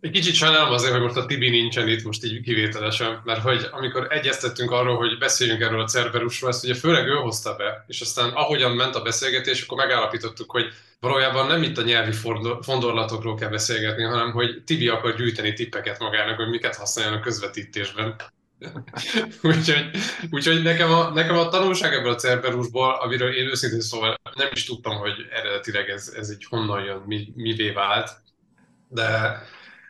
Egy 0.00 0.10
kicsit 0.10 0.34
sajnálom 0.34 0.72
azért, 0.72 0.92
hogy 0.92 1.02
most 1.02 1.16
a 1.16 1.26
Tibi 1.26 1.48
nincsen 1.48 1.88
itt 1.88 2.04
most 2.04 2.24
így 2.24 2.42
kivételesen, 2.42 3.20
mert 3.24 3.40
hogy 3.40 3.68
amikor 3.70 4.06
egyeztettünk 4.10 4.70
arról, 4.70 4.96
hogy 4.96 5.18
beszéljünk 5.18 5.60
erről 5.60 5.80
a 5.80 5.86
Cerberusról, 5.86 6.50
ezt 6.50 6.64
ugye 6.64 6.74
főleg 6.74 7.06
ő 7.06 7.14
hozta 7.14 7.54
be, 7.56 7.84
és 7.86 8.00
aztán 8.00 8.28
ahogyan 8.28 8.72
ment 8.72 8.94
a 8.94 9.02
beszélgetés, 9.02 9.62
akkor 9.62 9.76
megállapítottuk, 9.78 10.50
hogy 10.50 10.64
valójában 11.00 11.46
nem 11.46 11.62
itt 11.62 11.78
a 11.78 11.82
nyelvi 11.82 12.12
fondorlatokról 12.60 13.34
kell 13.34 13.48
beszélgetni, 13.48 14.02
hanem 14.02 14.32
hogy 14.32 14.62
Tibi 14.66 14.88
akar 14.88 15.14
gyűjteni 15.14 15.52
tippeket 15.52 15.98
magának, 15.98 16.36
hogy 16.36 16.48
miket 16.48 16.80
a 17.12 17.20
közvetítésben. 17.20 18.16
Úgyhogy, 19.42 19.90
úgyhogy 20.30 20.62
nekem, 20.62 20.92
a, 20.92 21.10
nekem 21.10 21.38
a 21.38 21.48
tanulság 21.48 21.94
ebből 21.94 22.12
a 22.12 22.16
Cerberusból, 22.16 22.94
amiről 22.94 23.34
én 23.34 23.46
őszintén 23.46 23.80
szóval 23.80 24.20
nem 24.34 24.48
is 24.52 24.64
tudtam, 24.64 24.96
hogy 24.96 25.12
eredetileg 25.30 25.88
ez, 25.88 26.12
ez 26.16 26.30
így 26.30 26.44
honnan 26.44 26.84
jön, 26.84 27.02
mi, 27.06 27.32
mivé 27.34 27.70
vált, 27.70 28.10
de, 28.88 29.42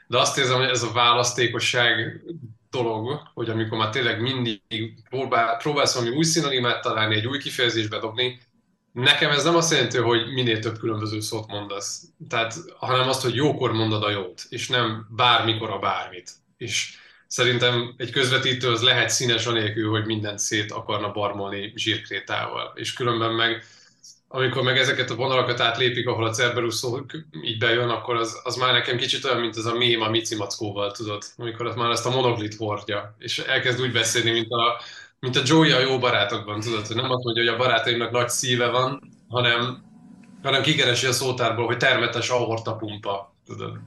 de 0.07 0.19
azt 0.19 0.39
érzem, 0.39 0.59
hogy 0.59 0.69
ez 0.69 0.83
a 0.83 0.93
választékosság 0.93 2.23
dolog, 2.71 3.21
hogy 3.35 3.51
amikor 3.51 3.79
már 3.79 3.91
tényleg 3.91 4.21
mindig 4.21 4.63
próbál, 5.09 5.57
próbálsz 5.57 5.95
valami 5.95 6.17
új 6.17 6.25
szinonimát 6.25 6.83
találni, 6.83 7.15
egy 7.15 7.27
új 7.27 7.39
kifejezésbe 7.39 7.99
dobni, 7.99 8.41
nekem 8.93 9.31
ez 9.31 9.45
nem 9.45 9.57
azt 9.57 9.73
jelenti, 9.73 9.99
hogy 9.99 10.33
minél 10.33 10.59
több 10.59 10.79
különböző 10.79 11.21
szót 11.21 11.47
mondasz, 11.47 12.03
tehát, 12.29 12.55
hanem 12.79 13.09
azt, 13.09 13.23
hogy 13.23 13.35
jókor 13.35 13.73
mondod 13.73 14.03
a 14.03 14.11
jót, 14.11 14.43
és 14.49 14.69
nem 14.69 15.07
bármikor 15.11 15.71
a 15.71 15.79
bármit. 15.79 16.31
És 16.57 16.98
szerintem 17.29 17.95
egy 17.97 18.11
közvetítő 18.11 18.69
az 18.69 18.83
lehet 18.83 19.11
színes 19.11 19.47
anélkül, 19.47 19.91
hogy 19.91 20.05
mindent 20.05 20.39
szét 20.39 20.73
akarna 20.73 21.13
barmolni 21.13 21.73
zsírkrétával. 21.77 22.73
És 22.75 22.93
különben 22.93 23.33
meg 23.33 23.63
amikor 24.29 24.63
meg 24.63 24.79
ezeket 24.79 25.11
a 25.11 25.15
vonalakat 25.15 25.61
átlépik, 25.61 26.09
ahol 26.09 26.25
a 26.25 26.31
Cerberus 26.31 26.85
így 27.43 27.59
bejön, 27.59 27.89
akkor 27.89 28.17
az, 28.17 28.41
az 28.45 28.57
már 28.57 28.73
nekem 28.73 28.97
kicsit 28.97 29.25
olyan, 29.25 29.41
mint 29.41 29.57
az 29.57 29.67
a 29.67 29.75
mém 29.75 30.01
a 30.01 30.09
Mici 30.09 30.37
Mackóval, 30.37 30.93
tudod, 30.93 31.23
amikor 31.37 31.67
az 31.67 31.75
már 31.75 31.91
ezt 31.91 32.07
a 32.07 32.11
monoglit 32.11 32.55
hordja, 32.55 33.15
és 33.19 33.39
elkezd 33.39 33.81
úgy 33.81 33.93
beszélni, 33.93 34.31
mint 34.31 34.51
a, 34.51 34.81
mint 35.21 35.37
a 35.37 35.43
Joey 35.45 35.71
a 35.71 35.81
jó 35.81 35.99
barátokban, 35.99 36.61
tudod, 36.61 36.87
hogy 36.87 36.97
nem 36.97 37.11
azt 37.11 37.25
mondja, 37.25 37.43
hogy 37.43 37.53
a 37.53 37.57
barátaimnak 37.57 38.11
nagy 38.11 38.29
szíve 38.29 38.69
van, 38.69 39.11
hanem, 39.29 39.85
hanem 40.43 40.63
kikeresi 40.63 41.07
a 41.07 41.13
szótárból, 41.13 41.67
hogy 41.67 41.77
termetes 41.77 42.29
aorta 42.29 42.77
pumpa, 42.77 43.35
tudod. 43.47 43.79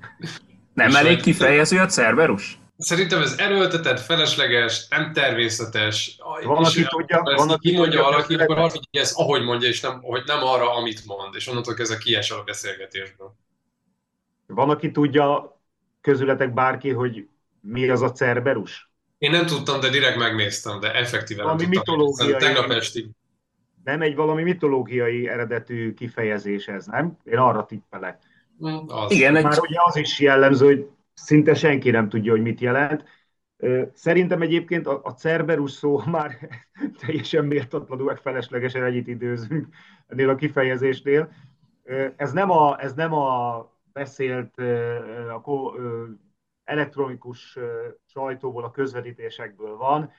Nem 0.73 0.89
És 0.89 0.95
elég 0.95 1.21
kifejező 1.21 1.77
a 1.77 1.85
Cerberus? 1.85 2.59
Szerintem 2.81 3.21
ez 3.21 3.37
erőltetett, 3.37 3.99
felesleges, 3.99 4.87
nem 4.87 5.13
természetes. 5.13 6.17
Van, 6.43 6.61
és 6.61 6.67
aki 6.67 6.83
tudja- 6.83 7.21
van, 7.35 7.49
aki 7.49 7.69
kimondja 7.69 8.03
valaki, 8.03 8.35
akkor 8.35 8.57
arra 8.57 8.71
ez 8.91 9.11
ahogy 9.15 9.43
mondja, 9.43 9.67
és 9.67 9.81
nem, 9.81 10.01
hogy 10.01 10.21
nem 10.25 10.43
arra, 10.43 10.75
amit 10.75 11.05
mond, 11.05 11.35
és 11.35 11.47
onnantól 11.47 11.73
kezdve 11.73 11.97
kiesel 11.97 12.37
a 12.39 12.43
beszélgetésből. 12.43 13.35
Van, 14.47 14.69
aki 14.69 14.91
tudja 14.91 15.59
közületek 16.01 16.53
bárki, 16.53 16.89
hogy 16.89 17.27
mi 17.61 17.89
az 17.89 18.01
a 18.01 18.11
Cerberus? 18.11 18.89
Én 19.17 19.31
nem 19.31 19.45
tudtam, 19.45 19.79
de 19.79 19.89
direkt 19.89 20.17
megnéztem, 20.17 20.79
de 20.79 20.93
effektíven 20.93 21.45
nem 21.45 21.55
Valami 21.57 21.75
tudtam. 21.75 21.95
mitológiai- 21.97 22.39
Tegnap 22.39 22.69
estig. 22.77 23.09
Nem 23.83 24.01
egy 24.01 24.15
valami 24.15 24.43
mitológiai 24.43 25.27
eredetű 25.27 25.93
kifejezés 25.93 26.67
ez, 26.67 26.85
nem? 26.85 27.17
Én 27.23 27.37
arra 27.37 27.65
tippelek. 27.65 28.19
Hm, 28.59 28.77
Az. 28.87 29.11
Igen, 29.11 29.35
egy 29.35 29.43
Már 29.43 29.59
ugye 29.59 29.77
az 29.83 29.95
is 29.95 30.19
jellemző, 30.19 30.65
hogy 30.65 30.87
szinte 31.13 31.53
senki 31.53 31.89
nem 31.89 32.09
tudja, 32.09 32.31
hogy 32.31 32.41
mit 32.41 32.59
jelent. 32.59 33.03
Szerintem 33.93 34.41
egyébként 34.41 34.87
a, 34.87 35.01
a 35.03 35.13
Cerberus 35.13 35.71
szó 35.71 36.01
már 36.11 36.37
teljesen 36.99 37.45
méltatlanul, 37.45 38.05
meg 38.05 38.17
feleslegesen 38.17 38.83
ennyit 38.83 39.07
időzünk 39.07 39.67
ennél 40.07 40.29
a 40.29 40.35
kifejezésnél. 40.35 41.31
Ez 42.15 42.31
nem 42.31 42.51
a, 42.51 42.81
ez 42.81 42.93
nem 42.93 43.13
a 43.13 43.65
beszélt 43.93 44.57
a 45.43 45.73
elektronikus 46.63 47.57
sajtóból, 48.05 48.63
a 48.63 48.71
közvetítésekből 48.71 49.77
van. 49.77 50.11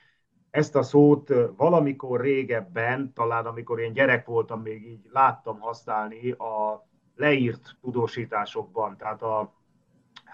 Ezt 0.49 0.75
a 0.75 0.83
szót 0.83 1.33
valamikor 1.57 2.21
régebben, 2.21 3.13
talán 3.13 3.45
amikor 3.45 3.79
én 3.79 3.93
gyerek 3.93 4.25
voltam, 4.25 4.61
még 4.61 4.87
így 4.87 5.09
láttam 5.11 5.59
használni 5.59 6.31
a 6.31 6.87
leírt 7.15 7.77
tudósításokban. 7.81 8.97
Tehát 8.97 9.21
a, 9.21 9.53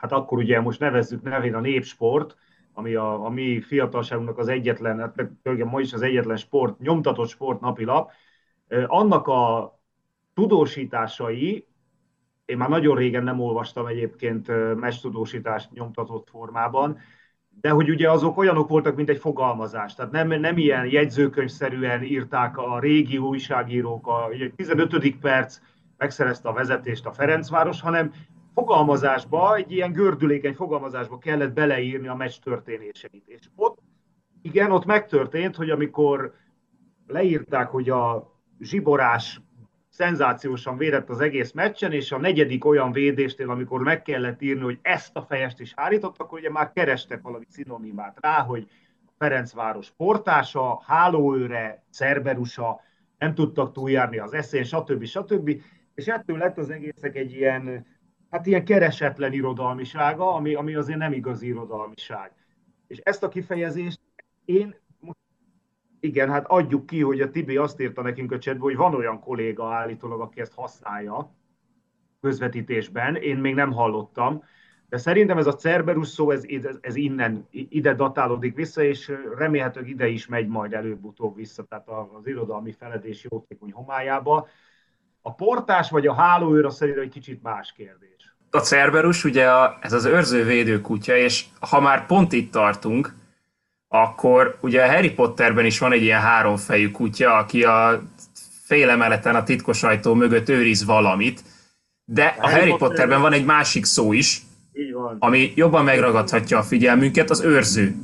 hát 0.01 0.11
akkor 0.11 0.37
ugye 0.37 0.61
most 0.61 0.79
nevezzük 0.79 1.21
nevén 1.21 1.55
a 1.55 1.59
népsport, 1.59 2.35
ami 2.73 2.95
a, 2.95 3.25
a 3.25 3.29
mi 3.29 3.61
fiatalságunknak 3.61 4.37
az 4.37 4.47
egyetlen, 4.47 4.99
hát 4.99 5.15
meg 5.15 5.65
ma 5.65 5.79
is 5.79 5.93
az 5.93 6.01
egyetlen 6.01 6.37
sport, 6.37 6.79
nyomtatott 6.79 7.27
sport 7.29 7.59
napilap, 7.59 8.11
annak 8.87 9.27
a 9.27 9.73
tudósításai, 10.33 11.67
én 12.45 12.57
már 12.57 12.69
nagyon 12.69 12.95
régen 12.95 13.23
nem 13.23 13.39
olvastam 13.39 13.85
egyébként 13.85 14.75
mestudósítást 14.75 15.71
nyomtatott 15.71 16.29
formában, 16.29 16.97
de 17.61 17.69
hogy 17.69 17.89
ugye 17.89 18.11
azok 18.11 18.37
olyanok 18.37 18.69
voltak, 18.69 18.95
mint 18.95 19.09
egy 19.09 19.17
fogalmazás. 19.17 19.95
Tehát 19.95 20.11
nem, 20.11 20.27
nem 20.27 20.57
ilyen 20.57 20.85
jegyzőkönyvszerűen 20.85 22.03
írták 22.03 22.57
a 22.57 22.79
régi 22.79 23.17
újságírók, 23.17 24.07
a 24.07 24.29
ugye 24.31 24.49
15. 24.55 25.15
perc 25.19 25.59
megszerezte 25.97 26.49
a 26.49 26.53
vezetést 26.53 27.05
a 27.05 27.11
Ferencváros, 27.11 27.81
hanem 27.81 28.13
fogalmazásba, 28.59 29.55
egy 29.55 29.71
ilyen 29.71 29.91
gördülékeny 29.91 30.53
fogalmazásba 30.53 31.17
kellett 31.17 31.53
beleírni 31.53 32.07
a 32.07 32.15
meccs 32.15 32.39
történéseit. 32.43 33.23
És 33.27 33.49
ott, 33.55 33.77
igen, 34.41 34.71
ott 34.71 34.85
megtörtént, 34.85 35.55
hogy 35.55 35.69
amikor 35.69 36.33
leírták, 37.07 37.69
hogy 37.69 37.89
a 37.89 38.33
zsiborás 38.59 39.41
szenzációsan 39.89 40.77
védett 40.77 41.09
az 41.09 41.19
egész 41.19 41.51
meccsen, 41.51 41.91
és 41.91 42.11
a 42.11 42.17
negyedik 42.17 42.65
olyan 42.65 42.91
védésnél, 42.91 43.49
amikor 43.49 43.81
meg 43.81 44.01
kellett 44.01 44.41
írni, 44.41 44.61
hogy 44.61 44.79
ezt 44.81 45.15
a 45.15 45.21
fejest 45.21 45.59
is 45.59 45.73
hárított, 45.75 46.17
akkor 46.17 46.39
ugye 46.39 46.49
már 46.49 46.71
kerestek 46.71 47.21
valami 47.21 47.45
szinonimát 47.49 48.17
rá, 48.21 48.41
hogy 48.41 48.67
Ferencváros 49.17 49.91
portása, 49.97 50.81
hálóőre, 50.85 51.83
Cerberusa, 51.91 52.81
nem 53.17 53.33
tudtak 53.33 53.73
túljárni 53.73 54.17
az 54.17 54.33
eszén, 54.33 54.63
stb. 54.63 55.03
stb. 55.03 55.61
És 55.93 56.07
ettől 56.07 56.37
lett 56.37 56.57
az 56.57 56.69
egészek 56.69 57.15
egy 57.15 57.31
ilyen, 57.31 57.85
hát 58.29 58.45
ilyen 58.45 58.65
keresetlen 58.65 59.33
irodalmisága, 59.33 60.33
ami, 60.33 60.53
ami 60.53 60.75
azért 60.75 60.97
nem 60.97 61.13
igazi 61.13 61.47
irodalmiság. 61.47 62.31
És 62.87 62.97
ezt 62.97 63.23
a 63.23 63.27
kifejezést 63.27 63.99
én 64.45 64.75
igen, 65.99 66.29
hát 66.29 66.45
adjuk 66.47 66.85
ki, 66.85 67.01
hogy 67.01 67.21
a 67.21 67.29
Tibi 67.29 67.57
azt 67.57 67.81
írta 67.81 68.01
nekünk 68.01 68.31
a 68.31 68.37
csetbe, 68.37 68.61
hogy 68.61 68.75
van 68.75 68.95
olyan 68.95 69.19
kolléga 69.19 69.73
állítólag, 69.73 70.21
aki 70.21 70.41
ezt 70.41 70.53
használja 70.53 71.35
közvetítésben, 72.21 73.15
én 73.15 73.37
még 73.37 73.53
nem 73.53 73.71
hallottam, 73.71 74.43
de 74.89 74.97
szerintem 74.97 75.37
ez 75.37 75.47
a 75.47 75.55
Cerberus 75.55 76.07
szó, 76.07 76.31
ez, 76.31 76.43
ez 76.81 76.95
innen, 76.95 77.47
ide 77.51 77.93
datálódik 77.93 78.55
vissza, 78.55 78.83
és 78.83 79.11
remélhetőleg 79.37 79.89
ide 79.89 80.07
is 80.07 80.27
megy 80.27 80.47
majd 80.47 80.73
előbb-utóbb 80.73 81.35
vissza, 81.35 81.63
tehát 81.63 81.87
az 81.87 82.27
irodalmi 82.27 82.71
feledés 82.71 83.27
jótékony 83.29 83.71
homályába. 83.71 84.47
A 85.21 85.33
portás 85.33 85.89
vagy 85.89 86.07
a 86.07 86.13
hálóőr 86.13 86.65
az 86.65 86.75
szerintem 86.75 87.03
egy 87.03 87.09
kicsit 87.09 87.41
más 87.41 87.71
kérdés. 87.71 88.18
A 88.51 88.59
Cerberus 88.59 89.23
ugye 89.23 89.45
a, 89.45 89.77
ez 89.81 89.93
az 89.93 90.05
őrző 90.05 90.81
kutya, 90.81 91.17
és 91.17 91.43
ha 91.59 91.79
már 91.79 92.05
pont 92.05 92.33
itt 92.33 92.51
tartunk, 92.51 93.13
akkor 93.87 94.57
ugye 94.61 94.83
a 94.83 94.91
Harry 94.91 95.11
Potterben 95.11 95.65
is 95.65 95.79
van 95.79 95.91
egy 95.91 96.01
ilyen 96.01 96.21
háromfejű 96.21 96.91
kutya, 96.91 97.33
aki 97.33 97.63
a 97.63 98.01
félemeleten 98.65 99.35
a 99.35 99.43
titkos 99.43 99.83
ajtó 99.83 100.13
mögött 100.13 100.49
őriz 100.49 100.85
valamit, 100.85 101.43
de 102.05 102.35
a 102.39 102.49
Harry, 102.49 102.59
Harry 102.59 102.75
Potterben 102.77 103.21
van 103.21 103.33
egy 103.33 103.45
másik 103.45 103.85
szó 103.85 104.13
is, 104.13 104.41
ami 105.19 105.51
jobban 105.55 105.83
megragadhatja 105.83 106.57
a 106.57 106.63
figyelmünket, 106.63 107.29
az 107.29 107.41
őrző. 107.41 107.95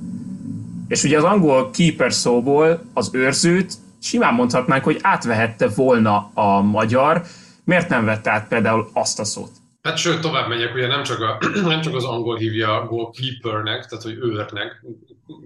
És 0.87 1.03
ugye 1.03 1.17
az 1.17 1.23
angol 1.23 1.69
keeper 1.71 2.13
szóból 2.13 2.81
az 2.93 3.09
őrzőt 3.13 3.73
simán 4.01 4.33
mondhatnánk, 4.33 4.83
hogy 4.83 4.99
átvehette 5.01 5.67
volna 5.67 6.31
a 6.33 6.61
magyar, 6.61 7.21
miért 7.63 7.89
nem 7.89 8.05
vette 8.05 8.31
át 8.31 8.47
például 8.47 8.89
azt 8.93 9.19
a 9.19 9.23
szót? 9.23 9.51
Hát 9.85 9.97
sőt, 9.97 10.21
tovább 10.21 10.47
megyek, 10.47 10.73
ugye 10.73 10.87
nem 10.87 11.03
csak, 11.03 11.21
a, 11.21 11.37
nem 11.61 11.81
csak 11.81 11.95
az 11.95 12.03
angol 12.03 12.37
hívja 12.37 12.85
goalkeepernek, 12.89 13.85
tehát 13.85 14.03
hogy 14.03 14.17
őrnek, 14.17 14.85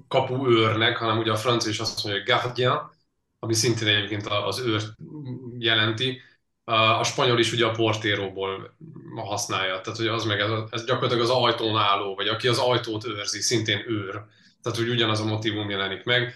kapu 0.07 0.51
őrnek, 0.51 0.97
hanem 0.97 1.17
ugye 1.17 1.31
a 1.31 1.35
francia 1.35 1.71
is 1.71 1.79
azt 1.79 2.03
mondja, 2.03 2.23
hogy 2.23 2.31
gardien, 2.31 2.91
ami 3.39 3.53
szintén 3.53 3.87
egyébként 3.87 4.27
az 4.27 4.59
őr 4.59 4.81
jelenti. 5.57 6.21
A 6.63 7.03
spanyol 7.03 7.39
is 7.39 7.51
ugye 7.51 7.65
a 7.65 7.71
portéróból 7.71 8.77
használja, 9.15 9.81
tehát 9.81 9.97
hogy 9.99 10.07
az 10.07 10.25
meg 10.25 10.39
ez, 10.39 10.49
ez 10.69 10.85
gyakorlatilag 10.85 11.23
az 11.23 11.29
ajtón 11.29 11.77
álló, 11.77 12.15
vagy 12.15 12.27
aki 12.27 12.47
az 12.47 12.57
ajtót 12.57 13.05
őrzi, 13.05 13.41
szintén 13.41 13.83
őr. 13.87 14.11
Tehát, 14.61 14.77
hogy 14.77 14.89
ugyanaz 14.89 15.19
a 15.19 15.25
motivum 15.25 15.69
jelenik 15.69 16.03
meg. 16.03 16.33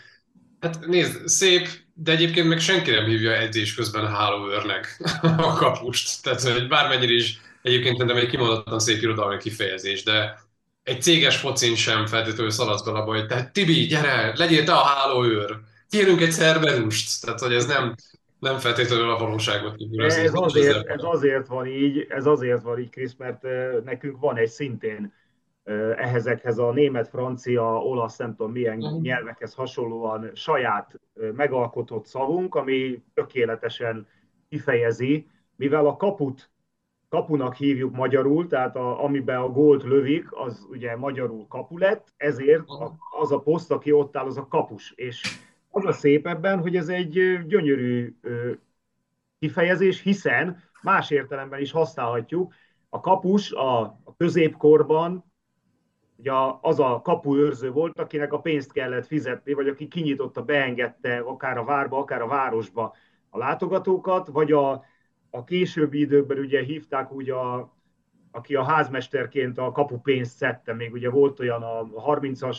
Hát 0.59 0.85
nézd, 0.85 1.27
szép, 1.27 1.67
de 1.93 2.11
egyébként 2.11 2.47
meg 2.47 2.59
senki 2.59 2.91
nem 2.91 3.05
hívja 3.05 3.31
edzés 3.31 3.75
közben 3.75 4.07
hálóőrnek 4.07 5.01
a 5.37 5.53
kapust. 5.53 6.23
Tehát, 6.23 6.41
hogy 6.41 6.67
bármennyire 6.67 7.13
is 7.13 7.41
egyébként 7.63 7.97
szerintem 7.97 8.23
egy 8.23 8.29
kimondottan 8.29 8.79
szép 8.79 9.01
irodalmi 9.01 9.37
kifejezés, 9.37 10.03
de 10.03 10.39
egy 10.83 11.01
céges 11.01 11.37
focin 11.37 11.75
sem 11.75 12.05
feltétlenül 12.05 12.51
szaladsz 12.51 12.83
bele, 12.83 12.99
hogy 12.99 13.27
tehát 13.27 13.53
Tibi, 13.53 13.73
gyere, 13.73 14.33
legyél 14.35 14.63
te 14.63 14.73
a 14.73 14.83
hálóőr, 14.83 15.59
kérünk 15.89 16.21
egy 16.21 16.31
szerverust, 16.31 17.21
tehát 17.21 17.39
hogy 17.39 17.53
ez 17.53 17.65
nem, 17.65 17.95
nem 18.39 18.57
feltétlenül 18.57 19.09
a 19.09 19.17
valóságot 19.17 19.75
Ez, 19.97 20.17
ez, 20.17 20.31
azért, 20.33 20.87
ez 20.87 21.03
azért 21.03 21.47
van 21.47 21.67
így, 21.67 22.05
ez 22.09 22.25
azért 22.25 22.61
van 22.61 22.79
így, 22.79 22.89
Krisz, 22.89 23.15
mert 23.17 23.41
nekünk 23.83 24.19
van 24.19 24.37
egy 24.37 24.49
szintén 24.49 25.13
ehhezekhez 25.95 26.57
a 26.57 26.71
német, 26.71 27.07
francia, 27.07 27.77
olasz, 27.77 28.17
nem 28.17 28.35
tudom 28.35 28.51
milyen 28.51 28.77
uh-huh. 28.77 29.01
nyelvekhez 29.01 29.53
hasonlóan 29.53 30.31
saját 30.33 30.99
megalkotott 31.35 32.05
szavunk, 32.05 32.55
ami 32.55 33.03
tökéletesen 33.13 34.07
kifejezi, 34.49 35.27
mivel 35.55 35.85
a 35.85 35.95
kaput 35.95 36.49
kapunak 37.13 37.55
hívjuk 37.55 37.95
magyarul, 37.95 38.47
tehát 38.47 38.75
a, 38.75 39.03
amiben 39.03 39.39
a 39.39 39.49
gólt 39.49 39.83
lövik, 39.83 40.31
az 40.31 40.67
ugye 40.69 40.95
magyarul 40.95 41.47
kapu 41.47 41.77
lett, 41.77 42.13
ezért 42.17 42.63
az 43.19 43.31
a 43.31 43.39
poszt, 43.39 43.71
aki 43.71 43.91
ott 43.91 44.17
áll, 44.17 44.25
az 44.25 44.37
a 44.37 44.47
kapus. 44.47 44.93
És 44.95 45.39
az 45.71 45.85
a 45.85 45.91
szép 45.91 46.27
ebben, 46.27 46.59
hogy 46.59 46.75
ez 46.75 46.89
egy 46.89 47.11
gyönyörű 47.47 48.15
kifejezés, 49.39 50.01
hiszen 50.01 50.63
más 50.81 51.09
értelemben 51.09 51.59
is 51.59 51.71
használhatjuk. 51.71 52.53
A 52.89 52.99
kapus 52.99 53.51
a, 53.51 53.81
a 53.81 54.15
középkorban 54.17 55.23
ugye 56.15 56.31
az 56.61 56.79
a 56.79 57.01
kapuőrző 57.03 57.71
volt, 57.71 57.99
akinek 57.99 58.33
a 58.33 58.39
pénzt 58.39 58.71
kellett 58.71 59.05
fizetni, 59.05 59.53
vagy 59.53 59.67
aki 59.67 59.87
kinyitotta, 59.87 60.43
beengedte 60.43 61.17
akár 61.17 61.57
a 61.57 61.63
várba, 61.63 61.97
akár 61.97 62.21
a 62.21 62.27
városba 62.27 62.95
a 63.29 63.37
látogatókat, 63.37 64.27
vagy 64.27 64.51
a, 64.51 64.85
a 65.35 65.43
későbbi 65.43 65.99
időkben 65.99 66.37
ugye 66.37 66.63
hívták 66.63 67.11
úgy 67.11 67.29
a, 67.29 67.73
aki 68.31 68.55
a 68.55 68.63
házmesterként 68.63 69.57
a 69.57 69.71
kapupénzt 69.71 70.35
szedte, 70.35 70.73
még 70.73 70.93
ugye 70.93 71.09
volt 71.09 71.39
olyan 71.39 71.61
a 71.61 71.85
30-as, 71.85 72.57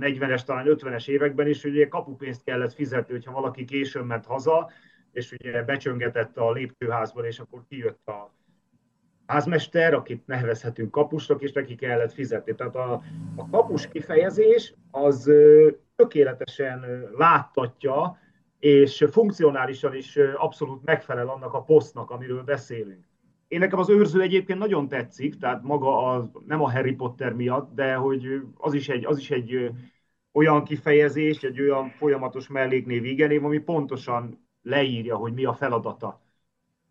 40-es, 0.00 0.42
talán 0.44 0.66
50-es 0.68 1.08
években 1.08 1.48
is, 1.48 1.62
hogy 1.62 1.70
ugye 1.70 1.88
kapupénzt 1.88 2.44
kellett 2.44 2.72
fizetni, 2.72 3.12
hogyha 3.12 3.32
valaki 3.32 3.64
későn 3.64 4.04
ment 4.04 4.26
haza, 4.26 4.70
és 5.12 5.32
ugye 5.32 5.62
becsöngetett 5.62 6.36
a 6.36 6.52
lépcsőházban, 6.52 7.24
és 7.24 7.38
akkor 7.38 7.62
kijött 7.68 8.08
a 8.08 8.34
házmester, 9.26 9.94
akit 9.94 10.26
nevezhetünk 10.26 10.90
kapusnak, 10.90 11.42
és 11.42 11.52
neki 11.52 11.74
kellett 11.74 12.12
fizetni. 12.12 12.54
Tehát 12.54 12.74
a, 12.74 13.02
a 13.36 13.48
kapus 13.50 13.88
kifejezés 13.88 14.74
az 14.90 15.30
tökéletesen 15.96 17.08
láttatja, 17.16 18.18
és 18.62 19.04
funkcionálisan 19.10 19.94
is 19.94 20.16
abszolút 20.36 20.84
megfelel 20.84 21.28
annak 21.28 21.54
a 21.54 21.62
posztnak, 21.62 22.10
amiről 22.10 22.42
beszélünk. 22.42 23.04
Én 23.48 23.58
nekem 23.58 23.78
az 23.78 23.88
őrző 23.88 24.20
egyébként 24.20 24.58
nagyon 24.58 24.88
tetszik, 24.88 25.38
tehát 25.38 25.62
maga 25.62 26.10
az, 26.10 26.24
nem 26.46 26.62
a 26.62 26.70
Harry 26.70 26.92
Potter 26.92 27.32
miatt, 27.32 27.74
de 27.74 27.94
hogy 27.94 28.42
az 28.56 28.74
is 28.74 28.88
egy, 28.88 29.04
az 29.04 29.18
is 29.18 29.30
egy 29.30 29.70
olyan 30.32 30.64
kifejezés, 30.64 31.42
egy 31.42 31.60
olyan 31.60 31.88
folyamatos 31.90 32.48
melléknév 32.48 33.04
igenév, 33.04 33.44
ami 33.44 33.58
pontosan 33.58 34.48
leírja, 34.62 35.16
hogy 35.16 35.32
mi 35.32 35.44
a 35.44 35.52
feladata 35.52 36.22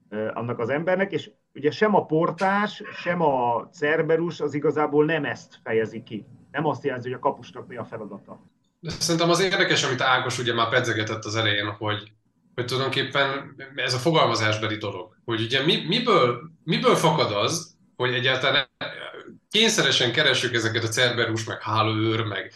annak 0.10 0.60
az 0.60 0.69
embernek, 0.69 1.11
és 1.11 1.31
ugye 1.53 1.72
sem 1.72 1.95
a 1.95 2.06
portás, 2.06 2.84
sem 2.93 3.22
a 3.22 3.68
Cerberus 3.69 4.39
az 4.39 4.53
igazából 4.53 5.06
nem 5.06 5.26
ezt 5.26 5.60
fejezi 5.64 6.03
ki. 6.03 6.26
Nem 6.52 6.65
azt 6.65 6.84
jelzi, 6.84 7.10
hogy 7.10 7.18
a 7.18 7.22
kapusnak 7.22 7.68
mi 7.68 7.76
a 7.76 7.84
feladata. 7.84 8.51
Szerintem 8.82 9.30
az 9.30 9.40
érdekes, 9.40 9.84
amit 9.84 10.02
Ágos 10.02 10.40
ugye 10.40 10.53
már 10.53 10.70
pedzegetett 10.70 11.26
az 11.26 11.36
elején, 11.36 11.70
hogy, 11.70 12.12
hogy 12.56 12.66
tulajdonképpen 12.66 13.56
ez 13.76 13.94
a 13.94 13.98
fogalmazásbeli 13.98 14.78
dolog, 14.78 15.16
hogy 15.26 15.41
ugye 15.41 15.64
mi, 15.64 15.86
miből, 15.88 16.41
miből 16.64 16.95
fakad 16.95 17.32
az, 17.32 17.76
hogy 17.95 18.14
egyáltalán 18.14 18.70
kényszeresen 19.49 20.12
keresünk 20.12 20.53
ezeket 20.53 20.84
a 20.84 20.88
Cerberus, 20.88 21.44
meg 21.44 21.62
hálóőr, 21.62 22.24
meg 22.24 22.53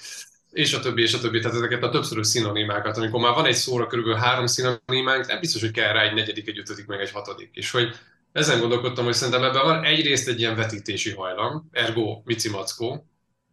és 0.55 0.73
a 0.73 0.79
többi, 0.79 1.01
és 1.01 1.13
a 1.13 1.19
többi, 1.19 1.39
tehát 1.39 1.55
ezeket 1.55 1.83
a 1.83 1.89
többszörös 1.89 2.27
szinonimákat, 2.27 2.97
amikor 2.97 3.21
már 3.21 3.33
van 3.33 3.45
egy 3.45 3.55
szóra 3.55 3.87
körülbelül 3.87 4.19
három 4.19 4.45
szinonimánk, 4.45 5.25
nem 5.25 5.39
biztos, 5.39 5.61
hogy 5.61 5.71
kell 5.71 5.93
rá 5.93 6.01
egy 6.01 6.13
negyedik, 6.13 6.47
egy 6.47 6.57
ötödik, 6.57 6.85
meg 6.85 6.99
egy 6.99 7.11
hatodik. 7.11 7.49
És 7.53 7.71
hogy 7.71 7.95
ezen 8.31 8.59
gondolkodtam, 8.59 9.05
hogy 9.05 9.13
szerintem 9.13 9.43
ebben 9.43 9.63
van 9.63 9.83
egyrészt 9.83 10.27
egy 10.27 10.39
ilyen 10.39 10.55
vetítési 10.55 11.11
hajlam, 11.11 11.69
ergo 11.71 12.21
mackó, 12.51 13.05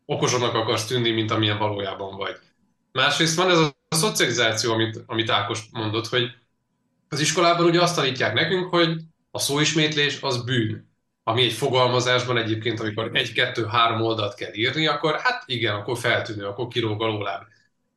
okosanak 0.07 0.55
akarsz 0.55 0.87
tűnni, 0.87 1.11
mint 1.11 1.31
amilyen 1.31 1.59
valójában 1.59 2.17
vagy. 2.17 2.37
Másrészt 2.93 3.37
van 3.37 3.51
ez 3.51 3.59
a 3.59 3.75
szocializáció, 3.89 4.73
amit, 4.73 5.03
amit 5.07 5.31
Ákos 5.31 5.63
mondott, 5.71 6.07
hogy 6.07 6.31
az 7.09 7.21
iskolában 7.21 7.67
ugye 7.67 7.83
azt 7.83 7.95
tanítják 7.95 8.35
nekünk, 8.35 8.71
hogy 8.71 9.01
a 9.31 9.39
szóismétlés 9.39 10.19
az 10.21 10.45
bűn. 10.45 10.91
Ami 11.25 11.43
egy 11.43 11.53
fogalmazásban 11.53 12.37
egyébként, 12.37 12.81
amikor 12.81 13.11
egy-kettő-három 13.13 14.01
oldalt 14.01 14.35
kell 14.35 14.53
írni, 14.55 14.87
akkor 14.87 15.21
hát 15.21 15.43
igen, 15.47 15.75
akkor 15.75 15.99
feltűnő, 15.99 16.47
akkor 16.47 16.69
kirúg 16.69 17.03
a 17.03 17.47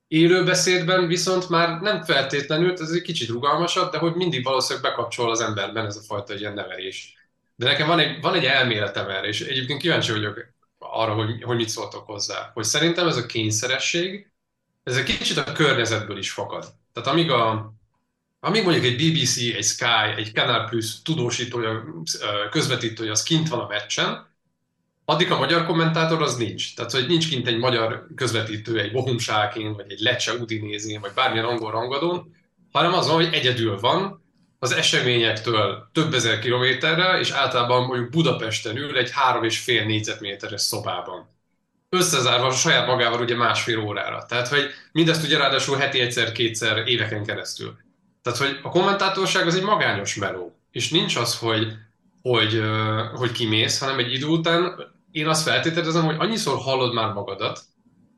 Élőbeszédben 0.08 1.08
viszont 1.08 1.50
már 1.50 1.80
nem 1.80 2.04
feltétlenül, 2.04 2.72
ez 2.72 2.90
egy 2.90 3.02
kicsit 3.02 3.30
rugalmasabb, 3.30 3.92
de 3.92 3.98
hogy 3.98 4.14
mindig 4.14 4.44
valószínűleg 4.44 4.92
bekapcsol 4.92 5.30
az 5.30 5.42
emberben 5.42 5.86
ez 5.86 5.96
a 5.96 6.02
fajta 6.02 6.36
ilyen 6.36 6.54
nevelés. 6.54 7.14
De 7.56 7.66
nekem 7.66 7.88
van 7.88 8.00
egy, 8.00 8.22
van 8.22 8.34
egy 8.34 8.46
elméletem 8.46 9.10
erre, 9.10 9.28
és 9.28 9.42
egyébként 9.42 9.82
kíváncsi 9.82 10.12
vagyok 10.12 10.54
arra, 10.78 11.14
hogy, 11.14 11.44
hogy 11.44 11.56
mit 11.56 11.70
szóltok 11.70 12.06
hozzá. 12.06 12.52
Hogy 12.54 12.64
szerintem 12.64 13.08
ez 13.08 13.18
a 13.18 13.26
kényszeresség, 13.26 14.32
ez 14.86 14.98
egy 14.98 15.18
kicsit 15.18 15.38
a 15.38 15.52
környezetből 15.52 16.18
is 16.18 16.32
fakad. 16.32 16.66
Tehát 16.94 17.10
amíg, 17.10 17.32
a, 17.32 17.74
amíg 18.40 18.64
mondjuk 18.64 18.86
egy 18.86 18.95
BBC, 18.95 19.38
egy 19.38 19.64
Sky, 19.64 20.14
egy 20.18 20.32
Canal 20.34 20.70
Plus 20.70 21.02
tudósítója, 21.02 21.84
közvetítője 22.49 23.12
az 23.12 23.24
kint 23.24 23.49
van 23.49 23.60
a 23.60 23.68
meccsen, 23.68 24.28
addig 25.06 25.32
a 25.32 25.38
magyar 25.38 25.66
kommentátor 25.66 26.22
az 26.22 26.36
nincs. 26.36 26.76
Tehát, 26.76 26.91
hogy 26.91 27.07
nincs 27.07 27.30
kint 27.30 27.48
egy 27.48 27.57
magyar 27.57 28.07
közvetítő, 28.16 28.80
egy 28.80 28.91
Bohum 28.91 29.18
vagy 29.53 29.91
egy 29.91 29.99
Lecce 29.99 30.34
Udinézén, 30.34 31.02
vagy 31.02 31.12
bármilyen 31.16 31.45
angol 31.45 31.72
rangadón, 31.72 32.36
hanem 32.72 32.94
az 32.94 33.07
van, 33.07 33.16
hogy 33.16 33.34
egyedül 33.34 33.80
van, 33.80 34.24
az 34.60 34.72
eseményektől 34.72 35.90
több 35.94 36.14
ezer 36.14 36.40
kilométerre, 36.40 37.20
és 37.20 37.32
általában 37.32 37.86
mondjuk 37.86 38.10
Budapesten 38.10 38.78
ül 38.78 38.98
egy 38.98 39.12
három 39.12 39.44
és 39.44 39.60
fél 39.60 39.86
négyzetméteres 39.86 40.62
szobában. 40.62 41.35
Összezárva 41.96 42.52
saját 42.52 42.88
magával 42.88 43.22
ugye 43.22 43.36
másfél 43.36 43.80
órára. 43.80 44.26
Tehát, 44.28 44.48
hogy 44.48 44.70
mindezt 44.92 45.24
ugye 45.24 45.38
ráadásul 45.38 45.78
heti 45.78 46.00
egyszer-kétszer 46.00 46.88
éveken 46.88 47.26
keresztül. 47.26 47.78
Tehát, 48.22 48.40
hogy 48.40 48.60
a 48.64 48.70
kommentátorság 48.70 49.48
az 49.48 49.56
egy 49.56 49.64
magányos 49.64 50.16
meló. 50.16 50.56
És 50.72 50.90
nincs 50.90 51.16
az, 51.16 51.38
hogy, 51.38 51.68
hogy, 52.22 52.62
hogy 53.14 53.32
kimész, 53.32 53.80
hanem 53.80 54.00
egy 54.00 54.14
idő 54.14 54.26
után 54.26 54.94
én 55.12 55.28
azt 55.28 55.48
feltételezem, 55.48 56.04
hogy 56.04 56.16
annyiszor 56.20 56.58
hallod 56.58 56.94
már 56.94 57.14
magadat, 57.14 57.60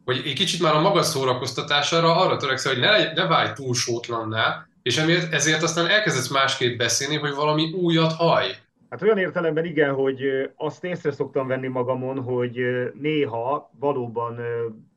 hogy 0.05 0.21
egy 0.25 0.33
kicsit 0.33 0.61
már 0.61 0.75
a 0.75 0.81
maga 0.81 1.03
szórakoztatására 1.03 2.15
arra 2.15 2.37
törekszel, 2.37 2.71
hogy 2.71 2.81
ne, 2.81 3.13
ne 3.13 3.27
válj 3.27 3.53
túl 3.53 3.73
sótlanná, 3.73 4.67
és 4.83 4.97
emiatt, 4.97 5.33
ezért 5.33 5.63
aztán 5.63 5.87
elkezdesz 5.87 6.27
másképp 6.27 6.77
beszélni, 6.77 7.15
hogy 7.15 7.33
valami 7.33 7.71
újat 7.71 8.13
haj. 8.13 8.57
Hát 8.89 9.01
olyan 9.01 9.17
értelemben 9.17 9.65
igen, 9.65 9.93
hogy 9.93 10.51
azt 10.55 10.83
észre 10.83 11.11
szoktam 11.11 11.47
venni 11.47 11.67
magamon, 11.67 12.21
hogy 12.21 12.59
néha 12.93 13.71
valóban 13.79 14.39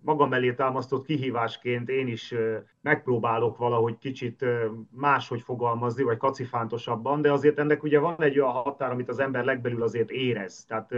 magam 0.00 0.32
elé 0.32 0.52
támasztott 0.52 1.06
kihívásként 1.06 1.88
én 1.88 2.06
is 2.06 2.34
megpróbálok 2.80 3.56
valahogy 3.56 3.98
kicsit 3.98 4.44
máshogy 4.90 5.40
fogalmazni, 5.40 6.02
vagy 6.02 6.16
kacifántosabban, 6.16 7.22
de 7.22 7.32
azért 7.32 7.58
ennek 7.58 7.82
ugye 7.82 7.98
van 7.98 8.22
egy 8.22 8.38
olyan 8.38 8.52
határ, 8.52 8.90
amit 8.90 9.08
az 9.08 9.18
ember 9.18 9.44
legbelül 9.44 9.82
azért 9.82 10.10
érez. 10.10 10.64
Tehát 10.64 10.94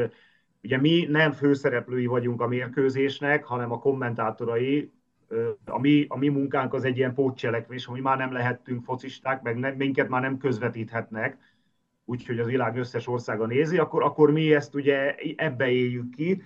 ugye 0.63 0.79
mi 0.79 1.07
nem 1.11 1.33
főszereplői 1.33 2.07
vagyunk 2.07 2.41
a 2.41 2.49
mérkőzésnek, 2.49 3.45
hanem 3.45 3.73
a 3.73 3.79
kommentátorai, 3.79 4.93
a 5.65 5.81
mi, 5.81 6.07
a 6.09 6.19
mi 6.19 6.29
munkánk 6.29 6.75
az 6.75 6.85
egy 6.85 6.97
ilyen 6.97 7.15
pótcselekvés, 7.15 7.85
hogy 7.85 8.01
már 8.01 8.19
nem 8.19 8.33
lehettünk 8.33 8.85
focisták, 8.85 9.43
meg 9.43 9.59
ne, 9.59 9.71
minket 9.71 10.09
már 10.09 10.21
nem 10.21 10.39
közvetíthetnek, 10.39 11.39
úgyhogy 12.05 12.39
az 12.39 12.47
világ 12.47 12.77
összes 12.77 13.07
országa 13.07 13.47
nézi, 13.47 13.79
akkor, 13.79 14.03
akkor 14.03 14.31
mi 14.31 14.55
ezt 14.55 14.75
ugye 14.75 15.15
ebbe 15.37 15.71
éljük 15.71 16.11
ki, 16.11 16.43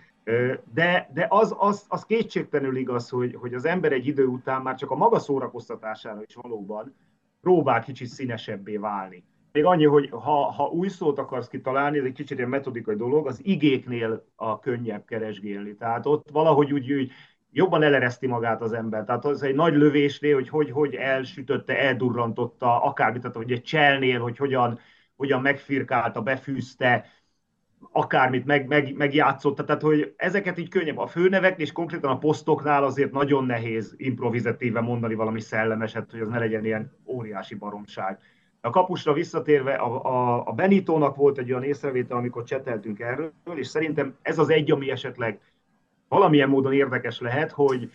de, 0.72 1.10
de 1.14 1.26
az, 1.28 1.54
az, 1.58 1.84
az 1.88 2.04
kétségtelenül 2.04 2.76
igaz, 2.76 3.08
hogy, 3.08 3.34
hogy 3.34 3.54
az 3.54 3.64
ember 3.64 3.92
egy 3.92 4.06
idő 4.06 4.26
után 4.26 4.62
már 4.62 4.74
csak 4.74 4.90
a 4.90 4.96
maga 4.96 5.18
szórakoztatására 5.18 6.22
is 6.26 6.34
valóban 6.34 6.94
próbál 7.40 7.82
kicsit 7.82 8.08
színesebbé 8.08 8.76
válni. 8.76 9.24
Még 9.52 9.64
annyi, 9.64 9.84
hogy 9.84 10.08
ha, 10.10 10.50
ha 10.50 10.64
új 10.64 10.88
szót 10.88 11.18
akarsz 11.18 11.48
kitalálni, 11.48 11.98
ez 11.98 12.04
egy 12.04 12.12
kicsit 12.12 12.38
egy 12.40 12.46
metodikai 12.46 12.96
dolog, 12.96 13.26
az 13.26 13.40
igéknél 13.42 14.24
a 14.34 14.58
könnyebb 14.58 15.04
keresgélni. 15.04 15.76
Tehát 15.76 16.06
ott 16.06 16.30
valahogy 16.30 16.72
úgy, 16.72 16.92
úgy 16.92 17.10
jobban 17.50 17.82
elereszti 17.82 18.26
magát 18.26 18.62
az 18.62 18.72
ember. 18.72 19.04
Tehát 19.04 19.24
az 19.24 19.42
egy 19.42 19.54
nagy 19.54 19.74
lövésnél, 19.74 20.34
hogy 20.34 20.48
hogy, 20.48 20.70
hogy 20.70 20.94
elsütötte, 20.94 21.78
eldurrantotta, 21.78 22.82
akármit, 22.82 23.20
tehát 23.20 23.36
hogy 23.36 23.52
egy 23.52 23.62
cselnél, 23.62 24.20
hogy 24.20 24.36
hogyan, 24.36 24.78
hogyan 25.16 25.40
megfirkálta, 25.40 26.22
befűzte, 26.22 27.06
akármit 27.92 28.44
meg, 28.44 28.66
meg, 28.66 28.94
megjátszotta, 28.94 29.64
tehát 29.64 29.82
hogy 29.82 30.14
ezeket 30.16 30.58
így 30.58 30.68
könnyebb. 30.68 30.98
A 30.98 31.06
főnevek 31.06 31.60
és 31.60 31.72
konkrétan 31.72 32.10
a 32.10 32.18
posztoknál 32.18 32.84
azért 32.84 33.12
nagyon 33.12 33.44
nehéz 33.44 33.94
improvizatíve 33.96 34.80
mondani 34.80 35.14
valami 35.14 35.40
szellemeset, 35.40 36.10
hogy 36.10 36.20
az 36.20 36.28
ne 36.28 36.38
legyen 36.38 36.64
ilyen 36.64 36.92
óriási 37.04 37.54
baromság. 37.54 38.18
A 38.60 38.70
kapusra 38.70 39.12
visszatérve, 39.12 39.74
a, 39.74 40.04
a, 40.04 40.46
a 40.46 40.52
Benitónak 40.52 41.16
volt 41.16 41.38
egy 41.38 41.50
olyan 41.50 41.62
észrevétel, 41.62 42.16
amikor 42.16 42.44
cseteltünk 42.44 43.00
erről, 43.00 43.32
és 43.54 43.66
szerintem 43.66 44.16
ez 44.22 44.38
az 44.38 44.50
egy, 44.50 44.70
ami 44.70 44.90
esetleg 44.90 45.40
valamilyen 46.08 46.48
módon 46.48 46.72
érdekes 46.72 47.20
lehet, 47.20 47.50
hogy 47.50 47.90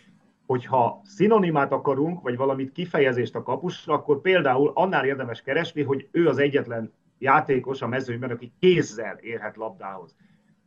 hogyha 0.45 1.02
szinonimát 1.03 1.72
akarunk, 1.72 2.22
vagy 2.22 2.38
valamit 2.38 2.72
kifejezést 2.72 3.35
a 3.35 3.43
kapusra, 3.43 3.93
akkor 3.93 4.22
például 4.22 4.72
annál 4.73 5.06
érdemes 5.06 5.41
keresni, 5.41 5.84
hogy 5.84 6.07
ő 6.11 6.27
az 6.27 6.38
egyetlen 6.38 6.93
játékos 7.22 7.81
a 7.81 7.88
mezőnyben, 7.88 8.30
aki 8.30 8.53
kézzel 8.60 9.18
érhet 9.18 9.56
labdához. 9.56 10.15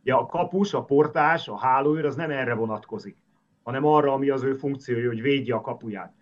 Ja, 0.02 0.20
a 0.20 0.26
kapus, 0.26 0.74
a 0.74 0.84
portás, 0.84 1.48
a 1.48 1.58
hálóőr 1.58 2.04
az 2.04 2.16
nem 2.16 2.30
erre 2.30 2.54
vonatkozik, 2.54 3.16
hanem 3.62 3.84
arra, 3.84 4.12
ami 4.12 4.28
az 4.28 4.42
ő 4.42 4.52
funkciója, 4.54 5.08
hogy 5.08 5.22
védje 5.22 5.54
a 5.54 5.60
kapuját. 5.60 6.14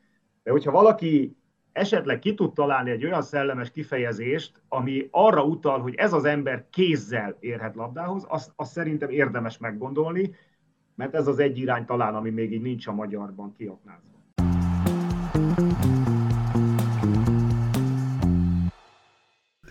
De 0.42 0.50
hogyha 0.50 0.70
valaki 0.70 1.36
esetleg 1.72 2.18
ki 2.18 2.34
tud 2.34 2.52
találni 2.52 2.90
egy 2.90 3.04
olyan 3.04 3.22
szellemes 3.22 3.70
kifejezést, 3.70 4.62
ami 4.68 5.08
arra 5.10 5.44
utal, 5.44 5.80
hogy 5.80 5.94
ez 5.94 6.12
az 6.12 6.24
ember 6.24 6.66
kézzel 6.70 7.36
érhet 7.40 7.74
labdához, 7.74 8.24
azt, 8.28 8.52
azt 8.56 8.72
szerintem 8.72 9.10
érdemes 9.10 9.58
meggondolni, 9.58 10.34
mert 10.94 11.14
ez 11.14 11.26
az 11.26 11.38
egy 11.38 11.58
irány 11.58 11.84
talán, 11.84 12.14
ami 12.14 12.30
még 12.30 12.52
így 12.52 12.62
nincs 12.62 12.86
a 12.86 12.92
magyarban 12.92 13.54
kiaknázva. 13.56 14.10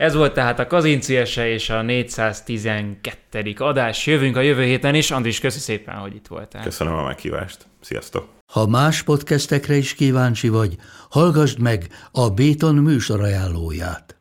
Ez 0.01 0.13
volt 0.13 0.33
tehát 0.33 0.59
a 0.59 0.67
Kazinciese 0.67 1.47
és 1.47 1.69
a 1.69 1.81
412. 1.81 3.53
adás. 3.57 4.05
Jövünk 4.05 4.37
a 4.37 4.41
jövő 4.41 4.63
héten 4.63 4.95
is. 4.95 5.11
Andris, 5.11 5.39
köszi 5.39 5.59
szépen, 5.59 5.95
hogy 5.95 6.15
itt 6.15 6.27
voltál. 6.27 6.63
Köszönöm 6.63 6.93
a 6.93 7.03
meghívást. 7.03 7.65
Sziasztok! 7.81 8.27
Ha 8.51 8.67
más 8.67 9.03
podcastekre 9.03 9.75
is 9.75 9.93
kíváncsi 9.93 10.49
vagy, 10.49 10.75
hallgassd 11.09 11.59
meg 11.59 11.87
a 12.11 12.29
Béton 12.29 12.75
műsor 12.75 13.21
ajánlóját. 13.23 14.20